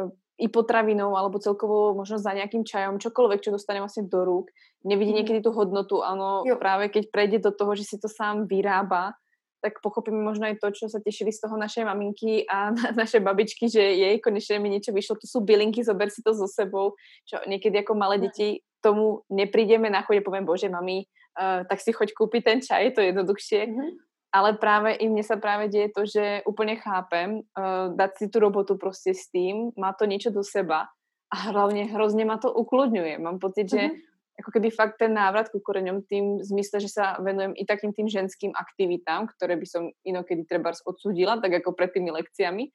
uh, 0.00 0.10
i 0.38 0.46
potravinou 0.48 1.18
alebo 1.18 1.42
celkovo 1.42 1.98
možno 1.98 2.22
za 2.22 2.30
nejakým 2.30 2.62
čajom, 2.62 3.02
čokoľvek, 3.02 3.42
čo 3.42 3.50
dostane 3.50 3.82
vlastne 3.82 4.06
do 4.06 4.22
rúk, 4.22 4.54
nevidí 4.86 5.10
mm. 5.10 5.18
niekedy 5.18 5.38
tú 5.42 5.50
hodnotu, 5.50 5.98
ano, 5.98 6.46
práve 6.62 6.94
keď 6.94 7.10
prejde 7.10 7.38
do 7.42 7.50
toho, 7.50 7.74
že 7.74 7.84
si 7.84 7.96
to 7.98 8.06
sám 8.06 8.46
vyrába, 8.46 9.18
tak 9.58 9.82
pochopíme 9.82 10.18
možno 10.18 10.46
aj 10.46 10.62
to, 10.62 10.70
čo 10.70 10.86
sa 10.86 11.02
tešili 11.02 11.34
z 11.34 11.42
toho 11.44 11.58
naše 11.58 11.82
maminky 11.82 12.46
a 12.46 12.70
naše 13.00 13.20
babičky, 13.20 13.66
že 13.66 13.82
jej 13.82 14.16
konečne 14.22 14.62
mi 14.62 14.70
niečo 14.70 14.94
vyšlo. 14.94 15.18
To 15.18 15.26
sú 15.26 15.38
bylinky, 15.42 15.82
zober 15.82 16.10
si 16.10 16.22
to 16.22 16.34
so 16.34 16.46
sebou, 16.46 16.94
čo 17.26 17.42
niekedy 17.46 17.82
ako 17.82 17.98
malé 17.98 18.22
deti 18.22 18.62
tomu 18.78 19.26
neprídeme 19.26 19.90
na 19.90 20.06
chode, 20.06 20.22
poviem, 20.22 20.46
bože, 20.46 20.70
mami, 20.70 21.02
uh, 21.02 21.66
tak 21.66 21.82
si 21.82 21.90
choď 21.90 22.14
kúpiť 22.14 22.42
ten 22.46 22.58
čaj, 22.62 22.94
to 22.94 23.02
je 23.02 23.10
jednoduchšie. 23.10 23.60
Mm-hmm. 23.66 23.90
Ale 24.28 24.60
práve 24.60 24.92
i 25.00 25.08
mne 25.08 25.24
sa 25.24 25.40
práve 25.40 25.72
deje 25.72 25.88
to, 25.90 26.04
že 26.04 26.44
úplne 26.44 26.76
chápem 26.78 27.42
uh, 27.42 27.90
dať 27.90 28.10
si 28.14 28.26
tú 28.28 28.38
robotu 28.38 28.76
prostě 28.76 29.16
s 29.16 29.30
tým, 29.32 29.72
má 29.74 29.96
to 29.96 30.04
niečo 30.04 30.30
do 30.30 30.44
seba 30.44 30.86
a 31.32 31.36
hlavne 31.36 31.84
hrozně 31.84 32.24
ma 32.24 32.36
to 32.38 32.52
ukludňuje. 32.52 33.18
Mám 33.18 33.38
pocit, 33.38 33.68
že 33.68 33.90
ako 34.38 34.50
keby 34.54 34.70
fakt 34.70 35.02
ten 35.02 35.12
návrat 35.12 35.50
ku 35.50 35.58
koreňom 35.58 36.06
tým 36.06 36.38
v 36.38 36.46
zmysle, 36.46 36.78
že 36.78 36.90
sa 36.94 37.18
venujem 37.18 37.58
i 37.58 37.66
takým 37.66 37.90
tým 37.90 38.06
ženským 38.06 38.54
aktivitám, 38.54 39.26
ktoré 39.34 39.58
by 39.58 39.66
som 39.66 39.90
inokedy 40.06 40.46
treba 40.46 40.70
odsudila, 40.86 41.42
tak 41.42 41.58
ako 41.58 41.74
pred 41.74 41.90
tými 41.90 42.14
lekciami, 42.14 42.70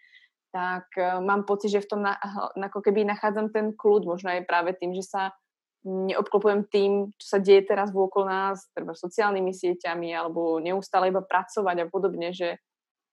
tak 0.51 0.91
uh, 0.99 1.23
mám 1.23 1.47
pocit, 1.47 1.71
že 1.71 1.81
v 1.81 1.89
tom 1.89 2.01
na, 2.03 2.19
ako 2.53 2.83
keby 2.83 3.07
nachádzam 3.07 3.49
ten 3.49 3.71
kľud, 3.73 4.05
možno 4.05 4.35
aj 4.35 4.43
práve 4.43 4.75
tým, 4.75 4.91
že 4.91 5.07
sa 5.07 5.31
neobklopujem 5.83 6.67
tým, 6.71 6.91
čo 7.19 7.25
sa 7.27 7.39
deje 7.39 7.63
teraz 7.67 7.91
vôkol 7.91 8.27
nás, 8.27 8.71
treba 8.71 8.95
sociálnymi 8.95 9.51
sieťami, 9.51 10.15
alebo 10.15 10.59
neustále 10.59 11.11
iba 11.11 11.19
pracovať 11.19 11.75
a 11.83 11.89
podobne, 11.91 12.31
že 12.31 12.55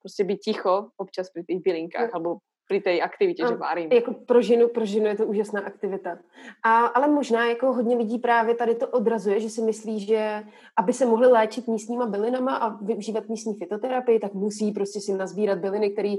prostě 0.00 0.24
byť 0.24 0.38
ticho 0.40 0.90
občas 0.96 1.30
pri 1.30 1.44
tých 1.44 1.60
bylinkách, 1.60 2.10
alebo 2.14 2.38
při 2.70 2.80
té 2.80 3.00
aktivitě, 3.00 3.44
že 3.48 3.54
varím. 3.54 3.92
Jako 3.92 4.14
pro 4.14 4.42
ženu, 4.42 4.68
pro 4.68 4.84
ženu 4.84 5.06
je 5.06 5.16
to 5.16 5.26
úžasná 5.26 5.60
aktivita. 5.60 6.18
A, 6.62 6.86
ale 6.86 7.08
možná 7.08 7.46
jako 7.46 7.72
hodně 7.72 7.96
lidí 7.96 8.18
právě 8.18 8.54
tady 8.54 8.74
to 8.74 8.88
odrazuje, 8.88 9.40
že 9.40 9.50
si 9.50 9.62
myslí, 9.62 10.00
že 10.00 10.42
aby 10.76 10.92
se 10.92 11.06
mohli 11.06 11.26
léčit 11.26 11.68
místníma 11.68 12.06
bylinama 12.06 12.56
a 12.56 12.84
využívat 12.84 13.28
místní 13.28 13.54
fitoterapii, 13.54 14.18
tak 14.18 14.34
musí 14.34 14.72
prostě 14.72 15.00
si 15.00 15.12
nazbírat 15.12 15.58
byliny, 15.58 15.90
který 15.90 16.16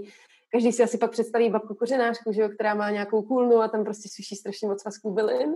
každý 0.52 0.72
si 0.72 0.84
asi 0.84 0.98
pak 0.98 1.12
představí 1.12 1.50
babku 1.50 1.74
kořenářku, 1.74 2.32
že 2.32 2.42
jo, 2.42 2.50
která 2.50 2.74
má 2.74 2.90
nějakou 2.92 3.22
kůlnu 3.22 3.58
a 3.62 3.68
tam 3.68 3.84
prostě 3.84 4.10
suší 4.10 4.36
strašně 4.36 4.68
moc 4.68 4.82
svazků 4.82 5.12
bylin 5.14 5.56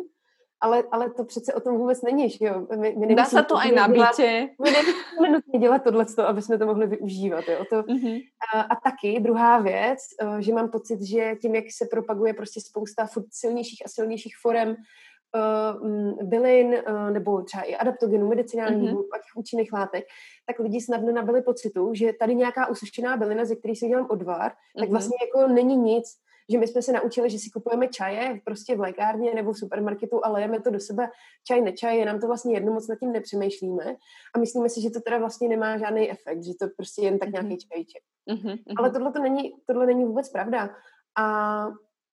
ale, 0.65 0.83
ale 0.91 1.09
to 1.09 1.23
přece 1.23 1.53
o 1.53 1.59
tom 1.59 1.77
vůbec 1.77 2.01
není, 2.01 2.29
že 2.29 2.45
jo? 2.45 2.67
My, 2.79 2.95
my 2.97 3.15
Dá 3.15 3.25
se 3.25 3.43
to 3.43 3.55
i 3.63 3.71
na 3.71 3.87
bytě. 3.87 4.49
My 4.63 4.71
nemusíme 4.71 5.29
nutně 5.29 5.59
dělat 5.59 5.83
tohle, 5.83 6.05
aby 6.25 6.41
jsme 6.41 6.57
to 6.57 6.65
mohli 6.65 6.87
využívat, 6.87 7.45
jo? 7.47 7.65
To, 7.69 7.81
mm-hmm. 7.81 8.21
a, 8.53 8.61
a 8.61 8.75
taky 8.75 9.19
druhá 9.19 9.59
věc, 9.59 9.99
eh, 10.21 10.41
že 10.41 10.53
mám 10.53 10.69
pocit, 10.69 11.01
že 11.01 11.35
tím, 11.41 11.55
jak 11.55 11.65
se 11.77 11.85
propaguje 11.91 12.33
prostě 12.33 12.61
spousta 12.61 13.05
furt 13.05 13.25
silnějších 13.31 13.81
a 13.85 13.89
silnějších 13.89 14.33
forem 14.41 14.69
uh, 14.69 16.29
bylin 16.29 16.67
uh, 16.67 17.11
nebo 17.11 17.41
třeba 17.41 17.63
i 17.63 17.75
adaptogenů, 17.75 18.27
medicinálních 18.27 18.91
mm-hmm. 18.91 19.07
a 19.13 19.17
těch 19.17 19.35
účinných 19.35 19.73
látek, 19.73 20.05
tak 20.45 20.59
lidi 20.59 20.81
snadno 20.81 21.11
nabili 21.11 21.41
pocitu, 21.41 21.93
že 21.93 22.13
tady 22.19 22.35
nějaká 22.35 22.67
usušená 22.67 23.17
bylina, 23.17 23.45
ze 23.45 23.55
které 23.55 23.75
si 23.75 23.87
dělám 23.87 24.07
odvar, 24.09 24.51
mm-hmm. 24.51 24.79
tak 24.79 24.89
vlastně 24.89 25.17
jako 25.25 25.53
není 25.53 25.77
nic, 25.77 26.05
že 26.49 26.57
my 26.57 26.67
jsme 26.67 26.81
se 26.81 26.91
naučili, 26.91 27.29
že 27.29 27.39
si 27.39 27.49
kupujeme 27.49 27.87
čaje 27.87 28.41
prostě 28.45 28.75
v 28.75 28.79
lékárně 28.79 29.33
nebo 29.33 29.53
v 29.53 29.57
supermarketu 29.57 30.25
a 30.25 30.29
lejeme 30.29 30.61
to 30.61 30.69
do 30.69 30.79
sebe 30.79 31.09
čaj, 31.47 31.61
nečaj, 31.61 31.97
je 31.97 32.05
nám 32.05 32.19
to 32.19 32.27
vlastně 32.27 32.53
jedno, 32.53 32.73
moc 32.73 32.87
nad 32.87 32.99
tím 32.99 33.11
nepřemýšlíme 33.11 33.95
a 34.35 34.39
myslíme 34.39 34.69
si, 34.69 34.81
že 34.81 34.89
to 34.89 35.01
teda 35.01 35.17
vlastně 35.17 35.47
nemá 35.47 35.77
žádný 35.77 36.11
efekt, 36.11 36.43
že 36.43 36.53
to 36.59 36.67
prostě 36.77 37.01
jen 37.01 37.19
tak 37.19 37.29
nějaký 37.29 37.47
mhm. 37.47 37.57
čajček. 37.57 38.03
Uh-huh, 38.29 38.59
Ale 38.77 38.91
tohle 38.91 39.11
to 39.11 39.19
není, 39.19 39.53
tohle 39.65 39.85
není 39.85 40.05
vůbec 40.05 40.29
pravda. 40.29 40.69
A 41.17 41.67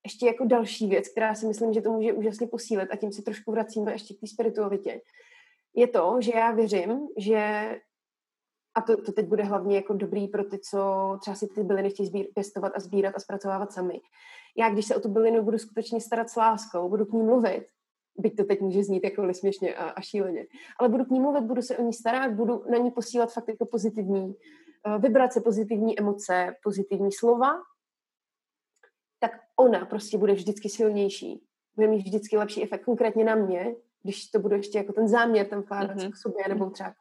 ještě 0.04 0.26
jako 0.26 0.44
další 0.44 0.86
věc, 0.86 1.08
která 1.08 1.34
si 1.34 1.46
myslím, 1.46 1.72
že 1.72 1.82
to 1.82 1.92
může 1.92 2.12
úžasně 2.12 2.46
posílit 2.46 2.88
a 2.92 2.96
tím 2.96 3.12
si 3.12 3.22
trošku 3.22 3.52
vracíme 3.52 3.92
ještě 3.92 4.14
k 4.14 4.20
té 4.20 4.26
spiritualitě, 4.26 5.00
je 5.74 5.88
to, 5.88 6.16
že 6.20 6.32
já 6.34 6.52
věřím, 6.52 7.08
že 7.18 7.74
a 8.74 8.80
to, 8.80 9.02
to 9.02 9.12
teď 9.12 9.26
bude 9.26 9.44
hlavně 9.44 9.76
jako 9.76 9.94
dobrý 9.94 10.28
pro 10.28 10.44
ty, 10.44 10.58
co 10.58 10.78
třeba 11.20 11.34
si 11.34 11.46
ty 11.48 11.62
byliny 11.62 11.90
chtějí 11.90 12.06
sbír, 12.06 12.26
pěstovat 12.34 12.72
a 12.74 12.80
sbírat 12.80 13.14
a 13.16 13.20
zpracovávat 13.20 13.72
sami. 13.72 14.00
Já, 14.56 14.70
když 14.70 14.86
se 14.86 14.96
o 14.96 15.00
tu 15.00 15.08
bylinu 15.08 15.42
budu 15.42 15.58
skutečně 15.58 16.00
starat 16.00 16.30
s 16.30 16.36
láskou, 16.36 16.88
budu 16.88 17.04
k 17.04 17.12
ní 17.12 17.22
mluvit, 17.22 17.66
byť 18.16 18.36
to 18.36 18.44
teď 18.44 18.60
může 18.60 18.84
znít 18.84 19.04
jako 19.04 19.34
směšně 19.34 19.74
a, 19.74 19.90
a 19.90 20.00
šíleně, 20.00 20.46
ale 20.78 20.88
budu 20.88 21.04
k 21.04 21.10
ní 21.10 21.20
mluvit, 21.20 21.44
budu 21.44 21.62
se 21.62 21.76
o 21.76 21.82
ní 21.82 21.92
starat, 21.92 22.32
budu 22.32 22.64
na 22.70 22.78
ní 22.78 22.90
posílat 22.90 23.32
fakt 23.32 23.48
jako 23.48 23.66
pozitivní 23.66 24.34
uh, 24.86 25.02
vibrace, 25.02 25.40
pozitivní 25.40 25.98
emoce, 25.98 26.54
pozitivní 26.62 27.12
slova, 27.12 27.52
tak 29.20 29.32
ona 29.56 29.86
prostě 29.86 30.18
bude 30.18 30.32
vždycky 30.32 30.68
silnější. 30.68 31.46
Bude 31.76 31.88
mít 31.88 32.02
vždycky 32.02 32.36
lepší 32.36 32.62
efekt, 32.62 32.84
konkrétně 32.84 33.24
na 33.24 33.34
mě, 33.34 33.74
když 34.02 34.26
to 34.26 34.38
bude 34.38 34.56
ještě 34.56 34.78
jako 34.78 34.92
ten 34.92 35.08
záměr 35.08 35.46
tam 35.46 35.60
vkládat 35.60 35.96
mm-hmm. 35.96 36.12
k 36.12 36.16
sobě, 36.16 36.48
nebo 36.48 36.70
třeba 36.70 36.94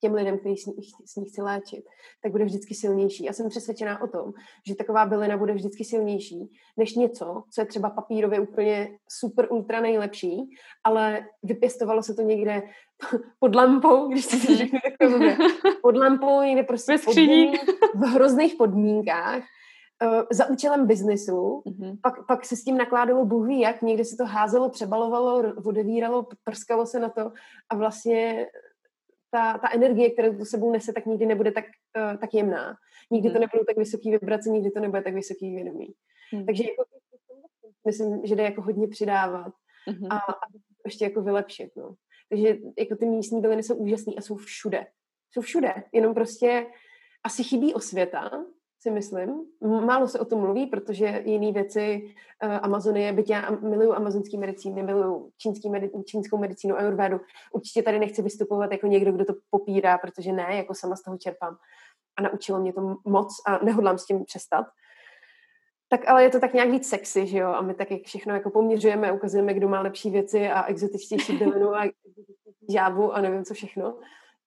těm 0.00 0.14
lidem, 0.14 0.38
kteří 0.38 0.56
s 0.56 0.66
ní, 0.66 0.74
s 1.06 1.16
ní 1.16 1.24
chci 1.24 1.42
léčit, 1.42 1.84
tak 2.22 2.32
bude 2.32 2.44
vždycky 2.44 2.74
silnější. 2.74 3.24
Já 3.24 3.32
jsem 3.32 3.48
přesvědčená 3.48 4.02
o 4.02 4.06
tom, 4.06 4.32
že 4.66 4.74
taková 4.74 5.06
bylina 5.06 5.36
bude 5.36 5.54
vždycky 5.54 5.84
silnější 5.84 6.50
než 6.76 6.94
něco, 6.94 7.42
co 7.50 7.60
je 7.60 7.66
třeba 7.66 7.90
papírově 7.90 8.40
úplně 8.40 8.98
super 9.08 9.46
ultra 9.50 9.80
nejlepší, 9.80 10.50
ale 10.84 11.26
vypěstovalo 11.42 12.02
se 12.02 12.14
to 12.14 12.22
někde 12.22 12.62
pod 13.38 13.54
lampou, 13.54 14.08
když 14.08 14.26
to 14.26 14.36
si 14.36 14.56
řeknu 14.56 14.78
takové, 14.82 15.36
pod 15.82 15.96
lampou, 15.96 16.42
někde 16.42 16.62
prostě 16.62 16.98
pod 17.04 17.14
v 17.94 18.06
hrozných 18.06 18.54
podmínkách, 18.54 19.42
uh, 20.02 20.22
za 20.30 20.46
účelem 20.46 20.86
biznesu, 20.86 21.62
mm-hmm. 21.66 21.98
pak, 22.02 22.26
pak 22.26 22.44
se 22.44 22.56
s 22.56 22.64
tím 22.64 22.76
nakládalo 22.76 23.24
Bůh 23.24 23.46
ví 23.46 23.60
jak, 23.60 23.82
někde 23.82 24.04
se 24.04 24.16
to 24.16 24.24
házelo, 24.24 24.68
přebalovalo, 24.68 25.52
odevíralo, 25.64 26.26
prskalo 26.44 26.86
se 26.86 27.00
na 27.00 27.08
to 27.08 27.32
a 27.70 27.76
vlastně 27.76 28.46
ta, 29.30 29.58
ta 29.58 29.70
energie, 29.72 30.10
kterou 30.10 30.38
to 30.38 30.44
sebou 30.44 30.72
nese, 30.72 30.92
tak 30.92 31.06
nikdy 31.06 31.26
nebude 31.26 31.52
tak, 31.52 31.64
uh, 31.96 32.16
tak 32.16 32.34
jemná. 32.34 32.76
Nikdy 33.10 33.30
to 33.30 33.38
nebudou 33.38 33.64
tak 33.64 33.76
vysoký 33.76 34.10
vibrace, 34.10 34.50
nikdy 34.50 34.70
to 34.70 34.80
nebude 34.80 35.02
tak 35.02 35.14
vysoký 35.14 35.54
vědomí. 35.54 35.86
Mm. 36.32 36.46
Takže 36.46 36.64
jako, 36.64 36.84
myslím, 37.86 38.26
že 38.26 38.36
jde 38.36 38.42
jako 38.42 38.62
hodně 38.62 38.88
přidávat 38.88 39.52
mm-hmm. 39.88 40.08
a, 40.10 40.16
a 40.16 40.46
ještě 40.84 41.04
jako 41.04 41.22
vylepšit. 41.22 41.70
No. 41.76 41.94
Takže 42.28 42.58
jako 42.78 42.96
ty 42.96 43.06
místní 43.06 43.40
byliny 43.40 43.62
jsou 43.62 43.74
úžasný 43.74 44.18
a 44.18 44.20
jsou 44.20 44.36
všude. 44.36 44.86
Jsou 45.30 45.40
všude, 45.40 45.74
jenom 45.92 46.14
prostě 46.14 46.66
asi 47.24 47.44
chybí 47.44 47.74
osvěta, 47.74 48.30
si 48.86 48.90
myslím. 48.90 49.44
Málo 49.60 50.08
se 50.08 50.18
o 50.20 50.24
tom 50.24 50.40
mluví, 50.40 50.66
protože 50.66 51.22
jiné 51.24 51.52
věci 51.52 52.14
uh, 52.44 52.58
Amazonie, 52.62 53.12
byť 53.12 53.30
já 53.30 53.50
miluju 53.50 53.92
amazonský 53.92 54.38
medicíny, 54.38 54.82
miluju 54.82 55.30
čínský 55.38 55.70
medi- 55.70 56.04
čínskou 56.04 56.38
medicínu, 56.38 56.78
ayurvédu, 56.78 57.20
určitě 57.52 57.82
tady 57.82 57.98
nechci 57.98 58.22
vystupovat 58.22 58.72
jako 58.72 58.86
někdo, 58.86 59.12
kdo 59.12 59.24
to 59.24 59.34
popírá, 59.50 59.98
protože 59.98 60.32
ne, 60.32 60.56
jako 60.56 60.74
sama 60.74 60.96
z 60.96 61.02
toho 61.02 61.18
čerpám. 61.18 61.56
A 62.18 62.22
naučilo 62.22 62.60
mě 62.60 62.72
to 62.72 62.96
moc 63.04 63.28
a 63.46 63.64
nehodlám 63.64 63.98
s 63.98 64.06
tím 64.06 64.24
přestat. 64.24 64.66
Tak 65.88 66.08
ale 66.08 66.22
je 66.22 66.30
to 66.30 66.40
tak 66.40 66.54
nějak 66.54 66.70
víc 66.70 66.88
sexy, 66.88 67.26
že 67.26 67.38
jo? 67.38 67.48
A 67.48 67.62
my 67.62 67.74
tak 67.74 67.90
jak 67.90 68.02
všechno 68.02 68.34
jako 68.34 68.50
poměřujeme, 68.50 69.12
ukazujeme, 69.12 69.54
kdo 69.54 69.68
má 69.68 69.80
lepší 69.80 70.10
věci 70.10 70.48
a 70.48 70.64
exotičtější 70.64 71.36
bylinu 71.36 71.74
a 71.74 71.90
žábu 72.72 73.14
a 73.14 73.20
nevím 73.20 73.44
co 73.44 73.54
všechno 73.54 73.98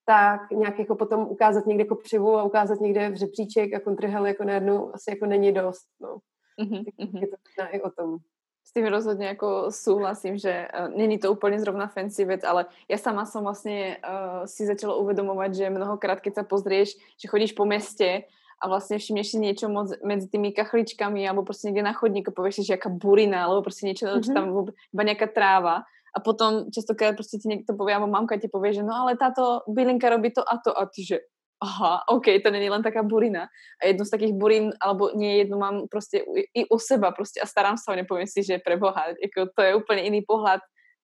tak 0.10 0.52
nějak 0.52 0.80
jako 0.80 0.96
potom 0.96 1.22
ukázat 1.30 1.66
někde 1.66 1.86
kopřivu 1.86 2.38
a 2.38 2.44
ukázat 2.44 2.80
někde 2.82 3.10
v 3.10 3.16
řepříček 3.16 3.74
a 3.74 3.80
kontrahel 3.80 4.26
jako 4.26 4.44
najednou 4.44 4.96
asi 4.96 5.10
jako 5.10 5.26
není 5.26 5.52
dost, 5.52 5.86
no. 6.02 6.18
Mm-hmm. 6.62 7.22
Je 7.22 7.28
to 7.28 7.64
i 7.72 7.82
o 7.82 7.90
tom. 7.90 8.18
S 8.66 8.74
tým 8.74 8.86
rozhodně 8.86 9.28
jako 9.28 9.66
souhlasím, 9.70 10.38
že 10.38 10.68
uh, 10.80 10.98
není 10.98 11.20
to 11.20 11.32
úplně 11.32 11.60
zrovna 11.60 11.88
fancy 11.88 12.26
věc, 12.26 12.44
ale 12.44 12.66
já 12.90 12.98
sama 12.98 13.26
som 13.26 13.44
vlastně 13.44 13.98
uh, 13.98 14.46
si 14.46 14.66
začala 14.66 14.96
uvedomovat, 14.96 15.54
že 15.54 15.70
mnohokrát, 15.70 16.22
keď 16.22 16.34
sa 16.36 16.44
pozrieš, 16.44 16.98
že 17.22 17.30
chodíš 17.30 17.54
po 17.54 17.66
městě 17.66 18.24
a 18.62 18.68
vlastně 18.68 18.98
všimneš 18.98 19.28
si 19.32 19.38
niečo 19.40 19.70
moc 19.70 19.94
medzi 20.04 20.28
tými 20.28 20.52
kachličkami 20.52 21.30
alebo 21.30 21.44
prostě 21.44 21.68
někde 21.68 21.82
na 21.82 21.94
chodníku 21.94 22.32
povieš 22.32 22.56
si, 22.56 22.64
že 22.64 22.74
jaká 22.74 22.90
burina, 22.90 23.46
alebo 23.46 23.62
prostě 23.62 23.86
niečo, 23.86 24.06
mm-hmm. 24.06 24.24
čo 24.26 24.34
tam 24.34 24.66
iba 24.94 25.04
nejaká 25.04 25.28
tráva 25.30 25.86
a 26.18 26.20
potom 26.20 26.66
častokrát 26.76 27.16
prostě 27.16 27.38
ti 27.38 27.48
někdo 27.48 27.78
povie, 27.78 27.96
alebo 27.96 28.12
mamka 28.12 28.38
ti 28.38 28.48
povie, 28.48 28.74
že 28.74 28.84
no 28.84 28.94
ale 28.94 29.18
táto 29.18 29.62
bylinka 29.68 30.10
robí 30.10 30.32
to 30.32 30.42
a 30.42 30.58
to 30.66 30.80
a 30.80 30.86
ty, 30.86 31.06
že 31.06 31.18
aha, 31.64 32.00
OK, 32.10 32.26
to 32.44 32.52
není 32.52 32.70
len 32.70 32.84
taká 32.84 33.04
burina. 33.04 33.48
A 33.84 33.88
jednu 33.88 34.06
z 34.06 34.10
takých 34.10 34.34
burín, 34.34 34.72
alebo 34.82 35.12
nie 35.16 35.38
jednu 35.38 35.58
mám 35.58 35.88
prostě 35.92 36.24
i 36.56 36.66
u 36.70 36.80
seba 36.80 37.12
prostě 37.12 37.42
a 37.42 37.46
starám 37.46 37.78
se 37.78 37.92
o 37.92 37.96
ně, 37.96 38.04
poviem 38.04 38.28
si, 38.28 38.44
že 38.44 38.60
pre 38.66 38.78
Boha, 38.78 39.06
jako 39.08 39.52
to 39.56 39.62
je 39.62 39.76
úplně 39.76 40.02
jiný 40.02 40.22
pohled, 40.28 40.62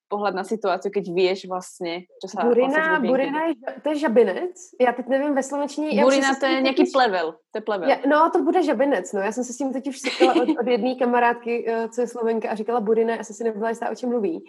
pohled 0.07 0.35
na 0.35 0.43
situaci, 0.43 0.89
keď 0.89 1.05
vieš 1.13 1.47
vlastně, 1.47 2.01
co 2.21 2.27
se 2.27 2.47
Burina, 2.47 2.67
vlastně 2.67 3.09
burina 3.09 3.45
je, 3.45 3.53
to 3.83 3.89
je 3.89 3.99
žabinec? 3.99 4.55
Já 4.81 4.93
teď 4.93 5.07
nevím 5.07 5.35
ve 5.35 5.43
slovenčině. 5.43 6.01
Burina 6.01 6.35
to 6.39 6.45
je 6.45 6.61
nějaký 6.61 6.81
totiž... 6.81 6.93
plevel. 6.93 7.31
To 7.31 7.57
je 7.57 7.61
plevel. 7.61 7.89
Já, 7.89 7.97
no, 8.07 8.29
to 8.33 8.43
bude 8.43 8.63
žabinec, 8.63 9.13
no. 9.13 9.21
Já 9.21 9.31
jsem 9.31 9.43
se 9.43 9.53
s 9.53 9.57
tím 9.57 9.73
teď 9.73 9.87
už 9.87 9.97
od, 10.21 10.49
od 10.61 10.67
jedné 10.67 10.95
kamarádky, 10.95 11.65
eh, 11.67 11.89
co 11.89 12.01
je 12.01 12.07
slovenka, 12.07 12.49
a 12.49 12.55
říkala 12.55 12.79
burina, 12.79 13.15
já 13.15 13.23
jsem 13.23 13.35
si 13.35 13.43
nebyla 13.43 13.69
jistá, 13.69 13.89
o 13.89 13.95
čem 13.95 14.09
mluví. 14.09 14.45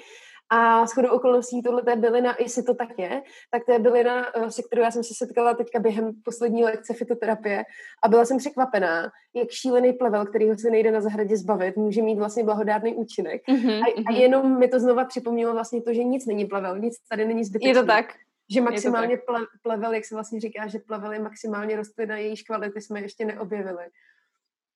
A 0.50 0.86
shodou 0.86 1.08
okolností 1.08 1.62
tohle 1.62 1.82
je 1.88 1.96
bylina, 1.96 2.36
jestli 2.40 2.62
to 2.62 2.74
tak 2.74 2.98
je, 2.98 3.22
tak 3.50 3.64
to 3.64 3.72
je 3.72 3.78
bylina, 3.78 4.26
eh, 4.36 4.50
se 4.50 4.62
kterou 4.62 4.82
já 4.82 4.90
jsem 4.90 5.04
se 5.04 5.14
setkala 5.16 5.54
teďka 5.54 5.78
během 5.78 6.12
poslední 6.24 6.64
lekce 6.64 6.94
fitoterapie 6.94 7.64
a 8.04 8.08
byla 8.08 8.24
jsem 8.24 8.38
překvapená, 8.38 9.10
jak 9.34 9.50
šílený 9.50 9.92
plevel, 9.92 10.26
kterýho 10.26 10.58
se 10.58 10.70
nejde 10.70 10.90
na 10.90 11.00
zahradě 11.00 11.36
zbavit, 11.36 11.76
může 11.76 12.02
mít 12.02 12.18
vlastně 12.18 12.44
blahodárný 12.44 12.94
účinek. 12.94 13.42
Mm-hmm, 13.48 13.82
a, 13.82 13.86
a 14.06 14.12
mhm. 14.12 14.20
jenom 14.20 14.58
mi 14.58 14.68
to 14.68 14.80
znova 14.80 15.04
připomnělo 15.04 15.52
vlastně 15.52 15.82
to, 15.82 15.94
že 15.94 16.04
nic 16.04 16.26
není 16.26 16.44
plevel, 16.44 16.78
nic 16.78 16.94
tady 17.08 17.24
není 17.24 17.44
zbytečný. 17.44 17.68
Je 17.68 17.74
to 17.74 17.86
tak. 17.86 18.14
Že 18.50 18.60
maximálně 18.60 19.16
ple, 19.16 19.40
plevel, 19.62 19.94
jak 19.94 20.04
se 20.04 20.14
vlastně 20.14 20.40
říká, 20.40 20.66
že 20.66 20.78
plevel 20.78 21.12
je 21.12 21.18
maximálně 21.18 21.76
rostlina, 21.76 22.16
jejíž 22.16 22.42
kvality 22.42 22.80
jsme 22.80 23.00
ještě 23.00 23.24
neobjevili. 23.24 23.84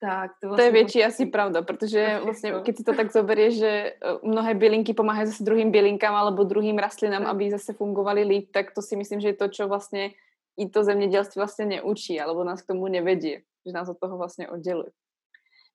Tak, 0.00 0.30
to, 0.40 0.48
vlastně 0.48 0.62
to 0.62 0.66
je 0.66 0.72
větší 0.72 0.98
vlastně... 0.98 1.24
asi 1.24 1.30
pravda, 1.30 1.62
protože 1.62 2.20
vlastně, 2.24 2.52
když 2.62 2.76
si 2.76 2.84
to 2.84 2.92
tak 2.94 3.12
zoberieš, 3.12 3.58
že 3.58 3.68
eh, 3.68 3.94
mnohé 4.22 4.54
bylinky 4.54 4.94
pomáhají 4.94 5.26
zase 5.26 5.44
druhým 5.44 5.70
bylinkám 5.70 6.14
alebo 6.14 6.44
druhým 6.44 6.78
rastlinám, 6.78 7.26
aby 7.26 7.50
zase 7.50 7.72
fungovali 7.72 8.22
líp, 8.22 8.48
tak 8.52 8.72
to 8.74 8.82
si 8.82 8.96
myslím, 8.96 9.20
že 9.20 9.28
je 9.28 9.34
to, 9.34 9.48
čo 9.48 9.68
vlastně 9.68 10.10
i 10.56 10.68
to 10.68 10.84
zemědělství 10.84 11.38
vlastně 11.38 11.66
neučí, 11.66 12.20
alebo 12.20 12.44
nás 12.44 12.62
k 12.62 12.66
tomu 12.66 12.88
nevedí, 12.88 13.36
že 13.66 13.72
nás 13.72 13.88
od 13.88 13.98
toho 14.00 14.18
vlastně 14.18 14.48
odděluje. 14.48 14.90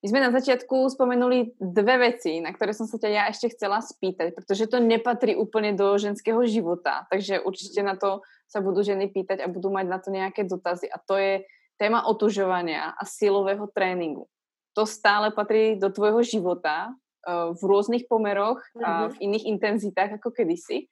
My 0.04 0.10
jsme 0.10 0.22
na 0.22 0.32
začátku 0.32 0.90
spomenuli 0.90 1.46
dvě 1.62 1.98
věci, 1.98 2.42
na 2.42 2.54
které 2.54 2.74
jsem 2.74 2.88
se 2.88 2.98
tě 2.98 3.10
já 3.10 3.28
ještě 3.28 3.50
chcela 3.50 3.82
spýtať, 3.82 4.34
protože 4.36 4.68
to 4.68 4.80
nepatří 4.80 5.36
úplně 5.36 5.74
do 5.74 5.98
ženského 5.98 6.46
života, 6.46 7.10
takže 7.12 7.40
určitě 7.40 7.84
na 7.84 7.96
to 7.96 8.22
se 8.50 8.62
budu 8.62 8.84
ženy 8.84 9.08
pýtať 9.08 9.40
a 9.42 9.48
budu 9.48 9.70
mať 9.70 9.88
na 9.88 10.00
to 10.00 10.12
nějaké 10.12 10.44
dotazy. 10.44 10.90
A 10.92 11.02
to 11.08 11.18
je 11.18 11.42
téma 11.78 12.06
otužovania 12.08 12.96
a 12.96 13.04
silového 13.06 13.68
tréninku. 13.68 14.28
To 14.76 14.86
stále 14.86 15.32
patrí 15.32 15.80
do 15.80 15.90
tvojho 15.90 16.24
života 16.24 16.92
uh, 16.92 17.56
v 17.56 17.62
rôznych 17.64 18.08
pomeroch 18.12 18.60
a 18.84 19.08
mm-hmm. 19.08 19.12
v 19.12 19.16
iných 19.22 19.46
intenzitách 19.56 20.12
ako 20.20 20.32
kedysi. 20.32 20.88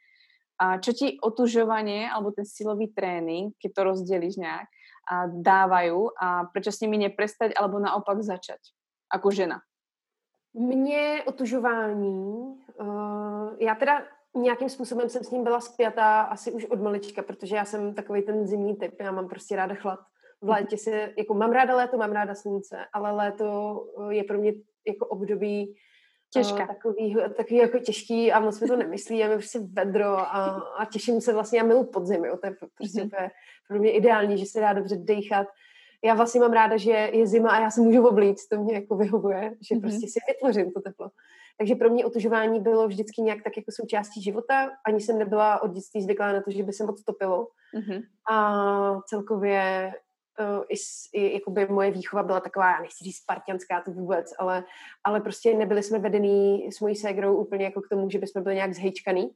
A 0.60 0.80
čo 0.80 0.96
ti 0.96 1.20
otužovanie 1.20 2.08
alebo 2.08 2.32
ten 2.32 2.48
silový 2.48 2.88
trénink, 2.96 3.58
keď 3.60 3.72
to 3.74 3.82
rozdělíš 3.84 4.36
nějak, 4.36 4.68
a 5.04 5.28
dávajú 5.28 6.16
a 6.16 6.48
prečo 6.48 6.72
s 6.72 6.80
nimi 6.80 6.96
neprestať 6.96 7.52
alebo 7.60 7.76
naopak 7.76 8.24
začať 8.24 8.60
jako 9.14 9.32
žena? 9.32 9.60
Mně 10.54 11.24
otužování, 11.28 12.56
uh, 12.80 13.56
já 13.60 13.76
teda 13.76 14.04
nějakým 14.36 14.70
způsobem 14.70 15.10
jsem 15.10 15.24
s 15.24 15.32
ním 15.32 15.44
byla 15.44 15.60
spjatá 15.60 16.22
asi 16.22 16.52
už 16.52 16.66
od 16.66 16.82
malička, 16.82 17.22
protože 17.24 17.56
já 17.56 17.66
jsem 17.66 17.94
takový 17.94 18.22
ten 18.22 18.48
zimní 18.48 18.76
typ, 18.76 19.02
já 19.02 19.12
mám 19.12 19.28
prostě 19.28 19.56
ráda 19.56 19.76
chlad 19.76 20.00
v 20.44 20.50
létě 20.50 20.78
si, 20.78 21.14
jako 21.18 21.34
mám 21.34 21.52
ráda 21.52 21.76
léto, 21.76 21.98
mám 21.98 22.12
ráda 22.12 22.36
slunce, 22.36 22.78
ale 22.94 23.12
léto 23.12 23.78
eh, 24.10 24.16
je 24.16 24.24
pro 24.24 24.38
mě 24.38 24.54
jako 24.88 25.06
období 25.06 25.72
eh, 25.72 25.74
Těžká. 26.34 26.68
Takový, 26.68 27.16
takový 27.38 27.56
jako 27.56 27.80
těžký 27.80 28.32
a 28.32 28.40
moc 28.40 28.62
mi 28.62 28.68
to 28.68 28.76
nemyslí, 28.76 29.18
já 29.18 29.28
mi 29.28 29.34
prostě 29.34 29.60
vedro 29.60 30.18
a, 30.18 30.46
a 30.78 30.86
těším 30.86 31.22
se 31.22 31.34
vlastně, 31.34 31.60
já 31.60 31.66
milu 31.66 31.84
podzim, 31.84 32.26
jo, 32.26 32.38
to 32.38 32.48
je 32.48 32.56
prostě 32.78 33.02
mm-hmm. 33.02 33.30
pro 33.68 33.80
mě 33.80 33.92
ideální, 33.92 34.38
že 34.38 34.46
se 34.46 34.60
dá 34.60 34.74
dobře 34.74 34.96
dechat. 34.96 35.48
Já 36.04 36.14
vlastně 36.14 36.42
mám 36.42 36.54
ráda, 36.54 36.78
že 36.78 36.92
je 36.92 37.28
zima 37.28 37.50
a 37.50 37.60
já 37.60 37.72
se 37.72 37.82
můžu 37.82 38.08
oblíct, 38.08 38.50
to 38.50 38.58
mě 38.58 38.74
jako 38.74 38.96
vyhovuje, 38.96 39.56
že 39.62 39.76
mm-hmm. 39.76 39.82
prostě 39.82 40.08
si 40.08 40.20
vytvořím 40.28 40.72
to 40.72 40.82
teplo. 40.82 41.10
Takže 41.58 41.76
pro 41.76 41.90
mě 41.90 42.06
otužování 42.06 42.60
bylo 42.60 42.88
vždycky 42.88 43.22
nějak 43.22 43.44
tak 43.44 43.58
jako 43.58 43.72
součástí 43.72 44.22
života. 44.22 44.70
Ani 44.86 45.02
jsem 45.02 45.20
nebyla 45.20 45.62
od 45.62 45.72
dětství 45.72 46.02
zvyklá 46.02 46.34
na 46.34 46.42
to, 46.42 46.52
že 46.52 46.64
by 46.64 46.74
se 46.74 46.86
moc 46.86 47.04
topilo. 47.04 47.48
Mm-hmm. 47.76 48.04
A 48.32 49.02
celkově 49.02 49.94
uh, 50.40 50.64
i, 50.70 50.76
i 51.14 51.34
jakoby 51.34 51.68
moje 51.68 51.92
výchova 51.92 52.24
byla 52.24 52.40
taková, 52.40 52.72
já 52.72 52.82
nechci 52.82 53.04
říct 53.04 53.18
spartianská 53.18 53.82
to 53.82 53.92
vůbec, 53.92 54.34
ale, 54.40 54.64
ale 55.04 55.22
prostě 55.22 55.54
nebyli 55.54 55.84
jsme 55.84 56.00
vedený 56.00 56.72
s 56.72 56.80
mojí 56.80 56.96
ségrou 56.96 57.36
úplně 57.36 57.66
jako 57.66 57.82
k 57.82 57.90
tomu, 57.90 58.10
že 58.10 58.20
bychom 58.20 58.44
byli 58.44 58.56
nějak 58.56 58.74
zhejčkaný. 58.74 59.32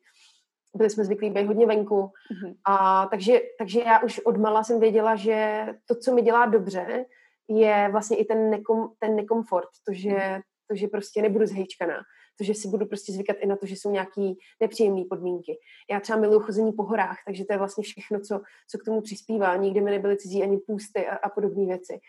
Byli 0.75 0.89
jsme 0.89 1.05
zvyklí 1.05 1.29
být 1.29 1.47
hodně 1.47 1.65
venku. 1.65 2.01
Mm-hmm. 2.01 2.55
A 2.65 3.05
takže, 3.05 3.41
takže 3.59 3.79
já 3.79 3.99
už 3.99 4.19
od 4.19 4.37
mala 4.37 4.63
jsem 4.63 4.79
věděla, 4.79 5.15
že 5.15 5.67
to, 5.85 5.95
co 5.95 6.13
mi 6.13 6.21
dělá 6.21 6.45
dobře, 6.45 7.05
je 7.47 7.89
vlastně 7.91 8.17
i 8.17 8.25
ten, 8.25 8.49
nekom, 8.49 8.89
ten 8.99 9.15
nekomfort, 9.15 9.69
to 9.87 9.93
že, 9.93 10.39
to, 10.67 10.75
že 10.75 10.87
prostě 10.87 11.21
nebudu 11.21 11.45
zhejčkaná, 11.45 11.97
to, 12.37 12.43
že 12.43 12.53
si 12.53 12.67
budu 12.67 12.85
prostě 12.85 13.13
zvykat 13.13 13.37
i 13.39 13.45
na 13.45 13.55
to, 13.55 13.65
že 13.65 13.75
jsou 13.75 13.91
nějaký 13.91 14.39
nepříjemné 14.59 15.05
podmínky. 15.09 15.59
Já 15.91 15.99
třeba 15.99 16.19
miluji 16.19 16.39
chození 16.39 16.71
po 16.71 16.83
horách, 16.83 17.17
takže 17.25 17.45
to 17.45 17.53
je 17.53 17.57
vlastně 17.57 17.83
všechno, 17.83 18.19
co, 18.19 18.41
co 18.67 18.77
k 18.77 18.83
tomu 18.83 19.01
přispívá. 19.01 19.55
Nikdy 19.55 19.81
mi 19.81 19.91
nebyly 19.91 20.17
cizí 20.17 20.43
ani 20.43 20.57
půsty 20.57 21.07
a, 21.07 21.15
a 21.15 21.29
podobné 21.29 21.65
věci. 21.65 21.99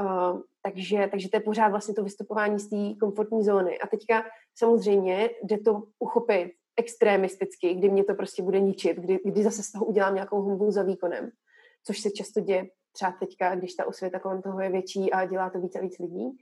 Uh, 0.00 0.40
takže, 0.62 1.08
takže 1.10 1.28
to 1.28 1.36
je 1.36 1.40
pořád 1.40 1.68
vlastně 1.68 1.94
to 1.94 2.04
vystupování 2.04 2.58
z 2.58 2.68
té 2.68 3.00
komfortní 3.00 3.44
zóny. 3.44 3.78
A 3.78 3.86
teďka 3.86 4.24
samozřejmě 4.54 5.30
jde 5.42 5.58
to 5.58 5.82
uchopit 5.98 6.52
extremisticky, 6.76 7.74
kdy 7.74 7.88
mě 7.88 8.04
to 8.04 8.14
prostě 8.14 8.42
bude 8.42 8.60
ničit, 8.60 8.96
kdy, 8.96 9.20
kdy 9.24 9.42
zase 9.42 9.62
z 9.62 9.72
toho 9.72 9.84
udělám 9.84 10.14
nějakou 10.14 10.42
humbu 10.42 10.70
za 10.70 10.82
výkonem, 10.82 11.30
což 11.84 12.00
se 12.00 12.10
často 12.10 12.40
děje 12.40 12.66
třeba 12.92 13.12
teďka, 13.20 13.54
když 13.54 13.74
ta 13.74 13.86
osvěta 13.86 14.18
kolem 14.18 14.42
toho 14.42 14.60
je 14.60 14.70
větší 14.70 15.12
a 15.12 15.26
dělá 15.26 15.50
to 15.50 15.60
více 15.60 15.78
a 15.78 15.82
víc 15.82 15.98
lidí. 15.98 16.38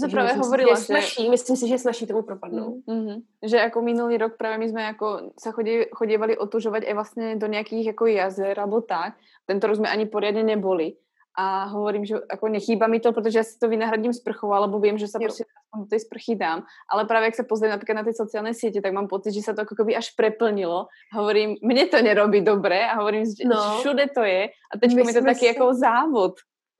Že 0.00 0.08
právě 0.08 0.32
hovorila, 0.32 0.76
si, 0.76 0.80
že... 0.80 0.86
Snaží, 0.86 1.30
myslím 1.30 1.56
si, 1.56 1.68
že 1.68 1.74
je 1.74 1.78
snaží 1.78 2.06
tomu 2.06 2.22
propadnout. 2.22 2.74
Mm-hmm. 2.88 3.22
Že 3.42 3.56
jako 3.56 3.82
minulý 3.82 4.16
rok 4.16 4.36
právě 4.36 4.58
my 4.58 4.68
jsme 4.68 4.82
jako 4.82 5.20
se 5.40 5.50
chodí, 5.52 5.84
chodívali 5.92 6.38
otužovat 6.38 6.82
i 6.86 6.94
vlastně 6.94 7.36
do 7.36 7.46
nějakých 7.46 7.86
jako 7.86 8.06
jazer 8.06 8.60
alebo 8.60 8.80
tak. 8.80 9.14
Tento 9.46 9.66
rok 9.66 9.76
jsme 9.76 9.88
ani 9.88 10.06
poriadně 10.06 10.42
neboli 10.42 10.92
a 11.40 11.64
hovorím, 11.64 12.04
že 12.04 12.14
jako 12.30 12.48
nechýba 12.48 12.86
mi 12.86 13.00
to, 13.00 13.12
protože 13.12 13.38
já 13.38 13.44
si 13.44 13.58
to 13.58 13.68
vynahradím 13.68 14.12
sprchou, 14.12 14.52
alebo 14.52 14.80
vím, 14.80 14.98
že 14.98 15.08
se 15.08 15.18
prostě 15.18 15.44
do 15.78 15.84
té 15.84 15.98
sprchy 15.98 16.34
dám, 16.34 16.62
ale 16.92 17.04
právě 17.04 17.26
jak 17.26 17.34
se 17.34 17.42
pozriem 17.42 17.70
například 17.70 17.94
na 17.94 18.04
ty 18.04 18.14
sociální 18.14 18.54
sítě, 18.54 18.80
tak 18.80 18.92
mám 18.92 19.08
pocit, 19.08 19.32
že 19.32 19.42
se 19.42 19.54
to 19.54 19.60
jako 19.60 19.84
by 19.84 19.96
až 19.96 20.10
preplnilo. 20.10 20.86
Hovorím, 21.12 21.56
mně 21.62 21.86
to 21.86 22.02
nerobí 22.02 22.40
dobré 22.40 22.86
a 22.86 22.96
hovorím, 22.96 23.24
že 23.24 23.48
no. 23.48 23.78
všude 23.78 24.06
to 24.14 24.22
je 24.22 24.48
a 24.74 24.78
teď 24.78 24.94
mi 24.94 25.12
to 25.12 25.22
taky 25.22 25.38
si... 25.38 25.46
jako 25.46 25.74
závod. 25.74 26.32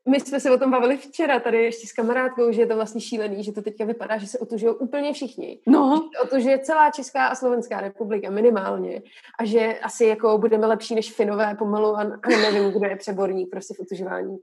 My 0.08 0.20
jsme 0.20 0.40
se 0.40 0.50
o 0.50 0.58
tom 0.58 0.70
bavili 0.70 0.96
včera 0.96 1.40
tady 1.40 1.64
ještě 1.64 1.86
s 1.86 1.92
kamarádkou, 1.92 2.52
že 2.52 2.60
je 2.60 2.66
to 2.66 2.74
vlastně 2.74 3.00
šílený, 3.00 3.44
že 3.44 3.52
to 3.52 3.62
teďka 3.62 3.84
vypadá, 3.84 4.18
že 4.18 4.26
se 4.26 4.38
otužují 4.38 4.74
úplně 4.76 5.12
všichni. 5.12 5.60
No. 5.66 6.10
Otužuje 6.22 6.58
celá 6.58 6.90
Česká 6.90 7.26
a 7.26 7.34
Slovenská 7.34 7.80
republika 7.80 8.30
minimálně. 8.30 9.02
A 9.38 9.44
že 9.44 9.78
asi 9.82 10.04
jako 10.04 10.38
budeme 10.38 10.66
lepší 10.66 10.94
než 10.94 11.12
Finové 11.12 11.54
pomalu 11.54 11.96
a, 11.96 12.00
a 12.00 12.28
nevím, 12.28 12.70
kdo 12.70 12.86
je 12.86 12.96
přeborník 12.96 13.50
prostě 13.50 13.74
v 13.74 13.80
otužování. 13.80 14.38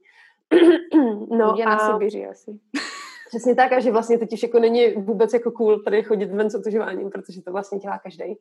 no 1.37 1.55
je 1.57 1.65
a... 1.65 1.69
na 1.69 1.93
Sibiři 1.93 2.25
asi. 2.25 2.51
Přesně 3.29 3.55
tak, 3.55 3.71
a 3.71 3.79
že 3.79 3.91
vlastně 3.91 4.19
už 4.33 4.43
jako 4.43 4.59
není 4.59 4.93
vůbec 4.93 5.33
jako 5.33 5.51
cool 5.51 5.79
tady 5.79 6.03
chodit 6.03 6.25
ven 6.25 6.49
s 6.49 6.55
otužováním, 6.55 7.09
protože 7.09 7.41
to 7.41 7.51
vlastně 7.51 7.79
dělá 7.79 7.99
každý. 7.99 8.35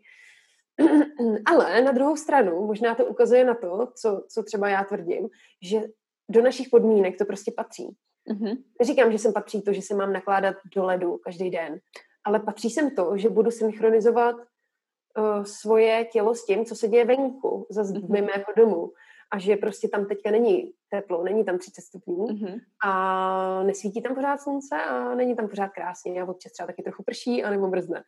Ale 1.47 1.83
na 1.83 1.93
druhou 1.93 2.17
stranu 2.17 2.67
možná 2.67 2.95
to 2.95 3.07
ukazuje 3.07 3.45
na 3.45 3.55
to, 3.55 3.89
co, 3.95 4.25
co 4.29 4.43
třeba 4.43 4.69
já 4.69 4.85
tvrdím, 4.85 5.29
že 5.63 5.83
do 6.29 6.43
našich 6.43 6.69
podmínek 6.69 7.19
to 7.19 7.25
prostě 7.25 7.53
patří. 7.57 7.97
Mm-hmm. 8.31 8.57
Neříkám, 8.81 9.13
že 9.13 9.19
sem 9.19 9.33
patří 9.33 9.63
to, 9.63 9.73
že 9.73 9.83
se 9.83 9.95
mám 9.95 10.13
nakládat 10.13 10.57
do 10.75 10.85
ledu 10.85 11.19
každý 11.19 11.51
den, 11.51 11.79
ale 12.25 12.41
patří 12.41 12.71
sem 12.71 12.95
to, 12.95 13.17
že 13.17 13.29
budu 13.29 13.51
synchronizovat 13.51 14.37
uh, 14.37 15.45
svoje 15.45 16.05
tělo 16.05 16.35
s 16.35 16.45
tím, 16.45 16.65
co 16.65 16.75
se 16.75 16.89
děje 16.89 17.05
venku, 17.05 17.67
za 17.71 17.85
zdmi 17.85 18.01
mm-hmm. 18.01 18.27
mého 18.27 18.45
domu. 18.57 18.93
A 19.31 19.39
že 19.39 19.57
prostě 19.57 19.89
tam 19.89 20.07
teďka 20.07 20.31
není 20.31 20.73
teplo, 20.91 21.25
není 21.25 21.45
tam 21.45 21.59
30 21.59 21.81
stupňů 21.81 22.27
mm-hmm. 22.27 22.61
a 22.85 23.63
nesvítí 23.63 24.03
tam 24.03 24.15
pořád 24.15 24.41
slunce 24.41 24.77
a 24.77 25.15
není 25.15 25.37
tam 25.37 25.49
pořád 25.49 25.69
krásně 25.69 26.23
a 26.23 26.25
občas 26.25 26.53
třeba 26.53 26.67
taky 26.67 26.83
trochu 26.83 27.03
prší 27.03 27.45
a 27.45 27.51
nebo 27.51 27.69
mrzne. 27.69 28.03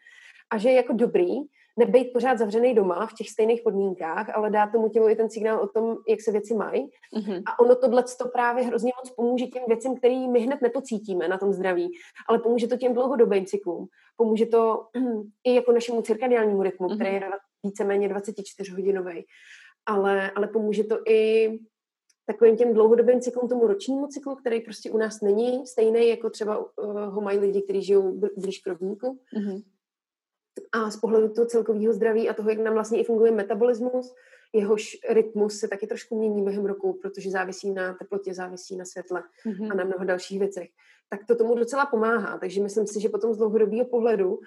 A 0.50 0.58
že 0.58 0.68
je 0.68 0.74
jako 0.74 0.92
dobrý 0.92 1.34
nebejt 1.76 2.12
pořád 2.12 2.38
zavřený 2.38 2.74
doma 2.74 3.06
v 3.06 3.14
těch 3.14 3.30
stejných 3.30 3.62
podmínkách, 3.62 4.36
ale 4.36 4.50
dát 4.50 4.72
tomu 4.72 4.88
tělu 4.88 5.08
i 5.08 5.16
ten 5.16 5.30
signál 5.30 5.60
o 5.60 5.68
tom, 5.68 5.96
jak 6.08 6.20
se 6.20 6.32
věci 6.32 6.54
mají. 6.54 6.90
Mm-hmm. 7.16 7.42
A 7.46 7.58
ono 7.58 7.76
tohle 7.76 8.04
to 8.18 8.28
právě 8.28 8.64
hrozně 8.64 8.92
moc 8.96 9.14
pomůže 9.14 9.46
těm 9.46 9.62
věcem, 9.68 9.96
který 9.96 10.28
my 10.28 10.40
hned 10.40 10.62
nepocítíme 10.62 11.28
na 11.28 11.38
tom 11.38 11.52
zdraví, 11.52 11.90
ale 12.28 12.38
pomůže 12.38 12.66
to 12.66 12.76
těm 12.76 12.94
dlouhodobým 12.94 13.46
cyklům. 13.46 13.86
Pomůže 14.16 14.46
to 14.46 14.86
i 15.44 15.54
jako 15.54 15.72
našemu 15.72 16.02
cirkadiálnímu 16.02 16.62
rytmu, 16.62 16.88
mm-hmm. 16.88 16.94
který 16.94 17.14
je 17.14 17.30
víceméně 17.62 18.08
24 18.08 18.72
hodinový. 18.72 19.24
Ale, 19.86 20.30
ale 20.30 20.48
pomůže 20.48 20.84
to 20.84 20.98
i 21.10 21.50
takovým 22.26 22.56
těm 22.56 22.74
dlouhodobým 22.74 23.20
cyklům, 23.20 23.48
tomu 23.48 23.66
ročnímu 23.66 24.06
cyklu, 24.06 24.34
který 24.34 24.60
prostě 24.60 24.90
u 24.90 24.96
nás 24.96 25.20
není 25.20 25.66
stejný, 25.66 26.08
jako 26.08 26.30
třeba 26.30 26.58
uh, 26.58 27.00
ho 27.00 27.20
mají 27.20 27.38
lidi, 27.38 27.62
kteří 27.62 27.82
žijou 27.82 28.20
blíž 28.36 28.58
k 28.58 28.66
rovníku. 28.66 29.18
Mm-hmm 29.38 29.62
a 30.84 30.90
z 30.90 30.96
pohledu 30.96 31.28
toho 31.28 31.46
celkového 31.46 31.92
zdraví 31.92 32.28
a 32.28 32.34
toho, 32.34 32.50
jak 32.50 32.58
nám 32.58 32.74
vlastně 32.74 33.00
i 33.00 33.04
funguje 33.04 33.32
metabolismus, 33.32 34.14
jehož 34.52 34.96
rytmus 35.08 35.58
se 35.58 35.68
taky 35.68 35.86
trošku 35.86 36.18
mění 36.18 36.44
během 36.44 36.64
roku, 36.64 36.98
protože 37.02 37.30
závisí 37.30 37.72
na 37.72 37.94
teplotě, 37.94 38.34
závisí 38.34 38.76
na 38.76 38.84
světle 38.84 39.22
mm-hmm. 39.46 39.70
a 39.70 39.74
na 39.74 39.84
mnoho 39.84 40.04
dalších 40.04 40.38
věcech, 40.38 40.68
tak 41.08 41.20
to 41.28 41.36
tomu 41.36 41.54
docela 41.54 41.86
pomáhá. 41.86 42.38
Takže 42.38 42.62
myslím 42.62 42.86
si, 42.86 43.00
že 43.00 43.08
potom 43.08 43.34
z 43.34 43.36
dlouhodobého 43.36 43.84
pohledu 43.84 44.38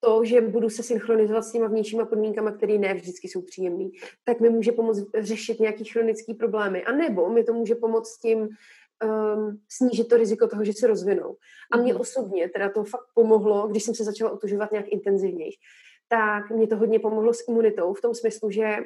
to, 0.00 0.24
že 0.24 0.40
budu 0.40 0.70
se 0.70 0.82
synchronizovat 0.82 1.44
s 1.44 1.52
těma 1.52 1.66
vnějšíma 1.66 2.04
podmínkama, 2.04 2.52
které 2.52 2.78
ne 2.78 2.94
vždycky 2.94 3.28
jsou 3.28 3.42
příjemné, 3.42 3.84
tak 4.24 4.40
mi 4.40 4.50
může 4.50 4.72
pomoct 4.72 5.06
řešit 5.18 5.60
nějaký 5.60 5.84
chronický 5.84 6.34
problémy. 6.34 6.84
A 6.84 6.92
nebo 6.92 7.30
mi 7.30 7.44
to 7.44 7.52
může 7.52 7.74
pomoct 7.74 8.08
s 8.08 8.20
tím 8.20 8.48
um, 9.04 9.60
snížit 9.68 10.08
to 10.08 10.16
riziko 10.16 10.48
toho, 10.48 10.64
že 10.64 10.72
se 10.72 10.86
rozvinou. 10.86 11.36
A 11.72 11.76
mě 11.76 11.94
mm. 11.94 12.00
osobně 12.00 12.48
teda 12.48 12.70
to 12.70 12.84
fakt 12.84 13.06
pomohlo, 13.14 13.68
když 13.68 13.82
jsem 13.82 13.94
se 13.94 14.04
začala 14.04 14.30
otužovat 14.30 14.72
nějak 14.72 14.88
intenzivněji, 14.88 15.52
tak 16.08 16.50
mě 16.50 16.66
to 16.66 16.76
hodně 16.76 16.98
pomohlo 16.98 17.34
s 17.34 17.48
imunitou 17.48 17.94
v 17.94 18.00
tom 18.00 18.14
smyslu, 18.14 18.50
že 18.50 18.76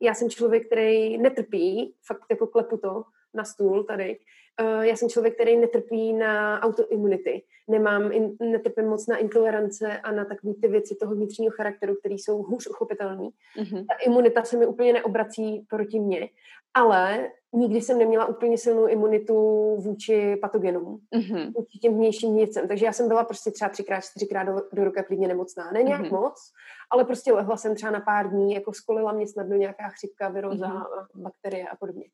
já 0.00 0.14
jsem 0.14 0.30
člověk, 0.30 0.66
který 0.66 1.18
netrpí, 1.18 1.94
fakt 2.06 2.24
jako 2.30 2.46
klepu 2.46 2.76
to 2.76 3.02
na 3.34 3.44
stůl 3.44 3.84
tady, 3.84 4.18
uh, 4.62 4.80
já 4.80 4.96
jsem 4.96 5.08
člověk, 5.08 5.34
který 5.34 5.56
netrpí 5.56 6.12
na 6.12 6.60
autoimunity. 6.60 7.42
Nemám, 7.68 8.12
in, 8.12 8.36
netrpím 8.40 8.88
moc 8.88 9.06
na 9.06 9.16
intolerance 9.16 9.98
a 9.98 10.12
na 10.12 10.24
takové 10.24 10.54
ty 10.62 10.68
věci 10.68 10.94
toho 10.94 11.14
vnitřního 11.14 11.52
charakteru, 11.56 11.94
které 11.94 12.14
jsou 12.14 12.42
hůř 12.42 12.66
uchopitelné. 12.66 13.28
Mm-hmm. 13.58 13.86
Ta 13.86 13.94
imunita 14.06 14.42
se 14.42 14.56
mi 14.56 14.66
úplně 14.66 14.92
neobrací 14.92 15.66
proti 15.68 16.00
mně, 16.00 16.28
ale 16.74 17.30
nikdy 17.52 17.80
jsem 17.80 17.98
neměla 17.98 18.26
úplně 18.26 18.58
silnou 18.58 18.86
imunitu 18.86 19.34
vůči 19.76 20.36
patogenům, 20.36 21.00
mm-hmm. 21.16 21.52
vůči 21.56 21.78
těm 21.78 21.94
vnějším 21.94 22.36
věcem. 22.36 22.68
Takže 22.68 22.86
já 22.86 22.92
jsem 22.92 23.08
byla 23.08 23.24
prostě 23.24 23.50
třeba 23.50 23.68
třikrát, 23.68 24.04
čtyřikrát 24.04 24.44
do, 24.44 24.62
do 24.72 24.84
roka 24.84 25.02
klidně 25.02 25.28
nemocná. 25.28 25.70
Ne 25.72 25.82
nějak 25.82 26.02
mm-hmm. 26.02 26.20
moc, 26.20 26.52
ale 26.90 27.04
prostě 27.04 27.32
lehla 27.32 27.56
jsem 27.56 27.74
třeba 27.74 27.92
na 27.92 28.00
pár 28.00 28.30
dní, 28.30 28.54
jako 28.54 28.72
skolila 28.72 29.12
mě 29.12 29.26
snadno 29.26 29.56
nějaká 29.56 29.88
chřipka, 29.88 30.28
viroza, 30.28 30.68
mm-hmm. 30.68 31.22
bakterie 31.22 31.68
a 31.68 31.76
podobně. 31.76 32.04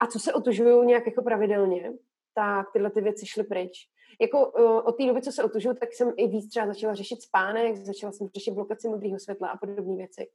A 0.00 0.06
co 0.06 0.18
se 0.18 0.32
otužuju 0.32 0.82
nějak 0.82 1.06
jako 1.06 1.22
pravidelně, 1.22 1.92
tak 2.34 2.72
tyhle 2.72 2.90
ty 2.90 3.00
věci 3.00 3.26
šly 3.26 3.44
pryč. 3.44 3.88
Jako 4.20 4.50
uh, 4.50 4.76
od 4.84 4.92
té 4.92 5.06
doby, 5.06 5.22
co 5.22 5.32
se 5.32 5.44
otužuju, 5.44 5.74
tak 5.74 5.92
jsem 5.92 6.12
i 6.16 6.28
víc 6.28 6.50
třeba 6.50 6.66
začala 6.66 6.94
řešit 6.94 7.22
spánek, 7.22 7.76
začala 7.76 8.12
jsem 8.12 8.28
řešit 8.34 8.54
blokaci 8.54 8.88
modrého 8.88 9.18
světla 9.18 9.48
a 9.48 9.56
podobné 9.56 9.96
věci. 9.96 10.26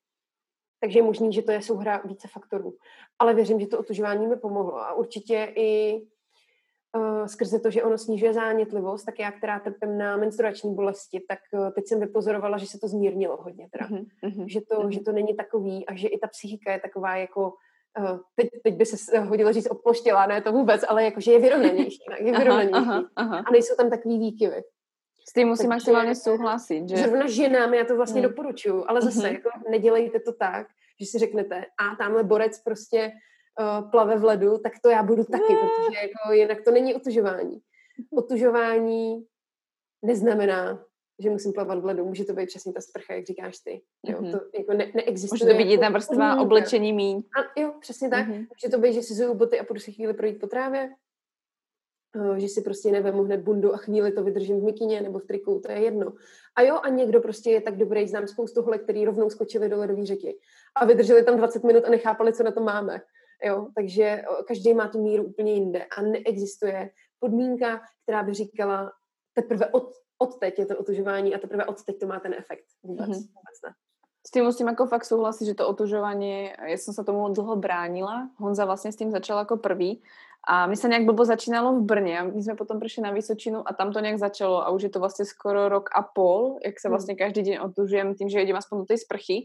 Takže 0.80 1.00
je 1.00 1.04
možný, 1.04 1.34
že 1.34 1.42
to 1.42 1.52
je 1.52 1.62
souhra 1.62 2.02
více 2.06 2.28
faktorů. 2.28 2.74
Ale 3.20 3.34
věřím, 3.34 3.60
že 3.60 3.68
to 3.68 3.80
otužování 3.80 4.28
mi 4.28 4.36
pomohlo. 4.36 4.78
A 4.78 4.94
určitě 4.94 5.54
i 5.56 6.02
uh, 6.96 7.26
skrze 7.26 7.60
to, 7.60 7.72
že 7.72 7.84
ono 7.84 7.98
snižuje 7.98 8.34
zánětlivost, 8.34 9.06
tak 9.06 9.20
já, 9.20 9.32
která 9.32 9.60
trpím 9.60 9.98
na 9.98 10.18
menstruační 10.18 10.76
bolesti, 10.76 11.24
tak 11.28 11.40
uh, 11.54 11.72
teď 11.72 11.88
jsem 11.88 12.00
vypozorovala, 12.00 12.58
že 12.58 12.66
se 12.66 12.80
to 12.80 12.88
zmírnilo 12.88 13.38
hodně. 13.38 13.70
Teda. 13.72 13.86
Mm-hmm. 13.88 14.46
Že, 14.46 14.62
to, 14.62 14.76
mm-hmm. 14.76 14.90
že 14.90 15.00
to 15.00 15.12
není 15.12 15.36
takový 15.36 15.86
a 15.86 15.96
že 15.96 16.08
i 16.08 16.20
ta 16.20 16.28
psychika 16.28 16.72
je 16.72 16.80
taková 16.80 17.16
jako 17.16 17.54
teď, 18.36 18.50
teď 18.64 18.76
by 18.76 18.86
se 18.86 19.20
hodilo 19.20 19.54
říct 19.54 19.68
oploštělá, 19.70 20.26
ne 20.26 20.42
to 20.42 20.52
vůbec, 20.52 20.82
ale 20.88 21.04
jakože 21.04 21.32
je 21.32 21.40
vyrovnanější. 21.40 22.00
je 22.20 22.32
vyrovnanější. 22.40 22.74
Aha, 22.74 22.94
aha, 22.94 23.10
aha. 23.16 23.44
A 23.48 23.52
nejsou 23.52 23.76
tam 23.76 23.90
takový 23.90 24.20
výkyvy. 24.20 24.64
S 25.30 25.34
tím 25.34 25.48
musím 25.48 25.70
maximálně 25.70 26.16
souhlasit. 26.16 26.90
Že... 26.90 26.98
Zrovna 26.98 27.28
ženám 27.28 27.74
já 27.74 27.86
to 27.86 27.96
vlastně 27.96 28.22
hmm. 28.22 28.30
doporučuju, 28.30 28.86
ale 28.88 29.02
zase 29.02 29.20
mm-hmm. 29.20 29.34
jako 29.34 29.50
nedělejte 29.70 30.20
to 30.20 30.34
tak, 30.34 30.68
že 31.00 31.06
si 31.06 31.20
řeknete, 31.20 31.66
a 31.78 31.96
tamhle 31.96 32.24
borec 32.24 32.64
prostě 32.64 33.12
uh, 33.60 33.92
plave 33.92 34.18
v 34.18 34.24
ledu, 34.24 34.58
tak 34.58 34.74
to 34.84 34.90
já 34.90 35.04
budu 35.04 35.24
taky, 35.24 35.54
protože 35.54 36.00
jako 36.02 36.34
jinak 36.34 36.58
to 36.66 36.72
není 36.72 36.96
otužování. 36.96 37.60
Otužování 38.12 39.26
neznamená, 40.02 40.86
že 41.20 41.30
musím 41.30 41.54
plavat 41.54 41.80
v 41.80 41.86
ledu, 41.86 42.06
může 42.06 42.26
to 42.26 42.34
být 42.34 42.46
přesně 42.46 42.74
ta 42.74 42.82
sprcha, 42.82 43.14
jak 43.14 43.26
říkáš 43.26 43.60
ty. 43.60 43.82
Jo, 44.06 44.22
mm-hmm. 44.22 44.32
to 44.32 44.58
jako 44.58 44.74
ne, 44.74 44.92
neexistuje. 44.96 45.40
Může 45.42 45.54
to 45.54 45.58
být 45.58 45.72
jedna 45.72 45.90
vrstva 45.90 46.42
oblečení 46.42 46.94
míň. 46.94 47.18
A 47.18 47.60
jo, 47.60 47.74
přesně 47.80 48.10
tak. 48.10 48.28
Mm-hmm. 48.28 48.48
Může 48.50 48.70
to 48.72 48.78
být, 48.80 48.94
že 48.94 49.02
si 49.02 49.14
zuju 49.14 49.34
boty 49.34 49.60
a 49.60 49.64
půjdu 49.64 49.80
si 49.80 49.92
chvíli 49.92 50.14
projít 50.14 50.40
po 50.40 50.48
trávě, 50.48 50.90
že 52.38 52.48
si 52.48 52.62
prostě 52.62 52.92
nevemu 52.92 53.24
hned 53.24 53.42
bundu 53.42 53.74
a 53.74 53.78
chvíli 53.78 54.12
to 54.12 54.24
vydržím 54.24 54.60
v 54.60 54.64
mikině 54.64 55.02
nebo 55.02 55.20
v 55.20 55.26
triku, 55.26 55.60
to 55.66 55.72
je 55.72 55.80
jedno. 55.80 56.14
A 56.56 56.62
jo, 56.62 56.80
a 56.84 56.90
někdo 56.90 57.22
prostě 57.22 57.52
je 57.52 57.62
tak 57.62 57.78
dobrý, 57.78 58.08
znám 58.08 58.28
spoustu 58.28 58.62
holek, 58.62 58.84
který 58.84 59.06
rovnou 59.06 59.30
skočili 59.30 59.70
do 59.70 59.78
ledové 59.78 60.06
řeky 60.06 60.38
a 60.76 60.86
vydrželi 60.86 61.24
tam 61.24 61.38
20 61.38 61.64
minut 61.64 61.84
a 61.86 61.90
nechápali, 61.90 62.34
co 62.34 62.44
na 62.44 62.52
to 62.52 62.62
máme. 62.62 63.02
Jo, 63.44 63.68
takže 63.76 64.22
každý 64.48 64.74
má 64.74 64.88
tu 64.88 65.04
míru 65.04 65.24
úplně 65.24 65.54
jinde 65.54 65.86
a 65.98 66.02
neexistuje 66.02 66.90
podmínka, 67.20 67.82
která 68.04 68.24
by 68.24 68.34
říkala, 68.34 68.92
teprve 69.34 69.66
od, 69.66 69.94
od 70.20 70.40
teď 70.40 70.60
je 70.60 70.66
to 70.66 70.78
otužování 70.78 71.36
a 71.36 71.40
teprve 71.40 71.66
od 71.66 71.84
teď 71.84 72.00
to 72.00 72.08
má 72.08 72.20
ten 72.20 72.34
efekt. 72.34 72.66
Vůbec, 72.84 73.10
mm-hmm. 73.10 73.34
vůbec 73.34 73.58
ne. 73.66 73.72
S 74.28 74.32
tým 74.32 74.44
musím 74.44 74.68
jako 74.68 74.86
fakt 74.86 75.08
súhlasiť, 75.08 75.48
že 75.48 75.54
to 75.64 75.68
otužovanie, 75.68 76.52
ja 76.52 76.78
som 76.78 76.92
sa 76.94 77.08
tomu 77.08 77.32
dlho 77.32 77.56
bránila. 77.56 78.30
Honza 78.36 78.68
vlastne 78.68 78.92
s 78.92 79.00
tým 79.00 79.16
začal 79.16 79.42
ako 79.42 79.58
prvý 79.58 80.04
A 80.48 80.72
mi 80.72 80.80
sa 80.80 80.88
nejak 80.88 81.04
blbo 81.04 81.28
začínalo 81.28 81.76
v 81.80 81.84
Brně 81.84 82.20
a 82.20 82.24
my 82.24 82.40
sme 82.40 82.56
potom 82.56 82.80
prišli 82.80 83.04
na 83.04 83.12
Vysočinu 83.12 83.60
a 83.68 83.76
tam 83.76 83.92
to 83.92 84.00
nejak 84.00 84.20
začalo 84.20 84.64
a 84.64 84.72
už 84.72 84.88
je 84.88 84.92
to 84.96 85.00
vlastne 85.04 85.28
skoro 85.28 85.68
rok 85.68 85.92
a 85.92 86.02
pol, 86.02 86.64
jak 86.64 86.80
sa 86.80 86.88
hm. 86.88 86.92
vlastne 86.96 87.14
každý 87.20 87.42
deň 87.44 87.56
otužujem 87.60 88.16
tým, 88.16 88.30
že 88.32 88.42
idem 88.42 88.56
aspoň 88.56 88.76
do 88.82 88.90
tej 88.90 89.04
sprchy. 89.04 89.38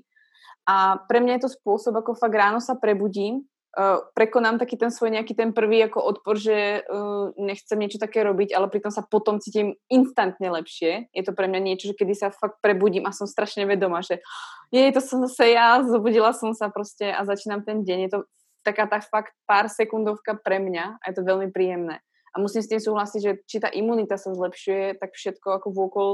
A 0.64 0.96
pre 1.10 1.20
mňa 1.20 1.36
je 1.36 1.42
to 1.44 1.54
spôsob, 1.60 1.92
ako 1.98 2.16
fakt 2.16 2.32
ráno 2.32 2.62
sa 2.62 2.78
prebudím, 2.78 3.44
uh, 3.74 3.98
prekonám 4.14 4.56
taký 4.56 4.78
ten 4.78 4.94
svoj 4.94 5.12
nejaký 5.12 5.34
ten 5.34 5.50
prvý 5.50 5.82
ako 5.84 6.00
odpor, 6.00 6.38
že 6.38 6.86
uh, 6.86 7.34
nechcem 7.36 7.76
niečo 7.76 7.98
také 7.98 8.22
robiť, 8.22 8.54
ale 8.54 8.70
pritom 8.70 8.94
sa 8.94 9.02
potom 9.02 9.42
cítim 9.42 9.76
instantne 9.90 10.48
lepšie. 10.48 11.10
Je 11.10 11.22
to 11.26 11.34
pre 11.34 11.50
mňa 11.50 11.60
niečo, 11.60 11.90
že 11.90 11.98
kedy 11.98 12.14
sa 12.14 12.30
fakt 12.30 12.62
prebudím 12.62 13.04
a 13.04 13.12
som 13.12 13.26
strašne 13.26 13.66
vedomá, 13.66 14.00
že 14.00 14.22
je 14.70 14.90
to 14.94 15.02
som 15.02 15.22
zase 15.26 15.52
ja, 15.52 15.82
zobudila 15.82 16.30
som 16.32 16.54
sa 16.54 16.70
proste 16.70 17.10
a 17.10 17.26
začínam 17.26 17.66
ten 17.66 17.82
deň. 17.82 17.98
Je 18.06 18.10
to 18.10 18.20
taká 18.64 18.88
tá 18.88 18.98
fakt 19.04 19.36
pár 19.44 19.68
sekundovka 19.68 20.34
pre 20.40 20.56
mňa 20.58 20.98
a 20.98 21.04
je 21.10 21.14
to 21.14 21.22
veľmi 21.22 21.52
príjemné. 21.52 22.00
A 22.34 22.42
musím 22.42 22.64
s 22.64 22.70
tým 22.72 22.82
súhlasiť, 22.82 23.20
že 23.22 23.32
či 23.46 23.62
tá 23.62 23.70
imunita 23.70 24.18
sa 24.18 24.34
zlepšuje, 24.34 24.98
tak 24.98 25.14
všetko 25.14 25.62
ako 25.62 25.68
vôkol, 25.70 26.10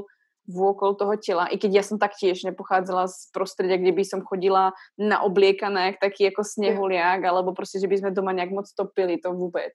vôkol 0.48 0.96
toho 0.96 1.14
tela. 1.20 1.46
I 1.48 1.60
keď 1.60 1.70
ja 1.80 1.84
som 1.84 2.00
taktiež 2.00 2.42
nepochádzala 2.44 3.08
z 3.08 3.28
prostredia, 3.30 3.76
kde 3.76 3.92
by 3.92 4.04
som 4.04 4.20
chodila 4.24 4.72
na 4.96 5.20
obliekané, 5.22 5.96
taký 6.00 6.32
ako 6.32 6.42
snehuliak, 6.42 7.20
alebo 7.24 7.52
proste, 7.52 7.78
že 7.78 7.88
by 7.88 7.96
sme 8.00 8.10
doma 8.16 8.32
nejak 8.32 8.50
moc 8.50 8.66
topili, 8.72 9.20
to 9.20 9.30
vôbec. 9.30 9.70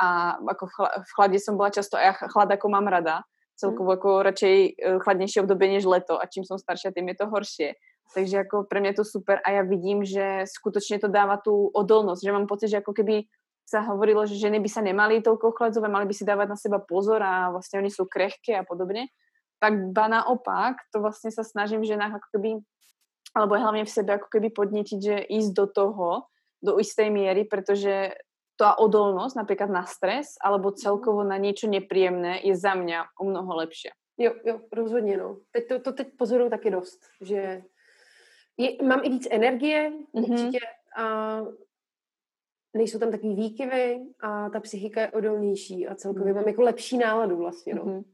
A 0.00 0.36
ako 0.40 0.64
v 1.06 1.10
chlade 1.14 1.38
som 1.38 1.56
bola 1.56 1.70
často, 1.70 1.96
a 1.96 2.10
ja 2.10 2.12
chlad 2.12 2.50
ako 2.50 2.66
mám 2.68 2.88
rada, 2.88 3.22
celkovo 3.60 3.92
ako 3.92 4.24
radšej 4.24 4.56
e, 4.56 4.68
chladnejšie 5.04 5.44
obdobie 5.44 5.68
než 5.68 5.84
leto 5.84 6.16
a 6.16 6.24
čím 6.24 6.48
som 6.48 6.56
staršia, 6.56 6.96
tým 6.96 7.12
je 7.12 7.16
to 7.20 7.26
horšie. 7.28 7.68
Takže 8.14 8.36
jako 8.36 8.64
pro 8.64 8.80
mě 8.80 8.88
je 8.88 8.94
to 8.94 9.04
super 9.04 9.40
a 9.44 9.50
já 9.50 9.62
vidím, 9.62 10.04
že 10.04 10.44
skutečně 10.44 10.98
to 10.98 11.08
dává 11.08 11.36
tu 11.36 11.66
odolnost, 11.66 12.24
že 12.24 12.32
mám 12.32 12.46
pocit, 12.46 12.68
že 12.68 12.76
jako 12.76 12.92
keby 12.92 13.22
sa 13.70 13.86
hovorilo, 13.86 14.26
že 14.26 14.34
ženy 14.34 14.58
by 14.58 14.66
sa 14.66 14.82
nemali 14.82 15.22
toľko 15.22 15.54
chladzovať, 15.54 15.90
mali 15.94 16.06
by 16.10 16.14
si 16.14 16.26
dávať 16.26 16.48
na 16.50 16.58
seba 16.58 16.82
pozor 16.82 17.22
a 17.22 17.54
vlastne 17.54 17.78
oni 17.78 17.86
sú 17.86 18.02
krehké 18.02 18.58
a 18.58 18.66
podobne. 18.66 19.06
Tak 19.60 19.92
ba 19.92 20.08
naopak, 20.08 20.80
to 20.92 21.04
vlastne 21.04 21.28
sa 21.28 21.44
snažím 21.44 21.84
ženách 21.84 22.16
ako 22.16 22.28
keby, 22.32 22.50
alebo 23.36 23.60
hlavne 23.60 23.84
v 23.84 23.92
sebe 23.92 24.16
ako 24.16 24.28
keby 24.32 24.48
podnetiť, 24.50 24.98
že 24.98 25.16
ísť 25.28 25.50
do 25.52 25.66
toho, 25.68 26.08
do 26.64 26.80
istej 26.80 27.12
miery, 27.12 27.44
pretože 27.44 28.16
tá 28.60 28.76
odolnosť 28.76 29.36
napríklad 29.36 29.72
na 29.72 29.88
stres 29.88 30.36
alebo 30.36 30.76
celkovo 30.76 31.24
na 31.24 31.40
niečo 31.40 31.64
nepríjemné 31.64 32.44
je 32.44 32.52
za 32.52 32.76
mňa 32.76 33.16
o 33.16 33.24
mnoho 33.24 33.56
lepšia. 33.56 33.96
Jo, 34.20 34.34
jo, 34.44 34.60
rozhodně, 34.72 35.16
no. 35.16 35.36
Teď 35.50 35.68
to, 35.68 35.80
to 35.80 35.92
teď 35.92 36.08
pozoruju 36.18 36.50
taky 36.50 36.70
dost, 36.70 37.00
že 37.20 37.62
je, 38.56 38.76
mám 38.82 39.00
i 39.02 39.08
víc 39.08 39.28
energie, 39.30 39.90
mm-hmm. 39.90 40.32
určitě, 40.32 40.58
a 40.96 41.40
nejsou 42.76 42.98
tam 42.98 43.10
takový 43.10 43.34
výkyvy 43.34 44.00
a 44.20 44.50
ta 44.50 44.60
psychika 44.60 45.00
je 45.00 45.10
odolnější 45.10 45.88
a 45.88 45.94
celkově 45.94 46.32
mm-hmm. 46.32 46.36
mám 46.36 46.48
jako 46.48 46.62
lepší 46.62 46.98
náladu 46.98 47.36
vlastně, 47.36 47.74
no. 47.74 47.84
Mm-hmm. 47.84 48.04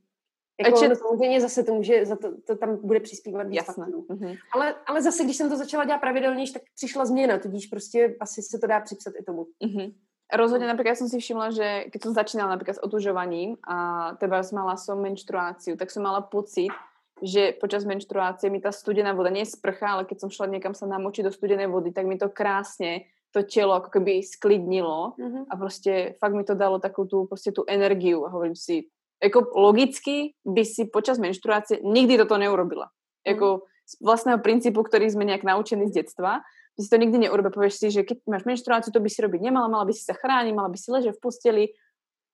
Jako 0.60 0.78
Či... 0.78 0.96
samozřejmě 0.96 1.40
zase 1.40 1.62
to 1.62 1.74
může, 1.74 2.06
za 2.06 2.16
to, 2.16 2.28
to 2.46 2.56
tam 2.56 2.76
bude 2.86 3.00
přispívat 3.00 3.48
víc 3.48 3.64
faktorů. 3.64 4.06
Mm-hmm. 4.08 4.38
Ale, 4.54 4.74
ale 4.86 5.02
zase, 5.02 5.24
když 5.24 5.36
jsem 5.36 5.48
to 5.48 5.56
začala 5.56 5.84
dělat 5.84 5.98
pravidelnější, 5.98 6.52
tak 6.52 6.62
přišla 6.74 7.04
změna, 7.04 7.38
tudíž 7.38 7.66
prostě 7.66 8.16
asi 8.20 8.42
se 8.42 8.58
to 8.58 8.66
dá 8.66 8.80
připsat 8.80 9.12
i 9.20 9.24
tomu. 9.24 9.46
Mm-hmm. 9.64 9.92
Rozhodne 10.26 10.66
napríklad 10.66 10.98
som 10.98 11.06
si 11.06 11.22
všimla, 11.22 11.54
že 11.54 11.86
keď 11.94 12.00
som 12.02 12.18
začínala 12.18 12.58
napríklad 12.58 12.74
s 12.74 12.82
otužovaním 12.82 13.62
a 13.62 14.10
teda 14.18 14.42
mala 14.58 14.74
som 14.74 14.98
menštruáciu, 14.98 15.78
tak 15.78 15.86
som 15.86 16.02
mala 16.02 16.18
pocit, 16.18 16.74
že 17.22 17.54
počas 17.54 17.86
menštruácie 17.86 18.50
mi 18.50 18.58
tá 18.58 18.74
studená 18.74 19.14
voda, 19.14 19.30
nie 19.30 19.46
sprcha, 19.46 19.86
ale 19.86 20.02
keď 20.02 20.26
som 20.26 20.30
šla 20.34 20.50
niekam 20.50 20.74
sa 20.74 20.90
namočiť 20.90 21.30
do 21.30 21.32
studenej 21.32 21.70
vody, 21.70 21.94
tak 21.94 22.10
mi 22.10 22.18
to 22.18 22.26
krásne 22.26 23.06
to 23.30 23.46
telo 23.46 23.78
ako 23.78 23.90
keby 23.94 24.18
sklidnilo 24.26 25.14
mm-hmm. 25.14 25.44
a 25.50 25.56
prostě 25.56 26.14
fakt 26.18 26.34
mi 26.34 26.44
to 26.44 26.54
dalo 26.54 26.78
takú 26.78 27.06
tú, 27.06 27.26
prostě 27.26 27.52
tú 27.52 27.64
energiu 27.68 28.26
a 28.26 28.28
hovorím 28.28 28.56
si, 28.56 28.90
jako 29.22 29.48
logicky 29.54 30.34
by 30.44 30.64
si 30.64 30.84
počas 30.84 31.18
menštruácie 31.18 31.80
nikdy 31.82 32.20
toto 32.20 32.36
neurobila. 32.36 32.92
Jako 33.26 33.64
z 33.86 33.94
vlastného 34.02 34.42
princípu, 34.42 34.82
ktorý 34.82 35.06
sme 35.06 35.24
nejak 35.24 35.46
naučení 35.46 35.86
z 35.86 36.02
detstva, 36.02 36.42
by 36.76 36.80
si 36.82 36.90
to 36.90 36.98
nikdy 36.98 37.16
neurobil. 37.22 37.54
Povieš 37.54 37.74
si, 37.78 37.86
že 37.88 38.02
keď 38.02 38.26
máš 38.26 38.44
menštruáciu, 38.44 38.90
to 38.90 39.00
by 39.00 39.08
si 39.08 39.22
robiť 39.22 39.40
nemala, 39.40 39.70
mala 39.70 39.86
by 39.86 39.94
si 39.94 40.02
sa 40.02 40.12
chrániť, 40.12 40.52
mala 40.52 40.68
by 40.68 40.76
si 40.76 40.90
ležet 40.90 41.16
v 41.16 41.22
posteli, 41.22 41.64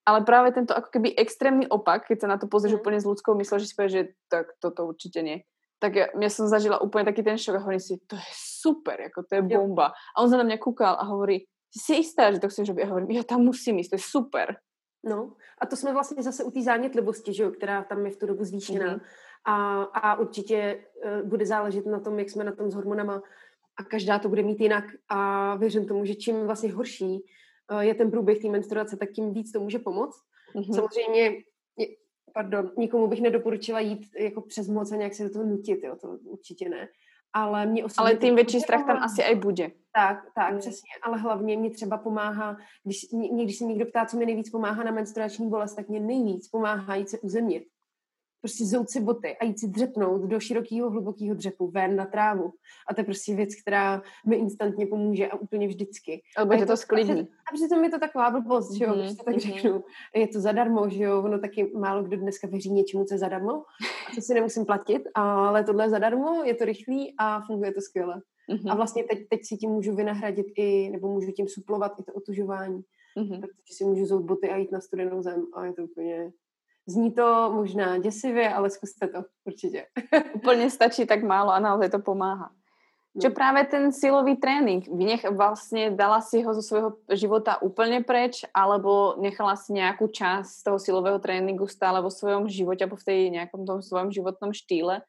ale 0.03 0.27
práve 0.27 0.51
tento 0.51 0.75
ako 0.75 0.91
keby 0.91 1.15
extrémny 1.15 1.69
opak, 1.71 2.11
keď 2.11 2.27
sa 2.27 2.29
na 2.29 2.37
to 2.41 2.51
pozrieš 2.51 2.75
mm. 2.75 2.81
úplne 2.83 2.99
s 2.99 3.07
ľudskou 3.07 3.39
myslou, 3.39 3.63
že 3.63 3.71
si 3.71 3.77
povieš, 3.79 3.93
že 3.95 4.05
tak 4.27 4.51
toto 4.59 4.89
určite 4.89 5.23
nie. 5.23 5.47
Tak 5.79 5.93
ja, 5.95 6.07
ja 6.11 6.31
som 6.31 6.51
zažila 6.51 6.83
úplne 6.83 7.07
taký 7.07 7.23
ten 7.23 7.39
šok 7.39 7.59
a 7.59 7.63
hovorím 7.63 7.83
si, 7.83 8.03
to 8.11 8.19
je 8.19 8.33
super, 8.35 8.99
ako 9.13 9.27
to 9.27 9.39
je 9.39 9.43
bomba. 9.47 9.95
A 10.15 10.23
on 10.23 10.31
za 10.31 10.39
na 10.39 10.47
mňa 10.47 10.59
kúkal 10.59 10.99
a 10.99 11.07
hovorí, 11.07 11.47
si 11.73 12.03
istá, 12.03 12.29
že 12.35 12.43
to 12.43 12.51
chceš 12.51 12.75
robiť? 12.75 12.83
A 12.87 12.91
hovorím, 12.91 13.11
ja 13.15 13.25
tam 13.27 13.47
musím 13.47 13.79
ísť, 13.79 13.95
to 13.95 13.99
je 13.99 14.05
super. 14.05 14.47
No 15.05 15.33
a 15.59 15.67
to 15.67 15.77
jsme 15.77 15.93
vlastně 15.93 16.23
zase 16.23 16.45
u 16.45 16.51
té 16.51 16.63
zánětlivosti, 16.63 17.35
že 17.35 17.43
jo, 17.43 17.51
která 17.51 17.85
tam 17.85 18.07
je 18.07 18.13
v 18.13 18.17
tu 18.17 18.27
dobu 18.27 18.45
zvýšená. 18.45 18.93
Mm. 18.93 19.01
A, 19.45 19.83
a 19.83 20.15
určitě 20.15 20.85
uh, 21.05 21.29
bude 21.29 21.47
záležet 21.47 21.87
na 21.87 22.01
tom, 22.01 22.19
jak 22.19 22.31
jsme 22.31 22.45
na 22.45 22.53
tom 22.53 22.71
s 22.71 22.75
hormonama 22.75 23.23
a 23.77 23.85
každá 23.85 24.19
to 24.19 24.29
bude 24.29 24.43
mít 24.43 24.61
jinak 24.61 24.85
a 25.09 25.57
věřím 25.57 25.87
tomu, 25.87 26.05
že 26.05 26.15
čím 26.15 26.47
vlastně 26.47 26.73
horší 26.73 27.25
Eh, 27.71 27.85
je 27.85 27.95
ten 27.95 28.11
průběh 28.11 28.39
té 28.39 28.49
menstruace, 28.49 28.97
tak 28.97 29.13
tím 29.13 29.33
víc 29.33 29.53
to 29.53 29.61
může 29.61 29.79
pomoct. 29.79 30.23
Mm-hmm. 30.55 30.75
Samozřejmě, 30.75 31.37
pardon, 32.35 32.73
nikomu 32.77 33.07
bych 33.07 33.21
nedoporučila 33.21 33.81
jít 33.81 34.07
jako 34.19 34.41
přes 34.41 34.69
moc 34.69 34.93
a 34.93 34.97
nějak 34.97 35.15
se 35.15 35.25
do 35.25 35.31
toho 35.31 35.45
nutit, 35.45 35.85
jo, 35.85 35.97
to 36.01 36.09
určitě 36.09 36.69
ne. 36.69 36.89
Ale 37.33 37.67
mě 37.67 37.85
osobně... 37.85 38.11
Ale 38.11 38.17
tím 38.17 38.35
větší 38.35 38.61
strach 38.61 38.87
tam 38.87 38.97
asi 38.97 39.25
aj 39.25 39.35
bude. 39.35 39.71
Tak, 39.95 40.25
tak, 40.35 40.53
mm. 40.53 40.59
přesně. 40.59 40.91
Ale 41.03 41.19
hlavně 41.19 41.57
mě 41.57 41.71
třeba 41.71 41.99
pomáhá, 41.99 42.57
když, 42.85 43.07
když 43.45 43.59
se 43.59 43.65
někdo 43.65 43.87
ptá, 43.87 44.07
co 44.07 44.17
mi 44.17 44.27
nejvíc 44.27 44.51
pomáhá 44.51 44.85
na 44.85 44.91
menstruační 44.91 45.51
bolest, 45.51 45.75
tak 45.75 45.89
mě 45.89 46.01
nejvíc 46.01 46.49
pomáhá 46.49 46.95
jít 46.95 47.09
se 47.09 47.19
uzemnit 47.19 47.65
prostě 48.43 48.67
zout 48.67 48.91
si 48.91 49.01
boty 49.01 49.37
a 49.37 49.45
jít 49.45 49.59
si 49.59 49.69
dřepnout 49.69 50.23
do 50.23 50.41
širokého, 50.41 50.91
hlubokého 50.91 51.35
dřepu 51.35 51.71
ven 51.71 51.97
na 51.97 52.07
trávu. 52.07 52.53
A 52.89 52.95
to 52.95 53.01
je 53.01 53.05
prostě 53.05 53.35
věc, 53.35 53.55
která 53.63 54.03
mi 54.27 54.37
instantně 54.37 54.87
pomůže 54.87 55.29
a 55.29 55.37
úplně 55.37 55.67
vždycky. 55.69 56.23
Ale 56.37 56.59
je 56.59 56.67
to 56.67 56.77
sklidní. 56.77 57.21
A 57.21 57.55
přitom 57.55 57.85
je 57.85 57.91
to 57.91 57.99
taková 57.99 58.31
blbost, 58.31 58.73
že 58.73 58.85
jo, 58.85 58.95
mm-hmm. 58.95 59.17
to 59.17 59.25
tak 59.25 59.35
mm-hmm. 59.35 59.55
řeknu. 59.55 59.85
Je 60.15 60.29
to 60.29 60.41
zadarmo, 60.41 60.89
že 60.89 61.05
jo, 61.05 61.23
ono 61.23 61.39
taky 61.39 61.73
málo 61.79 62.03
kdo 62.03 62.17
dneska 62.17 62.47
věří 62.47 62.71
něčemu, 62.71 63.05
co 63.05 63.15
je 63.15 63.19
zadarmo, 63.19 63.53
a 63.53 64.15
to 64.15 64.21
si 64.21 64.35
nemusím 64.35 64.65
platit, 64.65 65.03
ale 65.15 65.65
tohle 65.65 65.85
je 65.85 65.91
zadarmo, 65.91 66.43
je 66.45 66.55
to 66.55 66.65
rychlý 66.65 67.15
a 67.19 67.41
funguje 67.47 67.73
to 67.73 67.81
skvěle. 67.81 68.23
Mm-hmm. 68.51 68.71
A 68.73 68.75
vlastně 68.75 69.05
teď, 69.05 69.19
teď 69.31 69.41
si 69.45 69.57
tím 69.57 69.71
můžu 69.71 69.95
vynahradit 69.95 70.47
i, 70.57 70.91
nebo 70.91 71.09
můžu 71.09 71.33
tím 71.33 71.49
suplovat 71.49 71.93
i 72.01 72.03
to 72.03 72.13
otužování. 72.13 72.83
Mm-hmm. 73.19 73.41
Takže 73.41 73.73
si 73.73 73.85
můžu 73.85 74.07
zout 74.07 74.25
boty 74.25 74.51
a 74.51 74.57
jít 74.57 74.73
na 74.73 74.81
studenou 74.81 75.23
zem 75.23 75.47
a 75.55 75.65
je 75.65 75.73
to 75.73 75.85
úplně 75.85 76.33
Zní 76.87 77.13
to 77.13 77.53
možná 77.55 77.99
děsivě, 77.99 78.55
ale 78.55 78.71
zkuste 78.71 79.09
to 79.09 79.25
určitě. 79.45 79.87
Úplně 80.35 80.71
stačí 80.71 81.07
tak 81.07 81.23
málo 81.23 81.51
a 81.51 81.61
naozaj 81.61 81.91
to 81.91 81.99
pomáhá. 81.99 82.51
Čo 83.13 83.29
no. 83.29 83.37
práve 83.37 83.69
ten 83.69 83.93
silový 83.93 84.41
tréning? 84.41 84.89
Vynech, 84.89 85.29
vlastne 85.37 85.93
dala 85.93 86.25
si 86.25 86.41
ho 86.41 86.49
zo 86.57 86.65
svojho 86.65 86.97
života 87.13 87.61
úplne 87.61 88.01
preč, 88.01 88.41
alebo 88.57 89.21
nechala 89.21 89.53
si 89.53 89.77
nejakú 89.77 90.09
časť 90.09 90.65
toho 90.65 90.81
silového 90.81 91.21
tréningu 91.21 91.69
stále 91.69 92.01
vo 92.01 92.09
svojom 92.09 92.49
živote, 92.49 92.89
alebo 92.89 92.97
v 92.97 93.05
tej 93.05 93.21
nejakom 93.29 93.69
tom 93.69 93.85
svojom 93.85 94.09
životnom 94.09 94.57
štýle? 94.57 95.05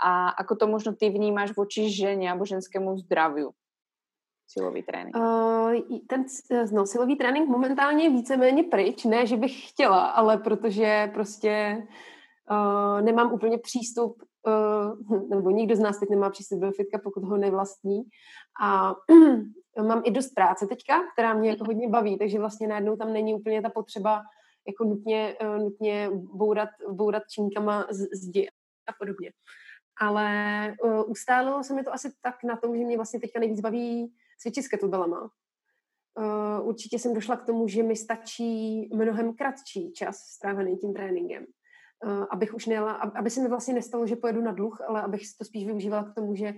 A 0.00 0.32
ako 0.40 0.52
to 0.56 0.64
možno 0.64 0.90
ty 0.96 1.12
vnímáš 1.12 1.52
voči 1.52 1.92
žene 1.92 2.24
alebo 2.24 2.48
ženskému 2.48 2.96
zdraviu? 3.04 3.52
Silový 4.52 4.82
trénink? 4.82 5.16
Uh, 5.16 5.98
ten 6.06 6.24
no, 6.72 6.86
silový 6.86 7.16
trénink 7.16 7.48
momentálně 7.48 8.10
víceméně 8.10 8.62
pryč, 8.62 9.04
ne, 9.04 9.26
že 9.26 9.36
bych 9.36 9.68
chtěla, 9.68 10.06
ale 10.06 10.38
protože 10.38 11.10
prostě 11.14 11.82
uh, 12.50 13.02
nemám 13.02 13.32
úplně 13.32 13.58
přístup, 13.58 14.22
uh, 14.46 15.18
nebo 15.28 15.50
nikdo 15.50 15.76
z 15.76 15.80
nás 15.80 15.98
teď 15.98 16.10
nemá 16.10 16.30
přístup 16.30 16.60
do 16.60 16.72
fitka, 16.72 16.98
pokud 17.04 17.24
ho 17.24 17.36
nevlastní. 17.36 18.02
A 18.62 18.94
mám 19.86 20.02
i 20.04 20.10
dost 20.10 20.34
práce 20.34 20.66
teďka, 20.66 20.94
která 21.12 21.34
mě 21.34 21.50
jako 21.50 21.64
hodně 21.64 21.88
baví, 21.88 22.18
takže 22.18 22.38
vlastně 22.38 22.68
najednou 22.68 22.96
tam 22.96 23.12
není 23.12 23.34
úplně 23.34 23.62
ta 23.62 23.70
potřeba 23.70 24.22
jako 24.66 24.84
nutně, 24.84 25.36
uh, 25.42 25.58
nutně 25.58 26.10
bourat, 26.12 26.68
bourat 26.90 27.22
činkama 27.30 27.86
z, 27.90 28.06
zdi 28.14 28.48
a 28.88 28.92
podobně. 28.98 29.32
Ale 30.00 30.26
uh, 30.84 31.10
ustálilo 31.10 31.64
se 31.64 31.74
mi 31.74 31.84
to 31.84 31.94
asi 31.94 32.12
tak 32.22 32.34
na 32.44 32.56
tom, 32.56 32.76
že 32.76 32.84
mě 32.84 32.96
vlastně 32.96 33.20
teďka 33.20 33.40
nejvíc 33.40 33.60
baví 33.60 34.12
cvičit 34.42 34.64
s 34.64 34.68
kettlebellama. 34.68 35.30
Uh, 36.18 36.68
určitě 36.68 36.98
jsem 36.98 37.14
došla 37.14 37.36
k 37.36 37.46
tomu, 37.46 37.68
že 37.68 37.82
mi 37.82 37.96
stačí 37.96 38.88
mnohem 38.94 39.34
kratší 39.34 39.92
čas 39.92 40.16
strávený 40.16 40.76
tím 40.76 40.94
tréninkem. 40.94 41.46
Uh, 42.04 42.26
abych 42.30 42.54
už 42.54 42.66
nejela, 42.66 42.92
aby 42.92 43.30
se 43.30 43.42
mi 43.42 43.48
vlastně 43.48 43.74
nestalo, 43.74 44.06
že 44.06 44.16
pojedu 44.16 44.40
na 44.40 44.52
dluh, 44.52 44.80
ale 44.88 45.02
abych 45.02 45.22
to 45.38 45.44
spíš 45.44 45.66
využívala 45.66 46.04
k 46.04 46.14
tomu, 46.14 46.34
že 46.34 46.54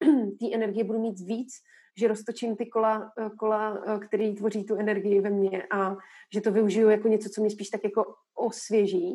té 0.40 0.46
energie 0.54 0.84
budu 0.84 0.98
mít 0.98 1.20
víc, 1.20 1.52
že 1.98 2.08
roztočím 2.08 2.56
ty 2.56 2.66
kola, 2.66 3.12
eh, 3.18 3.30
kola, 3.38 3.78
které 3.98 4.32
tvoří 4.32 4.64
tu 4.64 4.74
energii 4.74 5.20
ve 5.20 5.30
mně 5.30 5.62
a 5.70 5.96
že 6.34 6.40
to 6.40 6.52
využiju 6.52 6.88
jako 6.88 7.08
něco, 7.08 7.28
co 7.28 7.40
mě 7.40 7.50
spíš 7.50 7.68
tak 7.68 7.84
jako 7.84 8.14
osvěží 8.34 9.14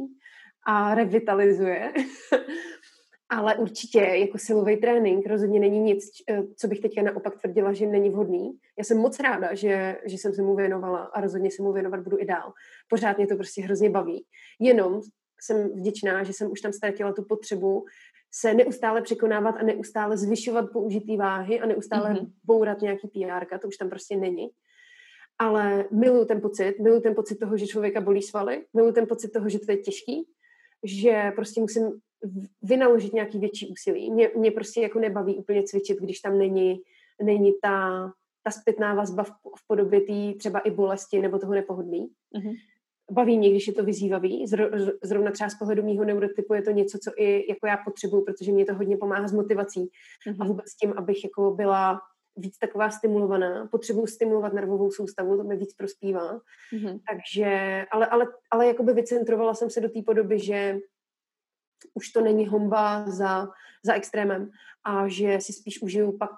a 0.67 0.95
revitalizuje. 0.95 1.93
Ale 3.35 3.55
určitě 3.55 3.99
jako 3.99 4.37
silový 4.37 4.77
trénink 4.77 5.27
rozhodně 5.27 5.59
není 5.59 5.79
nic, 5.79 6.03
eh, 6.29 6.43
co 6.55 6.67
bych 6.67 6.79
teďka 6.79 7.01
naopak 7.01 7.41
tvrdila, 7.41 7.73
že 7.73 7.85
není 7.85 8.09
vhodný. 8.09 8.51
Já 8.77 8.83
jsem 8.83 8.97
moc 8.97 9.19
ráda, 9.19 9.53
že, 9.53 9.97
že 10.05 10.17
jsem 10.17 10.33
se 10.33 10.41
mu 10.41 10.55
věnovala 10.55 10.99
a 10.99 11.21
rozhodně 11.21 11.51
se 11.51 11.63
mu 11.63 11.73
věnovat 11.73 11.99
budu 11.99 12.19
i 12.19 12.25
dál. 12.25 12.53
Pořád 12.89 13.17
mě 13.17 13.27
to 13.27 13.35
prostě 13.35 13.61
hrozně 13.61 13.89
baví. 13.89 14.25
Jenom 14.59 15.01
jsem 15.41 15.69
vděčná, 15.69 16.23
že 16.23 16.33
jsem 16.33 16.51
už 16.51 16.61
tam 16.61 16.73
ztratila 16.73 17.13
tu 17.13 17.23
potřebu 17.23 17.85
se 18.31 18.53
neustále 18.53 19.01
překonávat 19.01 19.55
a 19.55 19.63
neustále 19.63 20.17
zvyšovat 20.17 20.71
použitý 20.73 21.17
váhy 21.17 21.59
a 21.59 21.65
neustále 21.65 22.13
mm-hmm. 22.13 22.31
bourat 22.43 22.81
nějaký 22.81 23.07
PR, 23.07 23.57
to 23.59 23.67
už 23.67 23.77
tam 23.77 23.89
prostě 23.89 24.17
není. 24.17 24.47
Ale 25.39 25.85
miluju 25.91 26.25
ten 26.25 26.41
pocit, 26.41 26.79
miluju 26.79 27.01
ten 27.01 27.15
pocit 27.15 27.35
toho, 27.35 27.57
že 27.57 27.67
člověka 27.67 28.01
bolí 28.01 28.21
svaly, 28.21 28.65
miluju 28.73 28.93
ten 28.93 29.07
pocit 29.07 29.31
toho, 29.31 29.49
že 29.49 29.59
to 29.59 29.71
je 29.71 29.77
těžký, 29.77 30.27
že 30.83 31.31
prostě 31.35 31.61
musím 31.61 31.91
vynaložit 32.61 33.13
nějaký 33.13 33.39
větší 33.39 33.67
úsilí. 33.71 34.11
Mě, 34.11 34.31
mě 34.35 34.51
prostě 34.51 34.81
jako 34.81 34.99
nebaví 34.99 35.37
úplně 35.37 35.63
cvičit, 35.63 35.97
když 35.97 36.19
tam 36.19 36.37
není, 36.37 36.81
není 37.21 37.53
ta, 37.61 38.07
ta 38.43 38.51
zpětná 38.51 38.93
vazba 38.93 39.23
v, 39.23 39.31
v 39.31 39.67
podobě 39.67 40.01
té 40.01 40.37
třeba 40.39 40.59
i 40.59 40.71
bolesti 40.71 41.21
nebo 41.21 41.39
toho 41.39 41.53
nepohodlí. 41.53 42.11
Mm-hmm. 42.37 42.53
Baví 43.11 43.37
mě, 43.37 43.49
když 43.49 43.67
je 43.67 43.73
to 43.73 43.83
vyzývavý. 43.83 44.45
Zrovna 45.03 45.31
třeba 45.31 45.49
z 45.49 45.55
pohledu 45.55 45.83
mýho 45.83 46.05
neurotypu 46.05 46.53
je 46.53 46.61
to 46.61 46.71
něco, 46.71 46.97
co 47.03 47.11
i 47.17 47.45
jako 47.49 47.67
já 47.67 47.77
potřebuju, 47.77 48.25
protože 48.25 48.51
mě 48.51 48.65
to 48.65 48.73
hodně 48.73 48.97
pomáhá 48.97 49.27
s 49.27 49.33
motivací 49.33 49.79
mm-hmm. 49.79 50.37
a 50.39 50.45
vůbec 50.45 50.75
tím, 50.75 50.93
abych 50.97 51.23
jako 51.23 51.51
byla 51.51 52.01
víc 52.37 52.57
taková 52.57 52.89
stimulovaná, 52.89 53.67
potřebuji 53.71 54.07
stimulovat 54.07 54.53
nervovou 54.53 54.91
soustavu, 54.91 55.37
to 55.37 55.43
mi 55.43 55.57
víc 55.57 55.73
prospívá. 55.73 56.39
Mm-hmm. 56.73 56.99
Takže, 57.09 57.85
ale, 57.91 58.07
ale, 58.07 58.27
ale 58.51 58.67
jakoby 58.67 58.93
vycentrovala 58.93 59.53
jsem 59.53 59.69
se 59.69 59.81
do 59.81 59.89
té 59.89 60.01
podoby, 60.01 60.39
že 60.39 60.77
už 61.93 62.09
to 62.09 62.21
není 62.21 62.47
homba 62.47 63.09
za, 63.09 63.49
za 63.83 63.93
extrémem 63.93 64.51
a 64.83 65.07
že 65.07 65.37
si 65.41 65.53
spíš 65.53 65.81
užiju 65.81 66.17
pak 66.17 66.31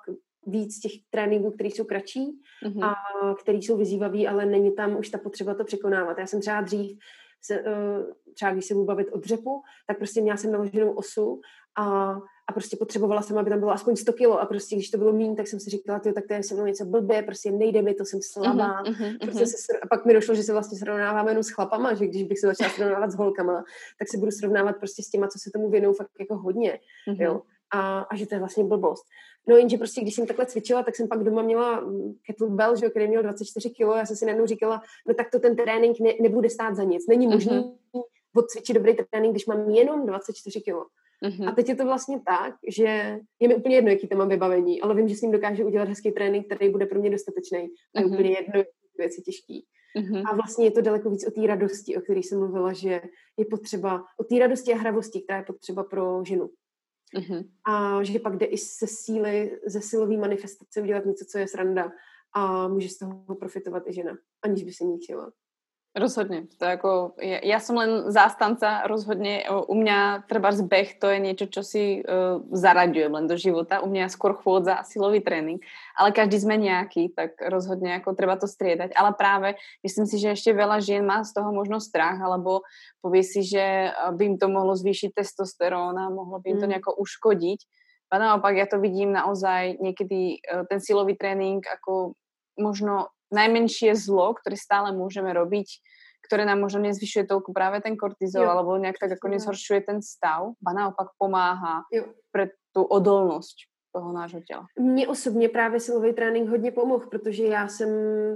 víc 0.48 0.80
těch 0.80 0.92
tréninků, 1.10 1.52
které 1.52 1.70
jsou 1.70 1.84
kratší 1.84 2.40
mm-hmm. 2.66 2.86
a 2.86 2.96
které 3.34 3.58
jsou 3.58 3.78
vyzývavé, 3.78 4.28
ale 4.28 4.46
není 4.46 4.76
tam 4.76 4.98
už 4.98 5.10
ta 5.10 5.18
potřeba 5.18 5.54
to 5.54 5.64
překonávat. 5.64 6.18
Já 6.18 6.28
jsem 6.28 6.42
třeba 6.42 6.62
dřív, 6.62 6.98
se, 7.42 7.62
uh, 7.62 8.14
třeba 8.34 8.52
když 8.52 8.66
se 8.66 8.74
budu 8.74 8.86
bavit 8.86 9.08
o 9.12 9.18
dřepu, 9.18 9.62
tak 9.88 9.98
prostě 9.98 10.22
měla 10.22 10.38
jsem 10.38 10.52
naloženou 10.52 10.94
osu 10.94 11.42
a, 11.76 12.16
a 12.48 12.54
prostě 12.54 12.78
potřebovala 12.78 13.22
jsem, 13.22 13.38
aby 13.38 13.50
tam 13.50 13.60
bylo 13.60 13.72
aspoň 13.72 13.96
100 13.96 14.14
kilo 14.14 14.40
a 14.40 14.46
prostě 14.46 14.76
když 14.76 14.90
to 14.90 14.98
bylo 14.98 15.14
méně, 15.14 15.36
tak 15.36 15.48
jsem 15.48 15.60
si 15.60 15.70
říkala, 15.70 16.00
tyjo, 16.00 16.14
tak 16.14 16.28
to 16.28 16.34
je 16.34 16.44
se 16.44 16.56
mnou 16.56 16.66
něco 16.66 16.86
blbě, 16.86 17.24
prostě 17.24 17.52
nejde 17.52 17.82
mi, 17.82 17.94
to 17.94 18.06
jsem 18.06 18.20
slabá. 18.22 18.84
Mm-hmm, 18.84 19.18
prostě 19.22 19.44
mm-hmm. 19.44 19.66
Se, 19.72 19.80
a 19.80 19.88
pak 19.88 20.06
mi 20.06 20.14
došlo, 20.14 20.36
že 20.36 20.44
se 20.44 20.54
vlastně 20.54 20.78
srovnáváme 20.78 21.32
jenom 21.32 21.44
s 21.44 21.50
chlapama, 21.50 21.94
že 21.94 22.08
když 22.08 22.24
bych 22.24 22.40
se 22.40 22.48
začala 22.48 22.70
srovnávat 22.70 23.12
s 23.12 23.16
holkama, 23.16 23.64
tak 24.00 24.08
se 24.08 24.18
budu 24.18 24.32
srovnávat 24.32 24.76
prostě 24.80 25.04
s 25.04 25.10
těma, 25.10 25.28
co 25.28 25.40
se 25.40 25.52
tomu 25.52 25.70
věnou 25.70 25.94
fakt 25.94 26.12
jako 26.20 26.38
hodně, 26.38 26.80
mm-hmm. 27.10 27.24
jo. 27.24 27.42
A, 27.72 28.00
a 28.00 28.16
že 28.16 28.28
to 28.28 28.36
je 28.36 28.40
vlastně 28.40 28.64
blbost. 28.64 29.04
No 29.48 29.56
jenže 29.58 29.78
prostě, 29.78 30.02
když 30.02 30.16
jsem 30.16 30.28
takhle 30.28 30.46
cvičila, 30.46 30.84
tak 30.84 30.96
jsem 30.96 31.08
pak 31.08 31.24
doma 31.24 31.42
měla 31.42 31.80
mm, 31.80 32.14
kettlebell, 32.26 32.76
že, 32.76 32.90
který 32.90 33.08
měl 33.08 33.24
24 33.24 33.70
kg. 33.70 33.80
Já 33.80 34.06
jsem 34.06 34.16
si 34.16 34.26
najednou 34.26 34.46
říkala, 34.46 34.82
no 35.08 35.14
tak 35.14 35.32
to 35.32 35.40
ten 35.40 35.56
trénink 35.56 36.00
ne, 36.00 36.14
nebude 36.22 36.50
stát 36.50 36.76
za 36.76 36.84
nic. 36.84 37.08
Není 37.08 37.28
možný 37.28 37.52
mm-hmm. 37.52 38.04
odcvičit 38.36 38.76
dobrý 38.76 38.96
trénink, 39.12 39.34
když 39.34 39.46
mám 39.46 39.70
jenom 39.70 40.06
24 40.06 40.62
kg. 40.62 40.76
Mm-hmm. 41.26 41.50
A 41.50 41.52
teď 41.52 41.70
je 41.70 41.76
to 41.76 41.86
vlastně 41.86 42.22
tak, 42.26 42.56
že 42.68 43.20
je 43.40 43.48
mi 43.48 43.56
úplně 43.56 43.76
jedno, 43.76 43.92
jaký 43.92 44.08
tam 44.08 44.18
mám 44.18 44.30
vybavení, 44.30 44.82
ale 44.82 44.96
vím, 44.96 45.08
že 45.08 45.16
s 45.16 45.22
ním 45.22 45.32
dokážu 45.32 45.66
udělat 45.66 45.90
hezký 45.90 46.12
trénink, 46.12 46.46
který 46.46 46.70
bude 46.70 46.86
pro 46.86 47.00
mě 47.00 47.10
dostatečný. 47.10 47.60
A 47.60 48.00
je 48.00 48.06
mm-hmm. 48.06 48.14
úplně 48.14 48.30
jedno, 48.30 48.64
věci 48.98 49.22
těžký. 49.22 49.66
Mm-hmm. 50.00 50.24
A 50.26 50.36
vlastně 50.36 50.66
je 50.66 50.72
to 50.72 50.82
daleko 50.82 51.10
víc 51.10 51.28
o 51.28 51.32
té 51.32 51.48
radosti, 51.48 51.98
o 51.98 52.02
které 52.02 52.20
jsem 52.20 52.40
mluvila, 52.40 52.74
že 52.74 53.02
je 53.38 53.46
potřeba, 53.46 54.04
o 54.18 54.24
té 54.24 54.40
radosti 54.40 54.74
a 54.74 54.78
hravosti, 54.78 55.22
která 55.22 55.38
je 55.38 55.46
potřeba 55.46 55.84
pro 55.84 56.24
ženu. 56.26 56.50
Mm-hmm. 57.18 57.50
A 57.66 58.04
že 58.04 58.20
pak 58.20 58.38
jde 58.38 58.46
i 58.46 58.58
se 58.58 58.88
síly, 58.88 59.60
ze 59.66 59.82
silové 59.82 60.18
manifestace 60.18 60.82
udělat 60.82 61.06
něco, 61.06 61.26
co 61.26 61.38
je 61.38 61.48
sranda 61.48 61.92
a 62.34 62.68
může 62.68 62.90
z 62.90 62.98
toho 62.98 63.36
profitovat 63.40 63.84
i 63.88 63.94
žena, 63.94 64.18
aniž 64.42 64.64
by 64.64 64.72
se 64.72 64.84
ničila. 64.84 65.32
Rozhodne. 65.96 66.52
To 66.60 66.68
ako, 66.68 66.92
ja, 67.24 67.40
ja 67.40 67.60
som 67.64 67.80
len 67.80 68.12
zástanca 68.12 68.84
rozhodne. 68.84 69.48
U 69.48 69.72
mňa 69.72 70.28
treba 70.28 70.52
zbeh, 70.52 71.00
to 71.00 71.08
je 71.08 71.24
niečo, 71.24 71.48
čo 71.48 71.64
si 71.64 72.04
uh, 72.04 72.44
zaraďujem 72.52 73.16
len 73.16 73.32
do 73.32 73.40
života. 73.40 73.80
U 73.80 73.88
mňa 73.88 74.12
skôr 74.12 74.36
chôdza 74.36 74.76
a 74.76 74.84
silový 74.84 75.24
tréning. 75.24 75.64
Ale 75.96 76.12
každý 76.12 76.44
sme 76.44 76.60
nejaký, 76.60 77.16
tak 77.16 77.40
rozhodne 77.40 77.96
ako 77.96 78.12
treba 78.12 78.36
to 78.36 78.44
striedať. 78.44 78.92
Ale 78.92 79.16
práve 79.16 79.56
myslím 79.88 80.04
si, 80.04 80.20
že 80.20 80.36
ešte 80.36 80.52
veľa 80.52 80.84
žien 80.84 81.08
má 81.08 81.24
z 81.24 81.32
toho 81.32 81.56
možno 81.56 81.80
strach, 81.80 82.20
alebo 82.20 82.68
povie 83.00 83.24
si, 83.24 83.48
že 83.48 83.96
by 83.96 84.36
im 84.36 84.36
to 84.36 84.52
mohlo 84.52 84.76
zvýšiť 84.76 85.16
testosterón 85.16 85.96
a 85.96 86.12
mohlo 86.12 86.44
by 86.44 86.48
im 86.52 86.60
to 86.60 86.68
mm. 86.68 86.72
nejako 86.76 86.92
uškodiť. 87.00 87.60
A 88.12 88.20
naopak 88.20 88.52
ja 88.60 88.68
to 88.68 88.84
vidím 88.84 89.16
naozaj 89.16 89.80
niekedy 89.80 90.44
uh, 90.44 90.68
ten 90.68 90.84
silový 90.84 91.16
tréning 91.16 91.64
ako 91.64 92.20
možno 92.60 93.16
najmenšie 93.34 93.94
zlo, 93.98 94.34
ktoré 94.38 94.58
stále 94.58 94.94
môžeme 94.94 95.30
robiť, 95.34 95.82
ktoré 96.26 96.42
nám 96.46 96.66
možno 96.66 96.90
nezvyšuje 96.90 97.30
toľko 97.30 97.54
práve 97.54 97.82
ten 97.86 97.94
kortizol, 97.94 98.46
jo. 98.46 98.52
alebo 98.52 98.82
nejak 98.82 98.98
tak 98.98 99.14
ako 99.18 99.30
nezhoršuje 99.30 99.82
ten 99.86 100.00
stav, 100.02 100.58
ba 100.58 100.74
naopak 100.74 101.14
pomáhá 101.22 101.86
jo. 101.94 102.10
pre 102.34 102.54
tú 102.74 102.82
odolnosť 102.82 103.70
toho 103.96 104.12
nášho 104.14 104.42
těla. 104.42 104.68
Mně 104.80 105.08
osobně 105.08 105.50
právě 105.50 105.80
silový 105.80 106.14
trénink 106.14 106.50
hodně 106.50 106.72
pomohl, 106.72 107.06
protože 107.08 107.44
já 107.44 107.68
jsem 107.68 107.90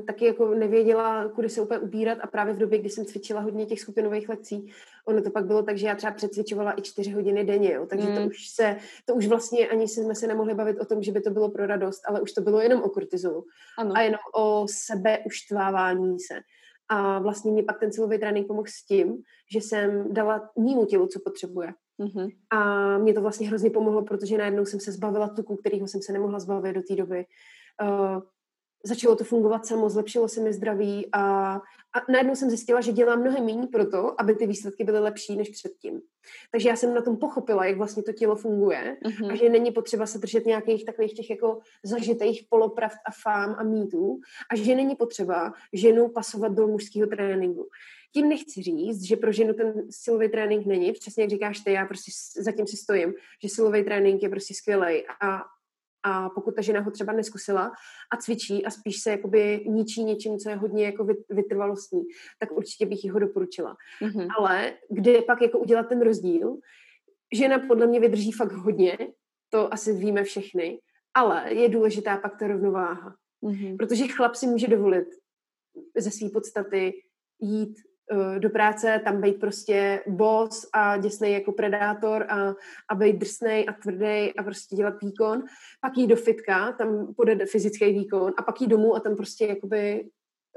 taky 0.07 0.25
jako 0.25 0.55
nevěděla, 0.55 1.27
kudy 1.27 1.49
se 1.49 1.61
úplně 1.61 1.79
ubírat 1.79 2.17
a 2.21 2.27
právě 2.27 2.53
v 2.53 2.57
době, 2.57 2.79
kdy 2.79 2.89
jsem 2.89 3.05
cvičila 3.05 3.41
hodně 3.41 3.65
těch 3.65 3.79
skupinových 3.79 4.29
lekcí, 4.29 4.71
ono 5.05 5.21
to 5.21 5.29
pak 5.29 5.45
bylo 5.45 5.63
tak, 5.63 5.77
že 5.77 5.87
já 5.87 5.95
třeba 5.95 6.13
přecvičovala 6.13 6.79
i 6.79 6.81
čtyři 6.81 7.11
hodiny 7.11 7.43
denně, 7.43 7.73
jo, 7.73 7.85
takže 7.85 8.09
mm. 8.09 8.15
to 8.15 8.21
už 8.21 8.49
se, 8.49 8.77
to 9.05 9.15
už 9.15 9.27
vlastně 9.27 9.67
ani 9.67 9.87
jsme 9.87 10.15
se 10.15 10.27
nemohli 10.27 10.53
bavit 10.53 10.79
o 10.79 10.85
tom, 10.85 11.03
že 11.03 11.11
by 11.11 11.21
to 11.21 11.29
bylo 11.29 11.49
pro 11.49 11.67
radost, 11.67 12.01
ale 12.07 12.21
už 12.21 12.31
to 12.31 12.41
bylo 12.41 12.61
jenom 12.61 12.81
o 12.81 12.89
kortizolu 12.89 13.45
ano. 13.77 13.91
a 13.95 14.01
jenom 14.01 14.19
o 14.35 14.65
sebe 14.69 15.19
uštvávání 15.25 16.19
se. 16.19 16.39
A 16.89 17.19
vlastně 17.19 17.51
mě 17.51 17.63
pak 17.63 17.79
ten 17.79 17.91
silový 17.91 18.17
trénink 18.17 18.47
pomohl 18.47 18.67
s 18.67 18.85
tím, 18.85 19.17
že 19.51 19.59
jsem 19.61 20.13
dala 20.13 20.49
mýmu 20.57 20.85
tělu, 20.85 21.07
co 21.07 21.19
potřebuje. 21.19 21.73
Mm-hmm. 21.99 22.29
A 22.49 22.97
mě 22.97 23.13
to 23.13 23.21
vlastně 23.21 23.47
hrozně 23.47 23.69
pomohlo, 23.69 24.03
protože 24.03 24.37
najednou 24.37 24.65
jsem 24.65 24.79
se 24.79 24.91
zbavila 24.91 25.27
tuku, 25.27 25.55
kterýho 25.55 25.87
jsem 25.87 26.01
se 26.01 26.13
nemohla 26.13 26.39
zbavit 26.39 26.75
do 26.75 26.81
té 26.81 26.95
doby. 26.95 27.25
Uh, 27.81 28.21
začalo 28.83 29.15
to 29.15 29.23
fungovat 29.23 29.65
samo, 29.65 29.89
zlepšilo 29.89 30.27
se 30.27 30.41
mi 30.41 30.53
zdraví 30.53 31.09
a, 31.11 31.53
a 31.95 32.11
najednou 32.11 32.35
jsem 32.35 32.49
zjistila, 32.49 32.81
že 32.81 32.91
dělám 32.91 33.19
mnohem 33.19 33.45
méně 33.45 33.67
pro 33.67 33.85
to, 33.85 34.21
aby 34.21 34.35
ty 34.35 34.47
výsledky 34.47 34.83
byly 34.83 34.99
lepší 34.99 35.35
než 35.35 35.49
předtím. 35.49 36.01
Takže 36.51 36.69
já 36.69 36.75
jsem 36.75 36.93
na 36.93 37.01
tom 37.01 37.17
pochopila, 37.17 37.65
jak 37.65 37.77
vlastně 37.77 38.03
to 38.03 38.13
tělo 38.13 38.35
funguje 38.35 38.97
mm-hmm. 39.05 39.31
a 39.31 39.35
že 39.35 39.49
není 39.49 39.71
potřeba 39.71 40.05
se 40.05 40.17
držet 40.17 40.45
nějakých 40.45 40.85
takových 40.85 41.13
těch 41.13 41.29
jako 41.29 41.59
zažitých 41.83 42.45
polopravd 42.49 42.97
a 43.07 43.11
fám 43.23 43.55
a 43.59 43.63
mýtů 43.63 44.19
a 44.51 44.55
že 44.55 44.75
není 44.75 44.95
potřeba 44.95 45.53
ženu 45.73 46.09
pasovat 46.09 46.51
do 46.51 46.67
mužského 46.67 47.07
tréninku. 47.07 47.69
Tím 48.13 48.29
nechci 48.29 48.61
říct, 48.61 49.03
že 49.03 49.15
pro 49.15 49.31
ženu 49.31 49.53
ten 49.53 49.73
silový 49.89 50.29
trénink 50.29 50.65
není, 50.65 50.91
přesně 50.91 51.23
jak 51.23 51.29
říkáš 51.29 51.59
ty, 51.59 51.71
já 51.71 51.85
prostě 51.85 52.11
zatím 52.41 52.67
si 52.67 52.77
stojím, 52.77 53.13
že 53.43 53.49
silový 53.49 53.83
trénink 53.83 54.23
je 54.23 54.29
prostě 54.29 54.53
skvělý 54.53 55.03
a 55.21 55.41
a 56.03 56.29
pokud 56.29 56.55
ta 56.55 56.61
žena 56.61 56.79
ho 56.79 56.91
třeba 56.91 57.13
neskusila 57.13 57.71
a 58.11 58.17
cvičí 58.17 58.65
a 58.65 58.69
spíš 58.69 59.01
se 59.01 59.11
jakoby 59.11 59.65
ničí 59.67 60.03
něčím, 60.03 60.37
co 60.37 60.49
je 60.49 60.55
hodně 60.55 60.85
jako 60.85 61.07
vytrvalostní, 61.29 62.03
tak 62.39 62.51
určitě 62.51 62.85
bych 62.85 63.03
ji 63.03 63.09
ho 63.09 63.19
doporučila. 63.19 63.75
Mm-hmm. 64.01 64.27
Ale 64.37 64.73
kde 64.89 65.21
pak 65.21 65.41
jako 65.41 65.59
udělat 65.59 65.83
ten 65.83 66.01
rozdíl, 66.01 66.57
žena 67.33 67.59
podle 67.59 67.87
mě 67.87 67.99
vydrží 67.99 68.31
fakt 68.31 68.51
hodně, 68.51 68.97
to 69.49 69.73
asi 69.73 69.93
víme 69.93 70.23
všechny, 70.23 70.79
ale 71.13 71.53
je 71.53 71.69
důležitá 71.69 72.17
pak 72.17 72.39
ta 72.39 72.47
rovnováha. 72.47 73.15
Mm-hmm. 73.43 73.77
Protože 73.77 74.07
chlap 74.07 74.35
si 74.35 74.47
může 74.47 74.67
dovolit 74.67 75.07
ze 75.97 76.11
své 76.11 76.29
podstaty 76.29 76.93
jít 77.41 77.75
do 78.39 78.49
práce, 78.49 79.01
tam 79.03 79.21
být 79.21 79.39
prostě 79.39 80.03
boss 80.07 80.69
a 80.73 80.97
děsnej 80.97 81.33
jako 81.33 81.51
predátor 81.51 82.25
a, 82.29 82.55
a 82.89 82.95
být 82.95 83.17
drsnej 83.17 83.65
a 83.69 83.73
tvrdý 83.73 84.33
a 84.37 84.43
prostě 84.43 84.75
dělat 84.75 85.01
výkon. 85.01 85.43
Pak 85.81 85.97
jít 85.97 86.07
do 86.07 86.15
fitka, 86.15 86.71
tam 86.71 87.13
půjde 87.13 87.45
fyzický 87.45 87.91
výkon 87.91 88.33
a 88.37 88.41
pak 88.41 88.61
jít 88.61 88.67
domů 88.67 88.95
a 88.95 88.99
tam 88.99 89.15
prostě 89.15 89.45
jakoby 89.45 90.09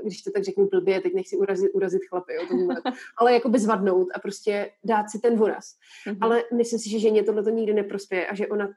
když 0.05 0.23
to 0.23 0.31
tak 0.31 0.45
řeknu 0.45 0.69
blbě, 0.69 1.01
teď 1.01 1.15
nechci 1.15 1.37
urazit, 1.37 1.71
urazit 1.75 2.03
chlapy, 2.09 2.35
jo, 2.35 2.47
to 2.49 2.55
vůbec, 2.55 2.79
ale 3.19 3.33
jako 3.33 3.51
zvadnout 3.57 4.09
a 4.15 4.19
prostě 4.19 4.71
dát 4.85 5.11
si 5.11 5.19
ten 5.19 5.37
voraz. 5.37 5.65
Mm-hmm. 6.07 6.19
Ale 6.21 6.43
myslím 6.57 6.79
si, 6.79 6.91
že 6.91 6.99
ženě 6.99 7.23
tohle 7.23 7.43
to 7.43 7.51
nikdy 7.51 7.75
neprospěje 7.75 8.27
a 8.27 8.35
že 8.35 8.47
ona 8.47 8.69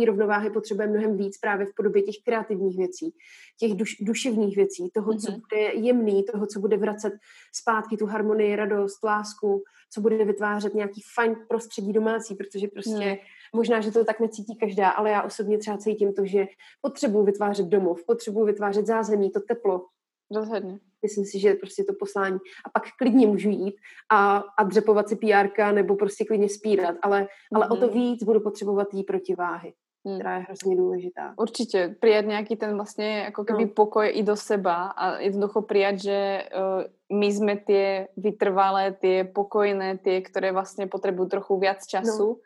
té 0.00 0.06
rovnováhy 0.06 0.50
potřebuje 0.50 0.88
mnohem 0.88 1.16
víc 1.16 1.38
právě 1.38 1.66
v 1.66 1.74
podobě 1.76 2.02
těch 2.02 2.14
kreativních 2.24 2.76
věcí, 2.76 3.14
těch 3.60 3.74
duš, 3.74 3.96
duševních 4.00 4.56
věcí, 4.56 4.90
toho, 4.94 5.12
mm-hmm. 5.12 5.20
co 5.20 5.32
mhm. 5.32 5.40
bude 5.40 5.62
jemný, 5.72 6.24
toho, 6.32 6.46
co 6.46 6.60
bude 6.60 6.76
vracet 6.76 7.12
zpátky 7.52 7.96
tu 7.96 8.06
harmonii, 8.06 8.56
radost, 8.56 9.04
lásku, 9.04 9.62
co 9.92 10.00
bude 10.00 10.24
vytvářet 10.24 10.74
nějaký 10.74 11.00
fajn 11.14 11.36
prostředí 11.48 11.92
domácí, 11.92 12.34
protože 12.34 12.68
prostě 12.68 13.10
mm. 13.10 13.16
možná, 13.54 13.80
že 13.80 13.90
to 13.90 14.04
tak 14.04 14.20
necítí 14.20 14.56
každá, 14.56 14.90
ale 14.90 15.10
já 15.10 15.22
osobně 15.22 15.58
třeba 15.58 15.78
cítím 15.78 16.12
to, 16.12 16.26
že 16.26 16.46
potřebuji 16.80 17.24
vytvářet 17.24 17.66
domov, 17.66 18.04
potřebuji 18.06 18.44
vytvářet 18.44 18.86
zázemí, 18.86 19.30
to 19.30 19.40
teplo, 19.40 19.80
Rozhodně. 20.34 20.78
Myslím 21.02 21.24
si, 21.24 21.38
že 21.38 21.54
prostě 21.54 21.84
to 21.84 21.92
poslání. 21.98 22.38
A 22.64 22.70
pak 22.70 22.82
klidně 22.98 23.26
můžu 23.26 23.48
jít 23.48 23.74
a, 24.10 24.36
a 24.58 24.62
dřepovat 24.64 25.08
si 25.08 25.16
PR 25.16 25.72
nebo 25.72 25.96
prostě 25.96 26.24
klidně 26.24 26.48
spírat, 26.48 26.96
ale, 27.02 27.22
mm-hmm. 27.22 27.26
ale 27.54 27.68
o 27.68 27.76
to 27.76 27.86
mhm. 27.86 27.94
víc 27.94 28.24
budu 28.24 28.40
potřebovat 28.40 28.94
jí 28.94 29.04
protiváhy 29.04 29.72
hmm. 30.06 30.18
která 30.18 30.36
je 30.36 30.42
hrozně 30.42 30.76
důležitá. 30.76 31.34
Určitě, 31.36 31.96
přijat 32.00 32.24
nějaký 32.24 32.56
ten 32.56 32.74
vlastně 32.74 33.18
jako 33.18 33.44
keby 33.44 33.64
no. 33.64 33.70
pokoj 33.70 34.10
i 34.14 34.22
do 34.22 34.36
seba 34.36 34.86
a 34.86 35.18
jednoducho 35.18 35.62
přijat, 35.62 35.98
že 35.98 36.44
uh, 37.10 37.18
my 37.18 37.26
jsme 37.26 37.56
ty 37.56 38.06
vytrvalé, 38.16 38.92
ty 38.92 39.24
pokojné, 39.24 39.98
ty, 39.98 40.22
které 40.22 40.52
vlastně 40.52 40.86
potřebují 40.86 41.28
trochu 41.28 41.60
víc 41.60 41.86
času, 41.86 42.28
no. 42.28 42.36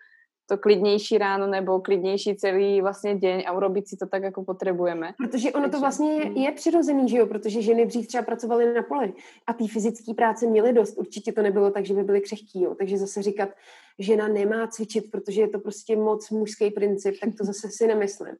to 0.47 0.59
klidnější 0.59 1.19
ráno 1.19 1.47
nebo 1.47 1.81
klidnější 1.81 2.37
celý 2.37 2.81
vlastně 2.81 3.15
den 3.15 3.43
a 3.47 3.53
urobit 3.53 3.89
si 3.89 3.97
to 3.97 4.07
tak, 4.07 4.23
jako 4.23 4.45
potřebujeme. 4.45 5.15
Protože 5.19 5.53
ono 5.53 5.63
Takže, 5.63 5.73
to 5.73 5.81
vlastně 5.81 6.13
je, 6.13 6.25
hmm. 6.25 6.37
je 6.37 6.53
přirozený, 6.53 7.09
že 7.09 7.17
jo, 7.17 7.27
protože 7.27 7.63
ženy 7.63 7.87
dřív 7.87 8.07
třeba 8.07 8.23
pracovaly 8.23 8.75
na 8.75 8.83
poli 8.83 9.13
a 9.47 9.53
ty 9.53 9.67
fyzické 9.67 10.15
práce 10.15 10.47
měly 10.47 10.73
dost. 10.73 10.99
Určitě 10.99 11.33
to 11.33 11.43
nebylo 11.43 11.71
tak, 11.71 11.87
že 11.87 11.95
by 11.95 12.03
byly 12.03 12.21
křehký, 12.21 12.63
jo. 12.63 12.75
Takže 12.75 12.99
zase 12.99 13.23
říkat, 13.23 13.49
žena 13.99 14.29
nemá 14.29 14.67
cvičit, 14.67 15.11
protože 15.11 15.41
je 15.41 15.49
to 15.49 15.59
prostě 15.59 15.97
moc 15.97 16.31
mužský 16.31 16.71
princip, 16.71 17.15
tak 17.21 17.31
to 17.39 17.45
zase 17.45 17.69
si 17.71 17.87
nemyslím. 17.87 18.37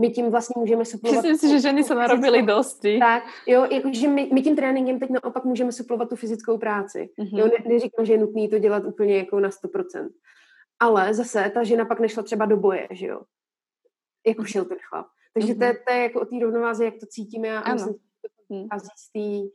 My 0.00 0.10
tím 0.10 0.30
vlastně 0.30 0.54
můžeme 0.60 0.84
suplovat... 0.84 1.24
Myslím 1.24 1.38
si, 1.38 1.48
že 1.48 1.60
ženy 1.60 1.84
se 1.84 1.94
narobily 1.94 2.42
dosti. 2.42 2.98
Tak, 2.98 3.22
jo, 3.46 3.66
jakože 3.70 4.08
my, 4.08 4.30
my 4.32 4.42
tím 4.42 4.56
tréninkem 4.56 4.98
teď 4.98 5.10
naopak 5.10 5.44
můžeme 5.44 5.72
suplovat 5.72 6.08
tu 6.08 6.16
fyzickou 6.16 6.58
práci. 6.58 7.10
Mm-hmm. 7.18 7.38
Jo, 7.38 7.46
ne, 7.46 7.74
neříkám, 7.74 8.06
že 8.06 8.12
je 8.12 8.18
nutné 8.18 8.48
to 8.48 8.58
dělat 8.58 8.84
úplně 8.84 9.16
jako 9.16 9.40
na 9.40 9.48
100%. 9.48 10.08
Ale 10.80 11.14
zase 11.14 11.50
ta 11.54 11.64
žena 11.64 11.84
pak 11.84 12.00
nešla 12.00 12.22
třeba 12.22 12.46
do 12.46 12.56
boje, 12.56 12.88
že 12.90 13.06
jo? 13.06 13.20
Jako 14.26 14.42
mhm. 14.42 14.48
šel 14.48 14.64
ten 14.64 14.78
chlap. 14.88 15.06
Takže 15.34 15.54
to, 15.54 15.64
je, 15.64 15.74
to 15.74 15.92
je 15.92 16.02
jako 16.02 16.20
o 16.20 16.24
té 16.24 16.36
rovnováze, 16.42 16.84
jak 16.84 16.94
to 17.00 17.06
cítíme 17.06 17.62
a 17.62 17.72
myslím, 17.72 17.94
že 17.94 18.28
to 18.48 18.54
mhm. 18.54 18.68
z 18.96 19.12
tý, 19.12 19.48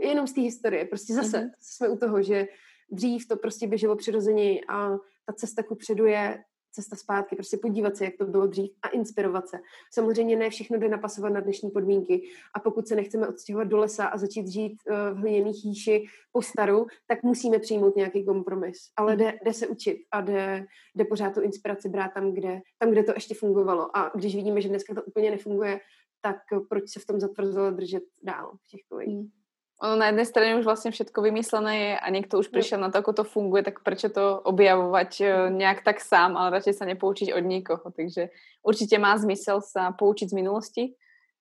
jenom 0.00 0.26
z 0.26 0.32
té 0.32 0.40
historie. 0.40 0.84
Prostě 0.84 1.14
zase 1.14 1.38
mm-hmm. 1.38 1.50
jsme 1.60 1.88
u 1.88 1.96
toho, 1.96 2.22
že 2.22 2.46
dřív 2.92 3.28
to 3.28 3.36
prostě 3.36 3.66
běželo 3.66 3.96
přirozeně 3.96 4.60
a 4.68 4.90
ta 5.24 5.32
cesta 5.32 5.62
ku 5.62 5.74
předu 5.74 6.06
je 6.06 6.44
cesta 6.72 6.96
zpátky, 6.96 7.36
prostě 7.36 7.56
podívat 7.56 7.96
se, 7.96 8.04
jak 8.04 8.16
to 8.16 8.24
bylo 8.24 8.46
dřív 8.46 8.70
a 8.82 8.88
inspirovat 8.88 9.48
se. 9.48 9.58
Samozřejmě 9.92 10.36
ne 10.36 10.50
všechno 10.50 10.78
jde 10.78 10.88
napasovat 10.88 11.32
na 11.32 11.40
dnešní 11.40 11.70
podmínky 11.70 12.22
a 12.54 12.60
pokud 12.60 12.88
se 12.88 12.96
nechceme 12.96 13.28
odstěhovat 13.28 13.68
do 13.68 13.76
lesa 13.76 14.06
a 14.06 14.18
začít 14.18 14.48
žít 14.48 14.76
uh, 14.90 15.18
v 15.18 15.20
hliněných 15.20 15.64
jíši 15.64 16.04
po 16.32 16.42
staru, 16.42 16.86
tak 17.06 17.22
musíme 17.22 17.58
přijmout 17.58 17.96
nějaký 17.96 18.24
kompromis. 18.24 18.76
Ale 18.96 19.16
jde, 19.16 19.38
jde 19.44 19.52
se 19.52 19.66
učit 19.66 19.98
a 20.10 20.20
jde, 20.20 20.66
jde 20.94 21.04
pořád 21.04 21.34
tu 21.34 21.40
inspiraci 21.40 21.88
brát 21.88 22.10
tam 22.14 22.32
kde, 22.32 22.60
tam, 22.78 22.90
kde 22.90 23.02
to 23.02 23.12
ještě 23.14 23.34
fungovalo. 23.34 23.96
A 23.96 24.12
když 24.14 24.36
vidíme, 24.36 24.60
že 24.60 24.68
dneska 24.68 24.94
to 24.94 25.02
úplně 25.02 25.30
nefunguje, 25.30 25.80
tak 26.20 26.36
proč 26.68 26.90
se 26.90 27.00
v 27.00 27.06
tom 27.06 27.20
zatvrzelo 27.20 27.70
držet 27.70 28.02
dál 28.22 28.52
v 28.62 28.68
těch 28.68 28.80
kolejích. 28.88 29.41
Ono 29.82 29.98
na 29.98 30.14
jednej 30.14 30.26
strane 30.30 30.58
už 30.62 30.64
vlastne 30.64 30.94
všetko 30.94 31.18
vymyslené 31.18 31.74
je 31.74 31.92
a 31.98 32.06
niekto 32.14 32.38
už 32.38 32.54
prišiel 32.54 32.78
na 32.78 32.94
to, 32.94 33.02
ako 33.02 33.18
to 33.18 33.24
funguje, 33.26 33.66
tak 33.66 33.82
prečo 33.82 34.14
to 34.14 34.38
objavovať 34.38 35.10
e, 35.18 35.24
nejak 35.58 35.82
tak 35.82 35.98
sám, 35.98 36.38
ale 36.38 36.54
radšej 36.54 36.78
sa 36.78 36.86
nepoučiť 36.86 37.34
od 37.34 37.42
nikoho. 37.42 37.82
Takže 37.90 38.30
určite 38.62 39.02
má 39.02 39.18
zmysel 39.18 39.58
sa 39.58 39.90
poučiť 39.90 40.30
z 40.30 40.38
minulosti, 40.38 40.84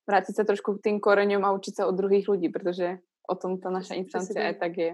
vrátiť 0.09 0.41
sa 0.41 0.43
trošku 0.43 0.81
k 0.81 0.89
tým 0.89 0.97
koreňom 0.97 1.45
a 1.45 1.53
učiť 1.53 1.73
sa 1.79 1.83
od 1.85 1.93
druhých 1.93 2.25
ľudí, 2.25 2.49
pretože 2.49 2.97
o 3.29 3.37
tom 3.37 3.61
ta 3.61 3.69
naša 3.69 3.93
instancia 4.01 4.49
aj 4.49 4.57
tak 4.57 4.73
je. 4.73 4.91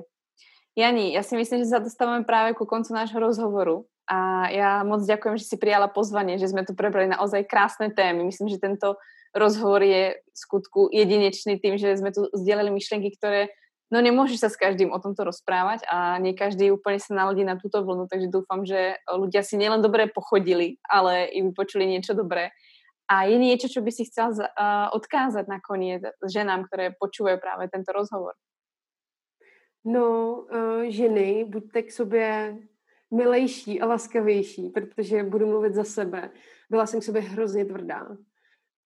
Jani, 0.75 1.15
ja 1.15 1.23
si 1.23 1.39
myslím, 1.39 1.63
že 1.63 1.71
sa 1.71 1.79
dostávame 1.79 2.27
práve 2.27 2.51
ku 2.51 2.67
koncu 2.67 2.91
nášho 2.91 3.17
rozhovoru 3.17 3.87
a 4.11 4.51
ja 4.51 4.83
moc 4.83 5.07
ďakujem, 5.07 5.39
že 5.39 5.47
si 5.47 5.55
prijala 5.55 5.87
pozvanie, 5.87 6.35
že 6.35 6.51
sme 6.51 6.67
tu 6.67 6.75
prebrali 6.75 7.09
naozaj 7.09 7.47
krásne 7.47 7.95
témy. 7.95 8.27
Myslím, 8.27 8.51
že 8.51 8.59
tento 8.59 8.99
rozhovor 9.37 9.81
je 9.85 10.17
v 10.17 10.37
skutku 10.37 10.89
jedinečný 10.91 11.61
tým, 11.61 11.77
že 11.77 11.97
sme 11.97 12.13
tu 12.13 12.27
sdielili 12.33 12.73
myšlenky, 12.73 13.13
ktoré 13.17 13.53
no 13.87 14.03
nemôžeš 14.03 14.37
sa 14.43 14.49
s 14.51 14.59
každým 14.59 14.91
o 14.91 14.99
tomto 14.99 15.23
rozprávať 15.23 15.87
a 15.87 16.19
nie 16.19 16.35
každý 16.35 16.75
úplne 16.75 16.99
sa 16.99 17.15
naladí 17.15 17.47
na 17.47 17.55
túto 17.55 17.79
vlnu, 17.79 18.11
takže 18.11 18.27
dúfam, 18.27 18.67
že 18.67 18.99
ľudia 19.07 19.41
si 19.43 19.55
nielen 19.55 19.79
dobre 19.79 20.11
pochodili, 20.11 20.75
ale 20.83 21.31
i 21.31 21.39
vypočuli 21.39 21.87
niečo 21.87 22.11
dobré. 22.11 22.51
A 23.07 23.23
je 23.23 23.39
niečo, 23.39 23.71
čo 23.71 23.79
by 23.79 23.91
si 23.95 24.03
chcel 24.03 24.35
odkázať 24.91 25.47
nakoniec 25.47 26.03
ženám, 26.27 26.67
ktoré 26.67 26.91
počúvajú 26.99 27.39
práve 27.39 27.71
tento 27.71 27.95
rozhovor? 27.95 28.35
No, 29.87 30.43
uh, 30.51 30.83
ženy, 30.91 31.47
buďte 31.47 31.81
k 31.87 31.91
sobě 31.91 32.57
milejší 33.11 33.81
a 33.81 33.85
laskavější, 33.85 34.69
protože 34.69 35.23
budu 35.23 35.47
mluvit 35.47 35.73
za 35.73 35.83
sebe. 35.83 36.29
Byla 36.69 36.85
jsem 36.85 36.99
k 36.99 37.03
sobě 37.03 37.21
hrozně 37.21 37.65
tvrdá 37.65 38.07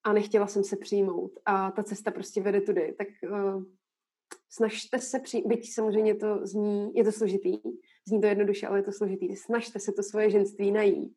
a 0.05 0.13
nechtěla 0.13 0.47
jsem 0.47 0.63
se 0.63 0.75
přijmout 0.75 1.31
a 1.45 1.71
ta 1.71 1.83
cesta 1.83 2.11
prostě 2.11 2.41
vede 2.41 2.61
tudy, 2.61 2.95
tak 2.97 3.07
uh, 3.31 3.63
snažte 4.49 4.99
se 4.99 5.19
přijmout, 5.19 5.49
byť 5.49 5.73
samozřejmě 5.73 6.15
to 6.15 6.39
zní, 6.47 6.95
je 6.95 7.03
to 7.03 7.11
složitý, 7.11 7.57
zní 8.07 8.21
to 8.21 8.27
jednoduše, 8.27 8.67
ale 8.67 8.79
je 8.79 8.83
to 8.83 8.91
složitý, 8.91 9.35
snažte 9.35 9.79
se 9.79 9.91
to 9.91 10.03
svoje 10.03 10.29
ženství 10.29 10.71
najít. 10.71 11.13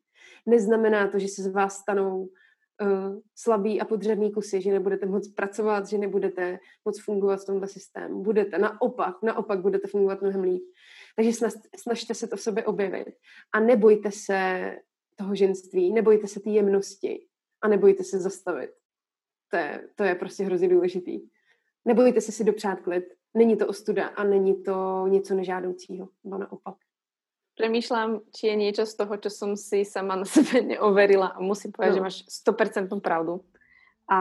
Neznamená 0.47 1.09
to, 1.09 1.19
že 1.19 1.29
se 1.29 1.43
z 1.43 1.53
vás 1.53 1.79
stanou 1.79 2.21
uh, 2.21 3.21
slabý 3.37 3.81
a 3.81 3.85
podřadný 3.85 4.33
kusy, 4.33 4.61
že 4.61 4.73
nebudete 4.73 5.07
moc 5.07 5.29
pracovat, 5.29 5.87
že 5.87 5.99
nebudete 5.99 6.59
moc 6.85 7.01
fungovat 7.01 7.41
v 7.43 7.47
tomhle 7.47 7.69
systému. 7.69 8.23
Budete, 8.23 8.59
naopak, 8.59 9.23
naopak 9.23 9.61
budete 9.61 9.89
fungovat 9.89 10.21
mnohem 10.21 10.43
líp. 10.43 10.63
Takže 11.17 11.33
snažte 11.77 12.15
se 12.15 12.29
to 12.29 12.37
v 12.37 12.41
sobě 12.41 12.65
objevit 12.65 13.15
a 13.53 13.61
nebojte 13.61 14.11
se 14.11 14.73
toho 15.17 15.35
ženství, 15.35 15.93
nebojte 15.93 16.29
se 16.29 16.41
té 16.41 16.51
jemnosti 16.51 17.28
a 17.63 17.69
nebojte 17.69 18.05
se 18.05 18.19
zastavit. 18.19 18.71
To 19.51 19.57
je, 19.57 19.89
to 19.95 20.05
je 20.05 20.15
prostě 20.15 20.45
hrozně 20.45 20.69
důležitý. 20.69 21.21
Nebojte 21.85 22.21
se 22.21 22.33
si 22.33 22.45
dopřát 22.45 22.81
klid. 22.81 23.05
Není 23.35 23.57
to 23.57 23.67
ostuda 23.67 24.07
a 24.07 24.25
není 24.25 24.63
to 24.63 25.07
něco 25.09 25.35
nežádoucího, 25.35 26.09
nebo 26.25 26.39
naopak. 26.39 26.75
Přemýšlám, 27.55 28.21
či 28.37 28.47
je 28.47 28.57
něco 28.57 28.87
z 28.87 28.95
toho, 28.95 29.19
co 29.19 29.31
jsem 29.31 29.57
si 29.57 29.85
sama 29.85 30.17
na 30.17 30.25
sebe 30.25 30.61
neoverila 30.67 31.27
a 31.27 31.41
musím 31.41 31.73
povedať, 31.73 31.91
no. 31.91 31.97
že 31.97 32.01
máš 32.01 32.25
100% 32.49 33.01
pravdu. 33.01 33.41
A 34.11 34.19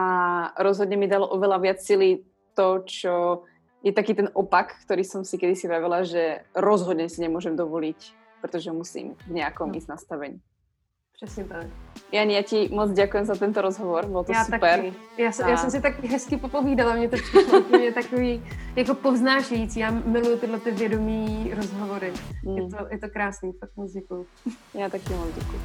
rozhodně 0.62 0.96
mi 0.96 1.08
dalo 1.08 1.28
oveľa 1.28 1.58
viac 1.58 1.80
sily 1.80 2.24
to, 2.54 2.82
čo 2.84 3.42
je 3.82 3.92
taký 3.92 4.14
ten 4.14 4.28
opak, 4.34 4.74
ktorý 4.84 5.04
som 5.04 5.24
si 5.24 5.38
kedysi 5.38 5.68
vravela, 5.68 6.02
že 6.02 6.44
rozhodně 6.54 7.08
si 7.08 7.20
nemôžem 7.20 7.56
dovoliť, 7.56 8.14
protože 8.40 8.72
musím 8.72 9.14
v 9.14 9.30
nějakom 9.30 9.72
no. 9.72 9.78
ísť 9.78 9.88
nastavení. 9.88 10.40
Přesně 11.22 11.44
tak. 11.44 11.66
Jani, 12.12 12.34
já 12.34 12.42
ti 12.42 12.68
moc 12.72 12.92
děkuji 12.92 13.24
za 13.24 13.34
tento 13.34 13.60
rozhovor, 13.60 14.06
bylo 14.06 14.24
to 14.24 14.32
já 14.32 14.44
super. 14.44 14.60
Taky. 14.60 14.92
Já, 15.18 15.30
a... 15.44 15.48
já 15.48 15.56
jsem 15.56 15.70
si 15.70 15.80
tak 15.80 16.04
hezky 16.04 16.36
popovídala, 16.36 16.94
mě 16.94 17.08
to 17.08 17.16
přišlo 17.16 17.60
úplně 17.60 17.92
takový 17.92 18.42
jako 18.76 18.94
povznášející. 18.94 19.80
Já 19.80 19.90
miluji 19.90 20.36
tyhle 20.36 20.60
ty 20.60 20.70
vědomí 20.70 21.52
rozhovory. 21.56 22.12
Mm. 22.44 22.56
Je, 22.56 22.68
to, 22.68 22.76
je 22.90 22.98
to 22.98 23.08
krásný, 23.08 23.52
fakt 23.52 23.76
moc 23.76 23.92
děkuji. 23.92 24.26
Já 24.74 24.88
taky 24.88 25.12
moc 25.12 25.28
děkuji. 25.34 25.60